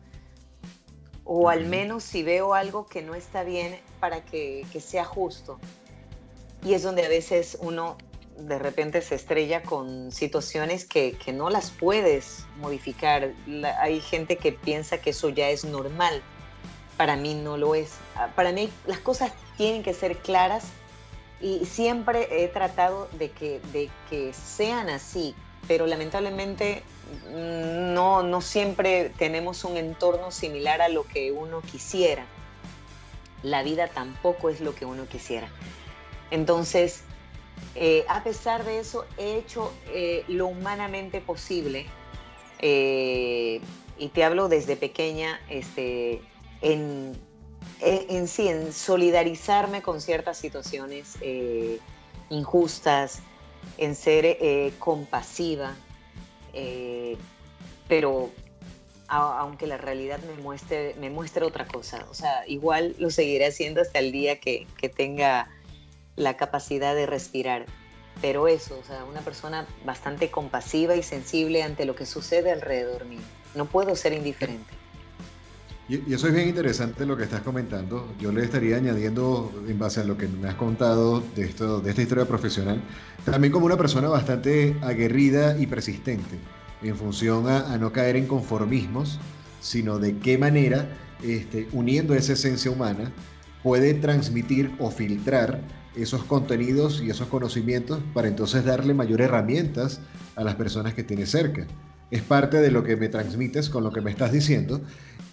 O 1.24 1.48
al 1.48 1.64
menos 1.64 2.04
si 2.04 2.22
veo 2.22 2.54
algo 2.54 2.86
que 2.86 3.02
no 3.02 3.14
está 3.14 3.42
bien, 3.42 3.80
para 4.00 4.24
que, 4.24 4.66
que 4.72 4.80
sea 4.80 5.04
justo 5.04 5.58
y 6.64 6.74
es 6.74 6.82
donde 6.82 7.04
a 7.04 7.08
veces 7.08 7.56
uno 7.60 7.96
de 8.36 8.58
repente 8.58 9.02
se 9.02 9.14
estrella 9.14 9.62
con 9.62 10.12
situaciones 10.12 10.84
que, 10.84 11.16
no 11.32 11.50
las 11.50 11.70
puedes 11.70 12.46
modificar. 12.58 13.32
hay 13.78 14.00
gente 14.00 14.36
que 14.36 14.52
piensa 14.52 14.98
que 14.98 15.10
eso 15.10 15.28
ya 15.28 15.50
es 15.50 15.64
normal. 15.64 16.22
Para 16.96 17.16
mí 17.16 17.34
no 17.34 17.56
lo 17.56 17.74
es. 17.74 17.92
Ah, 18.14 18.28
para 18.34 18.52
mí 18.52 18.70
las 18.86 18.98
cosas 18.98 19.32
tienen 19.56 19.82
que 19.82 19.94
ser 19.94 20.18
claras 20.18 20.64
y 21.40 21.64
siempre 21.64 22.44
he 22.44 22.48
tratado 22.48 23.08
de 23.12 23.30
que, 23.30 23.60
de 23.72 23.90
que 24.08 24.32
sean 24.32 24.88
así, 24.88 25.34
pero 25.66 25.86
lamentablemente 25.86 26.82
mm, 27.28 27.94
no, 27.94 28.22
no 28.22 28.40
siempre 28.40 29.10
tenemos 29.16 29.64
un 29.64 29.76
entorno 29.76 30.30
similar 30.30 30.82
a 30.82 30.88
lo 30.88 31.04
que 31.04 31.32
uno 31.32 31.62
quisiera. 31.62 32.26
La 33.42 33.62
vida 33.62 33.88
tampoco 33.88 34.50
es 34.50 34.60
lo 34.60 34.74
que 34.74 34.84
uno 34.84 35.06
quisiera. 35.06 35.48
Entonces, 36.30 37.04
eh, 37.74 38.04
a 38.08 38.22
pesar 38.22 38.64
de 38.64 38.78
eso, 38.78 39.06
he 39.16 39.36
hecho 39.36 39.72
eh, 39.88 40.24
lo 40.28 40.46
humanamente 40.46 41.20
posible. 41.20 41.86
Eh, 42.58 43.60
y 43.98 44.08
te 44.08 44.24
hablo 44.24 44.48
desde 44.48 44.76
pequeña, 44.76 45.40
este, 45.48 46.20
en, 46.60 47.18
en, 47.80 48.28
sí, 48.28 48.48
en 48.48 48.72
solidarizarme 48.72 49.82
con 49.82 50.00
ciertas 50.00 50.38
situaciones 50.38 51.16
injustas, 52.28 53.20
en 53.78 53.94
ser 53.94 54.36
compasiva, 54.78 55.74
pero 57.88 58.30
aunque 59.08 59.66
la 59.66 59.76
realidad 59.76 60.20
me 60.20 60.40
muestre, 60.40 60.94
me 61.00 61.10
muestre 61.10 61.44
otra 61.44 61.66
cosa. 61.66 62.06
O 62.10 62.14
sea, 62.14 62.46
igual 62.46 62.94
lo 62.98 63.10
seguiré 63.10 63.46
haciendo 63.46 63.80
hasta 63.80 63.98
el 63.98 64.12
día 64.12 64.38
que, 64.38 64.66
que 64.78 64.88
tenga 64.88 65.48
la 66.16 66.36
capacidad 66.36 66.94
de 66.94 67.06
respirar. 67.06 67.66
Pero 68.20 68.46
eso, 68.48 68.78
o 68.78 68.84
sea, 68.84 69.04
una 69.04 69.20
persona 69.20 69.66
bastante 69.84 70.30
compasiva 70.30 70.94
y 70.94 71.02
sensible 71.02 71.62
ante 71.62 71.86
lo 71.86 71.96
que 71.96 72.06
sucede 72.06 72.52
alrededor 72.52 73.06
mío. 73.06 73.20
No 73.54 73.64
puedo 73.64 73.96
ser 73.96 74.12
indiferente. 74.12 74.72
Y, 75.90 76.14
eso 76.14 76.28
es 76.28 76.34
bien 76.34 76.48
interesante 76.48 77.04
lo 77.04 77.16
que 77.16 77.24
estás 77.24 77.40
comentando. 77.40 78.14
Yo 78.20 78.30
le 78.30 78.44
estaría 78.44 78.76
añadiendo, 78.76 79.52
en 79.66 79.76
base 79.76 80.00
a 80.00 80.04
lo 80.04 80.16
que 80.16 80.28
me 80.28 80.48
has 80.48 80.54
contado 80.54 81.20
de, 81.34 81.42
esto, 81.42 81.80
de 81.80 81.90
esta 81.90 82.02
historia 82.02 82.26
profesional, 82.26 82.80
también 83.24 83.52
como 83.52 83.66
una 83.66 83.76
persona 83.76 84.08
bastante 84.08 84.76
aguerrida 84.82 85.58
y 85.58 85.66
persistente, 85.66 86.38
en 86.80 86.96
función 86.96 87.48
a, 87.48 87.76
no 87.76 87.92
caer 87.92 88.14
en 88.14 88.28
conformismos, 88.28 89.18
sino 89.60 89.98
de 89.98 90.16
qué 90.18 90.38
manera, 90.38 90.88
este, 91.24 91.66
uniendo 91.72 92.14
esa 92.14 92.34
esencia 92.34 92.70
humana, 92.70 93.10
puede 93.64 93.92
transmitir 93.94 94.70
o 94.78 94.92
filtrar 94.92 95.60
esos 95.96 96.22
contenidos 96.22 97.02
y 97.02 97.10
esos 97.10 97.26
conocimientos 97.26 97.98
para 98.14 98.28
entonces 98.28 98.64
darle 98.64 98.94
mayor 98.94 99.20
herramientas 99.20 100.00
a 100.36 100.44
las 100.44 100.54
personas 100.54 100.94
que 100.94 101.02
tiene 101.02 101.26
cerca. 101.26 101.66
Es 102.12 102.22
parte 102.22 102.58
de 102.58 102.70
lo 102.70 102.84
que 102.84 102.96
me 102.96 103.08
transmites 103.08 103.68
con 103.68 103.84
lo 103.84 103.92
que 103.92 104.00
me 104.00 104.10
estás 104.10 104.32
diciendo 104.32 104.80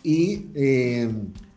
y 0.08 0.52
eh, 0.56 1.10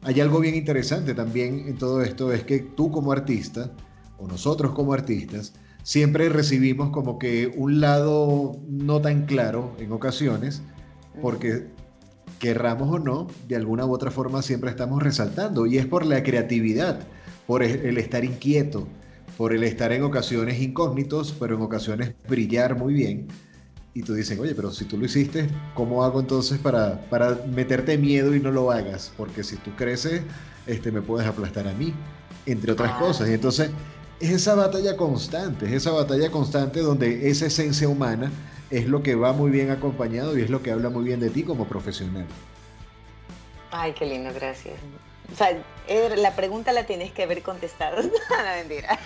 hay 0.03 0.20
algo 0.20 0.40
bien 0.40 0.57
interesante 0.57 1.14
también 1.14 1.68
en 1.68 1.76
todo 1.76 2.03
esto, 2.03 2.32
es 2.32 2.42
que 2.42 2.59
tú 2.59 2.90
como 2.90 3.12
artista, 3.12 3.70
o 4.18 4.26
nosotros 4.26 4.72
como 4.72 4.92
artistas, 4.92 5.53
siempre 5.84 6.28
recibimos 6.28 6.90
como 6.90 7.16
que 7.16 7.55
un 7.57 7.80
lado 7.80 8.61
no 8.68 9.01
tan 9.01 9.24
claro 9.26 9.76
en 9.78 9.92
ocasiones, 9.92 10.62
porque 11.22 11.68
querramos 12.40 12.92
o 12.92 12.98
no, 12.98 13.28
de 13.46 13.55
alguna 13.55 13.86
u 13.86 13.94
otra 13.94 14.11
forma 14.11 14.42
siempre 14.42 14.70
estamos 14.70 15.01
resaltando, 15.01 15.66
y 15.66 15.78
es 15.78 15.86
por 15.86 16.05
la 16.05 16.24
creatividad, 16.24 16.98
por 17.46 17.62
el 17.62 17.98
estar 17.98 18.24
inquieto, 18.24 18.88
por 19.36 19.55
el 19.55 19.62
estar 19.62 19.92
en 19.92 20.03
ocasiones 20.03 20.61
incógnitos, 20.61 21.36
pero 21.38 21.55
en 21.55 21.62
ocasiones 21.62 22.16
brillar 22.28 22.76
muy 22.76 22.94
bien 22.94 23.28
y 23.93 24.03
tú 24.03 24.14
dices, 24.14 24.38
oye, 24.38 24.55
pero 24.55 24.70
si 24.70 24.84
tú 24.84 24.97
lo 24.97 25.07
hiciste, 25.07 25.49
¿cómo 25.74 26.05
hago 26.05 26.20
entonces 26.20 26.59
para, 26.59 27.01
para 27.11 27.41
meterte 27.53 27.99
miedo 27.99 28.34
y 28.34 28.41
no 28.41 28.51
lo 28.51 28.70
hagas? 28.70 29.12
Porque 29.16 29.43
si 29.43 29.57
tú 29.57 29.72
creces, 29.76 30.22
este, 30.66 30.93
me 30.93 31.03
puedes 31.03 31.26
aplastar 31.26 31.66
a 31.66 31.72
mí, 31.72 31.93
entre 32.47 32.72
otras 32.72 32.93
cosas. 32.93 33.28
Y 33.28 33.34
entonces 33.34 33.70
es 34.20 34.30
esa 34.30 34.55
batalla 34.55 34.97
constante, 34.97 35.66
es 35.66 35.72
esa 35.72 35.91
batalla 35.91 36.30
constante 36.30 36.80
donde 36.80 37.28
esa 37.28 37.47
esencia 37.47 37.88
humana 37.88 38.30
es 38.70 38.86
lo 38.86 39.03
que 39.03 39.16
va 39.16 39.32
muy 39.32 39.51
bien 39.51 39.70
acompañado 39.70 40.38
y 40.38 40.43
es 40.43 40.51
lo 40.51 40.62
que 40.62 40.70
habla 40.70 40.91
muy 40.91 41.05
bien 41.05 41.18
de 41.18 41.30
ti 41.30 41.43
como 41.43 41.66
profesional. 41.66 42.26
Ay, 43.72 43.93
qué 43.95 44.07
lindo, 44.07 44.30
gracias. 44.32 44.74
O 45.32 45.36
sea, 45.36 45.56
la 46.16 46.36
pregunta 46.36 46.72
la 46.72 46.84
tienes 46.84 47.12
que 47.12 47.24
haber 47.24 47.42
contestado. 47.42 48.02
no, 48.02 48.10
mentira. 48.56 48.98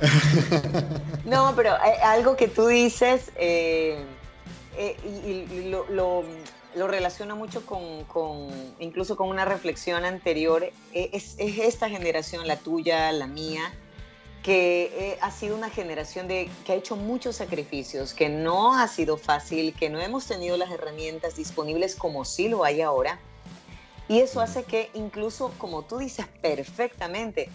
no, 1.24 1.52
pero 1.54 1.74
eh, 1.76 2.02
algo 2.02 2.36
que 2.36 2.48
tú 2.48 2.66
dices 2.66 3.30
eh, 3.36 4.04
eh, 4.76 4.96
y, 5.04 5.68
lo, 5.70 5.86
lo, 5.88 6.86
relaciono 6.86 7.36
mucho 7.36 7.64
con, 7.66 8.48
incluso 8.78 9.16
con 9.16 9.28
una 9.28 9.44
reflexión 9.44 10.04
anterior, 10.04 10.70
es, 10.92 11.36
esta 11.38 11.88
generación, 11.88 12.46
la 12.46 12.56
tuya, 12.56 13.12
la 13.12 13.26
mía, 13.26 13.72
que 14.42 15.18
ha 15.20 15.30
sido 15.30 15.54
una 15.54 15.68
generación 15.68 16.26
de, 16.26 16.48
que 16.64 16.72
ha 16.72 16.74
hecho 16.76 16.96
muchos 16.96 17.36
sacrificios, 17.36 18.14
que 18.14 18.30
no 18.30 18.74
ha 18.74 18.88
sido 18.88 19.18
fácil, 19.18 19.74
que 19.74 19.90
no 19.90 20.00
hemos 20.00 20.26
tenido 20.26 20.56
las 20.56 20.70
herramientas 20.70 21.36
disponibles 21.36 21.94
como 21.94 22.24
sí 22.24 22.48
lo 22.48 22.64
hay 22.64 22.80
ahora 22.80 23.20
y 24.10 24.18
eso 24.18 24.40
hace 24.40 24.64
que 24.64 24.90
incluso, 24.94 25.52
como 25.56 25.82
tú 25.82 25.98
dices 25.98 26.26
perfectamente, 26.42 27.48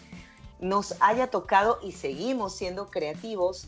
nos 0.62 0.95
haya 1.01 1.28
tocado 1.28 1.80
y 1.84 1.91
seguimos 1.91 2.56
siendo 2.56 2.89
creativos 2.89 3.68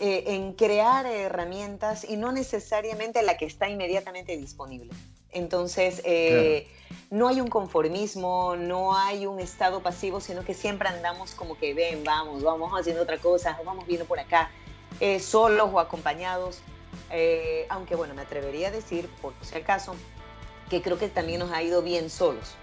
eh, 0.00 0.24
en 0.26 0.52
crear 0.54 1.06
herramientas 1.06 2.02
y 2.02 2.16
no 2.16 2.32
necesariamente 2.32 3.22
la 3.22 3.36
que 3.36 3.44
está 3.44 3.68
inmediatamente 3.68 4.36
disponible. 4.36 4.92
Entonces, 5.30 6.02
eh, 6.04 6.66
no 7.08 7.28
hay 7.28 7.40
un 7.40 7.46
conformismo, 7.46 8.56
no 8.56 8.96
hay 8.96 9.26
un 9.26 9.38
estado 9.38 9.80
pasivo, 9.80 10.20
sino 10.20 10.44
que 10.44 10.54
siempre 10.54 10.88
andamos 10.88 11.36
como 11.36 11.56
que 11.56 11.72
ven, 11.72 12.02
vamos, 12.02 12.42
vamos 12.42 12.72
haciendo 12.72 13.02
otra 13.02 13.18
cosa, 13.18 13.56
vamos 13.64 13.86
viendo 13.86 14.06
por 14.06 14.18
acá, 14.18 14.50
eh, 14.98 15.20
solos 15.20 15.70
o 15.72 15.78
acompañados. 15.78 16.62
aunque 17.68 17.94
bueno, 17.94 18.12
me 18.14 18.22
atrevería 18.22 18.68
a 18.68 18.70
decir, 18.72 19.08
por 19.22 19.34
si 19.40 19.56
acaso, 19.56 19.94
que 20.68 20.82
creo 20.82 20.98
que 20.98 21.08
también 21.08 21.40
nos 21.40 21.50
ha 21.52 21.62
ido 21.62 21.82
bien 21.82 22.10
solos. 22.10 22.54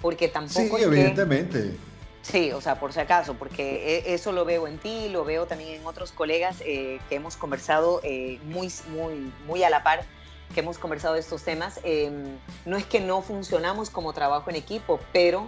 Porque 0.00 0.28
tampoco. 0.28 0.78
Sí, 0.78 0.84
evidentemente. 0.84 1.76
sí, 2.22 2.52
o 2.52 2.60
sea, 2.60 2.80
por 2.80 2.92
si 2.92 3.00
acaso, 3.00 3.34
porque 3.34 4.02
e, 4.04 4.14
eso 4.14 4.32
lo 4.32 4.44
veo 4.44 4.66
en 4.66 4.78
ti, 4.78 5.08
lo 5.08 5.24
veo 5.24 5.46
también 5.46 5.80
en 5.80 5.86
otros 5.86 6.12
colegas 6.12 6.56
eh, 6.64 7.00
que 7.08 7.14
hemos 7.16 7.36
conversado 7.36 8.00
eh, 8.02 8.40
muy, 8.44 8.72
muy, 8.88 9.32
muy 9.46 9.62
a 9.62 9.70
la 9.70 9.82
par, 9.82 10.04
que 10.52 10.60
hemos 10.60 10.78
conversado 10.78 11.14
de 11.14 11.20
estos 11.20 11.42
temas. 11.42 11.78
Em, 11.84 12.36
no 12.66 12.76
es 12.76 12.84
que 12.84 13.00
no 13.00 13.22
funcionamos 13.22 13.90
como 13.90 14.12
trabajo 14.12 14.50
en 14.50 14.56
equipo, 14.56 14.98
pero 15.12 15.46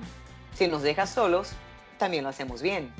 si 0.54 0.68
nos 0.68 0.82
dejas 0.82 1.10
solos, 1.10 1.50
también 1.98 2.22
lo 2.22 2.30
hacemos 2.30 2.62
bien. 2.62 2.92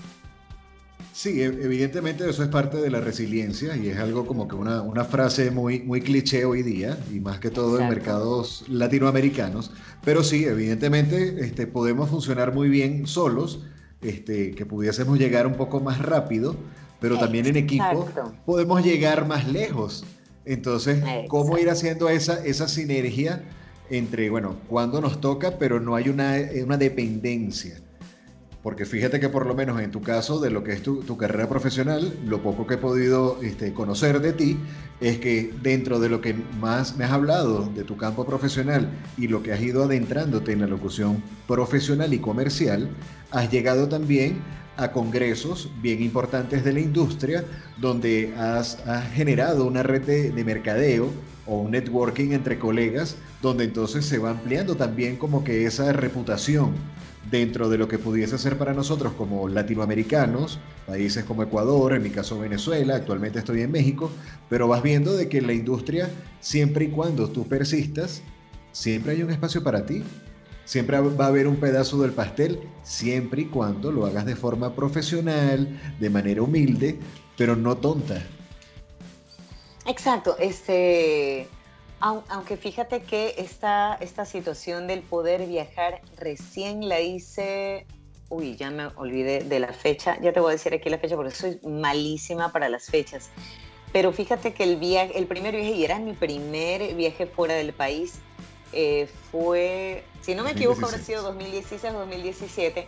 Sí, 1.14 1.40
e, 1.40 1.44
evidentemente 1.44 2.28
eso 2.28 2.42
es 2.42 2.48
parte 2.48 2.78
de 2.78 2.90
la 2.90 3.00
resiliencia 3.00 3.76
y 3.76 3.88
es 3.88 3.98
algo 3.98 4.26
como 4.26 4.48
que 4.48 4.56
una, 4.56 4.82
una 4.82 5.04
frase 5.04 5.52
muy, 5.52 5.80
muy 5.80 6.00
cliché 6.00 6.44
hoy 6.44 6.62
día 6.64 6.98
y 7.12 7.20
más 7.20 7.38
que 7.38 7.50
todo 7.50 7.78
en 7.78 7.88
mercados 7.88 8.64
latinoamericanos. 8.68 9.70
Pero 10.04 10.24
sí, 10.24 10.44
evidentemente 10.44 11.36
este, 11.38 11.68
podemos 11.68 12.10
funcionar 12.10 12.52
muy 12.52 12.68
bien 12.68 13.06
solos, 13.06 13.60
este, 14.02 14.50
que 14.56 14.66
pudiésemos 14.66 15.18
llegar 15.18 15.46
un 15.46 15.54
poco 15.54 15.80
más 15.80 16.00
rápido, 16.02 16.56
pero 17.00 17.16
también 17.18 17.46
en 17.46 17.56
equipo 17.56 18.08
podemos 18.44 18.84
llegar 18.84 19.26
más 19.26 19.46
lejos. 19.46 20.04
Entonces, 20.44 21.02
¿cómo 21.28 21.58
ir 21.58 21.70
haciendo 21.70 22.08
esa, 22.08 22.44
esa 22.44 22.66
sinergia 22.66 23.44
entre, 23.88 24.30
bueno, 24.30 24.56
cuando 24.68 25.00
nos 25.00 25.20
toca, 25.20 25.58
pero 25.58 25.80
no 25.80 25.94
hay 25.94 26.08
una, 26.08 26.36
una 26.64 26.76
dependencia? 26.76 27.80
Porque 28.64 28.86
fíjate 28.86 29.20
que 29.20 29.28
por 29.28 29.44
lo 29.44 29.54
menos 29.54 29.78
en 29.82 29.90
tu 29.90 30.00
caso, 30.00 30.40
de 30.40 30.48
lo 30.50 30.64
que 30.64 30.72
es 30.72 30.82
tu, 30.82 31.16
carrera 31.18 31.50
profesional, 31.50 32.18
lo 32.24 32.42
poco 32.42 32.66
que 32.66 32.74
he 32.74 32.78
podido 32.78 33.38
este, 33.42 33.74
conocer 33.74 34.20
de 34.20 34.32
ti, 34.32 34.56
es 35.02 35.18
que 35.18 35.52
dentro 35.62 36.00
de 36.00 36.08
lo 36.08 36.22
que 36.22 36.32
más 36.32 36.96
me 36.96 37.04
has 37.04 37.12
hablado 37.12 37.66
de 37.74 37.84
tu 37.84 37.98
campo 37.98 38.24
profesional 38.24 38.88
y 39.18 39.28
lo 39.28 39.42
que 39.42 39.52
has 39.52 39.60
ido 39.60 39.84
adentrándote 39.84 40.52
en 40.52 40.62
la 40.62 40.66
locución 40.66 41.22
profesional 41.46 42.14
y 42.14 42.20
comercial, 42.20 42.88
has 43.32 43.50
llegado 43.50 43.86
también 43.86 44.38
a 44.78 44.92
congresos 44.92 45.70
bien 45.82 46.02
importantes 46.02 46.64
de 46.64 46.72
la 46.72 46.80
industria, 46.80 47.44
donde 47.76 48.32
has, 48.38 48.78
generado 49.12 49.66
una 49.66 49.82
red 49.82 50.06
de, 50.06 50.30
de 50.30 50.42
mercadeo 50.42 51.10
o 51.44 51.58
un 51.58 51.72
networking 51.72 52.30
entre 52.30 52.58
colegas, 52.58 53.16
donde 53.42 53.64
entonces 53.64 54.06
se 54.06 54.16
va 54.16 54.30
ampliando 54.30 54.74
también 54.74 55.16
como 55.16 55.44
que 55.44 55.66
esa 55.66 55.92
reputación 55.92 56.72
dentro 57.30 57.68
de 57.68 57.78
lo 57.78 57.88
que 57.88 57.98
pudiese 57.98 58.38
ser 58.38 58.58
para 58.58 58.74
nosotros 58.74 59.12
como 59.14 59.48
latinoamericanos, 59.48 60.58
países 60.86 61.24
como 61.24 61.42
Ecuador, 61.42 61.94
en 61.94 62.02
mi 62.02 62.10
caso 62.10 62.38
Venezuela, 62.38 62.96
actualmente 62.96 63.38
estoy 63.38 63.62
en 63.62 63.70
México, 63.70 64.10
pero 64.48 64.68
vas 64.68 64.82
viendo 64.82 65.16
de 65.16 65.28
que 65.28 65.38
en 65.38 65.46
la 65.46 65.52
industria, 65.52 66.10
siempre 66.40 66.86
y 66.86 66.88
cuando 66.88 67.28
tú 67.28 67.46
persistas, 67.48 68.22
siempre 68.72 69.12
hay 69.12 69.22
un 69.22 69.30
espacio 69.30 69.62
para 69.62 69.86
ti. 69.86 70.02
Siempre 70.66 70.98
va 70.98 71.26
a 71.26 71.28
haber 71.28 71.46
un 71.46 71.56
pedazo 71.56 72.00
del 72.00 72.12
pastel, 72.12 72.58
siempre 72.82 73.42
y 73.42 73.44
cuando 73.46 73.92
lo 73.92 74.06
hagas 74.06 74.24
de 74.24 74.34
forma 74.34 74.74
profesional, 74.74 75.78
de 76.00 76.10
manera 76.10 76.40
humilde, 76.40 76.98
pero 77.36 77.54
no 77.54 77.76
tonta. 77.76 78.22
Exacto, 79.86 80.36
este 80.38 81.46
aunque 82.04 82.56
fíjate 82.58 83.02
que 83.02 83.34
esta, 83.38 83.94
esta 83.94 84.26
situación 84.26 84.86
del 84.86 85.00
poder 85.00 85.46
viajar 85.46 86.02
recién 86.18 86.86
la 86.86 87.00
hice, 87.00 87.86
uy, 88.28 88.56
ya 88.56 88.70
me 88.70 88.88
olvidé 88.96 89.42
de 89.44 89.58
la 89.58 89.72
fecha, 89.72 90.18
ya 90.20 90.32
te 90.32 90.40
voy 90.40 90.50
a 90.50 90.52
decir 90.52 90.74
aquí 90.74 90.90
la 90.90 90.98
fecha 90.98 91.16
porque 91.16 91.30
soy 91.30 91.58
malísima 91.62 92.52
para 92.52 92.68
las 92.68 92.90
fechas. 92.90 93.30
Pero 93.92 94.12
fíjate 94.12 94.52
que 94.52 94.64
el, 94.64 94.76
viaje, 94.76 95.16
el 95.16 95.26
primer 95.26 95.56
viaje, 95.56 95.70
y 95.70 95.84
era 95.84 95.98
mi 95.98 96.12
primer 96.12 96.94
viaje 96.94 97.26
fuera 97.26 97.54
del 97.54 97.72
país, 97.72 98.18
eh, 98.72 99.08
fue, 99.30 100.04
si 100.20 100.34
no 100.34 100.42
me 100.42 100.50
equivoco, 100.50 100.84
habrá 100.84 100.98
sido 100.98 101.22
2016 101.22 101.94
o 101.94 102.00
2017. 102.00 102.86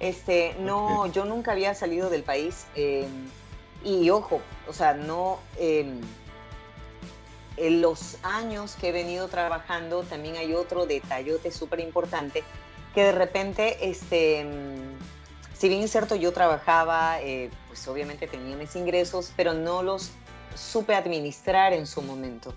Este, 0.00 0.56
no, 0.58 1.06
yo 1.12 1.24
nunca 1.24 1.52
había 1.52 1.74
salido 1.74 2.10
del 2.10 2.22
país. 2.22 2.66
Eh, 2.74 3.06
y 3.84 4.10
ojo, 4.10 4.40
o 4.66 4.72
sea, 4.72 4.94
no... 4.94 5.38
Em, 5.56 6.00
en 7.56 7.80
los 7.80 8.18
años 8.22 8.76
que 8.80 8.88
he 8.88 8.92
venido 8.92 9.28
trabajando, 9.28 10.02
también 10.02 10.36
hay 10.36 10.54
otro 10.54 10.86
detallote 10.86 11.50
súper 11.50 11.80
importante, 11.80 12.44
que 12.94 13.04
de 13.04 13.12
repente, 13.12 13.88
este, 13.88 14.44
mm, 14.44 15.56
si 15.56 15.68
bien 15.68 15.82
es 15.82 15.90
cierto, 15.90 16.16
yo 16.16 16.32
trabajaba, 16.32 17.20
eh, 17.20 17.50
pues 17.68 17.86
obviamente 17.88 18.26
tenía 18.26 18.56
mis 18.56 18.76
ingresos, 18.76 19.32
pero 19.36 19.54
no 19.54 19.82
los 19.82 20.10
supe 20.54 20.94
administrar 20.94 21.72
en 21.72 21.86
su 21.86 22.02
momento. 22.02 22.54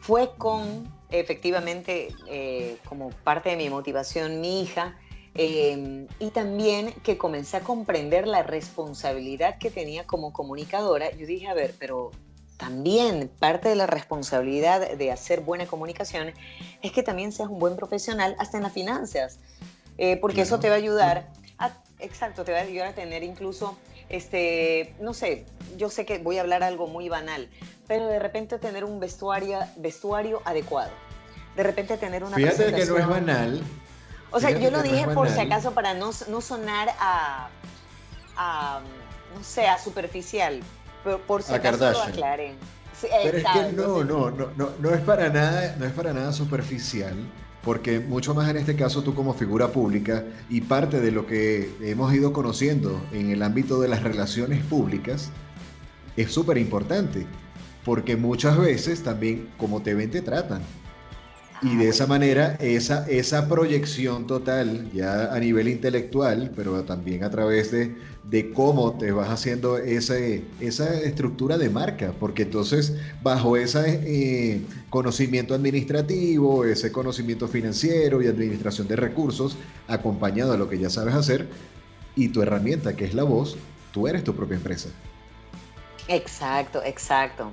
Fue 0.00 0.30
con, 0.36 0.86
efectivamente, 1.10 2.14
eh, 2.28 2.78
como 2.88 3.10
parte 3.10 3.50
de 3.50 3.56
mi 3.56 3.68
motivación, 3.68 4.40
mi 4.40 4.62
hija, 4.62 4.98
em, 5.34 6.06
y 6.18 6.30
también 6.30 6.92
que 7.02 7.18
comencé 7.18 7.58
a 7.58 7.60
comprender 7.60 8.26
la 8.26 8.42
responsabilidad 8.42 9.58
que 9.58 9.70
tenía 9.70 10.06
como 10.06 10.32
comunicadora. 10.32 11.10
Yo 11.10 11.26
dije, 11.26 11.48
a 11.48 11.54
ver, 11.54 11.74
pero 11.78 12.10
también 12.56 13.30
parte 13.38 13.68
de 13.68 13.76
la 13.76 13.86
responsabilidad 13.86 14.96
de 14.96 15.12
hacer 15.12 15.40
buena 15.40 15.66
comunicación 15.66 16.32
es 16.82 16.92
que 16.92 17.02
también 17.02 17.32
seas 17.32 17.48
un 17.48 17.58
buen 17.58 17.76
profesional 17.76 18.34
hasta 18.38 18.56
en 18.56 18.62
las 18.62 18.72
finanzas, 18.72 19.38
eh, 19.98 20.16
porque 20.16 20.42
eso 20.42 20.58
te 20.58 20.68
va 20.68 20.74
a 20.74 20.78
ayudar 20.78 21.28
a, 21.58 21.72
exacto, 21.98 22.44
te 22.44 22.52
va 22.52 22.58
a 22.58 22.62
ayudar 22.62 22.88
a 22.88 22.94
tener 22.94 23.22
incluso, 23.22 23.76
este, 24.08 24.94
no 25.00 25.14
sé, 25.14 25.44
yo 25.76 25.90
sé 25.90 26.06
que 26.06 26.18
voy 26.18 26.38
a 26.38 26.42
hablar 26.42 26.62
algo 26.62 26.86
muy 26.86 27.08
banal, 27.08 27.48
pero 27.86 28.06
de 28.06 28.18
repente 28.18 28.58
tener 28.58 28.84
un 28.84 29.00
vestuario, 29.00 29.58
vestuario 29.76 30.40
adecuado, 30.44 30.92
de 31.56 31.62
repente 31.62 31.96
tener 31.96 32.24
una 32.24 32.36
Fíjate 32.36 32.72
que 32.72 32.84
no 32.86 32.98
es 32.98 33.06
banal. 33.06 33.62
O 34.30 34.40
sea, 34.40 34.50
yo 34.50 34.70
lo 34.70 34.82
dije 34.82 35.06
por 35.08 35.30
si 35.30 35.38
acaso 35.40 35.72
para 35.72 35.94
no, 35.94 36.10
no 36.28 36.40
sonar 36.40 36.88
a, 36.98 37.48
a, 38.36 38.80
no 39.34 39.44
sé, 39.44 39.66
a 39.66 39.78
superficial, 39.78 40.60
por 41.26 41.42
si 41.42 41.52
acaso 41.54 41.90
lo 41.92 42.02
aclaren. 42.02 42.56
Pero 43.00 43.38
es 43.38 43.44
que 43.44 43.72
no, 43.72 44.04
no, 44.04 44.30
no, 44.30 44.48
no, 44.56 44.70
no 44.80 44.90
es 44.90 45.00
para 45.02 45.28
nada, 45.28 45.76
no 45.78 45.84
es 45.84 45.92
para 45.92 46.12
nada 46.14 46.32
superficial, 46.32 47.14
porque 47.62 48.00
mucho 48.00 48.34
más 48.34 48.48
en 48.48 48.56
este 48.56 48.74
caso 48.74 49.02
tú 49.02 49.14
como 49.14 49.34
figura 49.34 49.68
pública 49.68 50.24
y 50.48 50.62
parte 50.62 51.00
de 51.00 51.10
lo 51.10 51.26
que 51.26 51.74
hemos 51.82 52.14
ido 52.14 52.32
conociendo 52.32 53.00
en 53.12 53.30
el 53.30 53.42
ámbito 53.42 53.80
de 53.80 53.88
las 53.88 54.02
relaciones 54.02 54.64
públicas 54.64 55.30
es 56.16 56.32
súper 56.32 56.56
importante, 56.56 57.26
porque 57.84 58.16
muchas 58.16 58.56
veces 58.58 59.02
también 59.02 59.50
como 59.58 59.82
te 59.82 59.94
ven 59.94 60.10
te 60.10 60.22
tratan. 60.22 60.62
Y 61.62 61.74
de 61.76 61.88
esa 61.88 62.06
manera, 62.06 62.56
esa, 62.60 63.08
esa 63.08 63.48
proyección 63.48 64.26
total, 64.26 64.90
ya 64.92 65.32
a 65.32 65.40
nivel 65.40 65.68
intelectual, 65.68 66.52
pero 66.54 66.84
también 66.84 67.24
a 67.24 67.30
través 67.30 67.70
de, 67.70 67.96
de 68.24 68.52
cómo 68.52 68.98
te 68.98 69.10
vas 69.10 69.30
haciendo 69.30 69.78
esa, 69.78 70.16
esa 70.60 71.00
estructura 71.00 71.56
de 71.56 71.70
marca, 71.70 72.12
porque 72.20 72.42
entonces 72.42 72.96
bajo 73.22 73.56
ese 73.56 74.02
eh, 74.04 74.60
conocimiento 74.90 75.54
administrativo, 75.54 76.66
ese 76.66 76.92
conocimiento 76.92 77.48
financiero 77.48 78.20
y 78.20 78.26
administración 78.26 78.86
de 78.86 78.96
recursos, 78.96 79.56
acompañado 79.88 80.52
a 80.52 80.58
lo 80.58 80.68
que 80.68 80.78
ya 80.78 80.90
sabes 80.90 81.14
hacer, 81.14 81.48
y 82.14 82.28
tu 82.28 82.42
herramienta 82.42 82.94
que 82.96 83.06
es 83.06 83.14
la 83.14 83.22
voz, 83.22 83.56
tú 83.92 84.06
eres 84.06 84.24
tu 84.24 84.34
propia 84.34 84.56
empresa. 84.56 84.90
Exacto, 86.06 86.82
exacto. 86.84 87.50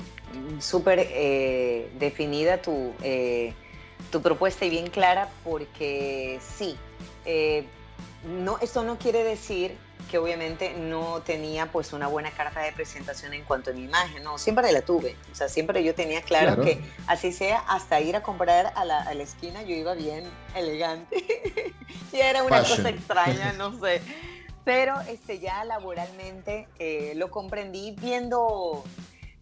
Súper 0.59 0.99
eh, 1.09 1.89
definida 1.97 2.61
tu... 2.61 2.91
Eh, 3.01 3.53
tu 4.11 4.21
propuesta 4.21 4.65
y 4.65 4.69
bien 4.69 4.89
clara 4.89 5.29
porque 5.43 6.39
sí, 6.57 6.77
eh, 7.25 7.65
no, 8.23 8.57
esto 8.59 8.83
no 8.83 8.97
quiere 8.97 9.23
decir 9.23 9.75
que 10.09 10.17
obviamente 10.17 10.73
no 10.73 11.21
tenía 11.21 11.71
pues 11.71 11.93
una 11.93 12.07
buena 12.07 12.31
carta 12.31 12.61
de 12.61 12.71
presentación 12.71 13.33
en 13.33 13.43
cuanto 13.43 13.71
a 13.71 13.73
mi 13.73 13.83
imagen, 13.83 14.23
no, 14.23 14.37
siempre 14.37 14.71
la 14.71 14.81
tuve, 14.81 15.15
o 15.31 15.35
sea, 15.35 15.49
siempre 15.49 15.83
yo 15.83 15.95
tenía 15.95 16.21
claro, 16.21 16.61
que 16.63 16.79
así 17.07 17.31
sea, 17.31 17.59
hasta 17.59 17.99
ir 17.99 18.15
a 18.15 18.21
comprar 18.21 18.73
a 18.75 18.85
la, 18.85 19.01
a 19.01 19.13
la 19.13 19.23
esquina 19.23 19.63
yo 19.63 19.75
iba 19.75 19.93
bien 19.93 20.25
elegante, 20.55 21.17
y 22.11 22.17
era 22.17 22.43
una 22.43 22.59
cosa 22.59 22.89
extraña, 22.89 23.53
no 23.57 23.79
sé, 23.79 24.01
pero 24.63 24.99
este, 25.01 25.39
ya 25.39 25.63
laboralmente 25.65 26.67
eh, 26.79 27.13
lo 27.15 27.31
comprendí 27.31 27.95
viendo 27.99 28.83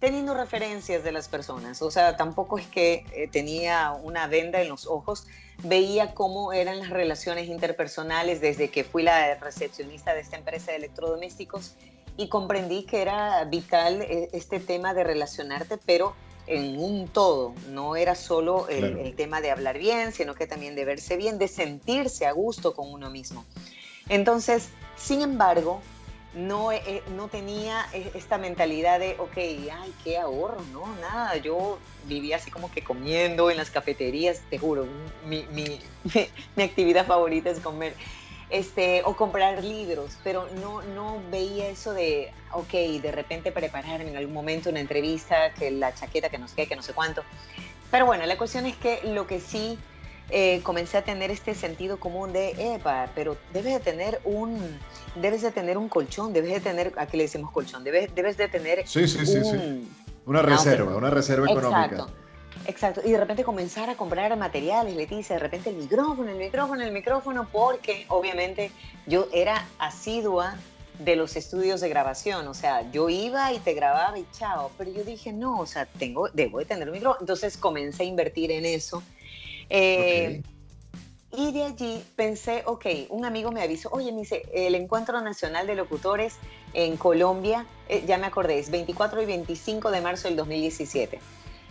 teniendo 0.01 0.33
referencias 0.33 1.03
de 1.03 1.11
las 1.11 1.29
personas. 1.29 1.81
O 1.83 1.91
sea, 1.91 2.17
tampoco 2.17 2.57
es 2.57 2.65
que 2.65 3.05
eh, 3.13 3.29
tenía 3.31 3.91
una 3.91 4.25
venda 4.27 4.59
en 4.59 4.67
los 4.67 4.87
ojos, 4.87 5.27
veía 5.63 6.15
cómo 6.15 6.53
eran 6.53 6.79
las 6.79 6.89
relaciones 6.89 7.47
interpersonales 7.47 8.41
desde 8.41 8.71
que 8.71 8.83
fui 8.83 9.03
la 9.03 9.35
recepcionista 9.35 10.15
de 10.15 10.21
esta 10.21 10.37
empresa 10.37 10.71
de 10.71 10.77
electrodomésticos 10.77 11.75
y 12.17 12.29
comprendí 12.29 12.83
que 12.83 13.03
era 13.03 13.45
vital 13.45 14.01
eh, 14.01 14.29
este 14.33 14.59
tema 14.59 14.95
de 14.95 15.03
relacionarte, 15.03 15.77
pero 15.77 16.15
en 16.47 16.79
un 16.79 17.07
todo, 17.07 17.53
no 17.69 17.95
era 17.95 18.15
solo 18.15 18.67
el, 18.69 18.97
el 18.97 19.15
tema 19.15 19.39
de 19.39 19.51
hablar 19.51 19.77
bien, 19.77 20.11
sino 20.11 20.33
que 20.33 20.47
también 20.47 20.75
de 20.75 20.83
verse 20.83 21.15
bien, 21.15 21.37
de 21.37 21.47
sentirse 21.47 22.25
a 22.25 22.31
gusto 22.31 22.73
con 22.73 22.91
uno 22.91 23.11
mismo. 23.11 23.45
Entonces, 24.09 24.69
sin 24.97 25.21
embargo, 25.21 25.79
no, 26.33 26.71
eh, 26.71 27.03
no 27.15 27.27
tenía 27.27 27.85
e, 27.93 28.11
esta 28.13 28.37
mentalidad 28.37 28.99
de, 28.99 29.15
ok, 29.19 29.37
ay, 29.37 29.93
qué 30.03 30.17
ahorro, 30.17 30.61
no, 30.71 30.87
nada, 30.97 31.35
yo 31.37 31.79
vivía 32.05 32.37
así 32.37 32.49
como 32.49 32.71
que 32.71 32.83
comiendo 32.83 33.51
en 33.51 33.57
las 33.57 33.69
cafeterías, 33.69 34.41
te 34.49 34.57
juro, 34.57 34.87
mi, 35.25 35.45
mi, 35.51 35.79
mi, 36.55 36.63
actividad 36.63 37.05
favorita 37.05 37.49
es 37.49 37.59
comer, 37.59 37.95
este, 38.49 39.01
o 39.03 39.15
comprar 39.15 39.63
libros, 39.63 40.17
pero 40.23 40.47
no, 40.61 40.81
no 40.81 41.21
veía 41.29 41.69
eso 41.69 41.93
de, 41.93 42.31
ok, 42.53 42.71
de 43.01 43.11
repente 43.11 43.51
prepararme 43.51 44.09
en 44.09 44.17
algún 44.17 44.33
momento 44.33 44.69
una 44.69 44.79
entrevista, 44.79 45.53
que 45.53 45.71
la 45.71 45.93
chaqueta, 45.93 46.29
que 46.29 46.37
no 46.37 46.47
sé 46.47 46.55
qué, 46.55 46.67
que 46.67 46.75
no 46.75 46.83
sé 46.83 46.93
cuánto. 46.93 47.23
Pero 47.91 48.05
bueno, 48.05 48.25
la 48.25 48.37
cuestión 48.37 48.65
es 48.65 48.77
que 48.77 49.01
lo 49.03 49.27
que 49.27 49.41
sí 49.41 49.77
eh, 50.31 50.61
comencé 50.63 50.97
a 50.97 51.03
tener 51.03 51.29
este 51.29 51.53
sentido 51.53 51.99
común 51.99 52.31
de, 52.31 52.75
epa, 52.75 53.09
pero 53.13 53.37
debes 53.53 53.73
de 53.73 53.79
tener 53.79 54.21
un, 54.23 54.57
debes 55.15 55.41
de 55.41 55.51
tener 55.51 55.77
un 55.77 55.89
colchón, 55.89 56.31
debes 56.31 56.53
de 56.53 56.59
tener, 56.61 56.93
aquí 56.97 57.17
le 57.17 57.23
decimos 57.23 57.51
colchón, 57.51 57.83
debes, 57.83 58.13
debes 58.15 58.37
de 58.37 58.47
tener 58.47 58.87
sí, 58.87 59.07
sí, 59.07 59.25
sí, 59.25 59.43
sí. 59.43 59.87
una 60.25 60.41
reserva, 60.41 60.95
una 60.95 61.09
reserva 61.09 61.45
económica. 61.45 61.85
Exacto. 61.85 62.21
Exacto, 62.67 63.01
y 63.03 63.11
de 63.11 63.17
repente 63.17 63.43
comenzar 63.43 63.89
a 63.89 63.95
comprar 63.95 64.35
materiales, 64.37 64.95
Leticia, 64.95 65.35
de 65.35 65.39
repente 65.39 65.71
el 65.71 65.77
micrófono, 65.77 66.29
el 66.29 66.37
micrófono, 66.37 66.83
el 66.83 66.91
micrófono, 66.91 67.47
porque 67.51 68.05
obviamente 68.07 68.71
yo 69.07 69.27
era 69.33 69.65
asidua 69.79 70.57
de 70.99 71.15
los 71.15 71.35
estudios 71.35 71.81
de 71.81 71.89
grabación, 71.89 72.47
o 72.47 72.53
sea, 72.53 72.89
yo 72.91 73.09
iba 73.09 73.51
y 73.51 73.59
te 73.59 73.73
grababa 73.73 74.19
y 74.19 74.27
chao, 74.31 74.69
pero 74.77 74.91
yo 74.91 75.03
dije, 75.03 75.33
no, 75.33 75.59
o 75.59 75.65
sea, 75.65 75.85
tengo, 75.85 76.29
debo 76.29 76.59
de 76.59 76.65
tener 76.65 76.87
un 76.87 76.93
micrófono, 76.93 77.21
entonces 77.21 77.57
comencé 77.57 78.03
a 78.03 78.05
invertir 78.05 78.51
en 78.51 78.65
eso 78.65 79.01
eh, 79.73 80.43
y 81.31 81.53
de 81.53 81.63
allí 81.63 82.03
pensé, 82.17 82.63
ok, 82.65 82.85
un 83.07 83.23
amigo 83.23 83.53
me 83.53 83.61
avisó, 83.61 83.87
oye, 83.93 84.11
me 84.11 84.19
dice, 84.19 84.43
el 84.53 84.75
Encuentro 84.75 85.21
Nacional 85.21 85.65
de 85.65 85.75
Locutores 85.75 86.35
en 86.73 86.97
Colombia, 86.97 87.65
eh, 87.87 88.03
ya 88.05 88.17
me 88.17 88.27
acordé, 88.27 88.59
es 88.59 88.69
24 88.69 89.21
y 89.21 89.25
25 89.25 89.91
de 89.91 90.01
marzo 90.01 90.27
del 90.27 90.35
2017. 90.35 91.19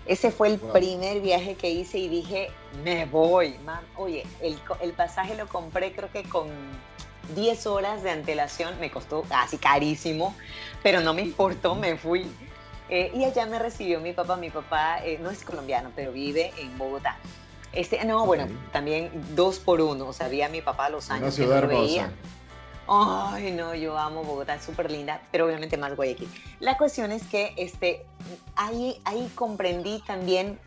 Ese 0.06 0.30
fue 0.30 0.48
el 0.48 0.58
primer 0.58 1.20
viaje 1.20 1.56
que 1.56 1.70
hice 1.70 1.98
y 1.98 2.08
dije, 2.08 2.48
me 2.82 3.04
voy, 3.04 3.58
man. 3.66 3.84
Oye, 3.96 4.24
el, 4.40 4.58
el, 4.80 4.92
pasaje 4.94 5.36
lo 5.36 5.46
compré 5.46 5.92
creo 5.92 6.10
que 6.10 6.22
con 6.22 6.48
10 7.34 7.66
horas 7.66 8.02
de 8.02 8.12
antelación, 8.12 8.80
me 8.80 8.90
costó 8.90 9.22
casi 9.24 9.58
carísimo, 9.58 10.34
pero 10.82 11.02
no 11.02 11.12
me 11.12 11.20
importó, 11.20 11.74
me 11.74 11.98
fui. 11.98 12.26
Eh, 12.88 13.12
y 13.14 13.24
allá 13.24 13.44
me 13.44 13.58
recibió 13.58 14.00
mi 14.00 14.14
papá, 14.14 14.36
mi 14.36 14.48
papá 14.48 15.00
no 15.20 15.30
es 15.30 15.44
colombiano, 15.44 15.92
pero 15.94 16.12
vive 16.12 16.50
en 16.56 16.78
Bogotá. 16.78 17.18
Este, 17.72 18.04
no, 18.04 18.26
bueno, 18.26 18.46
también 18.72 19.10
dos 19.34 19.58
por 19.58 19.80
uno. 19.80 20.08
O 20.08 20.12
sea, 20.12 20.28
vi 20.28 20.42
a 20.42 20.48
mi 20.48 20.60
papá 20.60 20.90
los 20.90 21.10
años 21.10 21.22
Una 21.22 21.30
ciudad 21.32 21.60
que 21.60 21.74
no 21.74 21.80
veía. 21.80 22.12
Ay, 22.92 23.52
no, 23.52 23.72
yo 23.76 23.96
amo 23.96 24.24
Bogotá, 24.24 24.56
es 24.56 24.64
súper 24.64 24.90
linda, 24.90 25.22
pero 25.30 25.46
obviamente 25.46 25.76
más 25.76 25.94
Guayaquil. 25.94 26.28
La 26.58 26.76
cuestión 26.76 27.12
es 27.12 27.22
que 27.22 27.54
este, 27.56 28.04
ahí, 28.56 29.00
ahí 29.04 29.30
comprendí 29.36 30.02
también, 30.04 30.58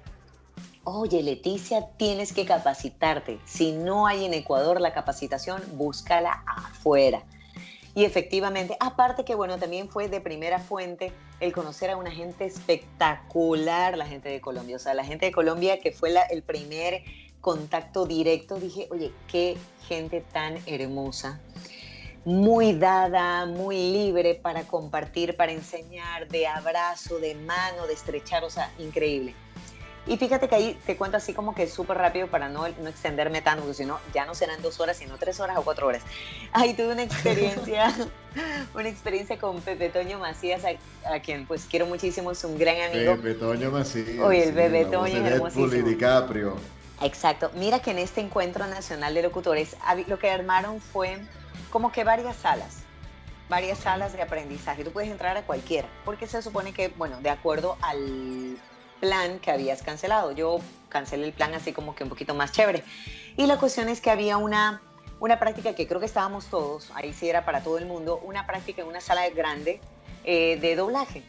oye, 0.86 1.22
Leticia, 1.22 1.90
tienes 1.98 2.32
que 2.32 2.46
capacitarte. 2.46 3.42
Si 3.44 3.74
no 3.74 4.08
hay 4.08 4.24
en 4.24 4.34
Ecuador 4.34 4.80
la 4.80 4.94
capacitación, 4.94 5.62
búscala 5.74 6.44
afuera. 6.48 7.24
Y 7.96 8.06
efectivamente, 8.06 8.76
aparte 8.80 9.24
que 9.24 9.36
bueno, 9.36 9.60
también 9.60 9.88
fue 9.88 10.08
de 10.08 10.20
primera 10.20 10.60
fuente 10.60 11.12
el 11.40 11.54
conocer 11.54 11.92
a 11.92 11.98
una 11.98 12.10
gente 12.10 12.46
espectacular, 12.46 13.98
la 13.98 14.08
gente 14.08 14.30
de 14.30 14.42
Colombia. 14.42 14.78
O 14.78 14.80
sea, 14.80 14.94
la 14.94 15.06
gente 15.06 15.28
de 15.28 15.32
Colombia 15.32 15.80
que 15.80 15.92
fue 15.92 16.14
el 16.32 16.42
primer 16.42 17.04
contacto 17.40 18.06
directo, 18.06 18.56
dije, 18.60 18.88
oye, 18.90 19.12
qué 19.28 19.58
gente 19.88 20.22
tan 20.22 20.58
hermosa, 20.66 21.42
muy 22.26 22.74
dada, 22.74 23.46
muy 23.46 23.76
libre 23.92 24.36
para 24.36 24.64
compartir, 24.64 25.36
para 25.36 25.52
enseñar, 25.52 26.30
de 26.30 26.48
abrazo, 26.48 27.20
de 27.20 27.36
mano, 27.36 27.86
de 27.86 27.94
estrechar, 27.94 28.46
o 28.46 28.50
sea, 28.50 28.72
increíble. 28.80 29.36
Y 30.06 30.18
fíjate 30.18 30.50
que 30.50 30.56
ahí 30.56 30.80
te 30.86 30.98
cuento 30.98 31.16
así 31.16 31.34
como 31.34 31.56
que 31.56 31.68
súper 31.68 31.98
rápido 31.98 32.28
para 32.28 32.50
no, 32.50 32.68
no 32.68 32.90
extenderme 32.90 33.42
tanto, 33.42 33.62
porque 33.62 33.76
si 33.76 33.86
no, 33.86 34.00
ya 34.14 34.26
no 34.26 34.36
serán 34.36 34.62
dos 34.62 34.80
horas, 34.82 34.98
sino 34.98 35.18
tres 35.18 35.40
horas 35.40 35.58
o 35.58 35.64
cuatro 35.64 35.88
horas. 35.88 36.04
Ahí 36.52 36.74
tuve 36.74 36.92
una 36.92 37.04
experiencia, 37.04 37.94
una 38.76 38.90
experiencia 38.90 39.38
con 39.38 39.62
Pepe 39.62 39.90
Toño 39.90 40.20
Macías, 40.20 40.64
a, 41.06 41.20
quien 41.20 41.46
pues 41.46 41.66
quiero 41.70 41.86
muchísimo, 41.86 42.32
es 42.32 42.44
un 42.44 42.58
gran 42.58 42.92
amigo. 42.92 43.16
Pepe 43.16 43.36
Toño 43.36 43.72
Macías. 43.72 44.20
Oye, 44.20 44.44
el 44.44 44.54
Pepe 44.54 44.86
Toño 44.86 45.26
es 45.26 45.32
hermosísimo. 45.32 45.88
DiCaprio. 45.88 46.58
Exacto. 47.02 47.52
Mira 47.56 47.80
que 47.80 47.92
en 47.92 48.00
este 48.00 48.20
encuentro 48.20 48.68
nacional 48.68 49.14
de 49.14 49.24
locutores, 49.24 49.78
lo 50.08 50.20
que 50.20 50.30
armaron 50.30 50.82
fue 50.82 51.18
como 51.72 51.92
que 51.92 52.04
varias 52.04 52.36
salas 52.36 52.84
varias 53.50 53.78
salas 53.78 54.14
de 54.14 54.22
aprendizaje. 54.22 54.84
Tú 54.84 54.92
puedes 54.92 55.12
entrar 55.12 55.38
a 55.38 55.44
cualquiera, 55.44 55.88
porque 56.06 56.26
se 56.26 56.42
supone 56.42 56.74
que, 56.74 56.88
bueno, 56.88 57.20
de 57.22 57.30
acuerdo 57.30 57.78
al 57.82 58.58
plan 59.04 59.40
que 59.40 59.52
habías 59.52 59.82
cancelado. 59.82 60.32
Yo 60.32 60.60
cancelé 60.88 61.26
el 61.26 61.34
plan 61.34 61.54
así 61.54 61.74
como 61.74 61.94
que 61.94 62.04
un 62.06 62.10
poquito 62.10 62.34
más 62.34 62.54
chévere. 62.54 62.86
Y 63.36 63.48
la 63.48 63.58
cuestión 63.58 63.90
es 63.90 64.00
que 64.00 64.10
había 64.10 64.38
una, 64.38 64.82
una 65.20 65.40
práctica 65.40 65.76
que 65.76 65.88
creo 65.88 66.00
que 66.00 66.06
estábamos 66.06 66.46
todos, 66.46 66.90
ahí 66.96 67.12
sí 67.12 67.28
era 67.28 67.44
para 67.44 67.62
todo 67.62 67.78
el 67.78 67.86
mundo, 67.86 68.22
una 68.24 68.48
práctica 68.48 68.82
en 68.82 68.88
una 68.88 69.02
sala 69.02 69.30
grande 69.32 69.82
eh, 70.24 70.58
de 70.62 70.78
doblaje. 70.78 71.22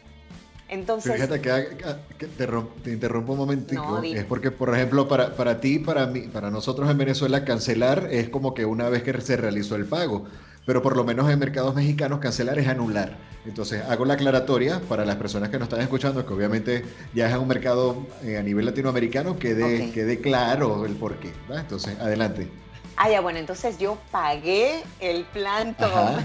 Entonces, 0.69 1.13
Fíjate 1.13 1.41
que, 1.41 2.27
te, 2.27 2.91
interrumpo 2.91 3.33
un 3.33 3.39
momentico. 3.39 4.01
es 4.01 4.23
porque, 4.23 4.51
por 4.51 4.73
ejemplo, 4.73 5.07
para, 5.07 5.35
para 5.35 5.59
ti, 5.59 5.77
para 5.77 6.07
mí, 6.07 6.21
para 6.21 6.49
nosotros 6.49 6.89
en 6.89 6.97
Venezuela, 6.97 7.43
cancelar 7.43 8.07
es 8.09 8.29
como 8.29 8.53
que 8.53 8.65
una 8.65 8.89
vez 8.89 9.03
que 9.03 9.19
se 9.21 9.35
realizó 9.35 9.75
el 9.75 9.85
pago. 9.85 10.25
Pero 10.65 10.81
por 10.81 10.97
lo 10.97 11.03
menos 11.03 11.29
en 11.29 11.39
mercados 11.39 11.75
mexicanos, 11.75 12.19
cancelar 12.19 12.57
es 12.57 12.67
anular. 12.67 13.17
Entonces, 13.45 13.83
hago 13.83 14.05
la 14.05 14.15
aclaratoria 14.15 14.81
para 14.81 15.05
las 15.05 15.17
personas 15.17 15.49
que 15.49 15.59
nos 15.59 15.67
están 15.67 15.81
escuchando, 15.81 16.25
que 16.25 16.33
obviamente 16.33 16.83
ya 17.13 17.29
es 17.29 17.37
un 17.37 17.47
mercado 17.47 18.07
eh, 18.23 18.37
a 18.37 18.41
nivel 18.41 18.65
latinoamericano, 18.65 19.37
quede, 19.37 19.91
quede 19.91 20.19
claro 20.19 20.85
el 20.85 20.95
porqué. 20.95 21.31
Entonces, 21.49 21.99
adelante. 21.99 22.49
Ah, 22.97 23.09
ya, 23.09 23.21
bueno, 23.21 23.39
entonces 23.39 23.77
yo 23.77 23.97
pagué 24.09 24.83
el 24.99 25.25
plan 25.25 25.75
todo. 25.75 26.17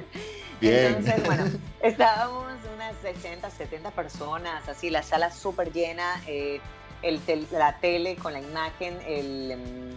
Bien. 0.60 0.96
Entonces, 0.96 1.24
bueno, 1.24 1.44
estábamos 1.82 2.46
unas 2.74 2.94
60, 3.02 3.48
70 3.48 3.90
personas, 3.92 4.68
así, 4.68 4.90
la 4.90 5.02
sala 5.02 5.30
súper 5.30 5.72
llena, 5.72 6.20
eh, 6.26 6.60
el 7.02 7.20
la 7.52 7.78
tele 7.78 8.16
con 8.16 8.32
la 8.32 8.40
imagen, 8.40 8.98
el, 9.06 9.96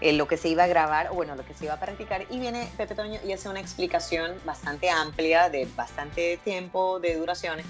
lo 0.00 0.28
que 0.28 0.36
se 0.36 0.48
iba 0.48 0.64
a 0.64 0.66
grabar, 0.66 1.08
o 1.10 1.14
bueno, 1.14 1.34
lo 1.36 1.44
que 1.44 1.54
se 1.54 1.64
iba 1.64 1.74
a 1.74 1.80
practicar, 1.80 2.26
y 2.30 2.38
viene 2.38 2.68
Pepe 2.76 2.94
Toño 2.94 3.20
y 3.24 3.32
hace 3.32 3.48
una 3.48 3.60
explicación 3.60 4.32
bastante 4.44 4.90
amplia, 4.90 5.48
de 5.48 5.66
bastante 5.76 6.38
tiempo 6.44 7.00
de 7.00 7.16
duración, 7.16 7.60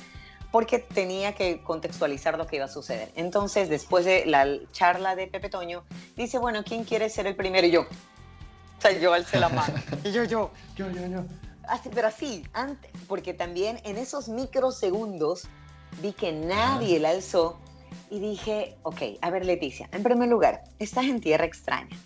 porque 0.51 0.79
tenía 0.79 1.35
que 1.35 1.63
contextualizar 1.63 2.39
lo 2.39 2.47
que 2.47 2.57
iba 2.57 2.67
a 2.67 2.69
suceder. 2.69 3.11
Entonces, 3.17 3.69
después 3.69 4.05
de 4.05 4.25
la 4.27 4.47
charla 4.73 5.17
de 5.17 5.27
Pepe 5.27 5.49
Toño, 5.49 5.85
dice, 6.17 6.39
bueno, 6.39 6.63
¿quién 6.65 6.85
quiere 6.85 7.09
ser 7.09 7.27
el 7.27 7.35
primero? 7.35 7.67
Y 7.67 7.73
yo, 7.73 7.83
o 7.83 8.81
sea, 8.81 8.93
yo 8.93 9.13
alcé 9.13 9.41
la 9.41 9.49
mano. 9.49 9.75
Y 10.05 10.13
yo, 10.13 10.25
yo, 10.25 10.51
yo, 10.77 10.91
yo, 10.91 11.07
yo. 11.07 11.25
Así, 11.67 11.89
pero 11.95 12.09
así, 12.09 12.45
antes, 12.53 12.91
porque 13.09 13.35
también 13.35 13.81
en 13.85 13.97
esos 13.97 14.29
microsegundos 14.29 15.49
vi 16.03 16.13
que 16.13 16.33
nadie 16.33 17.01
la 17.01 17.11
alzó 17.11 17.59
y 18.11 18.21
dije, 18.21 18.77
ok, 18.83 19.03
a 19.23 19.31
ver 19.31 19.45
Leticia, 19.45 19.89
en 19.93 20.03
primer 20.03 20.29
lugar, 20.29 20.65
estás 20.79 21.05
en 21.07 21.21
tierra 21.21 21.47
extraña. 21.47 21.97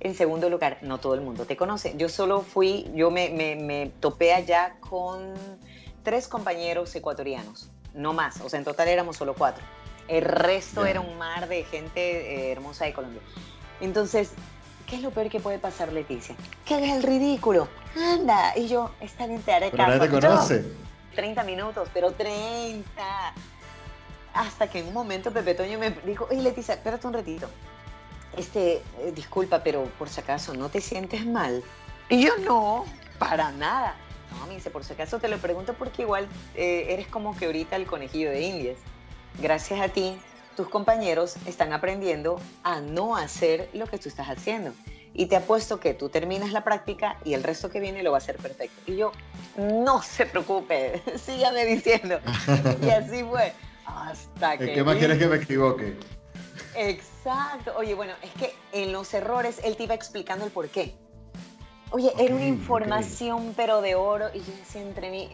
En 0.00 0.14
segundo 0.14 0.48
lugar, 0.48 0.78
no 0.82 0.98
todo 0.98 1.14
el 1.14 1.20
mundo 1.20 1.44
te 1.44 1.56
conoce. 1.56 1.94
Yo 1.96 2.08
solo 2.08 2.42
fui, 2.42 2.90
yo 2.94 3.10
me, 3.10 3.30
me, 3.30 3.56
me 3.56 3.90
topé 4.00 4.32
allá 4.32 4.76
con 4.80 5.34
tres 6.02 6.28
compañeros 6.28 6.94
ecuatorianos, 6.94 7.68
no 7.94 8.12
más, 8.12 8.40
o 8.40 8.48
sea, 8.48 8.58
en 8.58 8.64
total 8.64 8.88
éramos 8.88 9.16
solo 9.16 9.34
cuatro. 9.34 9.62
El 10.06 10.22
resto 10.22 10.86
era 10.86 11.00
un 11.00 11.18
mar 11.18 11.48
de 11.48 11.64
gente 11.64 12.00
eh, 12.00 12.52
hermosa 12.52 12.86
de 12.86 12.94
Colombia. 12.94 13.20
Entonces, 13.80 14.30
¿qué 14.86 14.96
es 14.96 15.02
lo 15.02 15.10
peor 15.10 15.28
que 15.28 15.38
puede 15.38 15.58
pasar, 15.58 15.92
Leticia? 15.92 16.34
Que 16.64 16.74
hagas 16.74 16.90
el 16.92 17.02
ridículo. 17.02 17.68
Anda. 17.94 18.56
Y 18.56 18.68
yo, 18.68 18.90
está 19.00 19.26
bien, 19.26 19.42
te 19.42 19.52
haré 19.52 19.70
pero 19.70 19.84
caso. 19.84 20.00
te 20.00 20.08
conoce. 20.08 20.64
30 21.14 21.44
minutos, 21.44 21.88
pero 21.92 22.12
30. 22.12 22.84
Hasta 24.32 24.70
que 24.70 24.78
en 24.78 24.86
un 24.88 24.94
momento 24.94 25.30
Pepe 25.30 25.54
Toño 25.54 25.78
me 25.78 25.90
dijo, 25.90 26.26
oye 26.30 26.40
Leticia, 26.40 26.74
espérate 26.74 27.06
un 27.06 27.12
ratito. 27.12 27.50
Este, 28.38 28.82
eh, 29.00 29.12
disculpa, 29.14 29.64
pero 29.64 29.84
por 29.98 30.08
si 30.08 30.20
acaso, 30.20 30.54
¿no 30.54 30.68
te 30.68 30.80
sientes 30.80 31.26
mal? 31.26 31.62
Y 32.08 32.24
yo, 32.24 32.38
no, 32.38 32.84
para 33.18 33.50
nada. 33.50 33.96
No, 34.38 34.46
me 34.46 34.54
dice, 34.54 34.70
por 34.70 34.84
si 34.84 34.92
acaso 34.92 35.18
te 35.18 35.28
lo 35.28 35.38
pregunto 35.38 35.74
porque 35.74 36.02
igual 36.02 36.28
eh, 36.54 36.86
eres 36.90 37.08
como 37.08 37.36
que 37.36 37.46
ahorita 37.46 37.74
el 37.76 37.86
conejillo 37.86 38.30
de 38.30 38.42
indias. 38.42 38.78
Gracias 39.40 39.80
a 39.80 39.88
ti 39.88 40.18
tus 40.56 40.68
compañeros 40.68 41.36
están 41.46 41.72
aprendiendo 41.72 42.40
a 42.62 42.80
no 42.80 43.16
hacer 43.16 43.68
lo 43.72 43.86
que 43.86 43.98
tú 43.98 44.08
estás 44.08 44.28
haciendo. 44.28 44.72
Y 45.14 45.26
te 45.26 45.36
apuesto 45.36 45.80
que 45.80 45.94
tú 45.94 46.08
terminas 46.08 46.52
la 46.52 46.62
práctica 46.62 47.16
y 47.24 47.34
el 47.34 47.42
resto 47.42 47.70
que 47.70 47.80
viene 47.80 48.02
lo 48.02 48.12
va 48.12 48.18
a 48.18 48.18
hacer 48.18 48.36
perfecto. 48.36 48.80
Y 48.86 48.96
yo, 48.96 49.12
no 49.56 50.02
se 50.02 50.26
preocupe, 50.26 51.02
sígame 51.16 51.64
diciendo. 51.64 52.20
y 52.82 52.90
así 52.90 53.24
fue. 53.24 53.52
Hasta 53.84 54.58
que. 54.58 54.74
¿Qué 54.74 54.84
más 54.84 54.96
quieres 54.96 55.18
que 55.18 55.26
me 55.26 55.36
equivoque? 55.36 55.96
Exacto. 56.76 57.72
Oye, 57.76 57.94
bueno, 57.94 58.14
es 58.22 58.30
que 58.32 58.54
en 58.72 58.92
los 58.92 59.12
errores 59.14 59.60
él 59.64 59.76
te 59.76 59.84
iba 59.84 59.94
explicando 59.94 60.44
el 60.44 60.50
por 60.50 60.68
qué. 60.68 60.94
Oye, 61.90 62.12
era 62.18 62.34
una 62.34 62.46
información 62.46 63.54
pero 63.56 63.80
de 63.80 63.94
oro 63.94 64.26
y 64.34 64.40
yo 64.40 64.52
decía 64.58 64.82
entre 64.82 65.10
mí, 65.10 65.30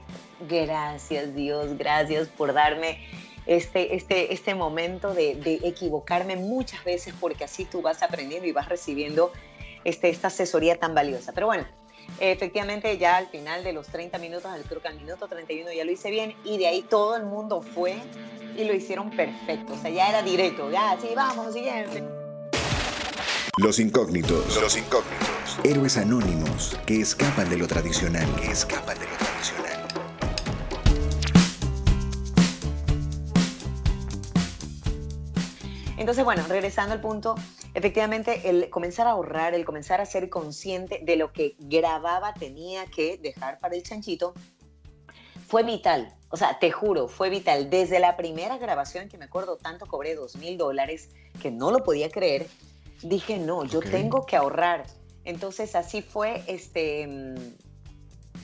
gracias 0.48 1.34
Dios, 1.34 1.76
gracias 1.76 2.28
por 2.28 2.52
darme 2.52 3.00
este, 3.46 3.96
este, 3.96 4.32
este 4.32 4.54
momento 4.54 5.14
de, 5.14 5.60
equivocarme 5.64 6.36
muchas 6.36 6.84
veces 6.84 7.12
porque 7.20 7.44
así 7.44 7.64
tú 7.64 7.82
vas 7.82 8.02
aprendiendo 8.02 8.46
y 8.46 8.52
vas 8.52 8.68
recibiendo 8.68 9.32
este, 9.84 10.08
esta 10.08 10.28
asesoría 10.28 10.78
tan 10.78 10.94
valiosa. 10.94 11.32
Pero 11.32 11.48
bueno, 11.48 11.66
efectivamente 12.20 12.96
ya 12.98 13.16
al 13.16 13.28
final 13.28 13.64
de 13.64 13.72
los 13.72 13.86
30 13.88 14.18
minutos, 14.18 14.50
creo 14.68 14.80
que 14.80 14.88
al 14.88 14.96
minuto 14.96 15.28
31 15.28 15.72
ya 15.72 15.84
lo 15.84 15.92
hice 15.92 16.10
bien 16.10 16.34
y 16.44 16.58
de 16.58 16.66
ahí 16.66 16.82
todo 16.82 17.16
el 17.16 17.24
mundo 17.24 17.62
fue 17.62 17.96
y 18.56 18.64
lo 18.64 18.74
hicieron 18.74 19.10
perfecto. 19.10 19.74
O 19.74 19.78
sea, 19.78 19.90
ya 19.90 20.08
era 20.08 20.22
directo, 20.22 20.70
ya, 20.70 20.96
sí, 21.00 21.08
vamos, 21.14 21.52
siguiente. 21.52 22.04
Los 23.56 23.78
incógnitos. 23.78 24.60
Los 24.60 24.76
incógnitos. 24.76 25.58
Héroes 25.62 25.96
anónimos 25.96 26.76
que 26.86 27.00
escapan 27.00 27.48
de 27.48 27.56
lo 27.56 27.68
tradicional. 27.68 28.26
Que 28.34 28.50
escapan 28.50 28.98
de 28.98 29.06
lo 29.06 29.16
tradicional. 29.16 29.84
Entonces, 35.96 36.24
bueno, 36.24 36.42
regresando 36.48 36.92
al 36.92 37.00
punto, 37.00 37.36
efectivamente, 37.74 38.48
el 38.48 38.70
comenzar 38.70 39.06
a 39.06 39.10
ahorrar, 39.10 39.54
el 39.54 39.64
comenzar 39.64 40.00
a 40.00 40.06
ser 40.06 40.30
consciente 40.30 41.00
de 41.02 41.16
lo 41.16 41.32
que 41.32 41.56
grababa 41.58 42.32
tenía 42.34 42.86
que 42.86 43.18
dejar 43.18 43.58
para 43.58 43.76
el 43.76 43.82
chanchito, 43.82 44.34
fue 45.46 45.62
vital. 45.62 46.16
O 46.30 46.36
sea, 46.36 46.58
te 46.58 46.70
juro, 46.72 47.06
fue 47.08 47.30
vital. 47.30 47.70
Desde 47.70 48.00
la 48.00 48.16
primera 48.16 48.58
grabación, 48.58 49.08
que 49.08 49.18
me 49.18 49.26
acuerdo 49.26 49.56
tanto, 49.56 49.86
cobré 49.86 50.14
dos 50.14 50.36
mil 50.36 50.56
dólares, 50.56 51.10
que 51.40 51.50
no 51.50 51.70
lo 51.70 51.84
podía 51.84 52.10
creer, 52.10 52.48
dije, 53.02 53.38
no, 53.38 53.64
yo 53.64 53.80
tengo 53.80 54.26
que 54.26 54.36
ahorrar. 54.36 54.86
Entonces, 55.24 55.74
así 55.74 56.02
fue, 56.02 56.42
este, 56.46 57.34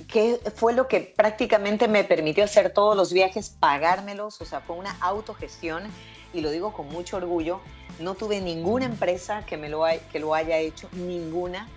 que 0.09 0.39
fue 0.55 0.73
lo 0.73 0.89
que 0.89 1.01
prácticamente 1.17 1.89
me 1.89 2.05
permitió 2.05 2.45
hacer 2.45 2.73
todos 2.73 2.97
los 2.97 3.13
viajes, 3.13 3.51
pagármelos, 3.51 4.41
o 4.41 4.45
sea, 4.45 4.61
fue 4.61 4.77
una 4.77 4.97
autogestión 5.01 5.83
y 6.33 6.41
lo 6.41 6.51
digo 6.51 6.73
con 6.73 6.89
mucho 6.89 7.17
orgullo, 7.17 7.61
no 8.01 8.15
tuve 8.15 8.41
ninguna 8.41 8.87
empresa 8.87 9.45
que, 9.47 9.57
me 9.57 9.69
lo, 9.69 9.85
que 10.11 10.19
lo 10.19 10.35
haya 10.35 10.59
hecho, 10.59 10.89
ninguna. 10.93 11.69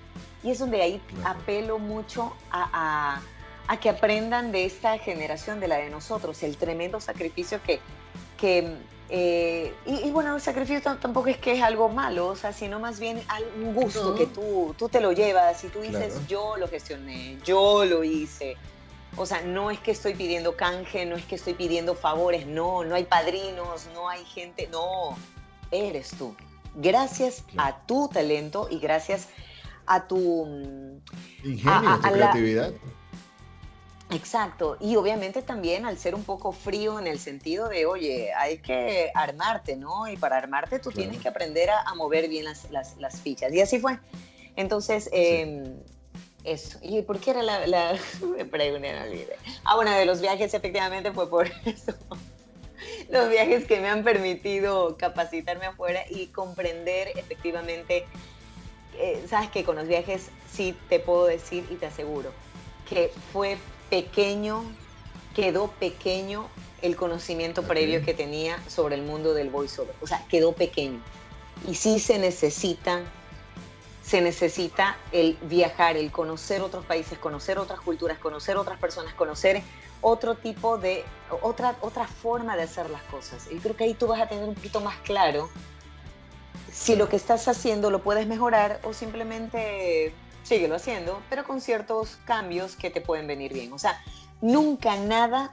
Y 0.43 0.51
es 0.51 0.59
donde 0.59 0.82
ahí 0.82 1.01
apelo 1.24 1.80
mucho 1.80 2.34
a, 2.51 3.21
que 3.82 3.89
aprendan 3.89 4.51
de 4.51 4.65
esta 4.65 4.97
generación, 4.97 5.59
de 5.59 5.67
la 5.67 5.78
de 5.78 5.89
nosotros, 5.89 6.41
el 6.43 6.57
tremendo 6.57 6.99
sacrificio 6.99 7.61
que... 7.63 7.80
que 8.38 8.78
eh, 9.09 9.74
y, 9.86 10.09
bueno, 10.09 10.36
el 10.36 10.41
sacrificio 10.41 10.82
tampoco 10.97 11.28
es 11.28 11.38
que 11.38 11.51
es 11.51 11.61
algo 11.61 11.88
malo, 11.88 12.30
o 12.30 12.36
sea, 12.36 12.51
sino 12.51 12.80
más 12.80 12.99
bien 12.99 13.21
un 13.61 13.76
gusto 13.76 14.15
que 14.15 14.26
tú, 14.26 14.74
tú 14.78 14.89
te 14.89 15.01
lo 15.01 15.11
llevas 15.11 15.63
y 15.63 15.67
tú 15.67 15.82
dices, 15.82 16.26
yo 16.28 16.57
lo 16.57 16.67
gestioné, 16.67 17.38
yo 17.43 17.86
lo 17.86 18.03
hice. 18.03 18.57
O 19.15 19.28
sea, 19.28 19.41
no 19.41 19.69
es 19.69 19.80
que 19.80 19.91
estoy 19.91 20.15
pidiendo 20.15 20.55
canje, 20.55 21.05
no 21.05 21.15
es 21.15 21.26
que 21.26 21.36
estoy 21.36 21.53
pidiendo 21.53 21.93
favores, 21.93 22.47
no, 22.47 22.84
no 22.84 22.95
hay 22.95 23.03
padrinos, 23.03 23.87
no 23.93 24.09
hay 24.09 24.25
gente, 24.25 24.67
no, 24.71 25.16
eres 25.74 26.12
tú. 26.12 26.36
Gracias 26.75 27.43
a 27.58 27.86
tu 27.86 28.08
talento 28.08 28.67
y 28.70 28.79
gracias 28.79 29.28
a 29.86 30.08
tu... 30.08 30.45
Mm, 30.45 31.01
Ingenio, 31.43 31.89
a, 31.89 32.00
tu 32.01 32.12
creatividad. 32.12 32.74
Exacto, 34.12 34.78
y 34.79 34.95
obviamente 34.95 35.41
también 35.41 35.86
al 35.86 35.97
ser 35.97 36.13
un 36.13 36.24
poco 36.24 36.51
frío 36.51 37.00
en 37.00 37.08
el 37.08 37.20
sentido 37.20 37.67
de, 37.67 37.86
oye, 37.86 38.32
hay 38.33 38.59
que 38.59 39.12
armarte, 39.16 39.75
¿no? 39.75 40.08
Y 40.08 40.17
para 40.17 40.37
armarte 40.37 40.78
tú 40.79 40.91
tienes 40.91 41.20
que 41.20 41.28
aprender 41.28 41.70
a, 41.70 41.93
mover 41.95 42.29
bien 42.29 42.45
las, 42.45 43.21
fichas. 43.21 43.51
Y 43.54 43.62
así 43.62 43.79
fue. 43.79 43.97
Entonces, 44.55 45.09
em, 45.12 45.63
eso. 46.43 46.78
¿Y 46.82 47.01
por 47.01 47.20
qué 47.20 47.32
era 47.32 47.41
la, 47.41 47.66
la 47.66 47.97
me 48.37 48.45
pregunté, 48.45 48.93
Ah, 49.63 49.75
bueno, 49.75 49.91
de 49.91 50.05
los 50.05 50.21
viajes 50.21 50.54
efectivamente 50.54 51.12
fue 51.12 51.29
por 51.29 51.47
eso. 51.66 51.93
Los 53.13 53.29
viajes 53.29 53.65
que 53.65 53.79
me 53.79 53.89
han 53.89 54.03
permitido 54.03 54.97
capacitarme 54.97 55.67
afuera 55.67 56.01
y 56.09 56.27
comprender 56.27 57.09
efectivamente, 57.15 58.05
eh, 58.97 59.23
sabes 59.29 59.49
que 59.49 59.63
con 59.63 59.75
los 59.75 59.87
viajes 59.87 60.29
sí 60.51 60.75
te 60.89 60.99
puedo 60.99 61.25
decir 61.25 61.65
y 61.69 61.75
te 61.75 61.85
aseguro 61.85 62.31
que 62.89 63.11
fue 63.31 63.57
pequeño, 63.89 64.63
quedó 65.35 65.67
pequeño 65.79 66.49
el 66.81 66.95
conocimiento 66.95 67.63
previo 67.63 68.03
que 68.03 68.13
tenía 68.13 68.57
sobre 68.67 68.95
el 68.95 69.03
mundo 69.03 69.33
del 69.33 69.49
voiceover. 69.49 69.95
O 70.01 70.07
sea, 70.07 70.25
quedó 70.27 70.51
pequeño. 70.51 70.99
Y 71.67 71.75
sí 71.75 71.99
se 71.99 72.19
necesita 72.19 73.03
se 74.03 74.19
necesita 74.19 74.97
el 75.13 75.37
viajar, 75.43 75.95
el 75.95 76.11
conocer 76.11 76.61
otros 76.61 76.83
países, 76.83 77.17
conocer 77.17 77.57
otras 77.57 77.79
culturas, 77.79 78.19
conocer 78.19 78.57
otras 78.57 78.77
personas, 78.77 79.13
conocer 79.13 79.61
otro 80.04 80.36
tipo 80.36 80.78
de, 80.78 81.04
otra, 81.42 81.75
otra 81.82 82.08
forma 82.08 82.55
de 82.55 82.63
hacer 82.63 82.89
las 82.89 83.01
cosas. 83.04 83.47
Y 83.51 83.55
creo 83.58 83.75
que 83.75 83.86
ahí 83.86 83.93
tú 83.96 84.05
vas 84.08 84.21
a 84.21 84.28
tener 84.28 84.47
un 84.47 84.54
poquito 84.54 84.80
más 84.82 84.97
claro 84.97 85.50
si 86.71 86.96
lo 86.96 87.09
que 87.09 87.16
estás 87.16 87.47
haciendo 87.47 87.89
lo 87.89 88.04
puedes 88.04 88.28
mejorar 88.28 88.80
o 88.84 88.93
simplemente 88.93 90.13
síguelo 90.43 90.75
haciendo, 90.75 91.21
pero 91.30 91.46
con 91.46 91.62
ciertos 91.62 92.17
cambios 92.25 92.75
que 92.75 92.89
te 92.89 93.01
pueden 93.01 93.28
venir 93.28 93.54
bien. 93.54 93.71
O 93.74 93.80
sea, 93.80 94.00
nunca 94.42 94.97
nada 94.97 95.50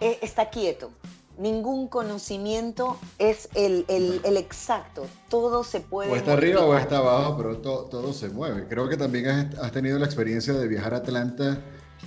eh, 0.00 0.18
está 0.22 0.50
quieto. 0.50 0.90
ningún 1.38 1.88
conocimiento 1.88 2.98
es 3.18 3.48
el, 3.54 3.84
exacto. 4.24 5.06
Todo 5.28 5.64
se 5.64 5.80
puede. 5.80 6.12
O 6.12 6.16
está 6.16 6.34
arriba 6.34 6.64
o 6.64 6.76
está 6.76 6.98
abajo, 6.98 7.36
pero 7.36 7.58
todo 7.58 8.12
se 8.12 8.28
mueve. 8.28 8.66
Creo 8.68 8.88
que 8.88 8.96
también 8.96 9.26
has, 9.60 9.72
tenido 9.72 9.98
la 9.98 10.04
experiencia 10.04 10.52
de 10.52 10.68
viajar 10.68 10.94
a 10.94 10.98
Atlanta 10.98 11.58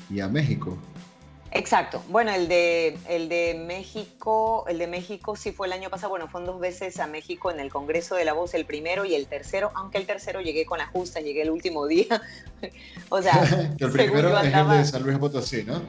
y 0.10 0.20
a 0.20 0.28
México. 0.28 0.78
Exacto. 1.55 2.03
Bueno, 2.09 2.31
el 2.31 2.47
de, 2.47 2.97
el 3.07 3.30
de 3.30 3.63
México, 3.67 4.65
el 4.67 4.80
de 4.80 4.88
México 4.88 5.35
sí 5.35 5.51
fue 5.51 5.67
el 5.67 5.73
año 5.73 5.89
pasado. 5.91 6.09
Bueno, 6.09 6.27
fueron 6.27 6.47
dos 6.47 6.59
veces 6.59 6.99
a 6.99 7.05
México 7.05 7.51
en 7.51 7.59
el 7.59 7.71
Congreso 7.71 8.15
de 8.15 8.25
la 8.25 8.34
Voz, 8.34 8.55
el 8.55 8.65
primero 8.65 9.05
y 9.05 9.13
el 9.13 9.27
tercero, 9.27 9.71
aunque 9.75 9.99
el 9.99 10.07
tercero 10.07 10.41
llegué 10.41 10.65
con 10.65 10.80
la 10.80 10.88
justa, 10.88 11.19
llegué 11.19 11.43
el 11.43 11.51
último 11.51 11.85
día. 11.85 12.21
o 13.09 13.21
sea, 13.21 13.43
el 13.77 13.91
primero 13.91 14.38
es 14.39 14.53
el 14.53 14.69
de 14.69 14.85
San 14.85 15.03
Luis 15.03 15.17
Potosí, 15.19 15.63
¿no? 15.63 15.81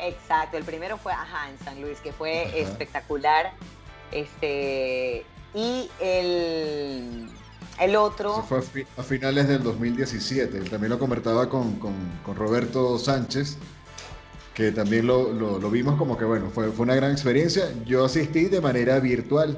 Exacto, 0.00 0.56
el 0.56 0.64
primero 0.64 0.96
fue, 0.96 1.12
ajá, 1.12 1.50
en 1.50 1.58
San 1.64 1.80
Luis, 1.80 1.98
que 1.98 2.12
fue 2.12 2.60
espectacular. 2.60 3.52
Este, 4.12 5.24
y 5.52 5.90
el, 6.00 7.28
el 7.80 7.96
otro... 7.96 8.42
fue 8.42 8.60
a, 8.96 9.02
finales 9.02 9.48
del 9.48 9.62
2017, 9.62 10.60
también 10.70 10.90
lo 10.90 10.98
convertaba 10.98 11.48
con, 11.48 11.74
con, 11.76 12.36
Roberto 12.36 12.98
Sánchez, 12.98 13.58
que 14.58 14.72
también 14.72 15.06
lo, 15.06 15.32
lo, 15.32 15.70
vimos 15.70 15.96
como 15.96 16.18
que, 16.18 16.24
bueno, 16.24 16.50
fue, 16.52 16.72
fue 16.72 16.82
una 16.82 16.96
gran 16.96 17.12
experiencia. 17.12 17.72
Yo 17.86 18.04
asistí 18.04 18.46
de 18.46 18.60
manera 18.60 18.98
virtual, 18.98 19.56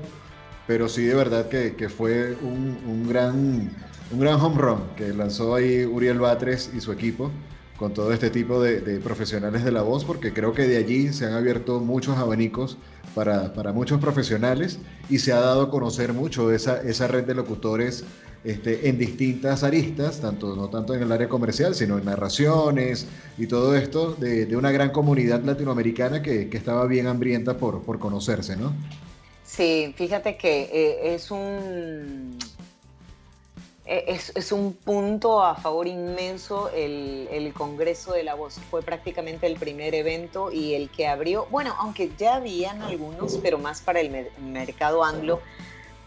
pero 0.67 0.91
sí 0.91 1.05
de 1.05 1.15
verdad 1.15 1.49
que, 1.49 1.75
que 1.75 1.89
fue 1.89 2.37
un, 2.43 2.79
un, 2.87 3.09
gran, 3.09 3.75
un 4.13 4.21
gran 4.21 4.39
home 4.39 4.59
run 4.59 4.81
que 4.99 5.15
lanzó 5.15 5.55
ahí 5.55 5.87
Uriel 5.87 6.19
Batres 6.19 6.71
y 6.77 6.83
su 6.83 6.93
equipo 6.93 7.31
con 7.79 7.95
todo 7.95 8.13
este 8.13 8.29
tipo 8.29 8.63
de, 8.63 9.01
profesionales 9.01 9.65
de 9.65 9.73
la 9.73 9.81
voz, 9.81 10.05
porque 10.05 10.35
creo 10.35 10.53
que 10.53 10.69
de 10.69 10.77
allí 10.77 11.15
se 11.15 11.25
han 11.25 11.33
abierto 11.33 11.81
muchos 11.81 12.19
abanicos 12.19 12.77
para, 13.15 13.55
para 13.55 13.73
muchos 13.73 14.03
profesionales 14.03 14.81
y 15.09 15.21
se 15.21 15.33
ha 15.33 15.41
dado 15.41 15.63
a 15.63 15.71
conocer 15.71 16.13
mucho 16.13 16.53
esa, 16.53 16.83
esa 16.83 17.07
red 17.07 17.25
de 17.25 17.35
locutores 17.35 18.05
este, 18.45 18.89
en 18.89 18.99
distintas 18.99 19.63
aristas, 19.63 20.21
tanto, 20.21 20.57
no 20.57 20.69
tanto 20.69 20.95
en 20.95 21.03
el 21.03 21.13
área 21.13 21.29
comercial, 21.29 21.75
sino 21.75 21.99
en 21.99 22.05
narraciones 22.05 23.07
y 23.39 23.47
todo 23.47 23.77
esto, 23.77 24.15
de, 24.15 24.57
una 24.57 24.71
gran 24.71 24.91
comunidad 24.91 25.43
latinoamericana 25.43 26.23
que, 26.23 26.49
estaba 26.53 26.87
bien 26.87 27.07
hambrienta 27.07 27.57
por, 27.57 27.83
por 27.83 27.99
conocerse, 27.99 28.57
¿no? 28.57 28.73
Sí, 29.45 29.95
fíjate 29.97 30.37
que 30.37 30.71
eh, 30.73 31.15
es 31.15 31.31
un 31.31 32.39
e, 33.91 34.21
es, 34.37 34.53
un 34.53 34.73
punto 34.73 35.43
a 35.43 35.57
favor 35.57 35.89
inmenso 35.89 36.71
el, 36.71 37.53
Congreso 37.55 38.13
de 38.13 38.23
la 38.23 38.35
Voz. 38.35 38.61
Fue 38.71 38.83
prácticamente 38.83 39.49
el 39.49 39.57
primer 39.57 39.97
evento 39.97 40.53
y 40.53 40.75
el 40.75 40.89
que 40.91 41.09
abrió, 41.09 41.49
bueno, 41.51 41.75
aunque 41.77 42.13
ya 42.17 42.37
habían 42.37 42.83
algunos, 42.83 43.39
pero 43.43 43.59
más 43.59 43.81
para 43.81 43.99
el 43.99 44.29
mercado 44.41 45.03
anglo, 45.03 45.41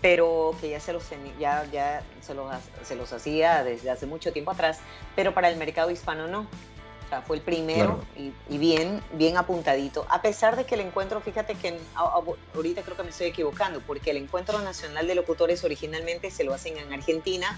pero 0.04 0.54
que 0.60 0.70
ya 0.70 0.82
se 0.82 0.92
los, 0.92 1.10
ya, 1.40 1.66
ya 1.72 2.04
se 2.20 2.34
los, 2.34 2.54
se 2.84 2.98
los 2.98 3.14
hacía 3.14 3.64
desde 3.64 3.90
hace 3.90 4.06
mucho 4.06 4.34
tiempo 4.34 4.52
atrás, 4.52 4.82
pero 5.16 5.34
para 5.34 5.48
el 5.48 5.56
mercado 5.56 5.92
hispano 5.92 6.28
no. 6.28 6.42
O 6.42 7.10
sea, 7.10 7.22
fue 7.22 7.38
el 7.38 7.42
primero 7.42 8.04
y, 8.18 8.58
bien, 8.58 9.02
bien 9.14 9.38
apuntadito. 9.38 10.06
A 10.10 10.22
pesar 10.22 10.58
de 10.58 10.66
que 10.66 10.76
el 10.76 10.82
encuentro, 10.82 11.22
fíjate 11.22 11.56
que 11.56 11.80
ahorita 11.96 12.82
creo 12.82 12.98
que 12.98 13.04
me 13.04 13.12
estoy 13.12 13.28
equivocando, 13.28 13.80
porque 13.80 14.12
el 14.12 14.18
encuentro 14.18 14.60
nacional 14.60 15.08
de 15.08 15.16
locutores 15.16 15.64
originalmente 15.64 16.32
se 16.32 16.44
lo 16.44 16.54
hacen 16.54 16.76
en 16.76 16.92
Argentina 16.92 17.58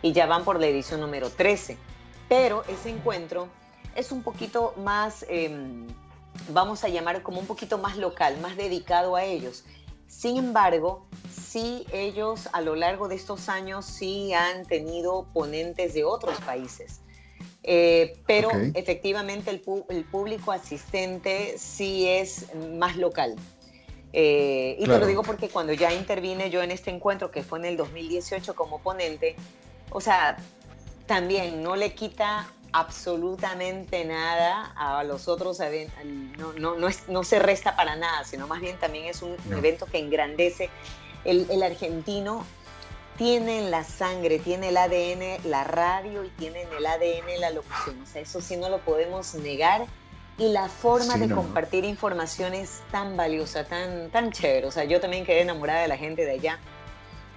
y 0.00 0.12
ya 0.12 0.26
van 0.26 0.44
por 0.44 0.60
la 0.60 0.68
edición 0.68 1.00
número 1.00 1.28
13. 1.28 1.76
Pero 2.28 2.62
ese 2.68 2.90
encuentro 2.90 3.48
es 3.96 4.12
un 4.12 4.22
poquito 4.22 4.74
más, 4.76 5.26
em, 5.28 5.88
vamos 6.50 6.84
a 6.84 6.88
llamar 6.88 7.24
como 7.24 7.40
un 7.40 7.48
poquito 7.48 7.78
más 7.78 7.96
local, 7.96 8.38
más 8.40 8.56
dedicado 8.56 9.16
a 9.16 9.24
ellos. 9.24 9.64
Sin 10.06 10.36
embargo, 10.36 11.06
sí 11.50 11.84
ellos 11.92 12.48
a 12.52 12.60
lo 12.60 12.76
largo 12.76 13.08
de 13.08 13.16
estos 13.16 13.48
años 13.48 13.84
sí 13.84 14.32
han 14.32 14.66
tenido 14.66 15.26
ponentes 15.32 15.94
de 15.94 16.04
otros 16.04 16.38
países. 16.42 17.00
Eh, 17.62 18.18
pero 18.26 18.50
efectivamente 18.74 19.50
el, 19.50 19.60
público 20.04 20.52
asistente 20.52 21.56
sí 21.58 22.06
es 22.06 22.46
más 22.78 22.96
local. 22.96 23.36
Eh, 24.12 24.76
y 24.78 24.84
te 24.84 24.98
lo 24.98 25.06
digo 25.06 25.22
porque 25.22 25.48
cuando 25.48 25.72
ya 25.72 25.92
intervine 25.92 26.50
yo 26.50 26.62
en 26.62 26.70
este 26.70 26.90
encuentro, 26.90 27.30
que 27.30 27.42
fue 27.42 27.58
en 27.58 27.64
el 27.64 27.76
2018 27.76 28.54
como 28.54 28.80
ponente, 28.80 29.36
o 29.90 30.00
sea, 30.00 30.36
también 31.06 31.62
no 31.62 31.74
le 31.74 31.94
quita 31.94 32.52
absolutamente 32.72 34.04
nada 34.04 34.72
a 34.76 35.02
los 35.02 35.26
otros 35.26 35.58
eventos, 35.58 36.04
no, 36.38 36.52
no, 36.52 36.76
no, 36.76 36.88
no, 37.08 37.24
se 37.24 37.38
resta 37.40 37.74
para 37.74 37.96
nada, 37.96 38.24
sino 38.24 38.46
más 38.46 38.60
bien 38.60 38.78
también 38.78 39.06
es 39.06 39.22
un 39.22 39.36
evento 39.52 39.86
que 39.86 39.98
engrandece. 39.98 40.70
El, 41.24 41.46
el, 41.50 41.62
argentino 41.62 42.44
tiene 43.16 43.58
en 43.58 43.70
la 43.70 43.84
sangre, 43.84 44.38
tiene 44.38 44.70
el 44.70 44.76
ADN 44.76 45.50
la 45.50 45.64
radio 45.64 46.24
y 46.24 46.28
tiene 46.30 46.62
en 46.62 46.72
el 46.72 46.86
ADN 46.86 47.40
la 47.40 47.50
locución, 47.50 48.00
o 48.02 48.06
sea, 48.06 48.22
eso 48.22 48.40
sí 48.40 48.56
no 48.56 48.68
lo 48.68 48.78
podemos 48.78 49.34
negar. 49.34 49.86
Y 50.38 50.48
la 50.48 50.70
forma 50.70 51.18
de 51.18 51.28
compartir 51.28 51.84
información 51.84 52.54
es 52.54 52.80
tan 52.90 53.14
valiosa, 53.14 53.64
tan, 53.64 54.10
tan 54.10 54.32
chévere. 54.32 54.66
O 54.66 54.70
sea, 54.70 54.84
yo 54.84 54.98
también 54.98 55.26
quedé 55.26 55.42
enamorada 55.42 55.82
de 55.82 55.88
la 55.88 55.98
gente 55.98 56.24
de 56.24 56.30
allá. 56.30 56.58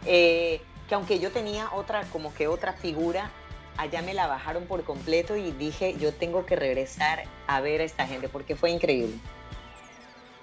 Eh, 0.06 0.62
que 0.88 0.96
aunque 0.96 1.20
yo 1.20 1.30
tenía 1.30 1.70
otra, 1.74 2.04
como 2.14 2.34
que 2.34 2.48
otra 2.48 2.72
figura, 2.72 3.30
allá 3.78 4.02
me 4.02 4.14
la 4.14 4.28
bajaron 4.28 4.66
por 4.66 4.84
completo 4.84 5.36
y 5.36 5.52
dije, 5.52 5.96
yo 6.00 6.14
tengo 6.14 6.46
que 6.46 6.56
regresar 6.56 7.24
a 7.48 7.60
ver 7.60 7.82
a 7.82 7.84
esta 7.84 8.08
gente 8.08 8.30
porque 8.30 8.56
fue 8.56 8.72
increíble. 8.72 9.16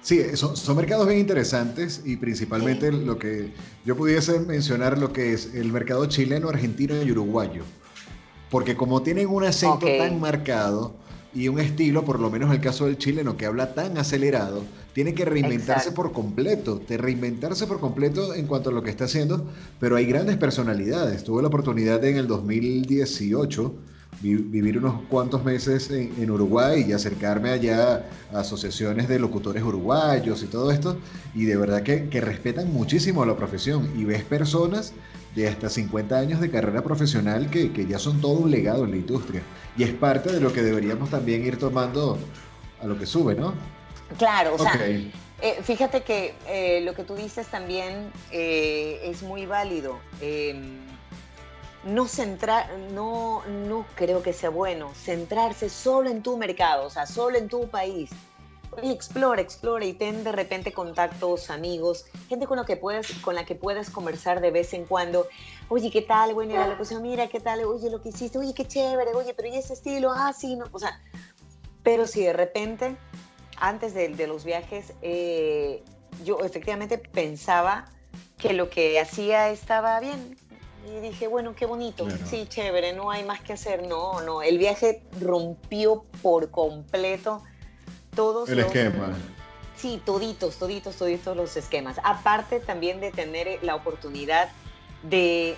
Sí, 0.03 0.23
son, 0.35 0.57
son 0.57 0.77
mercados 0.77 1.07
bien 1.07 1.21
interesantes 1.21 2.03
y 2.05 2.17
principalmente 2.17 2.91
lo 2.91 3.19
que 3.19 3.53
yo 3.85 3.97
pudiese 3.97 4.41
mencionar 4.41 4.99
lo 4.99 5.13
que 5.13 5.33
es 5.33 5.55
el 5.55 5.71
mercado 5.73 6.07
chileno, 6.07 6.49
argentino 6.49 7.03
y 7.03 7.13
uruguayo. 7.13 7.65
Porque 8.51 8.77
como 8.77 9.03
tienen 9.03 9.29
un 9.29 9.45
acento 9.45 9.87
tan 9.99 10.19
marcado, 10.19 10.95
y 11.33 11.49
un 11.49 11.61
estilo, 11.61 12.05
por 12.05 12.19
lo 12.19 12.31
menos 12.31 12.53
el 12.53 12.61
caso 12.61 12.87
del 12.87 12.99
chileno, 12.99 13.37
que 13.37 13.47
habla 13.47 13.75
tan 13.75 13.99
acelerado, 13.99 14.65
tiene 14.93 15.15
que 15.15 15.25
reinventarse 15.25 15.93
por 15.93 16.13
completo, 16.13 16.81
de 16.89 16.97
reinventarse 16.97 17.67
por 17.67 17.79
completo 17.79 18.35
en 18.35 18.47
cuanto 18.47 18.71
a 18.71 18.73
lo 18.73 18.83
que 18.83 18.91
está 18.91 19.05
haciendo, 19.05 19.47
pero 19.79 19.97
hay 19.97 20.07
grandes 20.07 20.37
personalidades. 20.37 21.23
Tuve 21.23 21.43
la 21.43 21.49
oportunidad 21.49 22.05
en 22.05 22.17
el 22.17 22.27
2018 22.27 23.75
vivir 24.21 24.79
unos 24.79 25.03
cuantos 25.09 25.45
meses 25.45 25.91
en, 25.91 26.31
Uruguay 26.31 26.85
y 26.87 26.93
acercarme 26.93 27.51
allá 27.51 28.07
a 28.33 28.41
asociaciones 28.41 29.09
de 29.09 29.19
locutores 29.19 29.63
uruguayos 29.63 30.43
y 30.43 30.47
todo 30.47 30.71
esto, 30.71 30.99
y 31.35 31.45
de 31.45 31.57
verdad 31.57 31.83
que, 31.83 32.09
que 32.09 32.21
respetan 32.21 32.73
muchísimo 32.73 33.25
la 33.25 33.37
profesión 33.37 33.91
y 33.97 34.05
ves 34.05 34.23
personas 34.25 34.93
de 35.35 35.49
hasta 35.49 35.69
50 35.69 36.19
años 36.19 36.41
de 36.41 36.51
carrera 36.51 36.83
profesional 36.83 37.51
que, 37.51 37.73
que, 37.73 37.87
ya 37.87 37.99
son 37.99 38.21
todo 38.21 38.33
un 38.33 38.51
legado 38.51 38.85
en 38.85 38.91
la 38.91 38.97
industria. 38.97 39.43
Y 39.77 39.85
es 39.85 39.93
parte 39.93 40.33
de 40.33 40.41
lo 40.41 40.53
que 40.53 40.63
deberíamos 40.63 41.11
también 41.11 41.45
ir 41.45 41.57
tomando 41.57 42.19
a 42.83 42.87
lo 42.87 42.99
que 42.99 43.07
sube, 43.07 43.35
¿no? 43.35 43.55
Claro, 44.19 44.55
o 44.55 44.59
sea, 44.59 44.73
eh, 45.43 45.59
fíjate 45.63 46.03
que 46.03 46.35
eh, 46.49 46.81
lo 46.83 46.95
que 46.95 47.05
tú 47.05 47.15
dices 47.15 47.47
también 47.47 48.13
eh, 48.31 49.01
es 49.05 49.23
muy 49.23 49.47
válido. 49.47 49.99
No 51.85 52.07
centrar, 52.07 52.71
no, 52.93 53.43
no 53.47 53.87
creo 53.95 54.23
que 54.23 54.33
sea 54.33 54.51
bueno 54.51 54.93
centrarse 54.95 55.69
solo 55.71 56.11
en 56.11 56.23
tu 56.23 56.37
mercado, 56.37 56.87
o 56.87 56.91
sea, 56.91 57.07
solo 57.07 57.39
en 57.39 57.49
tu 57.49 57.69
país 57.69 58.11
Oye, 58.73 58.93
explora, 58.93 59.43
explora 59.43 59.85
y 59.85 59.95
ten 59.95 60.23
de 60.23 60.31
repente 60.31 60.73
contactos, 60.73 61.51
amigos, 61.51 62.07
gente 62.29 62.47
con, 62.47 62.57
lo 62.57 62.65
que 62.65 62.77
puedes, 62.77 63.11
con 63.15 63.35
la 63.35 63.45
que 63.45 63.57
puedas 63.57 63.91
conversar 63.91 64.41
de 64.41 64.53
vez 64.53 64.73
en 64.75 64.85
cuando. 64.85 65.27
Oye, 65.69 65.91
¿qué 65.91 66.03
tal? 66.03 66.35
Bueno, 66.35 66.55
la 66.55 66.69
locución, 66.69 67.03
mira, 67.03 67.27
¿qué 67.29 67.41
tal? 67.41 67.65
Oye, 67.65 67.91
lo 67.91 68.01
que 68.01 68.11
hiciste, 68.11 68.39
oye, 68.39 68.55
qué 68.55 68.67
chévere, 68.67 69.13
oye, 69.15 69.35
pero 69.35 69.49
¿y 69.49 69.57
ese 69.57 69.73
estilo? 69.73 70.13
Ah, 70.13 70.33
sí, 70.33 70.55
no, 70.55 70.67
o 70.71 70.79
sea, 70.79 71.03
pero 71.83 72.07
si 72.07 72.23
de 72.23 72.33
repente, 72.33 72.97
antes 73.57 73.93
de, 73.93 74.09
de 74.09 74.27
los 74.29 74.45
viajes, 74.45 74.93
eh, 75.03 75.83
yo 76.25 76.39
efectivamente 76.41 76.97
pensaba 76.97 77.87
que 78.39 78.53
lo 78.53 78.71
que 78.71 79.01
hacía 79.01 79.51
estaba 79.51 79.99
bien, 79.99 80.37
y 80.87 81.01
dije, 81.01 81.29
bueno, 81.29 81.55
qué 81.55 81.67
bonito, 81.67 82.07
sí, 82.25 82.47
chévere, 82.49 82.93
no 82.93 83.11
hay 83.11 83.25
más 83.25 83.41
que 83.41 83.53
hacer, 83.53 83.87
no, 83.87 84.21
no, 84.23 84.43
el 84.43 84.59
viaje 84.59 85.03
rompió 85.21 86.05
por 86.23 86.51
completo 86.51 87.43
todos 88.15 88.49
el 88.49 88.61
esquema. 88.61 89.15
Sí, 89.77 90.03
toditos, 90.05 90.57
toditos, 90.57 90.97
toditos 90.97 91.37
los 91.37 91.57
esquemas. 91.57 91.97
Aparte 92.05 92.61
también 92.61 93.01
de 93.01 93.13
tener 93.13 93.63
la 93.63 93.75
oportunidad 93.75 94.51
de 95.03 95.57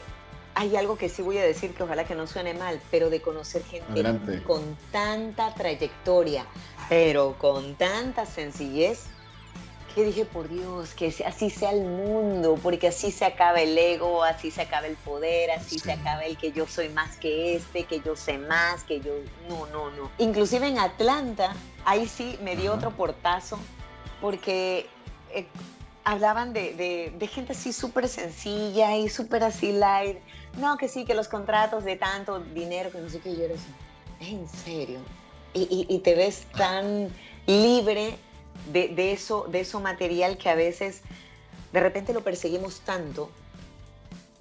hay 0.54 0.76
algo 0.76 0.96
que 0.96 1.08
sí 1.08 1.22
voy 1.22 1.38
a 1.38 1.42
decir 1.42 1.74
que 1.74 1.82
ojalá 1.82 2.04
que 2.04 2.14
no 2.14 2.26
suene 2.26 2.54
mal, 2.54 2.80
pero 2.90 3.10
de 3.10 3.22
conocer 3.22 3.62
gente 3.64 4.42
con 4.44 4.76
tanta 4.90 5.54
trayectoria, 5.54 6.46
pero 6.88 7.36
con 7.38 7.74
tanta 7.76 8.26
sencillez, 8.26 9.06
que 9.92 10.04
dije, 10.04 10.24
por 10.24 10.48
Dios, 10.48 10.94
que 10.94 11.14
así 11.26 11.50
sea 11.50 11.70
el 11.70 11.84
mundo, 11.84 12.58
porque 12.62 12.88
así 12.88 13.10
se 13.10 13.24
acaba 13.24 13.60
el 13.60 13.76
ego, 13.76 14.22
así 14.24 14.50
se 14.50 14.62
acaba 14.62 14.86
el 14.86 14.96
poder, 14.96 15.50
así 15.50 15.78
se 15.78 15.92
acaba 15.92 16.24
el 16.24 16.36
que 16.36 16.52
yo 16.52 16.66
soy 16.66 16.88
más 16.88 17.16
que 17.16 17.56
este, 17.56 17.84
que 17.84 18.00
yo 18.00 18.16
sé 18.16 18.38
más, 18.38 18.84
que 18.84 19.00
yo... 19.00 19.12
No, 19.48 19.66
no, 19.66 19.90
no. 19.90 20.10
Inclusive 20.18 20.66
en 20.66 20.78
Atlanta, 20.78 21.54
ahí 21.84 22.06
sí 22.06 22.38
me 22.42 22.56
dio 22.56 22.74
otro 22.74 22.90
portazo, 22.90 23.58
porque 24.20 24.86
eh, 25.30 25.46
hablaban 26.04 26.52
de, 26.52 27.28
gente 27.32 27.52
así 27.52 27.72
súper 27.72 28.08
sencilla 28.08 28.96
y 28.96 29.08
súper 29.08 29.44
así 29.44 29.72
light. 29.72 30.18
No, 30.58 30.76
que 30.76 30.88
sí, 30.88 31.04
que 31.04 31.14
los 31.14 31.28
contratos 31.28 31.84
de 31.84 31.96
tanto 31.96 32.40
dinero, 32.40 32.90
que 32.90 32.98
no 32.98 33.08
sé 33.08 33.20
qué, 33.20 33.34
yo 33.34 33.44
era 33.44 33.54
así, 33.54 34.32
en 34.32 34.48
serio. 34.48 35.00
Y, 35.54 35.98
te 35.98 36.14
ves 36.14 36.46
tan 36.56 37.10
libre 37.46 38.16
de, 38.72 39.12
eso, 39.12 39.46
de 39.50 39.60
eso 39.60 39.80
material 39.80 40.38
que 40.38 40.48
a 40.48 40.54
veces 40.54 41.02
de 41.72 41.80
repente 41.80 42.12
lo 42.12 42.22
perseguimos 42.22 42.80
tanto. 42.80 43.30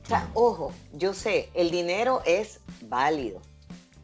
O 0.04 0.08
sea, 0.08 0.30
ojo, 0.34 0.74
yo 0.94 1.14
sé, 1.14 1.50
el 1.54 1.72
dinero 1.72 2.22
es 2.26 2.60
válido, 2.88 3.42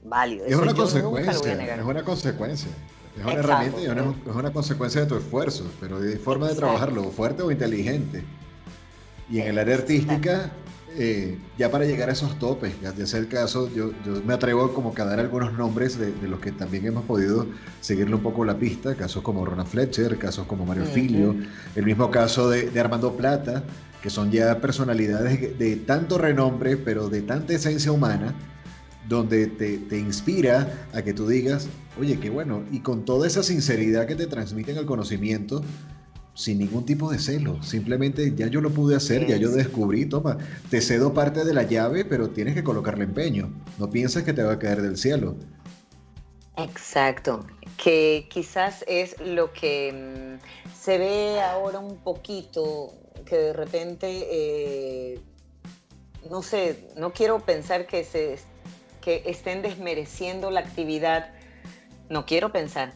válido. 0.04 0.46
Es 0.46 0.56
una 0.56 0.74
consecuencia, 0.74 1.76
es 1.76 1.86
una 1.86 2.04
consecuencia. 2.04 2.70
Es 3.18 3.24
una 3.24 3.34
herramienta 3.34 3.82
y 3.82 3.86
es 3.86 4.36
una 4.36 4.54
consecuencia 4.54 5.02
de 5.02 5.08
tu 5.08 5.16
esfuerzo, 5.16 5.66
pero 5.80 6.00
de 6.00 6.18
forma 6.18 6.48
de 6.48 6.56
trabajarlo, 6.56 7.04
fuerte 7.06 7.42
o 7.42 7.52
inteligente. 7.52 8.24
Y 9.30 9.40
en 9.40 9.48
el 9.48 9.60
área 9.60 9.76
artística, 9.76 10.52
eh, 11.00 11.38
ya 11.60 11.70
para 11.70 11.86
llegar 11.86 12.10
a 12.10 12.14
esos 12.14 12.40
topes, 12.40 12.74
de 12.82 13.06
ser 13.06 13.20
el 13.20 13.28
caso, 13.28 13.70
yo, 13.74 13.92
me 14.26 14.34
atrevo 14.34 14.74
como 14.74 14.94
a 14.98 15.06
dar 15.06 15.20
algunos 15.20 15.54
nombres 15.54 16.00
de, 16.00 16.12
los 16.28 16.40
que 16.40 16.52
también 16.52 16.88
hemos 16.88 17.06
podido 17.06 17.46
seguirle 17.82 18.16
un 18.16 18.24
poco 18.24 18.44
la 18.44 18.58
pista, 18.58 18.96
casos 18.96 19.22
como 19.22 19.46
Ronald 19.46 19.70
Fletcher, 19.70 20.18
casos 20.18 20.48
como 20.48 20.66
Mario 20.66 20.86
Filio, 20.86 21.36
el 21.76 21.86
mismo 21.86 22.10
caso 22.10 22.50
de, 22.50 22.72
de, 22.72 22.80
Armando 22.80 23.16
Plata, 23.16 23.64
que 24.02 24.10
son 24.10 24.32
ya 24.32 24.60
personalidades 24.60 25.60
de 25.60 25.76
tanto 25.76 26.18
renombre, 26.18 26.78
pero 26.78 27.10
de 27.10 27.22
tanta 27.22 27.54
esencia 27.54 27.92
humana, 27.92 28.34
donde 29.08 29.48
te, 29.48 29.78
te, 29.78 30.00
inspira 30.00 30.88
a 30.94 31.04
que 31.04 31.14
tú 31.14 31.28
digas, 31.28 31.68
oye, 32.00 32.20
qué 32.20 32.32
bueno, 32.32 32.64
y 32.72 32.80
con 32.80 33.06
toda 33.06 33.28
esa 33.28 33.44
sinceridad 33.44 34.08
que 34.08 34.16
te 34.16 34.26
transmiten 34.26 34.78
el 34.78 34.88
conocimiento, 34.88 35.62
sin 36.38 36.60
ningún 36.60 36.86
tipo 36.86 37.12
de 37.12 37.18
celo, 37.18 37.62
simplemente 37.64 38.32
ya 38.36 38.46
yo 38.46 38.62
lo 38.62 38.70
pude 38.70 38.96
hacer, 38.96 39.26
ya 39.26 39.38
yo 39.38 39.50
descubrí, 39.50 40.06
toma, 40.06 40.38
te 40.70 40.82
cedo 40.82 41.12
parte 41.12 41.44
de 41.44 41.52
la 41.52 41.64
llave, 41.64 42.06
pero 42.06 42.30
tienes 42.30 42.54
que 42.54 42.64
colocarle 42.64 43.06
empeño, 43.06 43.52
no 43.80 43.90
piensas 43.90 44.22
que 44.22 44.34
te 44.34 44.44
va 44.44 44.54
a 44.54 44.60
caer 44.60 44.84
del 44.84 44.98
cielo. 44.98 45.36
Exacto, 46.56 47.44
que 47.76 48.28
quizás 48.30 48.86
es 48.88 49.20
lo 49.20 49.52
que 49.52 50.38
mm, 50.40 50.76
se 50.80 51.00
ve 51.00 51.42
ahora 51.42 51.80
un 51.80 51.98
poquito, 51.98 52.94
que 53.26 53.36
de 53.36 53.54
repente, 53.54 54.28
eh, 54.32 55.20
no 56.30 56.44
sé, 56.44 56.88
no 56.96 57.14
quiero 57.14 57.40
pensar 57.40 57.88
que 57.88 58.04
se 58.04 58.38
que 59.02 59.24
estén 59.26 59.64
desmereciendo 59.64 60.52
la 60.52 60.60
actividad, 60.60 61.32
no 62.10 62.28
quiero 62.28 62.52
pensar, 62.52 62.94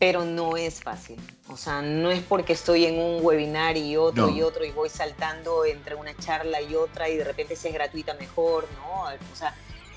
pero 0.00 0.24
no 0.24 0.56
es 0.56 0.82
fácil. 0.82 1.20
O 1.52 1.56
sea, 1.56 1.82
no 1.82 2.10
es 2.10 2.22
porque 2.22 2.52
estoy 2.52 2.86
en 2.86 2.98
un 2.98 3.24
webinar 3.24 3.76
y 3.76 3.96
otro 3.96 4.28
y 4.28 4.40
otro 4.42 4.64
y 4.64 4.70
voy 4.70 4.88
saltando 4.88 5.64
entre 5.64 5.96
una 5.96 6.16
charla 6.16 6.60
y 6.60 6.76
otra 6.76 7.08
y 7.08 7.16
de 7.16 7.24
repente 7.24 7.56
si 7.56 7.68
es 7.68 7.74
gratuita 7.74 8.14
mejor, 8.14 8.68
¿no? 8.76 9.02
O 9.02 9.36
sea, 9.36 9.54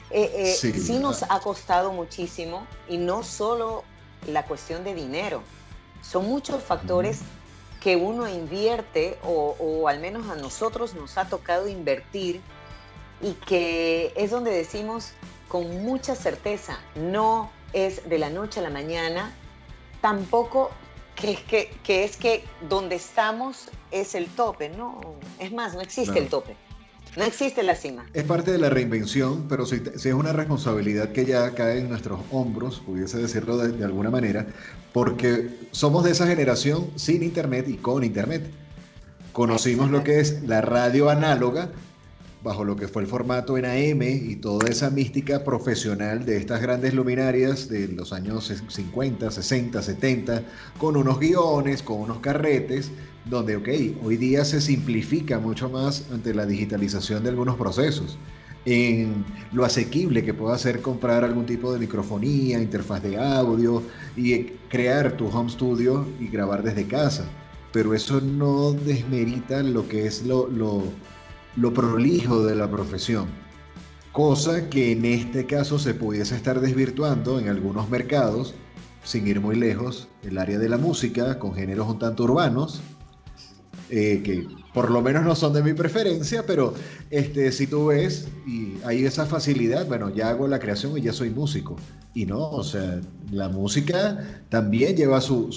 eh, 0.10 0.32
eh, 0.36 0.54
sí, 0.56 0.98
nos 1.00 1.24
ha 1.24 1.40
costado 1.40 1.92
muchísimo 1.92 2.66
y 2.90 2.98
no 2.98 3.24
solo 3.24 3.84
la 4.28 4.46
cuestión 4.46 4.84
de 4.84 4.96
dinero, 4.96 5.44
son 6.02 6.28
muchos 6.28 6.64
factores 6.64 7.22
que 7.82 7.98
uno 7.98 8.28
invierte 8.28 9.20
o, 9.24 9.56
o 9.60 9.88
al 9.88 10.00
menos 10.00 10.30
a 10.30 10.36
nosotros 10.36 10.96
nos 10.96 11.18
ha 11.18 11.28
tocado 11.28 11.68
invertir 11.68 12.42
y 13.22 13.34
que 13.34 14.12
es 14.16 14.32
donde 14.32 14.52
decimos, 14.52 15.12
con 15.48 15.84
mucha 15.84 16.16
certeza, 16.16 16.80
no 16.96 17.52
es 17.74 18.10
de 18.10 18.18
la 18.18 18.30
noche 18.30 18.60
a 18.60 18.64
la 18.64 18.70
mañana, 18.70 19.34
tampoco 20.02 20.72
que 21.16 21.32
es 21.32 21.40
que, 21.42 21.72
que, 21.84 22.04
es 22.04 22.18
que 22.18 22.44
donde 22.70 22.96
estamos 22.96 23.70
es 23.92 24.16
el 24.16 24.28
tope, 24.28 24.70
no, 24.70 25.02
es 25.40 25.52
más, 25.52 25.74
no 25.74 25.82
existe 25.82 26.20
el 26.20 26.28
tope. 26.28 26.56
No 27.16 27.24
existe 27.26 27.62
la 27.62 27.76
cima. 27.76 28.08
Es 28.14 28.24
parte 28.24 28.52
de 28.52 28.58
la 28.58 28.72
reinvención, 28.72 29.46
pero 29.48 29.68
si, 29.68 29.84
es 29.96 30.06
una 30.08 30.34
responsabilidad 30.34 31.12
que 31.12 31.26
ya 31.26 31.54
cae 31.54 31.80
en 31.80 31.90
nuestros 31.90 32.20
hombros, 32.32 32.80
pudiese 32.80 33.20
decirlo 33.20 33.58
de, 33.58 33.86
alguna 33.86 34.10
manera, 34.10 34.48
porque 34.94 35.50
somos 35.72 36.04
de 36.04 36.12
esa 36.12 36.26
generación 36.26 36.90
sin 36.96 37.22
Internet 37.22 37.68
y 37.68 37.78
con 37.78 38.04
Internet. 38.04 38.50
Conocimos 39.32 39.92
lo 39.92 40.04
que 40.04 40.20
es 40.20 40.42
la 40.44 40.62
radio 40.62 41.10
análoga, 41.10 41.70
bajo 42.44 42.66
lo 42.66 42.76
que 42.76 42.88
fue 42.88 43.02
el 43.02 43.08
formato 43.08 43.58
en 43.58 43.66
AM 43.66 44.02
y 44.04 44.36
toda 44.36 44.70
esa 44.70 44.90
mística 44.90 45.44
profesional 45.44 46.26
de 46.26 46.38
estas 46.38 46.62
grandes 46.62 46.94
luminarias 46.94 47.70
de 47.70 47.88
los 47.88 48.12
años 48.12 48.52
50, 48.68 49.32
60, 49.32 49.82
70, 49.82 50.44
con 50.78 50.98
unos 50.98 51.20
guiones, 51.20 51.82
con 51.82 52.02
unos 52.02 52.20
carretes, 52.20 52.92
donde, 53.26 53.56
ok, 53.56 53.70
hoy 54.04 54.18
día 54.18 54.44
se 54.44 54.60
simplifica 54.60 55.40
mucho 55.40 55.70
más 55.70 56.06
ante 56.12 56.34
la 56.34 56.46
digitalización 56.46 57.24
de 57.24 57.30
algunos 57.30 57.56
procesos 57.56 58.18
en 58.66 59.26
lo 59.52 59.66
asequible 59.66 60.24
que 60.24 60.34
pueda 60.34 60.58
ser 60.58 60.82
comprar 60.82 61.24
algún 61.24 61.46
tipo 61.46 61.74
de 61.74 61.80
microfonía, 61.80 62.62
interfaz 62.62 63.04
de 63.04 63.18
audio 63.18 63.84
y 64.16 64.44
crear 64.70 65.18
tu 65.18 65.28
home 65.28 65.50
studio 65.50 66.06
y 66.20 66.28
grabar 66.28 66.64
desde 66.64 66.88
casa. 66.88 67.26
Pero 67.72 67.94
eso 67.94 68.22
no 68.22 68.72
desmerita 68.72 69.64
lo 69.64 69.88
que 69.88 70.06
es 70.06 70.24
lo, 70.26 70.48
lo 70.48 70.84
lo 71.56 71.74
prolijo 71.74 72.44
de 72.44 72.56
la 72.56 72.70
profesión, 72.70 73.28
cosa 74.12 74.70
que 74.70 74.92
en 74.92 75.06
este 75.06 75.46
caso 75.46 75.80
se 75.80 75.94
pudiese 75.94 76.36
estar 76.36 76.60
desvirtuando 76.60 77.40
en 77.40 77.50
algunos 77.50 77.90
mercados, 77.90 78.54
sin 79.04 79.28
ir 79.28 79.42
muy 79.42 79.56
lejos, 79.56 80.08
el 80.24 80.38
área 80.38 80.58
de 80.58 80.70
la 80.70 80.78
música, 80.78 81.38
con 81.40 81.54
géneros 81.54 81.88
un 81.88 82.00
tanto 82.00 82.24
urbanos, 82.24 82.82
eh, 83.90 84.22
que 84.24 84.48
por 84.74 84.90
lo 84.90 85.02
menos 85.02 85.24
no 85.24 85.36
son 85.36 85.54
de 85.54 85.62
mi 85.62 85.74
preferencia, 85.74 86.46
pero 86.46 86.74
este, 87.12 87.52
si 87.52 87.68
tú 87.68 87.88
ves 87.88 88.28
y 88.48 88.78
hay 88.86 89.06
esa 89.06 89.26
facilidad, 89.26 89.88
bueno, 89.88 90.10
ya 90.10 90.30
hago 90.30 90.48
la 90.48 90.60
creación 90.60 90.98
y 90.98 91.02
ya 91.02 91.14
soy 91.14 91.30
músico. 91.30 91.76
Y 92.16 92.26
no, 92.26 92.50
o 92.50 92.64
sea, 92.64 93.02
la 93.32 93.50
música 93.50 94.46
también 94.50 94.96
lleva 94.96 95.22
su, 95.22 95.52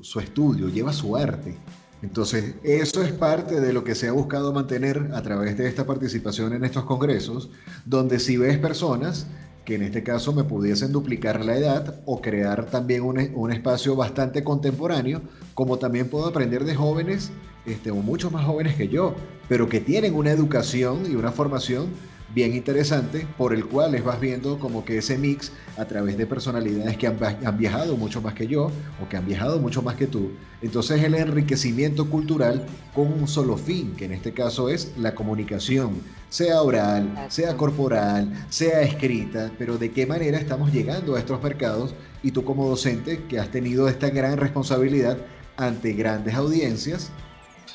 su 0.00 0.20
estudio, 0.20 0.68
lleva 0.68 0.92
su 0.92 1.16
arte. 1.16 1.56
Entonces, 2.04 2.56
eso 2.62 3.02
es 3.02 3.12
parte 3.12 3.62
de 3.62 3.72
lo 3.72 3.82
que 3.82 3.94
se 3.94 4.08
ha 4.08 4.12
buscado 4.12 4.52
mantener 4.52 5.08
a 5.14 5.22
través 5.22 5.56
de 5.56 5.66
esta 5.66 5.86
participación 5.86 6.52
en 6.52 6.62
estos 6.62 6.84
congresos, 6.84 7.48
donde 7.86 8.18
si 8.18 8.36
ves 8.36 8.58
personas 8.58 9.26
que 9.64 9.76
en 9.76 9.82
este 9.84 10.02
caso 10.02 10.34
me 10.34 10.44
pudiesen 10.44 10.92
duplicar 10.92 11.42
la 11.42 11.56
edad 11.56 12.02
o 12.04 12.20
crear 12.20 12.66
también 12.66 13.04
un, 13.04 13.50
espacio 13.50 13.96
bastante 13.96 14.44
contemporáneo, 14.44 15.22
como 15.54 15.78
también 15.78 16.10
puedo 16.10 16.26
aprender 16.26 16.66
de 16.66 16.74
jóvenes, 16.74 17.30
este, 17.64 17.90
o 17.90 17.94
muchos 17.94 18.30
más 18.30 18.44
jóvenes 18.44 18.74
que 18.74 18.88
yo, 18.88 19.14
pero 19.48 19.70
que 19.70 19.80
tienen 19.80 20.14
una 20.14 20.30
educación 20.30 21.10
y 21.10 21.14
una 21.14 21.32
formación 21.32 21.86
bien 22.34 22.54
interesante 22.54 23.26
por 23.38 23.54
el 23.54 23.64
cual 23.66 23.92
les 23.92 24.02
vas 24.02 24.20
viendo 24.20 24.58
como 24.58 24.84
que 24.84 24.98
ese 24.98 25.16
mix 25.16 25.52
a 25.76 25.84
través 25.84 26.18
de 26.18 26.26
personalidades 26.26 26.96
que 26.96 27.06
han, 27.06 27.16
han, 27.22 27.56
viajado 27.56 27.96
mucho 27.96 28.20
más 28.20 28.34
que 28.34 28.48
yo 28.48 28.72
o 29.00 29.08
que 29.08 29.16
han 29.16 29.24
viajado 29.24 29.60
mucho 29.60 29.82
más 29.82 29.94
que 29.94 30.08
tú. 30.08 30.32
Entonces 30.60 31.02
el 31.02 31.14
enriquecimiento 31.14 32.10
cultural 32.10 32.66
con 32.92 33.12
un 33.12 33.28
solo 33.28 33.56
fin, 33.56 33.94
que 33.96 34.06
en 34.06 34.12
este 34.12 34.32
caso 34.32 34.68
es 34.68 34.92
la 34.98 35.14
comunicación, 35.14 36.00
sea 36.28 36.60
oral, 36.62 37.26
sea 37.28 37.56
corporal, 37.56 38.46
sea 38.50 38.82
escrita, 38.82 39.52
pero 39.56 39.78
de 39.78 39.92
qué 39.92 40.04
manera 40.04 40.38
estamos 40.38 40.72
llegando 40.72 41.14
a 41.14 41.20
estos 41.20 41.40
mercados 41.42 41.94
y 42.22 42.32
tú 42.32 42.44
como 42.44 42.68
docente 42.68 43.22
que 43.28 43.38
has 43.38 43.50
tenido 43.50 43.88
esta 43.88 44.10
gran 44.10 44.38
responsabilidad 44.38 45.18
ante 45.56 45.92
grandes 45.92 46.34
audiencias 46.34 47.10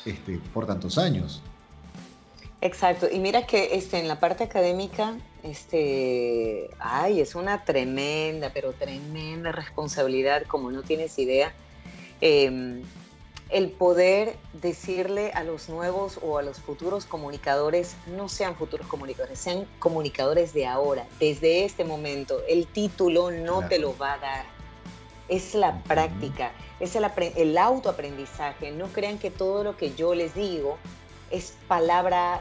este, 0.04 0.38
por 0.52 0.66
tantos 0.66 0.98
años. 0.98 1.42
Exacto, 2.62 3.08
y 3.10 3.18
mira 3.20 3.46
que 3.46 3.74
este, 3.74 3.98
en 3.98 4.06
la 4.06 4.20
parte 4.20 4.44
académica, 4.44 5.16
este, 5.42 6.68
ay, 6.78 7.20
es 7.20 7.34
una 7.34 7.64
tremenda, 7.64 8.50
pero 8.52 8.72
tremenda 8.72 9.50
responsabilidad, 9.50 10.42
como 10.46 10.70
no 10.70 10.82
tienes 10.82 11.18
idea, 11.18 11.54
em, 12.20 12.82
el 13.48 13.70
poder 13.70 14.36
decirle 14.52 15.32
a 15.32 15.42
los 15.42 15.70
nuevos 15.70 16.20
o 16.22 16.36
a 16.36 16.42
los 16.42 16.58
futuros 16.58 17.06
comunicadores, 17.06 17.96
no 18.06 18.28
sean 18.28 18.54
futuros 18.54 18.86
comunicadores, 18.86 19.38
sean 19.38 19.66
comunicadores 19.78 20.52
de 20.52 20.66
ahora, 20.66 21.06
desde 21.18 21.64
este 21.64 21.84
momento. 21.84 22.42
El 22.46 22.66
título 22.66 23.30
no 23.30 23.66
te 23.68 23.78
lo 23.78 23.96
va 23.96 24.14
a 24.14 24.18
dar, 24.18 24.44
es 25.28 25.54
la 25.54 25.82
práctica, 25.84 26.52
es 26.78 26.94
el, 26.94 27.06
el 27.36 27.56
autoaprendizaje. 27.56 28.70
No 28.70 28.88
crean 28.88 29.18
que 29.18 29.30
todo 29.30 29.64
lo 29.64 29.78
que 29.78 29.94
yo 29.94 30.14
les 30.14 30.34
digo 30.34 30.76
es 31.30 31.54
palabra 31.68 32.40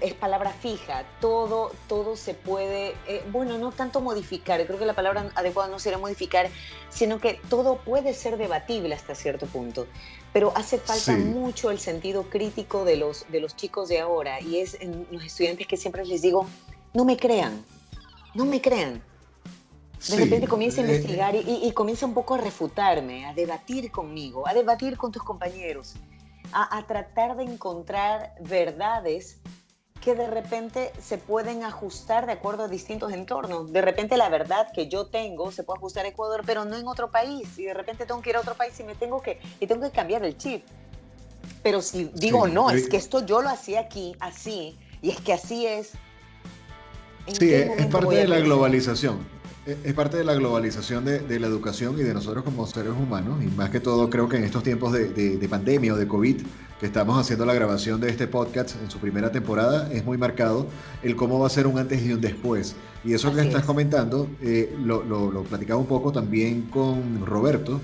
es 0.00 0.14
palabra 0.14 0.50
fija, 0.50 1.04
todo, 1.20 1.72
todo 1.86 2.16
se 2.16 2.34
puede, 2.34 2.94
eh, 3.06 3.22
bueno, 3.30 3.58
no 3.58 3.70
tanto 3.70 4.00
modificar, 4.00 4.64
creo 4.66 4.78
que 4.78 4.86
la 4.86 4.94
palabra 4.94 5.30
adecuada 5.34 5.68
no 5.68 5.78
sería 5.78 5.98
modificar, 5.98 6.48
sino 6.88 7.20
que 7.20 7.38
todo 7.48 7.76
puede 7.76 8.14
ser 8.14 8.38
debatible 8.38 8.94
hasta 8.94 9.14
cierto 9.14 9.46
punto, 9.46 9.86
pero 10.32 10.52
hace 10.56 10.78
falta 10.78 11.16
mucho 11.16 11.70
el 11.70 11.78
sentido 11.78 12.24
crítico 12.24 12.84
de 12.84 12.96
los, 12.96 13.26
de 13.30 13.40
los 13.40 13.56
chicos 13.56 13.88
de 13.88 14.00
ahora 14.00 14.40
y 14.40 14.60
es 14.60 14.74
en 14.80 15.06
los 15.10 15.24
estudiantes 15.24 15.66
que 15.66 15.76
siempre 15.76 16.04
les 16.06 16.22
digo, 16.22 16.46
no 16.94 17.04
me 17.04 17.16
crean, 17.16 17.62
no 18.34 18.44
me 18.44 18.60
crean, 18.60 19.02
De 20.08 20.16
repente 20.16 20.48
comienza 20.48 20.80
a 20.80 20.84
eh, 20.84 20.86
investigar 20.86 21.34
y, 21.36 21.70
comienza 21.72 22.06
un 22.06 22.14
poco 22.14 22.34
a 22.34 22.38
refutarme, 22.38 23.26
a 23.26 23.34
debatir 23.34 23.90
conmigo, 23.90 24.48
a 24.48 24.54
debatir 24.54 24.96
con 24.96 25.12
tus 25.12 25.22
compañeros, 25.22 25.94
a, 26.52 26.78
a 26.78 26.86
tratar 26.86 27.36
de 27.36 27.44
encontrar 27.44 28.34
verdades 28.40 29.40
que 30.00 30.14
de 30.14 30.26
repente 30.26 30.92
se 31.00 31.18
pueden 31.18 31.62
ajustar 31.62 32.26
de 32.26 32.32
acuerdo 32.32 32.64
a 32.64 32.68
distintos 32.68 33.12
entornos. 33.12 33.72
De 33.72 33.82
repente 33.82 34.16
la 34.16 34.28
verdad 34.28 34.68
que 34.74 34.88
yo 34.88 35.06
tengo 35.06 35.52
se 35.52 35.62
puede 35.62 35.78
ajustar 35.78 36.06
a 36.06 36.08
Ecuador, 36.08 36.42
pero 36.46 36.64
no 36.64 36.76
en 36.76 36.88
otro 36.88 37.10
país. 37.10 37.58
Y 37.58 37.64
de 37.64 37.74
repente 37.74 38.06
tengo 38.06 38.22
que 38.22 38.30
ir 38.30 38.36
a 38.36 38.40
otro 38.40 38.54
país 38.54 38.78
y 38.80 38.84
me 38.84 38.94
tengo 38.94 39.20
que, 39.20 39.40
y 39.60 39.66
tengo 39.66 39.82
que 39.82 39.90
cambiar 39.90 40.24
el 40.24 40.36
chip. 40.38 40.64
Pero 41.62 41.82
si 41.82 42.04
digo, 42.14 42.48
no, 42.48 42.70
es 42.70 42.88
que 42.88 42.96
esto 42.96 43.24
yo 43.26 43.42
lo 43.42 43.50
hacía 43.50 43.80
aquí, 43.80 44.16
así, 44.20 44.78
y 45.02 45.10
es 45.10 45.20
que 45.20 45.34
así 45.34 45.66
es. 45.66 45.92
Sí, 47.26 47.52
es 47.52 47.86
parte 47.86 48.14
de 48.14 48.28
la 48.28 48.40
globalización. 48.40 49.39
Es 49.66 49.92
parte 49.92 50.16
de 50.16 50.24
la 50.24 50.34
globalización 50.34 51.04
de, 51.04 51.38
la 51.38 51.46
educación 51.46 51.98
y 51.98 52.02
de 52.02 52.14
nosotros 52.14 52.44
como 52.44 52.66
seres 52.66 52.92
humanos, 52.92 53.42
y 53.42 53.46
más 53.48 53.68
que 53.68 53.78
todo 53.78 54.08
creo 54.08 54.26
que 54.28 54.38
en 54.38 54.44
estos 54.44 54.62
tiempos 54.62 54.92
de, 54.92 55.10
de 55.10 55.48
pandemia 55.48 55.92
o 55.92 55.96
de 55.96 56.08
COVID, 56.08 56.40
que 56.80 56.86
estamos 56.86 57.18
haciendo 57.18 57.44
la 57.44 57.52
grabación 57.52 58.00
de 58.00 58.08
este 58.08 58.26
podcast 58.26 58.74
en 58.82 58.90
su 58.90 58.98
primera 58.98 59.30
temporada, 59.30 59.92
es 59.92 60.02
muy 60.02 60.16
marcado 60.16 60.66
el 61.02 61.14
cómo 61.14 61.38
va 61.38 61.46
a 61.46 61.50
ser 61.50 61.66
un 61.66 61.78
antes 61.78 62.02
y 62.02 62.10
un 62.10 62.22
después. 62.22 62.74
Y 63.04 63.12
eso 63.12 63.34
que 63.34 63.42
estás 63.42 63.66
comentando, 63.66 64.30
eh, 64.40 64.74
lo, 64.82 65.04
lo, 65.04 65.42
platicaba 65.44 65.78
un 65.78 65.86
poco 65.86 66.10
también 66.10 66.62
con 66.62 67.26
Roberto, 67.26 67.82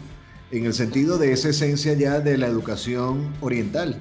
en 0.51 0.65
el 0.65 0.73
sentido 0.73 1.19
de 1.19 1.33
esa 1.33 1.51
esencia 1.51 1.93
ya 1.93 2.21
de 2.21 2.39
la 2.39 2.47
educación 2.47 3.35
oriental. 3.43 4.01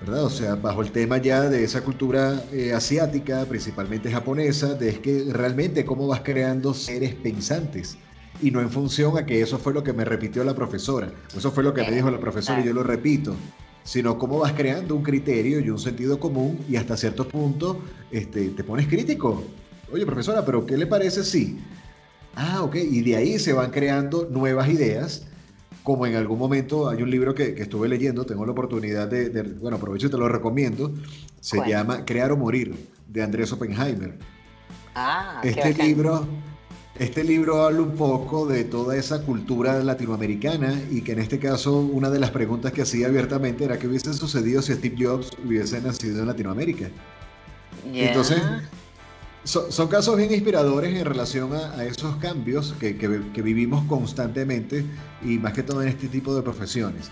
¿Verdad? 0.00 0.24
O 0.24 0.30
sea, 0.30 0.54
bajo 0.54 0.82
el 0.82 0.92
tema 0.92 1.18
ya 1.18 1.48
de 1.48 1.62
esa 1.62 1.82
cultura 1.82 2.42
eh, 2.52 2.72
asiática, 2.72 3.44
principalmente 3.44 4.10
japonesa, 4.10 4.74
de 4.74 4.88
es 4.88 4.98
que 4.98 5.26
realmente 5.30 5.84
cómo 5.84 6.06
vas 6.06 6.20
creando 6.20 6.72
seres 6.72 7.14
pensantes 7.14 7.98
y 8.42 8.50
no 8.50 8.60
en 8.60 8.70
función 8.70 9.18
a 9.18 9.26
que 9.26 9.42
eso 9.42 9.58
fue 9.58 9.74
lo 9.74 9.84
que 9.84 9.92
me 9.92 10.04
repitió 10.04 10.42
la 10.44 10.54
profesora, 10.54 11.12
eso 11.36 11.50
fue 11.50 11.62
lo 11.62 11.74
que 11.74 11.82
me 11.82 11.92
dijo 11.92 12.10
la 12.10 12.18
profesora 12.18 12.60
y 12.60 12.64
yo 12.64 12.72
lo 12.72 12.82
repito, 12.82 13.36
sino 13.84 14.18
cómo 14.18 14.38
vas 14.38 14.52
creando 14.52 14.94
un 14.94 15.02
criterio 15.02 15.60
y 15.60 15.68
un 15.68 15.78
sentido 15.78 16.18
común 16.18 16.58
y 16.68 16.76
hasta 16.76 16.96
cierto 16.96 17.28
punto 17.28 17.80
este, 18.10 18.48
te 18.50 18.64
pones 18.64 18.86
crítico. 18.86 19.44
Oye, 19.92 20.06
profesora, 20.06 20.44
pero 20.44 20.64
¿qué 20.64 20.78
le 20.78 20.86
parece 20.86 21.24
si? 21.24 21.58
Ah, 22.36 22.62
ok, 22.62 22.76
y 22.76 23.02
de 23.02 23.16
ahí 23.16 23.38
se 23.38 23.52
van 23.52 23.70
creando 23.70 24.28
nuevas 24.30 24.68
ideas, 24.68 25.26
como 25.82 26.06
en 26.06 26.14
algún 26.14 26.38
momento 26.38 26.88
hay 26.88 27.02
un 27.02 27.10
libro 27.10 27.34
que, 27.34 27.54
estuve 27.58 27.88
leyendo, 27.88 28.24
tengo 28.24 28.44
la 28.44 28.52
oportunidad 28.52 29.08
de, 29.08 29.42
bueno, 29.60 29.76
aprovecho 29.76 30.08
y 30.08 30.10
te 30.10 30.18
lo 30.18 30.28
recomiendo, 30.28 30.92
se 31.40 31.58
llama 31.66 32.04
Crear 32.04 32.32
o 32.32 32.36
Morir, 32.36 32.74
de 33.08 33.22
Andrés 33.22 33.52
Oppenheimer. 33.52 34.16
Ah, 34.94 35.40
este 35.42 35.72
libro 35.74 36.26
este 37.00 37.24
libro 37.24 37.62
habla 37.64 37.80
un 37.80 37.92
poco 37.92 38.46
de 38.46 38.62
toda 38.64 38.94
esa 38.94 39.22
cultura 39.22 39.82
latinoamericana 39.82 40.78
y 40.90 41.00
que 41.00 41.12
en 41.12 41.20
este 41.20 41.38
caso 41.38 41.80
una 41.80 42.10
de 42.10 42.18
las 42.18 42.30
preguntas 42.30 42.72
que 42.72 42.82
hacía 42.82 43.06
abiertamente 43.06 43.64
era 43.64 43.78
qué 43.78 43.86
hubiese 43.86 44.12
sucedido 44.12 44.60
si 44.60 44.74
Steve 44.74 44.96
Jobs 44.98 45.30
hubiese 45.42 45.80
nacido 45.80 46.20
en 46.20 46.26
Latinoamérica. 46.26 46.90
Entonces, 47.86 48.42
son 49.44 49.88
casos 49.88 50.16
bien 50.16 50.32
inspiradores 50.32 50.94
en 50.94 51.04
relación 51.04 51.52
a, 51.54 51.84
esos 51.84 52.16
cambios 52.16 52.74
que, 52.78 52.92
vivimos 53.42 53.84
constantemente 53.84 54.84
y 55.22 55.38
más 55.38 55.52
que 55.52 55.62
todo 55.62 55.82
en 55.82 55.88
este 55.88 56.08
tipo 56.08 56.34
de 56.34 56.42
profesiones. 56.42 57.10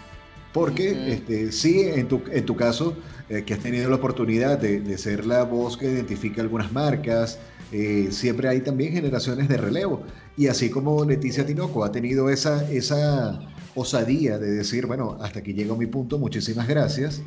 Porque 0.53 1.13
este, 1.13 1.53
sí, 1.53 1.83
en 1.83 2.09
tu, 2.09 2.23
en 2.31 2.45
tu 2.45 2.57
caso, 2.57 2.95
eh, 3.29 3.45
que 3.45 3.55
has 3.55 3.61
tenido 3.61 3.89
la 3.91 3.97
oportunidad 3.97 4.59
de, 4.59 4.81
de 4.81 4.99
ser 4.99 5.27
la 5.27 5.45
voz 5.45 5.77
que 5.77 5.87
identifica 5.87 6.41
algunas 6.41 6.73
marcas, 6.73 7.39
eh, 7.71 8.09
siempre 8.11 8.49
hay 8.49 8.61
también 8.61 8.93
generaciones 8.93 9.49
de 9.49 9.57
relevo. 9.57 10.03
Y 10.37 10.47
así 10.49 10.71
como 10.71 11.05
Leticia 11.05 11.45
Tinoco 11.45 11.85
ha 11.85 11.93
tenido 11.93 12.31
esa, 12.31 12.71
esa 12.71 13.41
osadía 13.75 14.39
de 14.39 14.51
decir, 14.51 14.87
bueno, 14.87 15.19
hasta 15.21 15.41
aquí 15.41 15.53
llegó 15.53 15.77
mi 15.77 15.87
punto, 15.87 16.19
muchísimas 16.19 16.67
gracias. 16.67 17.21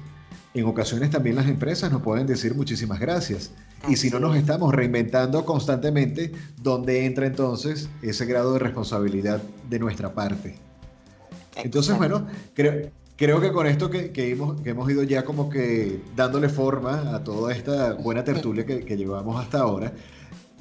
En 0.53 0.65
ocasiones 0.65 1.09
también 1.09 1.35
las 1.35 1.47
empresas 1.47 1.91
nos 1.91 2.01
pueden 2.01 2.27
decir 2.27 2.55
muchísimas 2.55 2.99
gracias. 2.99 3.51
Y 3.87 3.95
si 3.95 4.09
no 4.09 4.19
nos 4.19 4.35
estamos 4.35 4.73
reinventando 4.73 5.43
constantemente, 5.45 6.31
¿dónde 6.61 7.05
entra 7.05 7.25
entonces 7.25 7.89
ese 8.01 8.25
grado 8.25 8.53
de 8.53 8.59
responsabilidad 8.59 9.41
de 9.69 9.79
nuestra 9.79 10.13
parte? 10.13 10.55
Entonces, 11.55 11.97
bueno, 11.97 12.27
creo, 12.53 12.91
creo 13.15 13.41
que 13.41 13.51
con 13.51 13.65
esto 13.65 13.89
que, 13.89 14.11
que, 14.11 14.31
hemos, 14.31 14.61
que 14.61 14.69
hemos 14.69 14.89
ido 14.89 15.03
ya 15.03 15.25
como 15.25 15.49
que 15.49 15.99
dándole 16.15 16.47
forma 16.47 17.15
a 17.15 17.23
toda 17.23 17.53
esta 17.53 17.93
buena 17.93 18.23
tertulia 18.23 18.65
que, 18.65 18.85
que 18.85 18.95
llevamos 18.95 19.41
hasta 19.41 19.59
ahora, 19.59 19.91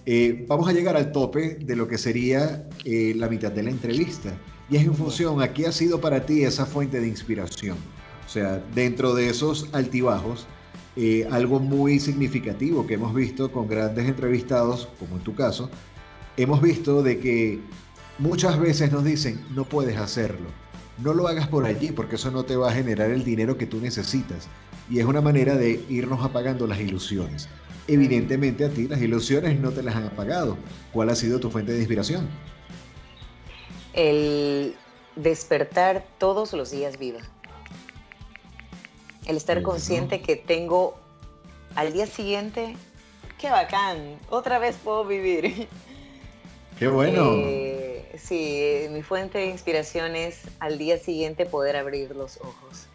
eh, 0.07 0.47
vamos 0.49 0.69
a 0.69 0.73
llegar 0.73 0.97
al 0.97 1.13
tope 1.13 1.57
de 1.61 1.77
lo 1.77 1.87
que 1.87 1.99
sería 1.99 2.69
eh, 2.85 3.13
la 3.17 3.29
mitad 3.29 3.53
de 3.53 3.63
la 3.63 3.71
entrevista. 3.71 4.33
Y 4.69 4.77
es 4.77 4.85
en 4.85 4.95
función 4.95 5.43
a 5.43 5.53
qué 5.53 5.67
ha 5.67 5.73
sido 5.73 6.01
para 6.01 6.25
ti 6.25 6.43
esa 6.43 6.65
fuente 6.65 7.01
de 7.01 7.09
inspiración. 7.09 7.77
O 8.25 8.29
sea, 8.29 8.63
dentro 8.75 9.15
de 9.15 9.29
esos 9.29 9.69
altibajos, 9.73 10.47
eh, 10.97 11.27
algo 11.31 11.61
muy 11.61 12.01
significativo 12.01 12.87
que 12.87 12.95
hemos 12.95 13.15
visto 13.15 13.51
con 13.51 13.69
grandes 13.69 14.07
entrevistados, 14.07 14.89
como 14.99 15.17
en 15.17 15.23
tu 15.23 15.35
caso, 15.35 15.71
hemos 16.37 16.61
visto 16.61 17.03
de 17.03 17.19
que 17.19 17.61
muchas 18.19 18.59
veces 18.59 18.93
nos 18.93 19.05
dicen, 19.05 19.41
no 19.55 19.65
puedes 19.65 19.97
hacerlo. 19.97 20.49
No 20.99 21.15
lo 21.15 21.29
hagas 21.29 21.49
por 21.49 21.65
allí 21.65 21.93
porque 21.93 22.17
eso 22.17 22.31
no 22.31 22.45
te 22.45 22.57
va 22.57 22.71
a 22.71 22.75
generar 22.75 23.11
el 23.11 23.25
dinero 23.25 23.57
que 23.57 23.67
tú 23.67 23.81
necesitas. 23.81 24.49
Y 24.91 24.99
es 24.99 25.07
una 25.07 25.21
manera 25.21 25.57
de 25.57 25.83
irnos 25.89 26.25
apagando 26.25 26.67
las 26.67 26.81
ilusiones 26.81 27.49
evidentemente 27.91 28.65
a 28.65 28.69
ti 28.69 28.87
las 28.87 29.01
ilusiones 29.01 29.59
no 29.59 29.71
te 29.71 29.83
las 29.83 29.97
han 29.97 30.07
apagado. 30.07 30.57
¿Cuál 30.93 31.11
ha 31.11 31.15
sido 31.15 31.41
tu 31.41 31.51
fuente 31.51 31.73
de 31.73 31.79
inspiración? 31.79 32.29
El 33.93 34.75
despertar 35.17 36.05
todos 36.19 36.53
los 36.53 36.71
días 36.71 36.99
viva. 36.99 37.21
El 39.31 39.37
estar 39.37 39.63
consciente 39.63 40.23
que 40.23 40.35
tengo 40.35 40.97
al 41.77 41.93
día 41.93 42.09
siguiente, 42.09 42.75
qué 43.39 43.49
bacán, 43.49 44.19
otra 44.29 44.59
vez 44.59 44.75
puedo 44.83 45.05
vivir. 45.05 45.69
Qué 46.81 46.89
bueno. 46.89 47.35
Eh, 47.37 48.19
sí, 48.19 48.89
mi 48.91 49.03
fuente 49.03 49.39
de 49.39 49.47
inspiración 49.47 50.17
es 50.17 50.41
al 50.59 50.79
día 50.79 50.99
siguiente 50.99 51.47
poder 51.47 51.77
abrir 51.77 52.17
los 52.17 52.39
ojos. 52.39 52.89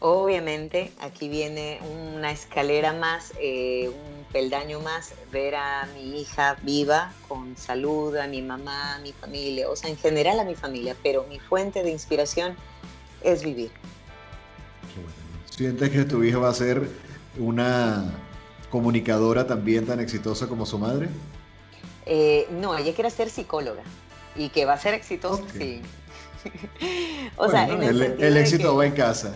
Obviamente, 0.00 0.90
aquí 1.00 1.28
viene 1.28 1.80
una 2.14 2.32
escalera 2.32 2.94
más, 2.94 3.34
eh, 3.38 3.90
un 3.90 4.24
peldaño 4.32 4.80
más, 4.80 5.12
ver 5.30 5.54
a 5.54 5.86
mi 5.92 6.18
hija 6.18 6.56
viva, 6.62 7.12
con 7.28 7.58
salud, 7.58 8.16
a 8.16 8.26
mi 8.26 8.40
mamá, 8.40 8.94
a 8.94 9.00
mi 9.00 9.12
familia, 9.12 9.68
o 9.68 9.76
sea, 9.76 9.90
en 9.90 9.98
general 9.98 10.40
a 10.40 10.44
mi 10.44 10.54
familia, 10.54 10.96
pero 11.02 11.24
mi 11.24 11.38
fuente 11.38 11.82
de 11.82 11.90
inspiración 11.90 12.56
es 13.22 13.44
vivir. 13.44 13.70
¿Sientes 15.58 15.90
que 15.90 16.04
tu 16.04 16.22
hija 16.22 16.38
va 16.38 16.50
a 16.50 16.54
ser 16.54 16.88
una 17.36 18.14
comunicadora 18.70 19.44
también 19.44 19.86
tan 19.86 19.98
exitosa 19.98 20.46
como 20.46 20.64
su 20.64 20.78
madre? 20.78 21.08
Eh, 22.06 22.46
no, 22.52 22.78
ella 22.78 22.94
quiere 22.94 23.10
ser 23.10 23.28
psicóloga 23.28 23.82
y 24.36 24.50
que 24.50 24.66
va 24.66 24.74
a 24.74 24.78
ser 24.78 24.94
exitosa, 24.94 25.42
sí. 25.52 25.82
o 27.36 27.48
sea, 27.48 27.64
el, 27.66 28.36
éxito 28.36 28.76
va 28.76 28.86
en 28.86 28.92
casa. 28.92 29.34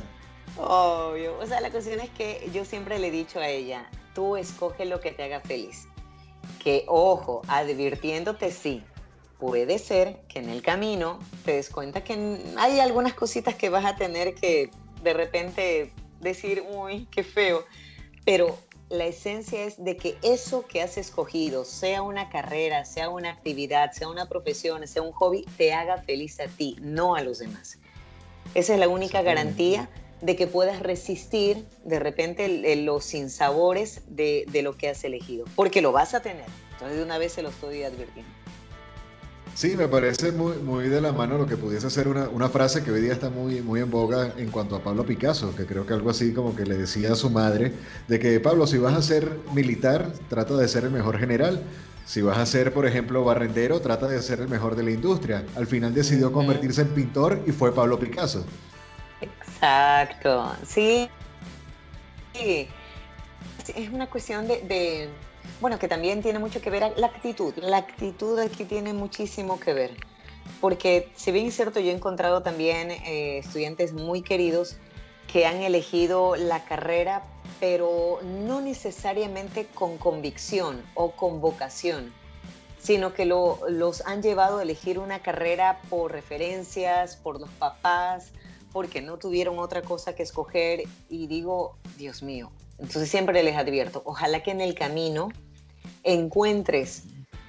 Obvio. 0.57 1.37
O 1.41 1.47
sea, 1.47 1.61
la 1.61 1.73
cuestión 1.73 1.99
es 1.99 2.11
que 2.11 2.49
yo 2.55 2.65
siempre 2.65 3.01
le 3.01 3.09
he 3.09 3.11
dicho 3.11 3.41
a 3.41 3.49
ella, 3.49 3.91
tú 4.15 4.37
escoge 4.37 4.85
lo 4.85 5.01
que 5.01 5.11
te 5.11 5.25
haga 5.25 5.41
feliz. 5.41 5.89
Que, 6.63 6.85
ojo, 6.87 7.43
advirtiéndote 7.49 8.53
sí, 8.53 8.85
puede 9.41 9.81
ser 9.81 10.21
que 10.29 10.39
en 10.39 10.51
el 10.51 10.63
camino 10.63 11.19
te 11.45 11.55
des 11.55 11.69
cuenta 11.69 12.05
que 12.05 12.39
hay 12.57 12.79
algunas 12.79 13.13
cositas 13.13 13.57
que 13.57 13.71
vas 13.71 13.85
a 13.85 13.97
tener 13.97 14.37
que 14.37 14.71
de 15.03 15.15
repente 15.15 15.93
decir, 16.23 16.65
uy, 16.71 17.07
qué 17.11 17.23
feo. 17.23 17.65
Pero 18.25 18.57
la 18.89 19.07
esencia 19.07 19.65
es 19.65 19.83
de 19.83 19.97
que 19.97 20.17
eso 20.23 20.67
que 20.67 20.83
has 20.83 20.97
escogido, 20.97 21.65
sea 21.65 22.03
una 22.03 22.29
carrera, 22.29 22.85
sea 22.85 23.09
una 23.09 23.31
actividad, 23.31 23.93
sea 23.93 24.09
una 24.09 24.29
profesión, 24.29 24.87
sea 24.87 25.03
un 25.03 25.13
hobby, 25.13 25.45
te 25.57 25.73
haga 25.73 25.99
feliz 25.99 26.39
a 26.41 26.47
ti, 26.47 26.77
no 26.81 27.15
a 27.15 27.23
los 27.23 27.39
demás. 27.39 27.79
Esa 28.55 28.75
es 28.75 28.81
la 28.81 28.89
única 28.89 29.23
garantía 29.23 29.89
de 30.21 30.37
que 30.37 30.47
puedas 30.47 30.81
resistir 30.81 31.67
de 31.85 31.99
repente 31.99 32.77
los 32.77 33.05
sinsabores 33.05 34.03
de, 34.07 34.45
de 34.49 34.63
lo 34.63 34.77
que 34.77 34.89
has 34.89 35.03
elegido, 35.05 35.47
porque 35.57 35.81
lo 35.81 35.91
vas 35.91 36.15
a 36.15 36.21
tener. 36.21 36.47
Entonces 36.73 36.99
de 36.99 37.03
una 37.03 37.19
vez 37.19 37.33
se 37.33 37.43
lo 37.43 37.49
estoy 37.49 37.83
advirtiendo. 37.83 38.42
Sí, 39.55 39.77
me 39.77 39.87
parece 39.87 40.33
muy, 40.33 40.57
muy 40.57 40.89
de 40.89 41.01
la 41.01 41.13
mano 41.13 41.37
lo 41.37 41.47
que 41.47 41.57
pudiese 41.57 41.91
ser 41.91 42.09
una, 42.09 42.29
una, 42.31 42.49
frase 42.49 42.83
que 42.83 42.91
hoy 42.91 43.03
día 43.03 43.13
está 43.13 43.29
muy, 43.29 43.61
muy 43.61 43.81
en 43.81 43.91
boga 43.91 44.33
en 44.39 44.51
cuanto 44.51 44.77
a 44.77 44.83
Pablo 44.83 45.05
Picasso, 45.05 45.55
que 45.55 45.67
creo 45.67 45.85
que 45.85 45.93
algo 45.93 46.09
así 46.11 46.33
como 46.33 46.57
que 46.57 46.65
le 46.65 46.77
decía 46.77 47.13
a 47.13 47.15
su 47.15 47.29
madre, 47.29 47.73
de 48.09 48.19
que 48.19 48.41
Pablo, 48.41 48.67
si 48.67 48.79
vas 48.79 48.95
a 48.95 49.03
ser 49.03 49.39
militar, 49.53 50.11
trata 50.29 50.57
de 50.57 50.67
ser 50.69 50.85
el 50.85 50.91
mejor 50.91 51.19
general, 51.19 51.63
si 52.07 52.23
vas 52.23 52.39
a 52.39 52.47
ser, 52.47 52.73
por 52.73 52.87
ejemplo, 52.87 53.25
barrendero, 53.25 53.81
trata 53.81 54.09
de 54.09 54.21
ser 54.23 54.41
el 54.41 54.49
mejor 54.49 54.75
de 54.75 54.83
la 54.83 54.91
industria. 54.91 55.45
Al 55.55 55.67
final 55.67 55.95
decidió 55.95 56.33
convertirse 56.33 56.83
en 56.83 56.89
pintor 56.89 57.43
y 57.47 57.53
fue 57.53 57.75
Pablo 57.75 57.99
Picasso. 57.99 58.45
Exacto, 59.21 60.53
sí. 60.67 61.09
Es 62.35 63.91
una 63.93 64.09
cuestión 64.09 64.49
de, 64.49 65.09
bueno, 65.61 65.79
que 65.79 65.89
también 65.89 66.23
tiene 66.23 66.39
mucho 66.39 66.61
que 66.61 66.71
ver 66.71 66.93
la 66.97 67.07
actitud. 67.07 67.55
La 67.59 67.79
actitud 67.79 68.39
aquí 68.39 68.65
tiene 68.65 68.93
muchísimo 68.93 69.61
que 69.61 69.73
ver. 69.73 69.97
Porque 70.61 71.11
si 71.15 71.33
bien 71.33 71.47
es 71.47 71.55
cierto, 71.55 71.81
yo 71.81 71.91
he 71.91 71.95
encontrado 71.95 72.43
también 72.43 72.91
eh, 72.91 73.39
estudiantes 73.39 73.93
muy 73.93 74.23
queridos 74.23 74.77
que 75.33 75.47
han 75.47 75.63
elegido 75.63 76.37
la 76.37 76.65
carrera, 76.65 77.25
pero 77.59 78.19
no 78.23 78.61
necesariamente 78.61 79.67
con 79.67 79.99
convicción 79.99 80.83
o 80.95 81.13
con 81.13 81.41
vocación, 81.41 82.13
sino 82.79 83.15
que 83.15 83.25
los 83.25 84.05
han 84.05 84.23
llevado 84.23 84.59
a 84.59 84.63
elegir 84.63 84.99
una 84.99 85.21
carrera 85.21 85.81
por 85.89 86.13
referencias, 86.13 87.17
por 87.17 87.41
los 87.41 87.51
papás, 87.51 88.33
porque 88.73 89.01
no 89.01 89.17
tuvieron 89.17 89.59
otra 89.59 89.83
cosa 89.83 90.15
que 90.15 90.23
escoger. 90.23 90.83
Y 91.09 91.29
digo, 91.29 91.77
Dios 91.97 92.23
mío, 92.23 92.51
entonces 92.79 93.11
siempre 93.11 93.43
les 93.43 93.57
advierto, 93.57 94.03
ojalá 94.05 94.43
que 94.43 94.51
en 94.51 94.61
el 94.61 94.75
camino 94.75 95.29
encuentres 96.05 97.05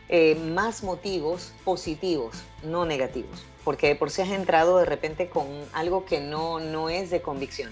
eh, 0.10 0.36
más 0.36 0.84
motivos 0.84 1.54
positivos, 1.64 2.44
no 2.64 2.86
negativos, 2.86 3.44
porque 3.64 3.95
por 3.95 4.12
si 4.12 4.22
has 4.22 4.30
entrado 4.30 4.78
de 4.78 4.86
repente 4.86 5.30
con 5.30 5.48
algo 5.74 6.06
que 6.06 6.20
no, 6.20 6.60
no 6.60 6.90
es 6.90 7.10
de 7.10 7.22
convicción. 7.22 7.72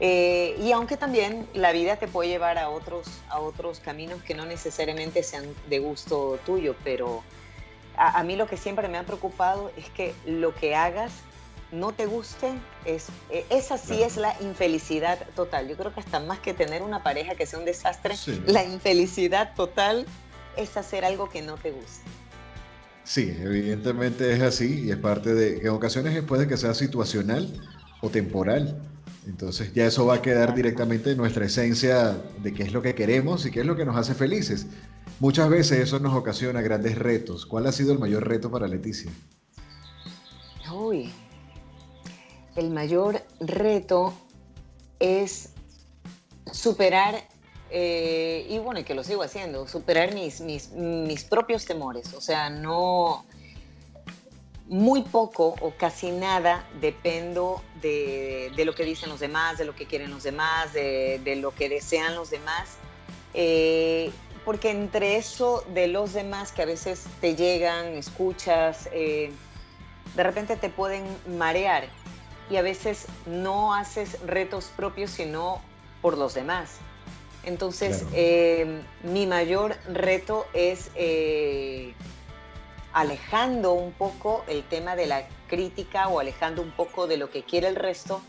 Eh, 0.00 0.56
y 0.60 0.72
aunque 0.72 0.96
también 0.96 1.46
la 1.54 1.72
vida 1.72 1.96
te 1.96 2.08
puede 2.08 2.28
llevar 2.28 2.58
a 2.58 2.68
otros, 2.68 3.06
a 3.28 3.38
otros 3.38 3.80
caminos 3.80 4.22
que 4.22 4.34
no 4.34 4.44
necesariamente 4.44 5.22
sean 5.22 5.44
de 5.68 5.78
gusto 5.78 6.38
tuyo, 6.44 6.74
pero 6.82 7.22
a, 7.96 8.18
a 8.18 8.24
mí 8.24 8.34
lo 8.34 8.46
que 8.46 8.56
siempre 8.56 8.88
me 8.88 8.98
ha 8.98 9.04
preocupado 9.04 9.70
es 9.76 9.88
que 9.90 10.14
lo 10.26 10.54
que 10.54 10.74
hagas 10.74 11.12
no 11.74 11.92
te 11.92 12.06
guste, 12.06 12.52
es, 12.84 13.08
e, 13.30 13.44
esa 13.50 13.78
sí 13.78 14.02
es 14.02 14.16
la 14.16 14.34
infelicidad 14.40 15.18
total. 15.34 15.68
Yo 15.68 15.76
creo 15.76 15.92
que 15.92 16.00
hasta 16.00 16.20
más 16.20 16.38
que 16.38 16.54
tener 16.54 16.82
una 16.82 17.02
pareja 17.02 17.34
que 17.34 17.46
sea 17.46 17.58
un 17.58 17.64
desastre, 17.64 18.14
la 18.46 18.64
infelicidad 18.64 19.54
total 19.54 20.06
es 20.56 20.76
hacer 20.76 21.04
algo 21.04 21.28
que 21.28 21.42
no 21.42 21.56
te 21.56 21.72
guste. 21.72 22.02
Sí, 23.02 23.36
evidentemente 23.38 24.32
es 24.32 24.40
así 24.40 24.84
y 24.86 24.90
es 24.90 24.96
parte 24.96 25.34
de, 25.34 25.58
en 25.58 25.68
ocasiones 25.68 26.22
puede 26.22 26.48
que 26.48 26.56
sea 26.56 26.72
situacional 26.74 27.52
o 28.00 28.08
temporal. 28.08 28.80
Entonces 29.26 29.72
ya 29.72 29.86
eso 29.86 30.06
va 30.06 30.16
a 30.16 30.22
quedar 30.22 30.54
directamente 30.54 31.10
en 31.12 31.16
nuestra 31.16 31.46
esencia 31.46 32.16
de 32.42 32.52
qué 32.52 32.62
es 32.62 32.72
lo 32.72 32.82
que 32.82 32.94
queremos 32.94 33.44
y 33.46 33.50
qué 33.50 33.60
es 33.60 33.66
lo 33.66 33.76
que 33.76 33.84
nos 33.84 33.96
hace 33.96 34.14
felices. 34.14 34.66
Muchas 35.20 35.48
veces 35.48 35.80
eso 35.80 35.98
nos 35.98 36.14
ocasiona 36.14 36.60
grandes 36.60 36.98
retos. 36.98 37.46
¿Cuál 37.46 37.66
ha 37.66 37.72
sido 37.72 37.92
el 37.92 37.98
mayor 37.98 38.26
reto 38.26 38.50
para 38.50 38.66
Leticia? 38.68 39.10
Uy, 40.72 41.12
el 42.56 42.70
mayor 42.70 43.22
reto 43.40 44.14
es 44.98 45.50
superar, 46.50 47.22
eh, 47.70 48.46
y 48.48 48.58
bueno, 48.58 48.80
y 48.80 48.84
que 48.84 48.94
lo 48.94 49.02
sigo 49.02 49.22
haciendo, 49.22 49.66
superar 49.66 50.14
mis, 50.14 50.40
mis, 50.40 50.70
mis 50.70 51.24
propios 51.24 51.64
temores. 51.64 52.14
O 52.14 52.20
sea, 52.20 52.50
no, 52.50 53.24
muy 54.66 55.02
poco 55.02 55.54
o 55.60 55.72
casi 55.76 56.10
nada 56.10 56.66
dependo 56.80 57.62
de, 57.82 58.52
de, 58.56 58.64
lo 58.64 58.74
que 58.74 58.84
dicen 58.84 59.08
los 59.08 59.20
demás, 59.20 59.58
de 59.58 59.64
lo 59.64 59.74
que 59.74 59.86
quieren 59.86 60.10
los 60.10 60.22
demás, 60.22 60.72
de, 60.72 61.20
de 61.24 61.36
lo 61.36 61.54
que 61.54 61.68
desean 61.68 62.14
los 62.14 62.30
demás. 62.30 62.76
Eh, 63.34 64.10
porque 64.44 64.70
entre 64.70 65.16
eso 65.16 65.64
de 65.72 65.88
los 65.88 66.12
demás 66.12 66.52
que 66.52 66.62
a 66.62 66.66
veces 66.66 67.04
te 67.20 67.34
llegan, 67.34 67.86
escuchas, 67.94 68.88
eh, 68.92 69.32
de 70.14 70.22
repente 70.22 70.56
te 70.56 70.68
pueden 70.68 71.04
marear 71.26 71.88
y 72.50 72.56
a 72.56 72.62
veces 72.62 73.06
no 73.26 73.74
haces 73.74 74.20
retos 74.26 74.70
propios 74.76 75.10
sino 75.10 75.60
por 76.02 76.18
los 76.18 76.34
demás. 76.34 76.78
Entonces, 77.44 78.04
eh, 78.14 78.82
mi 79.02 79.26
mayor 79.26 79.76
reto 79.86 80.46
es 80.54 80.90
eh, 80.94 81.92
alejando 82.92 83.72
un 83.72 83.92
poco 83.92 84.44
el 84.48 84.62
tema 84.64 84.96
de 84.96 85.06
la 85.06 85.28
crítica 85.46 86.08
o 86.08 86.20
alejando 86.20 86.62
un 86.62 86.70
poco 86.70 87.06
de 87.06 87.18
lo 87.18 87.30
que 87.30 87.42
quiere 87.42 87.68
el 87.68 87.76
resto, 87.76 88.22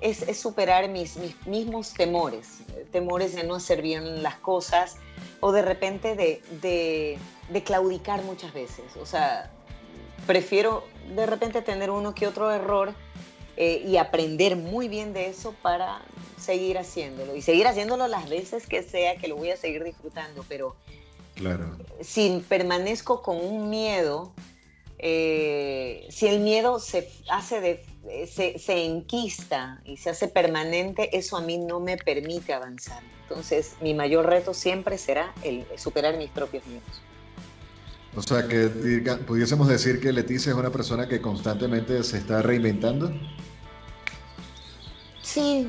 es, 0.00 0.24
superar 0.38 0.88
mis, 0.88 1.16
mismos 1.46 1.92
temores, 1.92 2.60
temores 2.92 3.34
de 3.34 3.44
no 3.44 3.56
hacer 3.56 3.82
bien 3.82 4.22
las 4.22 4.36
cosas 4.36 4.96
o 5.40 5.52
de 5.52 5.62
repente 5.62 6.14
de, 6.14 6.42
de, 6.62 7.18
de 7.50 7.62
claudicar 7.62 8.22
muchas 8.22 8.52
veces. 8.52 8.96
O 9.00 9.06
sea, 9.06 9.50
prefiero 10.26 10.84
de 11.14 11.26
repente 11.26 11.62
tener 11.62 11.90
uno 11.90 12.14
que 12.14 12.26
otro 12.26 12.50
error 12.50 12.94
eh, 13.56 13.82
y 13.86 13.96
aprender 13.96 14.56
muy 14.56 14.88
bien 14.88 15.12
de 15.12 15.28
eso 15.28 15.54
para 15.62 16.02
seguir 16.38 16.78
haciéndolo 16.78 17.34
y 17.34 17.42
seguir 17.42 17.66
haciéndolo 17.66 18.06
las 18.06 18.28
veces 18.28 18.66
que 18.66 18.82
sea 18.82 19.16
que 19.16 19.28
lo 19.28 19.36
voy 19.36 19.50
a 19.50 19.56
seguir 19.56 19.82
disfrutando, 19.82 20.44
pero 20.48 20.76
claro. 21.34 21.76
si 22.00 22.44
permanezco 22.48 23.22
con 23.22 23.38
un 23.38 23.70
miedo, 23.70 24.32
eh, 24.98 26.06
si 26.10 26.26
el 26.26 26.40
miedo 26.40 26.78
se 26.78 27.10
hace 27.30 27.60
de, 27.60 28.26
se, 28.26 28.58
se, 28.58 28.84
enquista 28.84 29.80
y 29.84 29.96
se 29.96 30.10
hace 30.10 30.28
permanente, 30.28 31.16
eso 31.16 31.36
a 31.36 31.40
mí 31.40 31.58
no 31.58 31.80
me 31.80 31.96
permite 31.96 32.52
avanzar. 32.52 33.02
Entonces, 33.22 33.76
mi 33.80 33.94
mayor 33.94 34.26
reto 34.26 34.54
siempre 34.54 34.98
será 34.98 35.34
el 35.42 35.66
superar 35.76 36.16
mis 36.16 36.30
propios 36.30 36.66
miedos. 36.66 37.02
O 38.16 38.22
sea, 38.22 38.48
que 38.48 38.68
pudiésemos 39.26 39.68
decir 39.68 40.00
que 40.00 40.10
Leticia 40.10 40.52
es 40.52 40.56
una 40.56 40.70
persona 40.70 41.06
que 41.06 41.20
constantemente 41.20 42.02
se 42.02 42.16
está 42.16 42.40
reinventando. 42.40 43.12
Sí, 45.26 45.68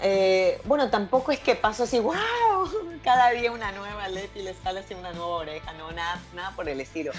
eh, 0.00 0.60
bueno, 0.64 0.90
tampoco 0.90 1.32
es 1.32 1.40
que 1.40 1.56
paso 1.56 1.82
así, 1.82 1.98
wow, 1.98 2.14
cada 3.04 3.30
día 3.30 3.50
una 3.50 3.72
nueva 3.72 4.08
Leti 4.08 4.42
le 4.42 4.54
sale 4.54 4.80
así 4.80 4.94
una 4.94 5.12
nueva 5.12 5.36
oreja, 5.38 5.72
no, 5.72 5.90
nada, 5.90 6.22
nada 6.34 6.54
por 6.54 6.68
el 6.68 6.80
estilo. 6.80 7.10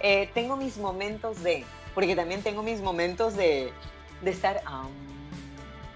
Eh, 0.00 0.28
tengo 0.34 0.56
mis 0.56 0.78
momentos 0.78 1.44
de, 1.44 1.64
porque 1.94 2.16
también 2.16 2.42
tengo 2.42 2.64
mis 2.64 2.80
momentos 2.80 3.36
de, 3.36 3.72
de 4.20 4.30
estar, 4.32 4.62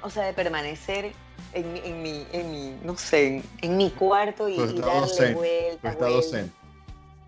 o 0.00 0.10
sea, 0.10 0.24
de 0.24 0.32
permanecer 0.32 1.12
en, 1.52 1.76
en, 1.76 2.02
mi, 2.02 2.24
en 2.32 2.50
mi, 2.52 2.78
no 2.84 2.96
sé, 2.96 3.42
en, 3.62 3.76
mi 3.76 3.90
cuarto 3.90 4.48
y, 4.48 4.54
y 4.54 4.80
darle 4.80 5.34
vuelta. 5.34 5.92
vuelta. 5.94 6.44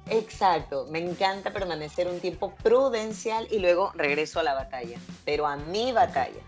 Exacto, 0.09 0.87
me 0.89 1.01
encanta 1.01 1.53
permanecer 1.53 2.07
un 2.07 2.21
tiempo 2.21 2.55
prudencial 2.63 3.49
y 3.51 3.59
luego 3.59 3.91
regreso 3.95 4.39
a 4.39 4.45
la 4.45 4.55
batalla, 4.55 4.99
pero 5.25 5.49
a 5.49 5.57
mi 5.57 5.91
batalla, 5.91 6.41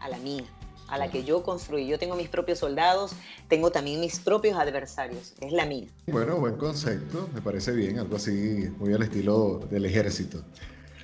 a 0.00 0.08
la 0.08 0.18
mía, 0.18 0.44
a 0.90 0.98
la 0.98 1.10
que 1.10 1.24
yo 1.24 1.42
construí. 1.42 1.86
Yo 1.86 1.98
tengo 1.98 2.16
mis 2.16 2.28
propios 2.28 2.58
soldados, 2.58 3.12
tengo 3.48 3.70
también 3.70 4.00
mis 4.00 4.18
propios 4.18 4.58
adversarios, 4.58 5.34
es 5.40 5.52
la 5.52 5.66
mía. 5.66 5.86
Bueno, 6.06 6.36
buen 6.36 6.56
concepto, 6.56 7.28
me 7.34 7.40
parece 7.40 7.72
bien, 7.72 7.98
algo 7.98 8.16
así 8.16 8.68
muy 8.78 8.92
al 8.92 9.02
estilo 9.02 9.60
del 9.70 9.86
ejército. 9.86 10.42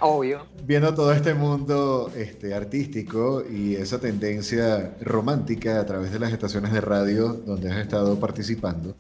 Obvio. 0.01 0.47
Viendo 0.65 0.93
todo 0.95 1.13
este 1.13 1.33
mundo 1.33 2.13
este, 2.15 2.53
artístico 2.53 3.43
y 3.49 3.77
esa 3.77 3.99
tendencia 3.99 4.95
romántica 5.01 5.81
a 5.81 5.87
través 5.87 6.13
de 6.13 6.19
las 6.19 6.33
estaciones 6.33 6.73
de 6.73 6.83
radio 6.83 7.33
donde 7.33 7.73
has 7.73 7.79
estado 7.79 8.21
participando, 8.21 8.95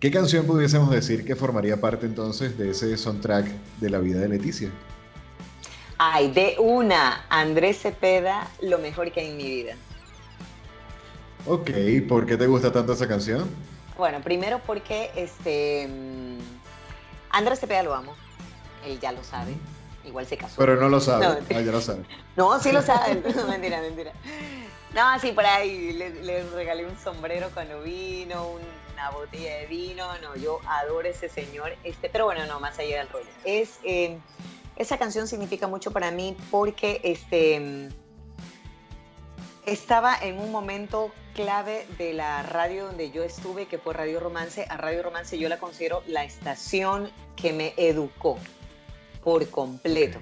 ¿Qué 0.00 0.12
canción 0.12 0.46
pudiésemos 0.46 0.90
decir 0.90 1.24
que 1.24 1.34
formaría 1.34 1.80
parte 1.80 2.06
entonces 2.06 2.56
de 2.56 2.70
ese 2.70 2.96
soundtrack 2.96 3.46
de 3.80 3.90
la 3.90 3.98
vida 3.98 4.20
de 4.20 4.28
Leticia? 4.28 4.70
Ay, 5.98 6.30
de 6.30 6.54
una, 6.60 7.24
Andrés 7.28 7.80
Cepeda, 7.80 8.48
lo 8.62 8.78
mejor 8.78 9.10
que 9.10 9.18
hay 9.18 9.30
en 9.30 9.36
mi 9.36 9.42
vida. 9.42 9.74
Ok, 11.48 11.70
¿por 12.08 12.26
qué 12.26 12.36
te 12.36 12.46
gusta 12.46 12.72
tanto 12.72 12.92
esa 12.92 13.08
canción? 13.08 13.48
Bueno, 13.96 14.20
primero 14.20 14.60
porque 14.66 15.10
este 15.16 15.88
mm, 15.88 16.38
Andrés 17.30 17.60
Cepeda 17.60 17.82
lo 17.82 17.94
amo, 17.94 18.14
él 18.84 19.00
ya 19.00 19.12
lo 19.12 19.24
sabe, 19.24 19.54
igual 20.04 20.26
se 20.26 20.36
casó. 20.36 20.56
Pero 20.58 20.76
no 20.76 20.88
lo 20.88 21.00
sabe, 21.00 21.26
no, 21.26 21.56
ah, 21.56 21.60
ya 21.60 21.72
lo 21.72 21.80
sabe. 21.80 22.04
No, 22.36 22.60
sí 22.60 22.70
lo 22.70 22.82
sabe, 22.82 23.16
mentira, 23.48 23.80
mentira. 23.80 24.12
No, 24.94 25.18
sí, 25.20 25.32
por 25.32 25.44
ahí 25.44 25.92
le, 25.92 26.10
le 26.22 26.44
regalé 26.50 26.86
un 26.86 26.96
sombrero 26.96 27.48
cuando 27.52 27.82
vino, 27.82 28.48
un 28.48 28.60
una 28.98 29.10
botella 29.10 29.58
de 29.58 29.66
vino, 29.66 30.06
no, 30.20 30.34
yo 30.34 30.58
adoro 30.66 31.08
ese 31.08 31.28
señor, 31.28 31.72
este, 31.84 32.08
pero 32.08 32.24
bueno, 32.24 32.46
no, 32.46 32.58
más 32.58 32.78
allá 32.78 32.98
del 32.98 33.08
rollo. 33.08 33.28
Es, 33.44 33.78
em, 33.84 34.18
esa 34.76 34.98
canción 34.98 35.28
significa 35.28 35.68
mucho 35.68 35.92
para 35.92 36.10
mí 36.10 36.36
porque 36.50 37.00
este, 37.04 37.90
estaba 39.72 40.16
en 40.20 40.38
un 40.38 40.50
momento 40.50 41.12
clave 41.34 41.86
de 41.98 42.12
la 42.12 42.42
radio 42.42 42.86
donde 42.86 43.10
yo 43.10 43.22
estuve, 43.22 43.66
que 43.66 43.78
fue 43.78 43.94
Radio 43.94 44.20
Romance. 44.20 44.66
A 44.68 44.76
Radio 44.76 45.02
Romance 45.02 45.38
yo 45.38 45.48
la 45.48 45.58
considero 45.58 46.02
la 46.06 46.24
estación 46.24 47.10
que 47.36 47.52
me 47.52 47.74
educó 47.76 48.38
por 49.22 49.48
completo. 49.50 50.18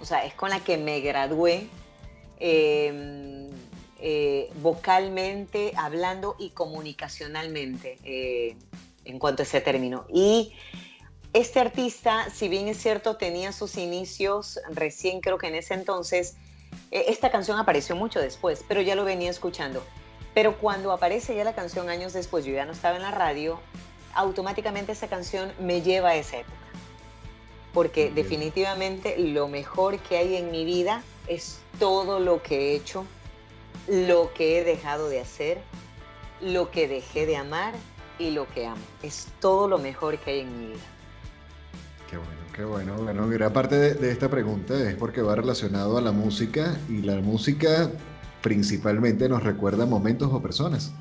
O 0.00 0.04
sea, 0.04 0.24
es 0.24 0.34
con 0.34 0.50
la 0.50 0.60
que 0.60 0.76
me 0.78 1.00
gradué. 1.00 1.66
Eh, 2.38 3.32
eh, 4.04 4.50
vocalmente, 4.56 5.72
hablando 5.76 6.34
y 6.36 6.50
comunicacionalmente 6.50 7.98
eh, 8.02 8.56
en 9.04 9.20
cuanto 9.20 9.42
a 9.42 9.44
ese 9.44 9.60
término. 9.60 10.06
Y 10.12 10.54
este 11.32 11.60
artista, 11.60 12.28
si 12.28 12.48
bien 12.48 12.66
es 12.66 12.78
cierto, 12.78 13.16
tenía 13.16 13.52
sus 13.52 13.76
inicios 13.76 14.58
recién, 14.70 15.20
creo 15.20 15.38
que 15.38 15.46
en 15.46 15.54
ese 15.54 15.74
entonces, 15.74 16.34
esta 16.90 17.30
canción 17.30 17.58
apareció 17.58 17.96
mucho 17.96 18.20
después, 18.20 18.64
pero 18.68 18.80
ya 18.82 18.94
lo 18.94 19.04
venía 19.04 19.30
escuchando. 19.30 19.82
Pero 20.34 20.58
cuando 20.58 20.92
aparece 20.92 21.34
ya 21.34 21.44
la 21.44 21.54
canción 21.54 21.88
años 21.88 22.12
después, 22.12 22.44
yo 22.44 22.52
ya 22.52 22.64
no 22.64 22.72
estaba 22.72 22.96
en 22.96 23.02
la 23.02 23.10
radio, 23.10 23.60
automáticamente 24.14 24.92
esa 24.92 25.08
canción 25.08 25.52
me 25.58 25.82
lleva 25.82 26.10
a 26.10 26.16
esa 26.16 26.38
época. 26.38 26.56
Porque 27.72 28.10
definitivamente 28.10 29.18
lo 29.18 29.48
mejor 29.48 29.98
que 29.98 30.18
hay 30.18 30.36
en 30.36 30.50
mi 30.50 30.64
vida 30.64 31.02
es 31.26 31.60
todo 31.78 32.20
lo 32.20 32.42
que 32.42 32.72
he 32.72 32.74
hecho, 32.74 33.06
lo 33.88 34.32
que 34.34 34.58
he 34.58 34.64
dejado 34.64 35.08
de 35.08 35.20
hacer, 35.20 35.58
lo 36.40 36.70
que 36.70 36.88
dejé 36.88 37.26
de 37.26 37.36
amar 37.36 37.74
y 38.18 38.30
lo 38.30 38.46
que 38.48 38.66
amo. 38.66 38.82
Es 39.02 39.28
todo 39.40 39.68
lo 39.68 39.78
mejor 39.78 40.18
que 40.18 40.32
hay 40.32 40.40
en 40.40 40.58
mi 40.58 40.66
vida. 40.74 40.91
Qué 42.12 42.18
bueno, 42.18 42.42
qué 42.54 42.64
bueno. 42.64 43.02
Bueno, 43.02 43.26
gran 43.26 43.54
parte 43.54 43.94
de, 43.94 44.10
esta 44.10 44.28
pregunta 44.28 44.74
es 44.74 44.96
porque 44.96 45.22
va 45.22 45.34
relacionado 45.34 45.96
a 45.96 46.02
la 46.02 46.12
música 46.12 46.76
y 46.86 47.00
la 47.00 47.16
música 47.22 47.90
principalmente 48.42 49.30
nos 49.30 49.42
recuerda 49.42 49.86
momentos 49.86 50.28
o 50.30 50.42
personas. 50.42 50.92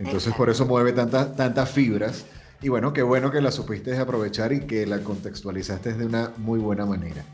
Entonces 0.00 0.34
por 0.34 0.50
eso 0.50 0.66
mueve 0.66 0.92
tantas 0.92 1.36
tantas 1.36 1.70
fibras. 1.70 2.26
Y 2.60 2.68
bueno, 2.68 2.92
qué 2.92 3.02
bueno 3.02 3.30
que 3.30 3.40
la 3.40 3.52
supiste 3.52 3.96
aprovechar 3.96 4.52
y 4.52 4.66
que 4.66 4.86
la 4.86 5.04
contextualizaste 5.04 5.94
de 5.94 6.04
una 6.04 6.32
muy 6.38 6.58
buena 6.58 6.84
manera. 6.84 7.24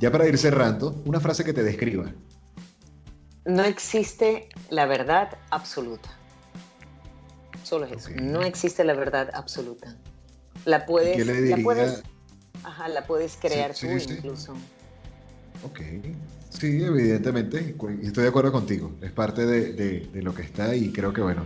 Ya 0.00 0.10
para 0.10 0.26
ir 0.26 0.36
cerrando, 0.36 1.00
una 1.04 1.20
frase 1.20 1.44
que 1.44 1.52
te 1.52 1.62
describa. 1.62 2.06
No 3.44 3.62
existe 3.62 4.48
la 4.68 4.86
verdad 4.86 5.38
absoluta. 5.50 6.10
Solo 7.62 7.86
es 7.86 7.92
eso. 7.92 8.10
No 8.20 8.42
existe 8.42 8.82
la 8.82 8.94
verdad 8.94 9.30
absoluta. 9.32 9.94
La 10.64 10.86
puedes, 10.86 11.26
la 11.26 11.56
puedes, 11.58 12.02
ajá, 12.62 12.88
la 12.88 13.06
puedes 13.06 13.36
crear 13.36 13.74
tú 13.74 13.86
incluso. 13.86 14.54
Ok. 15.64 15.80
Sí, 16.58 16.84
evidentemente, 16.84 17.74
estoy 18.02 18.22
de 18.22 18.28
acuerdo 18.28 18.52
contigo. 18.52 18.92
Es 19.02 19.10
parte 19.10 19.44
de, 19.44 20.08
lo 20.22 20.34
que 20.34 20.42
está 20.42 20.76
y 20.76 20.90
creo 20.92 21.12
que, 21.12 21.20
bueno, 21.20 21.44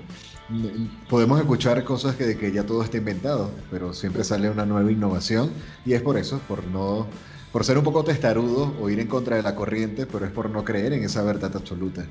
podemos 1.09 1.41
escuchar 1.41 1.83
cosas 1.83 2.15
que, 2.15 2.27
de 2.27 2.37
que 2.37 2.53
ya 2.53 2.65
todo 2.67 2.83
está 2.83 2.99
inventado, 2.99 3.51
pero 3.71 3.95
siempre 3.95 4.23
sale 4.23 4.51
una 4.51 4.67
nueva 4.67 4.93
innovación 4.93 5.51
y 5.87 5.95
es 5.95 6.03
por 6.03 6.19
eso, 6.19 6.41
por 6.47 6.65
no, 6.67 7.07
por 7.53 7.65
ser 7.65 7.79
un 7.79 7.85
poco 7.85 8.05
testarudo 8.05 8.77
o 8.81 8.91
ir 8.91 9.01
en 9.01 9.09
contra 9.09 9.37
de 9.37 9.43
la 9.43 9.55
corriente, 9.55 10.05
pero 10.05 10.27
es 10.27 10.31
por 10.31 10.51
no 10.51 10.63
creer 10.63 10.93
en 10.93 11.03
esa 11.03 11.23
verdad 11.23 11.57
absoluta. 11.57 12.05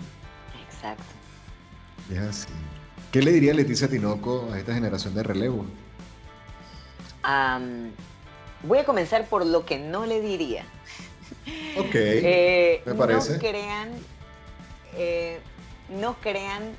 Exacto. 0.68 1.04
Es 2.12 2.20
así. 2.20 2.50
¿Qué 3.12 3.22
le 3.22 3.32
diría 3.32 3.54
Leticia 3.54 3.88
Tinoco 3.88 4.50
a 4.52 4.58
esta 4.58 4.74
generación 4.74 5.14
de 5.14 5.24
relevo? 5.24 5.66
Voy 8.64 8.80
a 8.80 8.86
comenzar 8.86 9.28
por 9.28 9.46
lo 9.46 9.66
que 9.66 9.78
no 9.80 10.06
le 10.06 10.22
diría. 10.22 10.64
Ok, 11.78 11.90
eh, 11.94 12.82
me 12.86 12.96
parece. 12.96 13.34
No 13.34 13.40
crean, 13.40 13.92
eh, 14.96 15.40
no 15.90 16.16
crean 16.22 16.76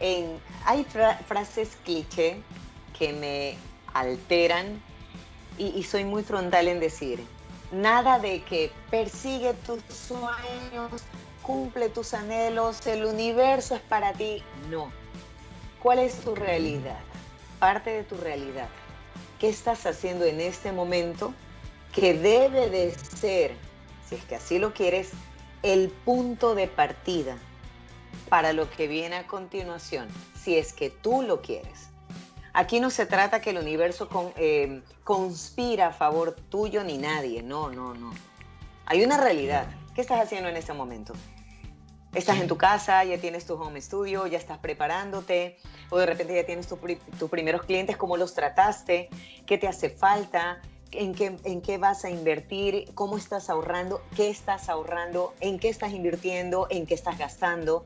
en... 0.00 0.38
Hay 0.66 0.84
frases 1.26 1.76
cliché 1.84 2.40
que 2.98 3.12
me 3.12 3.56
alteran 3.94 4.82
y, 5.58 5.68
y 5.68 5.82
soy 5.82 6.04
muy 6.04 6.22
frontal 6.22 6.68
en 6.68 6.80
decir, 6.80 7.24
nada 7.72 8.18
de 8.18 8.42
que 8.42 8.70
persigue 8.90 9.54
tus 9.66 9.82
sueños, 9.92 11.02
cumple 11.42 11.88
tus 11.88 12.14
anhelos, 12.14 12.86
el 12.86 13.04
universo 13.04 13.74
es 13.74 13.80
para 13.82 14.12
ti. 14.12 14.42
No. 14.70 14.92
¿Cuál 15.82 16.00
es 16.00 16.20
tu 16.20 16.34
realidad? 16.34 16.98
Parte 17.58 17.90
de 17.90 18.04
tu 18.04 18.16
realidad. 18.16 18.68
¿Qué 19.40 19.48
estás 19.48 19.86
haciendo 19.86 20.24
en 20.24 20.40
este 20.40 20.70
momento 20.70 21.34
que 21.92 22.14
debe 22.14 22.70
de 22.70 22.94
ser 22.94 23.56
si 24.10 24.16
es 24.16 24.24
que 24.24 24.34
así 24.34 24.58
lo 24.58 24.74
quieres, 24.74 25.12
el 25.62 25.88
punto 25.88 26.56
de 26.56 26.66
partida 26.66 27.38
para 28.28 28.52
lo 28.52 28.68
que 28.68 28.88
viene 28.88 29.14
a 29.14 29.26
continuación, 29.28 30.08
si 30.34 30.56
es 30.56 30.72
que 30.72 30.90
tú 30.90 31.22
lo 31.22 31.42
quieres. 31.42 31.90
Aquí 32.52 32.80
no 32.80 32.90
se 32.90 33.06
trata 33.06 33.40
que 33.40 33.50
el 33.50 33.58
universo 33.58 34.08
eh, 34.36 34.82
conspira 35.04 35.88
a 35.88 35.92
favor 35.92 36.34
tuyo 36.48 36.82
ni 36.82 36.98
nadie, 36.98 37.42
no, 37.44 37.70
no, 37.70 37.94
no. 37.94 38.12
Hay 38.86 39.04
una 39.04 39.16
realidad. 39.16 39.68
¿Qué 39.94 40.00
estás 40.00 40.20
haciendo 40.20 40.48
en 40.48 40.56
este 40.56 40.72
momento? 40.72 41.12
Estás 42.14 42.40
en 42.40 42.48
tu 42.48 42.56
casa, 42.56 43.04
ya 43.04 43.18
tienes 43.18 43.46
tu 43.46 43.54
home 43.54 43.80
studio, 43.80 44.26
ya 44.26 44.36
estás 44.36 44.58
preparándote, 44.58 45.56
o 45.90 45.98
de 45.98 46.06
repente 46.06 46.34
ya 46.34 46.44
tienes 46.44 46.66
tus 46.66 47.30
primeros 47.30 47.62
clientes, 47.62 47.96
cómo 47.96 48.16
los 48.16 48.34
trataste, 48.34 49.08
qué 49.46 49.58
te 49.58 49.68
hace 49.68 49.90
falta, 49.90 50.60
en 50.90 51.14
qué, 51.14 51.36
en 51.44 51.62
qué 51.62 51.78
vas 51.78 52.04
a 52.04 52.10
invertir, 52.10 52.90
cómo 52.94 53.16
estás 53.16 53.48
ahorrando, 53.48 54.02
qué 54.16 54.28
estás 54.28 54.68
ahorrando, 54.68 55.34
en 55.38 55.60
qué 55.60 55.68
estás 55.68 55.92
invirtiendo, 55.92 56.66
en 56.68 56.84
qué 56.84 56.94
estás 56.94 57.16
gastando. 57.16 57.84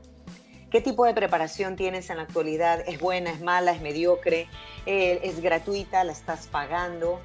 ¿Qué 0.71 0.81
tipo 0.81 1.05
de 1.05 1.13
preparación 1.13 1.75
tienes 1.75 2.09
en 2.09 2.17
la 2.17 2.23
actualidad? 2.23 2.83
¿Es 2.87 2.99
buena, 2.99 3.29
es 3.29 3.41
mala, 3.41 3.71
es 3.73 3.81
mediocre? 3.81 4.49
Eh, 4.87 5.19
¿Es 5.23 5.39
gratuita? 5.39 6.03
¿La 6.03 6.11
estás 6.11 6.47
pagando? 6.47 7.21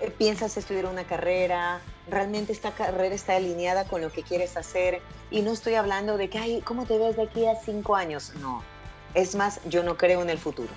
Eh, 0.00 0.10
¿Piensas 0.10 0.56
estudiar 0.56 0.86
una 0.86 1.04
carrera? 1.04 1.82
¿Realmente 2.08 2.52
esta 2.52 2.72
carrera 2.72 3.14
está 3.14 3.36
alineada 3.36 3.84
con 3.84 4.00
lo 4.00 4.10
que 4.10 4.22
quieres 4.22 4.56
hacer? 4.56 5.00
Y 5.30 5.42
no 5.42 5.52
estoy 5.52 5.74
hablando 5.74 6.16
de 6.16 6.28
que, 6.28 6.38
ay, 6.38 6.60
¿cómo 6.62 6.84
te 6.84 6.98
ves 6.98 7.16
de 7.16 7.22
aquí 7.22 7.46
a 7.46 7.54
cinco 7.56 7.94
años? 7.94 8.32
No. 8.40 8.62
Es 9.14 9.34
más, 9.34 9.60
yo 9.68 9.82
no 9.82 9.96
creo 9.96 10.22
en 10.22 10.30
el 10.30 10.38
futuro. 10.38 10.70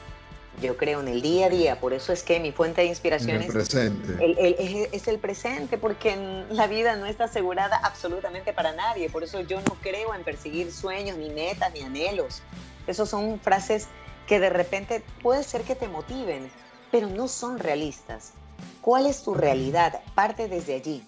Yo 0.62 0.78
creo 0.78 1.02
en 1.02 1.10
el 1.10 1.22
día 1.22 1.48
a 1.48 1.50
día, 1.50 1.80
por 1.82 1.92
eso 1.92 2.14
es 2.14 2.24
que 2.24 2.40
mi 2.40 2.52
fuente 2.54 2.82
de 2.82 2.88
inspiración 2.88 3.42
es, 3.42 3.52
presente. 3.52 4.88
es, 4.94 5.08
el 5.08 5.20
presente, 5.20 5.78
porque 5.78 6.16
la 6.50 6.68
vida 6.68 6.96
no 6.96 7.06
está 7.06 7.26
asegurada 7.26 7.76
absolutamente 7.78 8.54
para 8.54 8.72
nadie. 8.72 9.10
Por 9.10 9.24
eso 9.24 9.42
yo 9.42 9.60
no 9.62 9.76
creo 9.82 10.16
en 10.16 10.24
perseguir 10.24 10.72
sueños, 10.72 11.18
ni 11.18 11.30
metas, 11.30 11.74
ni 11.74 11.82
anhelos. 11.82 12.42
Esas 12.88 13.10
son 13.10 13.40
frases 13.42 13.88
que 14.28 14.40
de 14.40 14.50
repente 14.50 15.04
puede 15.22 15.44
ser 15.44 15.64
que 15.64 15.76
te 15.76 15.90
motiven, 15.90 16.50
pero 16.90 17.08
no 17.08 17.28
son 17.28 17.60
realistas. 17.60 18.32
¿Cuál 18.82 19.08
es 19.08 19.24
tu 19.24 19.34
realidad? 19.34 20.02
Parte 20.14 20.48
desde 20.48 20.76
allí. 20.76 21.04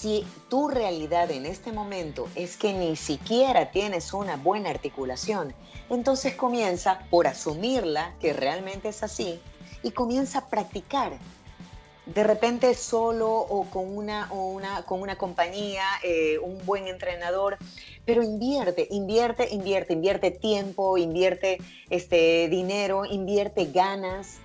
Si 0.00 0.24
tu 0.48 0.68
realidad 0.68 1.30
en 1.30 1.44
este 1.44 1.72
momento 1.72 2.26
es 2.34 2.56
que 2.56 2.72
ni 2.72 2.96
siquiera 2.96 3.70
tienes 3.70 4.14
una 4.14 4.36
buena 4.36 4.70
articulación, 4.70 5.52
entonces 5.90 6.34
comienza 6.36 7.00
por 7.10 7.26
asumirla, 7.26 8.14
que 8.18 8.32
realmente 8.32 8.88
es 8.88 9.02
así, 9.02 9.38
y 9.82 9.90
comienza 9.90 10.38
a 10.38 10.48
practicar. 10.48 11.12
De 12.06 12.24
repente 12.24 12.72
solo 12.72 13.30
o 13.30 13.68
con 13.68 13.94
una, 13.94 14.32
o 14.32 14.46
una, 14.46 14.86
con 14.86 15.02
una 15.02 15.18
compañía, 15.18 15.84
eh, 16.02 16.38
un 16.38 16.64
buen 16.64 16.88
entrenador, 16.88 17.58
pero 18.06 18.22
invierte, 18.22 18.88
invierte, 18.90 19.50
invierte, 19.50 19.92
invierte 19.92 20.30
tiempo, 20.30 20.96
invierte 20.96 21.58
este, 21.90 22.48
dinero, 22.48 23.04
invierte 23.04 23.66
ganas. 23.66 24.38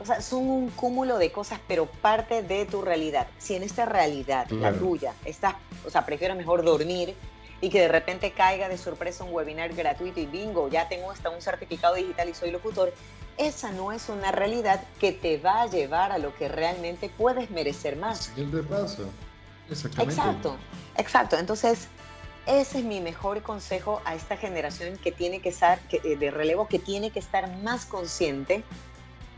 O 0.00 0.06
sea, 0.06 0.22
son 0.22 0.48
un 0.48 0.70
cúmulo 0.70 1.18
de 1.18 1.30
cosas, 1.30 1.60
pero 1.68 1.86
parte 1.86 2.42
de 2.42 2.64
tu 2.64 2.80
realidad. 2.80 3.26
Si 3.38 3.54
en 3.54 3.62
esta 3.62 3.84
realidad, 3.84 4.48
la 4.48 4.72
tuya, 4.72 5.14
estás, 5.24 5.54
o 5.86 5.90
sea, 5.90 6.06
prefiero 6.06 6.34
mejor 6.34 6.64
dormir 6.64 7.14
y 7.60 7.68
que 7.68 7.80
de 7.80 7.88
repente 7.88 8.32
caiga 8.32 8.68
de 8.68 8.78
sorpresa 8.78 9.24
un 9.24 9.34
webinar 9.34 9.74
gratuito 9.74 10.18
y 10.18 10.26
bingo, 10.26 10.68
ya 10.68 10.88
tengo 10.88 11.10
hasta 11.10 11.28
un 11.28 11.42
certificado 11.42 11.96
digital 11.96 12.28
y 12.30 12.34
soy 12.34 12.50
locutor, 12.50 12.94
esa 13.36 13.72
no 13.72 13.92
es 13.92 14.08
una 14.08 14.32
realidad 14.32 14.82
que 14.98 15.12
te 15.12 15.38
va 15.38 15.62
a 15.62 15.66
llevar 15.66 16.12
a 16.12 16.18
lo 16.18 16.34
que 16.34 16.48
realmente 16.48 17.10
puedes 17.10 17.50
merecer 17.50 17.96
más. 17.96 18.24
Siguiente 18.24 18.62
paso. 18.62 19.04
Exactamente. 19.70 20.14
Exacto, 20.14 20.56
exacto. 20.96 21.38
Entonces, 21.38 21.88
ese 22.46 22.78
es 22.78 22.84
mi 22.84 23.00
mejor 23.00 23.42
consejo 23.42 24.00
a 24.04 24.14
esta 24.14 24.36
generación 24.36 24.96
que 24.96 25.12
tiene 25.12 25.40
que 25.40 25.50
estar, 25.50 25.78
eh, 25.92 26.16
de 26.16 26.30
relevo, 26.30 26.68
que 26.68 26.78
tiene 26.78 27.10
que 27.10 27.18
estar 27.18 27.54
más 27.58 27.84
consciente 27.84 28.64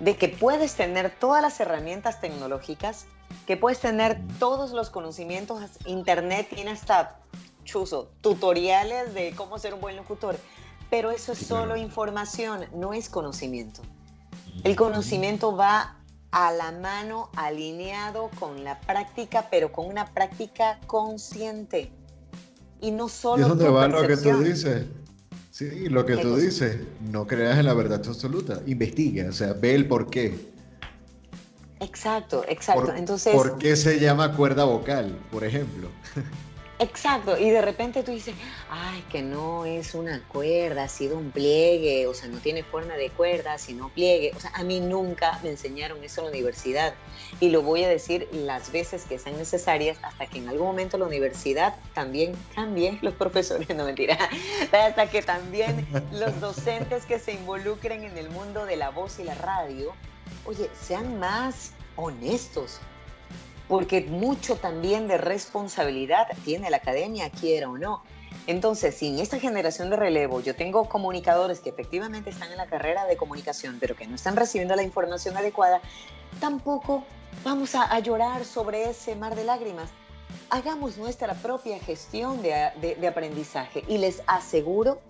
de 0.03 0.17
que 0.17 0.29
puedes 0.29 0.75
tener 0.75 1.15
todas 1.21 1.41
las 1.41 1.61
herramientas 1.61 2.21
tecnológicas, 2.21 3.07
que 3.47 3.57
puedes 3.57 3.79
tener 3.79 4.21
todos 4.41 4.73
los 4.73 4.91
conocimientos, 4.91 5.63
Internet 5.87 6.49
tiene 6.53 6.73
hasta 6.73 7.21
chuzo, 7.63 8.11
tutoriales 8.21 9.15
de 9.15 9.33
cómo 9.37 9.61
ser 9.61 9.75
un 9.75 9.81
buen 9.81 9.95
locutor, 9.95 10.37
pero 10.91 11.13
eso 11.13 11.33
es 11.33 11.39
solo 11.39 11.77
información, 11.77 12.67
no 12.75 12.93
es 12.93 13.09
conocimiento. 13.09 13.81
El 14.65 14.75
conocimiento 14.75 15.55
va 15.55 15.97
a 16.33 16.51
la 16.51 16.73
mano 16.73 17.31
alineado 17.37 18.29
con 18.41 18.65
la 18.65 18.81
práctica, 18.81 19.47
pero 19.53 19.71
con 19.71 19.87
una 19.87 20.13
práctica 20.13 20.81
consciente. 20.89 21.93
Y 22.81 22.91
no 22.91 23.09
solo... 23.09 23.39
¿Y 23.39 23.43
es 23.43 23.49
donde 23.51 23.69
va 23.69 23.87
lo 23.87 24.05
que 24.05 24.17
tú 24.17 24.43
dices? 24.43 24.87
Sí, 25.53 25.91
lo 25.91 26.07
que 26.07 26.17
tú 26.17 26.35
dices, 26.35 26.79
no 27.11 27.27
creas 27.27 27.59
en 27.59 27.67
la 27.67 27.75
verdad 27.75 28.01
absoluta, 28.07 28.63
investiga, 28.67 29.29
o 29.29 29.33
sea, 29.33 29.53
ve 29.53 29.75
el 29.75 29.87
por 29.87 30.09
qué. 30.09 30.35
Exacto, 31.79 32.43
exacto. 32.49 32.95
Entonces, 32.97 33.35
¿Por 33.35 33.59
qué 33.59 33.77
se 33.77 34.01
llama 34.01 34.35
cuerda 34.35 34.65
vocal, 34.65 35.19
por 35.31 35.45
ejemplo? 35.45 35.91
Exacto, 36.83 37.39
y 37.39 37.49
de 37.49 37.63
repente 37.63 38.03
tú 38.03 38.11
dices, 38.11 38.35
ay, 38.69 39.05
que 39.09 39.23
no 39.23 39.65
es 39.65 39.95
una 39.95 40.21
cuerda, 40.27 40.83
ha 40.83 40.89
sido 40.89 41.17
un 41.17 41.31
pliegue, 41.31 42.09
o 42.09 42.15
sea, 42.15 42.29
no 42.29 42.39
tiene 42.39 42.65
forma 42.65 42.95
de 42.95 43.09
cuerda, 43.11 43.57
sino 43.57 43.89
pliegue. 43.89 44.33
O 44.37 44.41
sea, 44.41 44.51
a 44.55 44.65
mí 44.65 44.81
nunca 44.81 45.39
me 45.45 45.51
enseñaron 45.51 46.03
eso 46.03 46.23
en 46.23 46.25
la 46.25 46.31
universidad 46.33 46.95
y 47.39 47.51
lo 47.51 47.63
voy 47.63 47.85
a 47.85 47.89
decir 47.89 48.29
las 48.33 48.73
veces 48.73 49.05
que 49.05 49.21
sean 49.21 49.37
necesarias 49.39 49.97
hasta 50.03 50.27
que 50.27 50.39
en 50.39 50.49
algún 50.49 50.67
momento 50.67 50.99
la 50.99 51.07
universidad 51.07 51.77
también 51.95 52.35
cambie 52.53 52.99
los 53.03 53.15
profesores, 53.15 53.69
no 53.77 53.85
mentira, 53.85 54.19
hasta 54.73 55.09
que 55.09 55.23
también 55.23 55.87
los 56.11 56.41
docentes 56.41 57.07
que 57.07 57.21
se 57.21 57.35
involucren 57.35 58.03
en 58.03 58.19
el 58.19 58.29
mundo 58.29 58.67
de 58.67 58.75
la 58.75 58.91
voz 58.91 59.21
y 59.21 59.23
la 59.23 59.37
radio, 59.37 59.95
oye, 60.47 60.69
sean 60.81 61.21
más 61.21 61.75
honestos, 61.95 62.81
porque 63.69 64.03
mucho 64.03 64.57
también 64.57 65.09
de 65.09 65.19
responsabilidad 65.19 66.27
tiene 66.45 66.71
la 66.71 66.79
academia, 66.79 67.31
quiera 67.31 67.69
o 67.71 67.79
no. 67.79 68.03
Entonces, 68.47 68.97
si 68.97 69.09
en 69.09 69.19
esta 69.19 69.39
generación 69.39 69.91
de 69.91 69.97
relevo 69.97 70.41
yo 70.41 70.57
tengo 70.57 70.89
comunicadores 70.89 71.61
que 71.61 71.71
efectivamente 71.71 72.31
están 72.31 72.51
en 72.51 72.59
la 72.59 72.67
carrera 72.67 73.07
de 73.07 73.17
comunicación, 73.17 73.79
pero 73.81 73.95
que 73.95 74.07
no 74.07 74.17
están 74.17 74.37
recibiendo 74.37 74.75
la 74.75 74.83
información 74.83 75.37
adecuada, 75.37 75.81
tampoco 76.41 77.05
vamos 77.45 77.75
a, 77.75 77.99
llorar 78.01 78.45
sobre 78.45 78.91
ese 78.91 79.15
mar 79.15 79.37
de 79.37 79.45
lágrimas. 79.45 79.91
Hagamos 80.51 80.97
nuestra 80.97 81.35
propia 81.35 81.79
gestión 81.79 82.43
de 82.43 83.07
aprendizaje 83.07 83.85
y 83.87 83.99
les 83.99 84.23
aseguro 84.27 85.01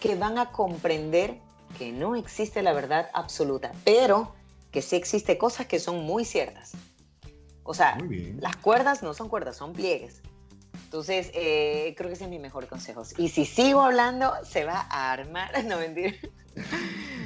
que 0.00 0.16
van 0.16 0.38
a 0.38 0.50
comprender 0.50 1.38
que 1.78 1.92
no 1.92 2.16
existe 2.16 2.62
la 2.62 2.72
verdad 2.72 3.10
absoluta, 3.14 3.72
pero 3.84 4.34
que 4.72 4.82
sí 4.82 4.96
existe 4.96 5.38
cosas 5.38 5.66
que 5.66 5.78
son 5.78 6.04
muy 6.04 6.24
ciertas. 6.24 6.72
O 7.64 7.74
sea, 7.74 7.98
las 8.40 8.56
cuerdas 8.56 9.02
no 9.02 9.14
son 9.14 9.28
cuerdas, 9.28 9.56
son 9.56 9.72
pliegues. 9.72 10.20
Entonces, 10.84 11.30
eh, 11.32 11.94
creo 11.96 12.08
que 12.08 12.14
ese 12.14 12.24
es 12.24 12.30
mi 12.30 12.38
mejor 12.38 12.66
consejo. 12.66 13.02
Y 13.16 13.28
si 13.28 13.46
sigo 13.46 13.80
hablando, 13.80 14.32
se 14.44 14.64
va 14.64 14.86
a 14.90 15.12
armar. 15.12 15.50
No 15.66 15.78
mentir. 15.78 16.30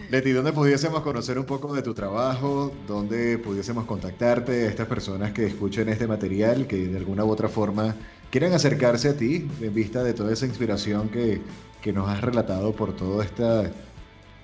Leti, 0.09 0.31
¿dónde 0.31 0.53
pudiésemos 0.53 1.01
conocer 1.01 1.37
un 1.37 1.47
poco 1.47 1.75
de 1.75 1.83
tu 1.83 1.93
trabajo? 1.93 2.73
¿Dónde 2.87 3.39
pudiésemos 3.39 3.85
contactarte 3.85 4.67
a 4.67 4.69
estas 4.69 4.87
personas 4.87 5.33
que 5.33 5.47
escuchen 5.47 5.89
este 5.89 6.07
material, 6.07 6.69
que 6.69 6.77
de 6.87 6.97
alguna 6.97 7.25
u 7.25 7.31
otra 7.31 7.49
forma 7.49 7.97
quieren 8.31 8.53
acercarse 8.53 9.09
a 9.09 9.17
ti 9.17 9.51
en 9.61 9.75
vista 9.75 10.05
de 10.05 10.15
toda 10.15 10.33
esa 10.33 10.47
inspiración 10.47 11.09
que, 11.09 11.41
que 11.83 11.93
nos 11.93 12.09
has 12.09 12.21
relatado 12.21 12.73
por 12.73 12.95
toda 12.95 13.25
esta 13.25 13.69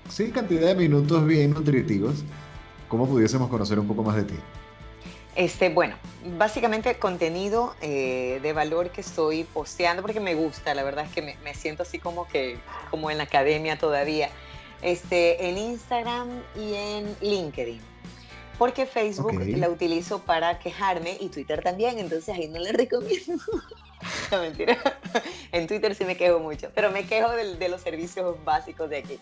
sí, 0.08 0.32
cantidad 0.32 0.66
de 0.66 0.74
minutos 0.74 1.24
bien 1.24 1.52
nutritivos? 1.52 2.24
¿Cómo 2.88 3.06
pudiésemos 3.06 3.48
conocer 3.48 3.78
un 3.78 3.86
poco 3.86 4.02
más 4.02 4.16
de 4.16 4.24
ti? 4.24 4.34
Este, 5.34 5.70
bueno, 5.70 5.96
básicamente 6.36 6.98
contenido 6.98 7.74
eh, 7.80 8.38
de 8.42 8.52
valor 8.52 8.90
que 8.90 9.00
estoy 9.00 9.44
posteando 9.44 10.02
porque 10.02 10.20
me 10.20 10.34
gusta, 10.34 10.74
la 10.74 10.82
verdad 10.82 11.06
es 11.06 11.12
que 11.12 11.22
me, 11.22 11.54
siento 11.54 11.84
así 11.84 11.98
como 11.98 12.28
que, 12.28 12.58
como 12.90 13.10
en 13.10 13.16
la 13.16 13.24
academia 13.24 13.78
todavía, 13.78 14.28
este, 14.82 15.48
en 15.48 15.56
Instagram 15.56 16.28
y 16.54 16.74
en 16.74 17.16
LinkedIn. 17.22 17.80
Porque 18.58 18.84
Facebook 18.84 19.42
la 19.46 19.70
utilizo 19.70 20.20
para 20.20 20.58
quejarme 20.58 21.16
y 21.18 21.30
Twitter 21.30 21.62
también, 21.62 21.98
entonces 21.98 22.36
ahí 22.36 22.48
no 22.48 22.60
le 22.60 22.72
recomiendo. 22.72 23.42
no, 24.30 24.40
mentira. 24.40 24.76
en 25.50 25.66
Twitter 25.66 25.94
sí 25.94 26.04
me 26.04 26.16
quejo 26.16 26.40
mucho, 26.40 26.70
pero 26.74 26.90
me 26.90 27.06
quejo 27.06 27.30
de, 27.30 27.56
de 27.56 27.68
los 27.70 27.80
servicios 27.80 28.36
básicos 28.44 28.90
de 28.90 28.98
aquí. 28.98 29.18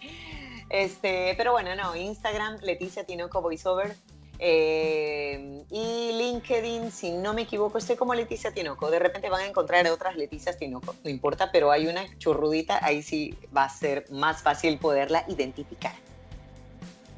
Este, 0.70 1.34
pero 1.36 1.52
bueno, 1.52 1.74
no, 1.76 1.94
Instagram, 1.94 2.58
Leticia 2.62 3.04
Tinoco 3.04 3.40
Voiceover, 3.40 3.94
eh, 4.42 5.64
y 5.70 6.12
LinkedIn, 6.16 6.90
si 6.90 7.12
no 7.12 7.34
me 7.34 7.42
equivoco, 7.42 7.76
estoy 7.76 7.96
como 7.96 8.14
Leticia 8.14 8.52
Tinoco. 8.52 8.90
De 8.90 8.98
repente 8.98 9.28
van 9.28 9.42
a 9.42 9.46
encontrar 9.46 9.86
otras 9.88 10.16
Leticias 10.16 10.58
Tinoco, 10.58 10.94
no 11.04 11.10
importa, 11.10 11.52
pero 11.52 11.70
hay 11.70 11.86
una 11.86 12.04
churrudita, 12.18 12.84
ahí 12.84 13.02
sí 13.02 13.34
va 13.54 13.64
a 13.64 13.68
ser 13.68 14.06
más 14.10 14.42
fácil 14.42 14.78
poderla 14.78 15.24
identificar. 15.28 15.92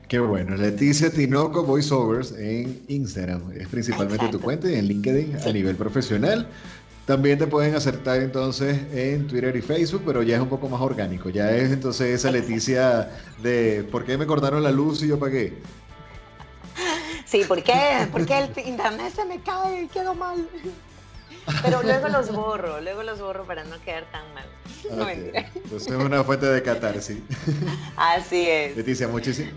Qué 0.09 0.19
bueno, 0.19 0.57
Leticia 0.57 1.11
Tinoco 1.11 1.63
Voiceovers 1.63 2.33
en 2.33 2.83
Instagram. 2.89 3.53
Es 3.53 3.69
principalmente 3.69 4.29
tu 4.29 4.41
cuenta 4.41 4.69
y 4.69 4.75
en 4.75 4.87
LinkedIn 4.89 5.37
a 5.47 5.53
nivel 5.53 5.77
profesional. 5.77 6.49
También 7.07 7.39
te 7.39 7.47
pueden 7.47 7.75
acertar 7.75 8.21
entonces 8.21 8.79
en 8.93 9.27
Twitter 9.27 9.57
y 9.57 9.63
Facebook, 9.63 10.03
pero 10.05 10.23
ya 10.23 10.37
es 10.37 10.43
un 10.43 10.49
poco 10.49 10.69
más 10.69 10.81
orgánico. 10.81 11.31
Ya 11.31 11.51
es 11.51 11.73
entonces 11.73 12.09
esa 12.09 12.31
Leticia 12.31 13.11
de 13.43 13.87
¿por 13.91 14.05
qué 14.05 14.19
me 14.19 14.27
cortaron 14.27 14.63
la 14.63 14.71
luz 14.71 15.03
y 15.03 15.09
yo 15.09 15.19
pagué? 15.19 15.55
Sí, 17.33 17.45
¿por 17.45 17.63
qué? 17.63 18.07
Porque 18.13 18.37
el 18.37 18.53
internet 18.69 19.11
se 19.17 19.25
me 19.25 19.41
cae 19.41 19.85
y 19.85 19.89
quedo 19.89 20.15
mal. 20.15 20.47
Pero 21.63 21.83
luego 21.83 22.09
los 22.09 22.31
borro, 22.31 22.83
luego 22.83 23.03
los 23.03 23.21
borro 23.21 23.45
para 23.47 23.65
no 23.65 23.81
quedar 23.81 24.05
tan 24.13 24.23
mal. 24.35 24.45
No 24.95 25.09
Entonces 25.09 25.89
es 25.89 25.95
una 25.95 26.23
fuente 26.25 26.45
de 26.45 26.63
catarsis. 26.63 27.17
Así 27.97 28.47
es. 28.47 28.77
Leticia, 28.77 29.09
muchísimas 29.09 29.55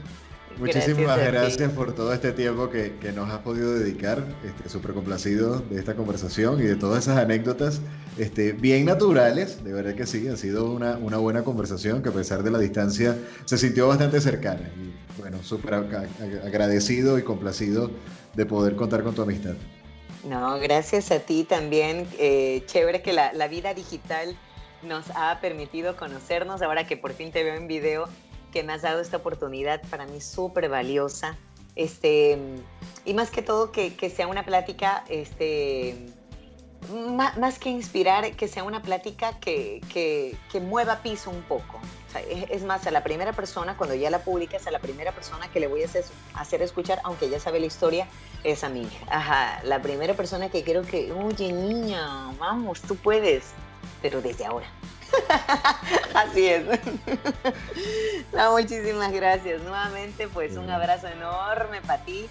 Muchísimas 0.57 1.17
gracias, 1.17 1.71
por 1.73 1.93
todo 1.93 2.13
este 2.13 2.31
tiempo 2.31 2.69
que, 2.69 2.93
nos 3.13 3.29
has 3.29 3.39
podido 3.39 3.73
dedicar. 3.73 4.23
Este, 4.45 4.69
Súper 4.69 4.93
complacido 4.93 5.59
de 5.59 5.79
esta 5.79 5.95
conversación 5.95 6.59
y 6.59 6.63
de 6.63 6.75
todas 6.75 7.03
esas 7.03 7.17
anécdotas 7.17 7.81
este, 8.17 8.53
bien 8.53 8.85
naturales. 8.85 9.63
De 9.63 9.73
verdad 9.73 9.95
que 9.95 10.05
sí, 10.05 10.27
ha 10.27 10.37
sido 10.37 10.71
una, 10.71 10.97
una 10.97 11.17
buena 11.17 11.43
conversación 11.43 12.01
que 12.01 12.09
a 12.09 12.13
pesar 12.13 12.43
de 12.43 12.51
la 12.51 12.59
distancia 12.59 13.17
se 13.45 13.57
sintió 13.57 13.87
bastante 13.87 14.21
cercana. 14.21 14.69
Y 14.77 15.19
bueno, 15.19 15.43
súper 15.43 15.73
agradecido 15.73 17.19
y 17.19 17.23
complacido 17.23 17.91
de 18.33 18.45
poder 18.45 18.75
contar 18.75 19.03
con 19.03 19.13
tu 19.13 19.21
amistad. 19.21 19.55
No, 20.23 20.59
gracias 20.59 21.11
a 21.11 21.19
ti 21.19 21.43
también. 21.43 22.07
Eh, 22.17 22.63
chévere 22.65 23.01
que 23.01 23.13
la, 23.13 23.33
la 23.33 23.47
vida 23.47 23.73
digital 23.73 24.35
nos 24.81 25.05
ha 25.15 25.39
permitido 25.41 25.95
conocernos. 25.95 26.61
Ahora 26.61 26.87
que 26.87 26.97
por 26.97 27.13
fin 27.13 27.31
te 27.31 27.43
veo 27.43 27.55
en 27.55 27.67
video 27.67 28.07
que 28.55 28.63
me 28.63 28.71
has 28.71 28.83
dado 28.83 29.01
esta 29.01 29.17
oportunidad 29.17 29.81
para 29.89 30.05
mí 30.05 30.21
súper 30.21 30.69
valiosa. 30.69 31.35
Este, 31.75 32.39
y 33.03 33.13
más 33.13 33.29
que 33.29 33.41
todo 33.41 33.73
que, 33.73 33.93
que 33.97 34.09
sea 34.09 34.27
una 34.27 34.45
plática, 34.45 35.03
este, 35.09 36.07
más, 37.37 37.59
que 37.59 37.69
inspirar, 37.69 38.31
que 38.37 38.47
sea 38.47 38.63
una 38.63 38.81
plática 38.81 39.37
que, 39.41 39.81
que, 39.91 40.37
que 40.49 40.61
mueva 40.61 40.99
piso 41.03 41.31
un 41.31 41.41
poco. 41.41 41.81
es, 42.49 42.63
más, 42.63 42.87
a 42.87 42.91
la 42.91 43.03
primera 43.03 43.33
persona, 43.33 43.75
cuando 43.75 43.93
ya 43.93 44.09
la 44.09 44.19
publicas, 44.19 44.65
a 44.67 44.71
la 44.71 44.79
primera 44.79 45.11
persona 45.11 45.51
que 45.51 45.59
le 45.59 45.67
voy 45.67 45.81
a 45.81 45.87
hacer, 45.87 46.05
hacer 46.33 46.61
escuchar, 46.61 47.01
aunque 47.03 47.29
ya 47.29 47.41
sabe 47.41 47.59
la 47.59 47.65
historia, 47.65 48.07
es 48.45 48.63
a 48.63 48.69
mí. 48.69 48.87
Ajá, 49.09 49.59
la 49.65 49.81
primera 49.81 50.13
persona 50.13 50.47
que 50.47 50.63
quiero 50.63 50.83
que, 50.83 51.11
oye 51.11 51.51
niña, 51.51 52.31
vamos, 52.39 52.81
tú 52.83 52.95
puedes, 52.95 53.47
pero 54.01 54.21
desde 54.21 54.45
ahora. 54.45 54.67
Así 56.13 56.47
es. 56.47 56.65
muchísimas 58.51 59.11
gracias. 59.11 59.61
Nuevamente, 59.63 60.27
pues 60.27 60.57
un 60.57 60.69
abrazo 60.69 61.07
enorme 61.07 61.81
para 61.81 62.03
ti 62.03 62.27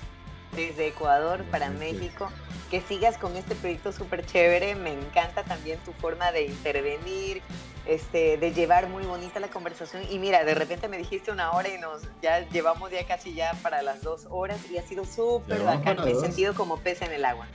desde 0.53 0.89
Ecuador 0.89 1.45
para 1.51 1.71
México. 1.71 2.31
Que 2.71 2.81
sigas 2.81 3.19
con 3.19 3.37
este 3.37 3.55
proyecto 3.55 3.93
súper 3.93 4.25
chévere. 4.27 4.75
Me 4.75 4.93
encanta 4.93 5.45
también 5.45 5.79
tu 5.85 5.93
forma 5.93 6.33
de 6.33 6.47
intervenir, 6.47 7.43
este, 7.87 8.37
de 8.37 8.53
llevar 8.53 8.89
muy 8.89 9.05
bonita 9.05 9.39
la 9.39 9.49
conversación. 9.49 10.03
Y 10.11 10.19
mira, 10.19 10.45
de 10.45 10.55
repente 10.55 10.89
me 10.89 10.99
dijiste 10.99 11.31
una 11.31 11.53
hora 11.53 11.69
y 11.69 11.79
nos 11.79 12.03
ya 12.23 12.49
llevamos 12.49 12.91
ya 12.91 13.07
casi 13.07 13.35
ya 13.35 13.53
para 13.63 13.83
las 13.83 14.03
dos 14.03 14.27
horas 14.31 14.59
y 14.71 14.79
ha 14.79 14.83
sido 14.83 15.05
súper 15.05 15.63
bacán. 15.63 15.99
Me 16.05 16.13
he 16.13 16.15
sentido 16.15 16.55
como 16.55 16.79
pez 16.79 17.03
en 17.03 17.13
el 17.13 17.25
agua. 17.25 17.47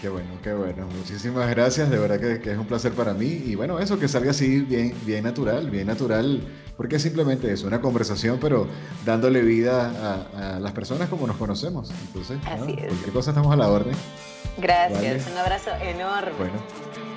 Qué 0.00 0.08
bueno, 0.08 0.28
qué 0.42 0.52
bueno. 0.52 0.86
Muchísimas 0.86 1.48
gracias. 1.50 1.90
De 1.90 1.98
verdad 1.98 2.18
que, 2.18 2.50
es 2.52 2.58
un 2.58 2.66
placer 2.66 2.92
para 2.92 3.14
mí. 3.14 3.42
Y 3.46 3.54
bueno, 3.54 3.78
eso 3.78 3.98
que 3.98 4.08
salga 4.08 4.30
así 4.30 4.60
bien, 4.60 4.94
bien 5.04 5.24
natural, 5.24 5.70
bien 5.70 5.86
natural, 5.86 6.42
porque 6.76 6.98
simplemente 6.98 7.52
es 7.52 7.62
una 7.62 7.80
conversación, 7.80 8.38
pero 8.40 8.66
dándole 9.04 9.42
vida 9.42 10.26
a, 10.34 10.58
las 10.58 10.72
personas 10.72 11.08
como 11.08 11.26
nos 11.26 11.36
conocemos. 11.36 11.90
Entonces, 12.06 12.38
cualquier 12.44 13.12
cosa 13.12 13.30
estamos 13.30 13.52
a 13.52 13.56
la 13.56 13.68
orden. 13.68 13.94
Gracias. 14.58 15.26
Un 15.30 15.38
abrazo 15.38 15.70
enorme. 15.80 16.32
Bueno. 16.38 17.13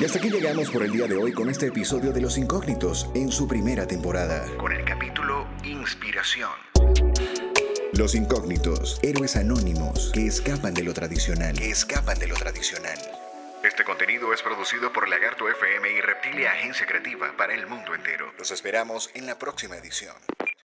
Y 0.00 0.04
hasta 0.06 0.18
aquí 0.18 0.30
llegamos 0.30 0.70
por 0.70 0.82
el 0.82 0.90
día 0.90 1.06
de 1.06 1.14
hoy 1.14 1.30
con 1.30 1.50
este 1.50 1.66
episodio 1.66 2.10
de 2.10 2.22
Los 2.22 2.38
Incógnitos 2.38 3.10
en 3.14 3.30
su 3.30 3.46
primera 3.46 3.86
temporada. 3.86 4.46
Con 4.56 4.72
el 4.72 4.82
capítulo 4.82 5.46
Inspiración. 5.62 6.48
Los 7.92 8.14
Incógnitos, 8.14 8.98
héroes 9.02 9.36
anónimos 9.36 10.10
que 10.14 10.26
escapan 10.26 10.72
de 10.72 10.84
lo 10.84 10.94
tradicional. 10.94 11.54
Que 11.54 11.68
escapan 11.68 12.18
de 12.18 12.28
lo 12.28 12.34
tradicional. 12.34 12.98
Este 13.62 13.84
contenido 13.84 14.32
es 14.32 14.40
producido 14.40 14.90
por 14.90 15.06
Lagarto 15.06 15.50
FM 15.50 15.92
y 15.92 16.00
Reptilia 16.00 16.52
Agencia 16.52 16.86
Creativa 16.86 17.34
para 17.36 17.52
el 17.52 17.66
mundo 17.66 17.94
entero. 17.94 18.32
Los 18.38 18.52
esperamos 18.52 19.10
en 19.12 19.26
la 19.26 19.38
próxima 19.38 19.76
edición. 19.76 20.16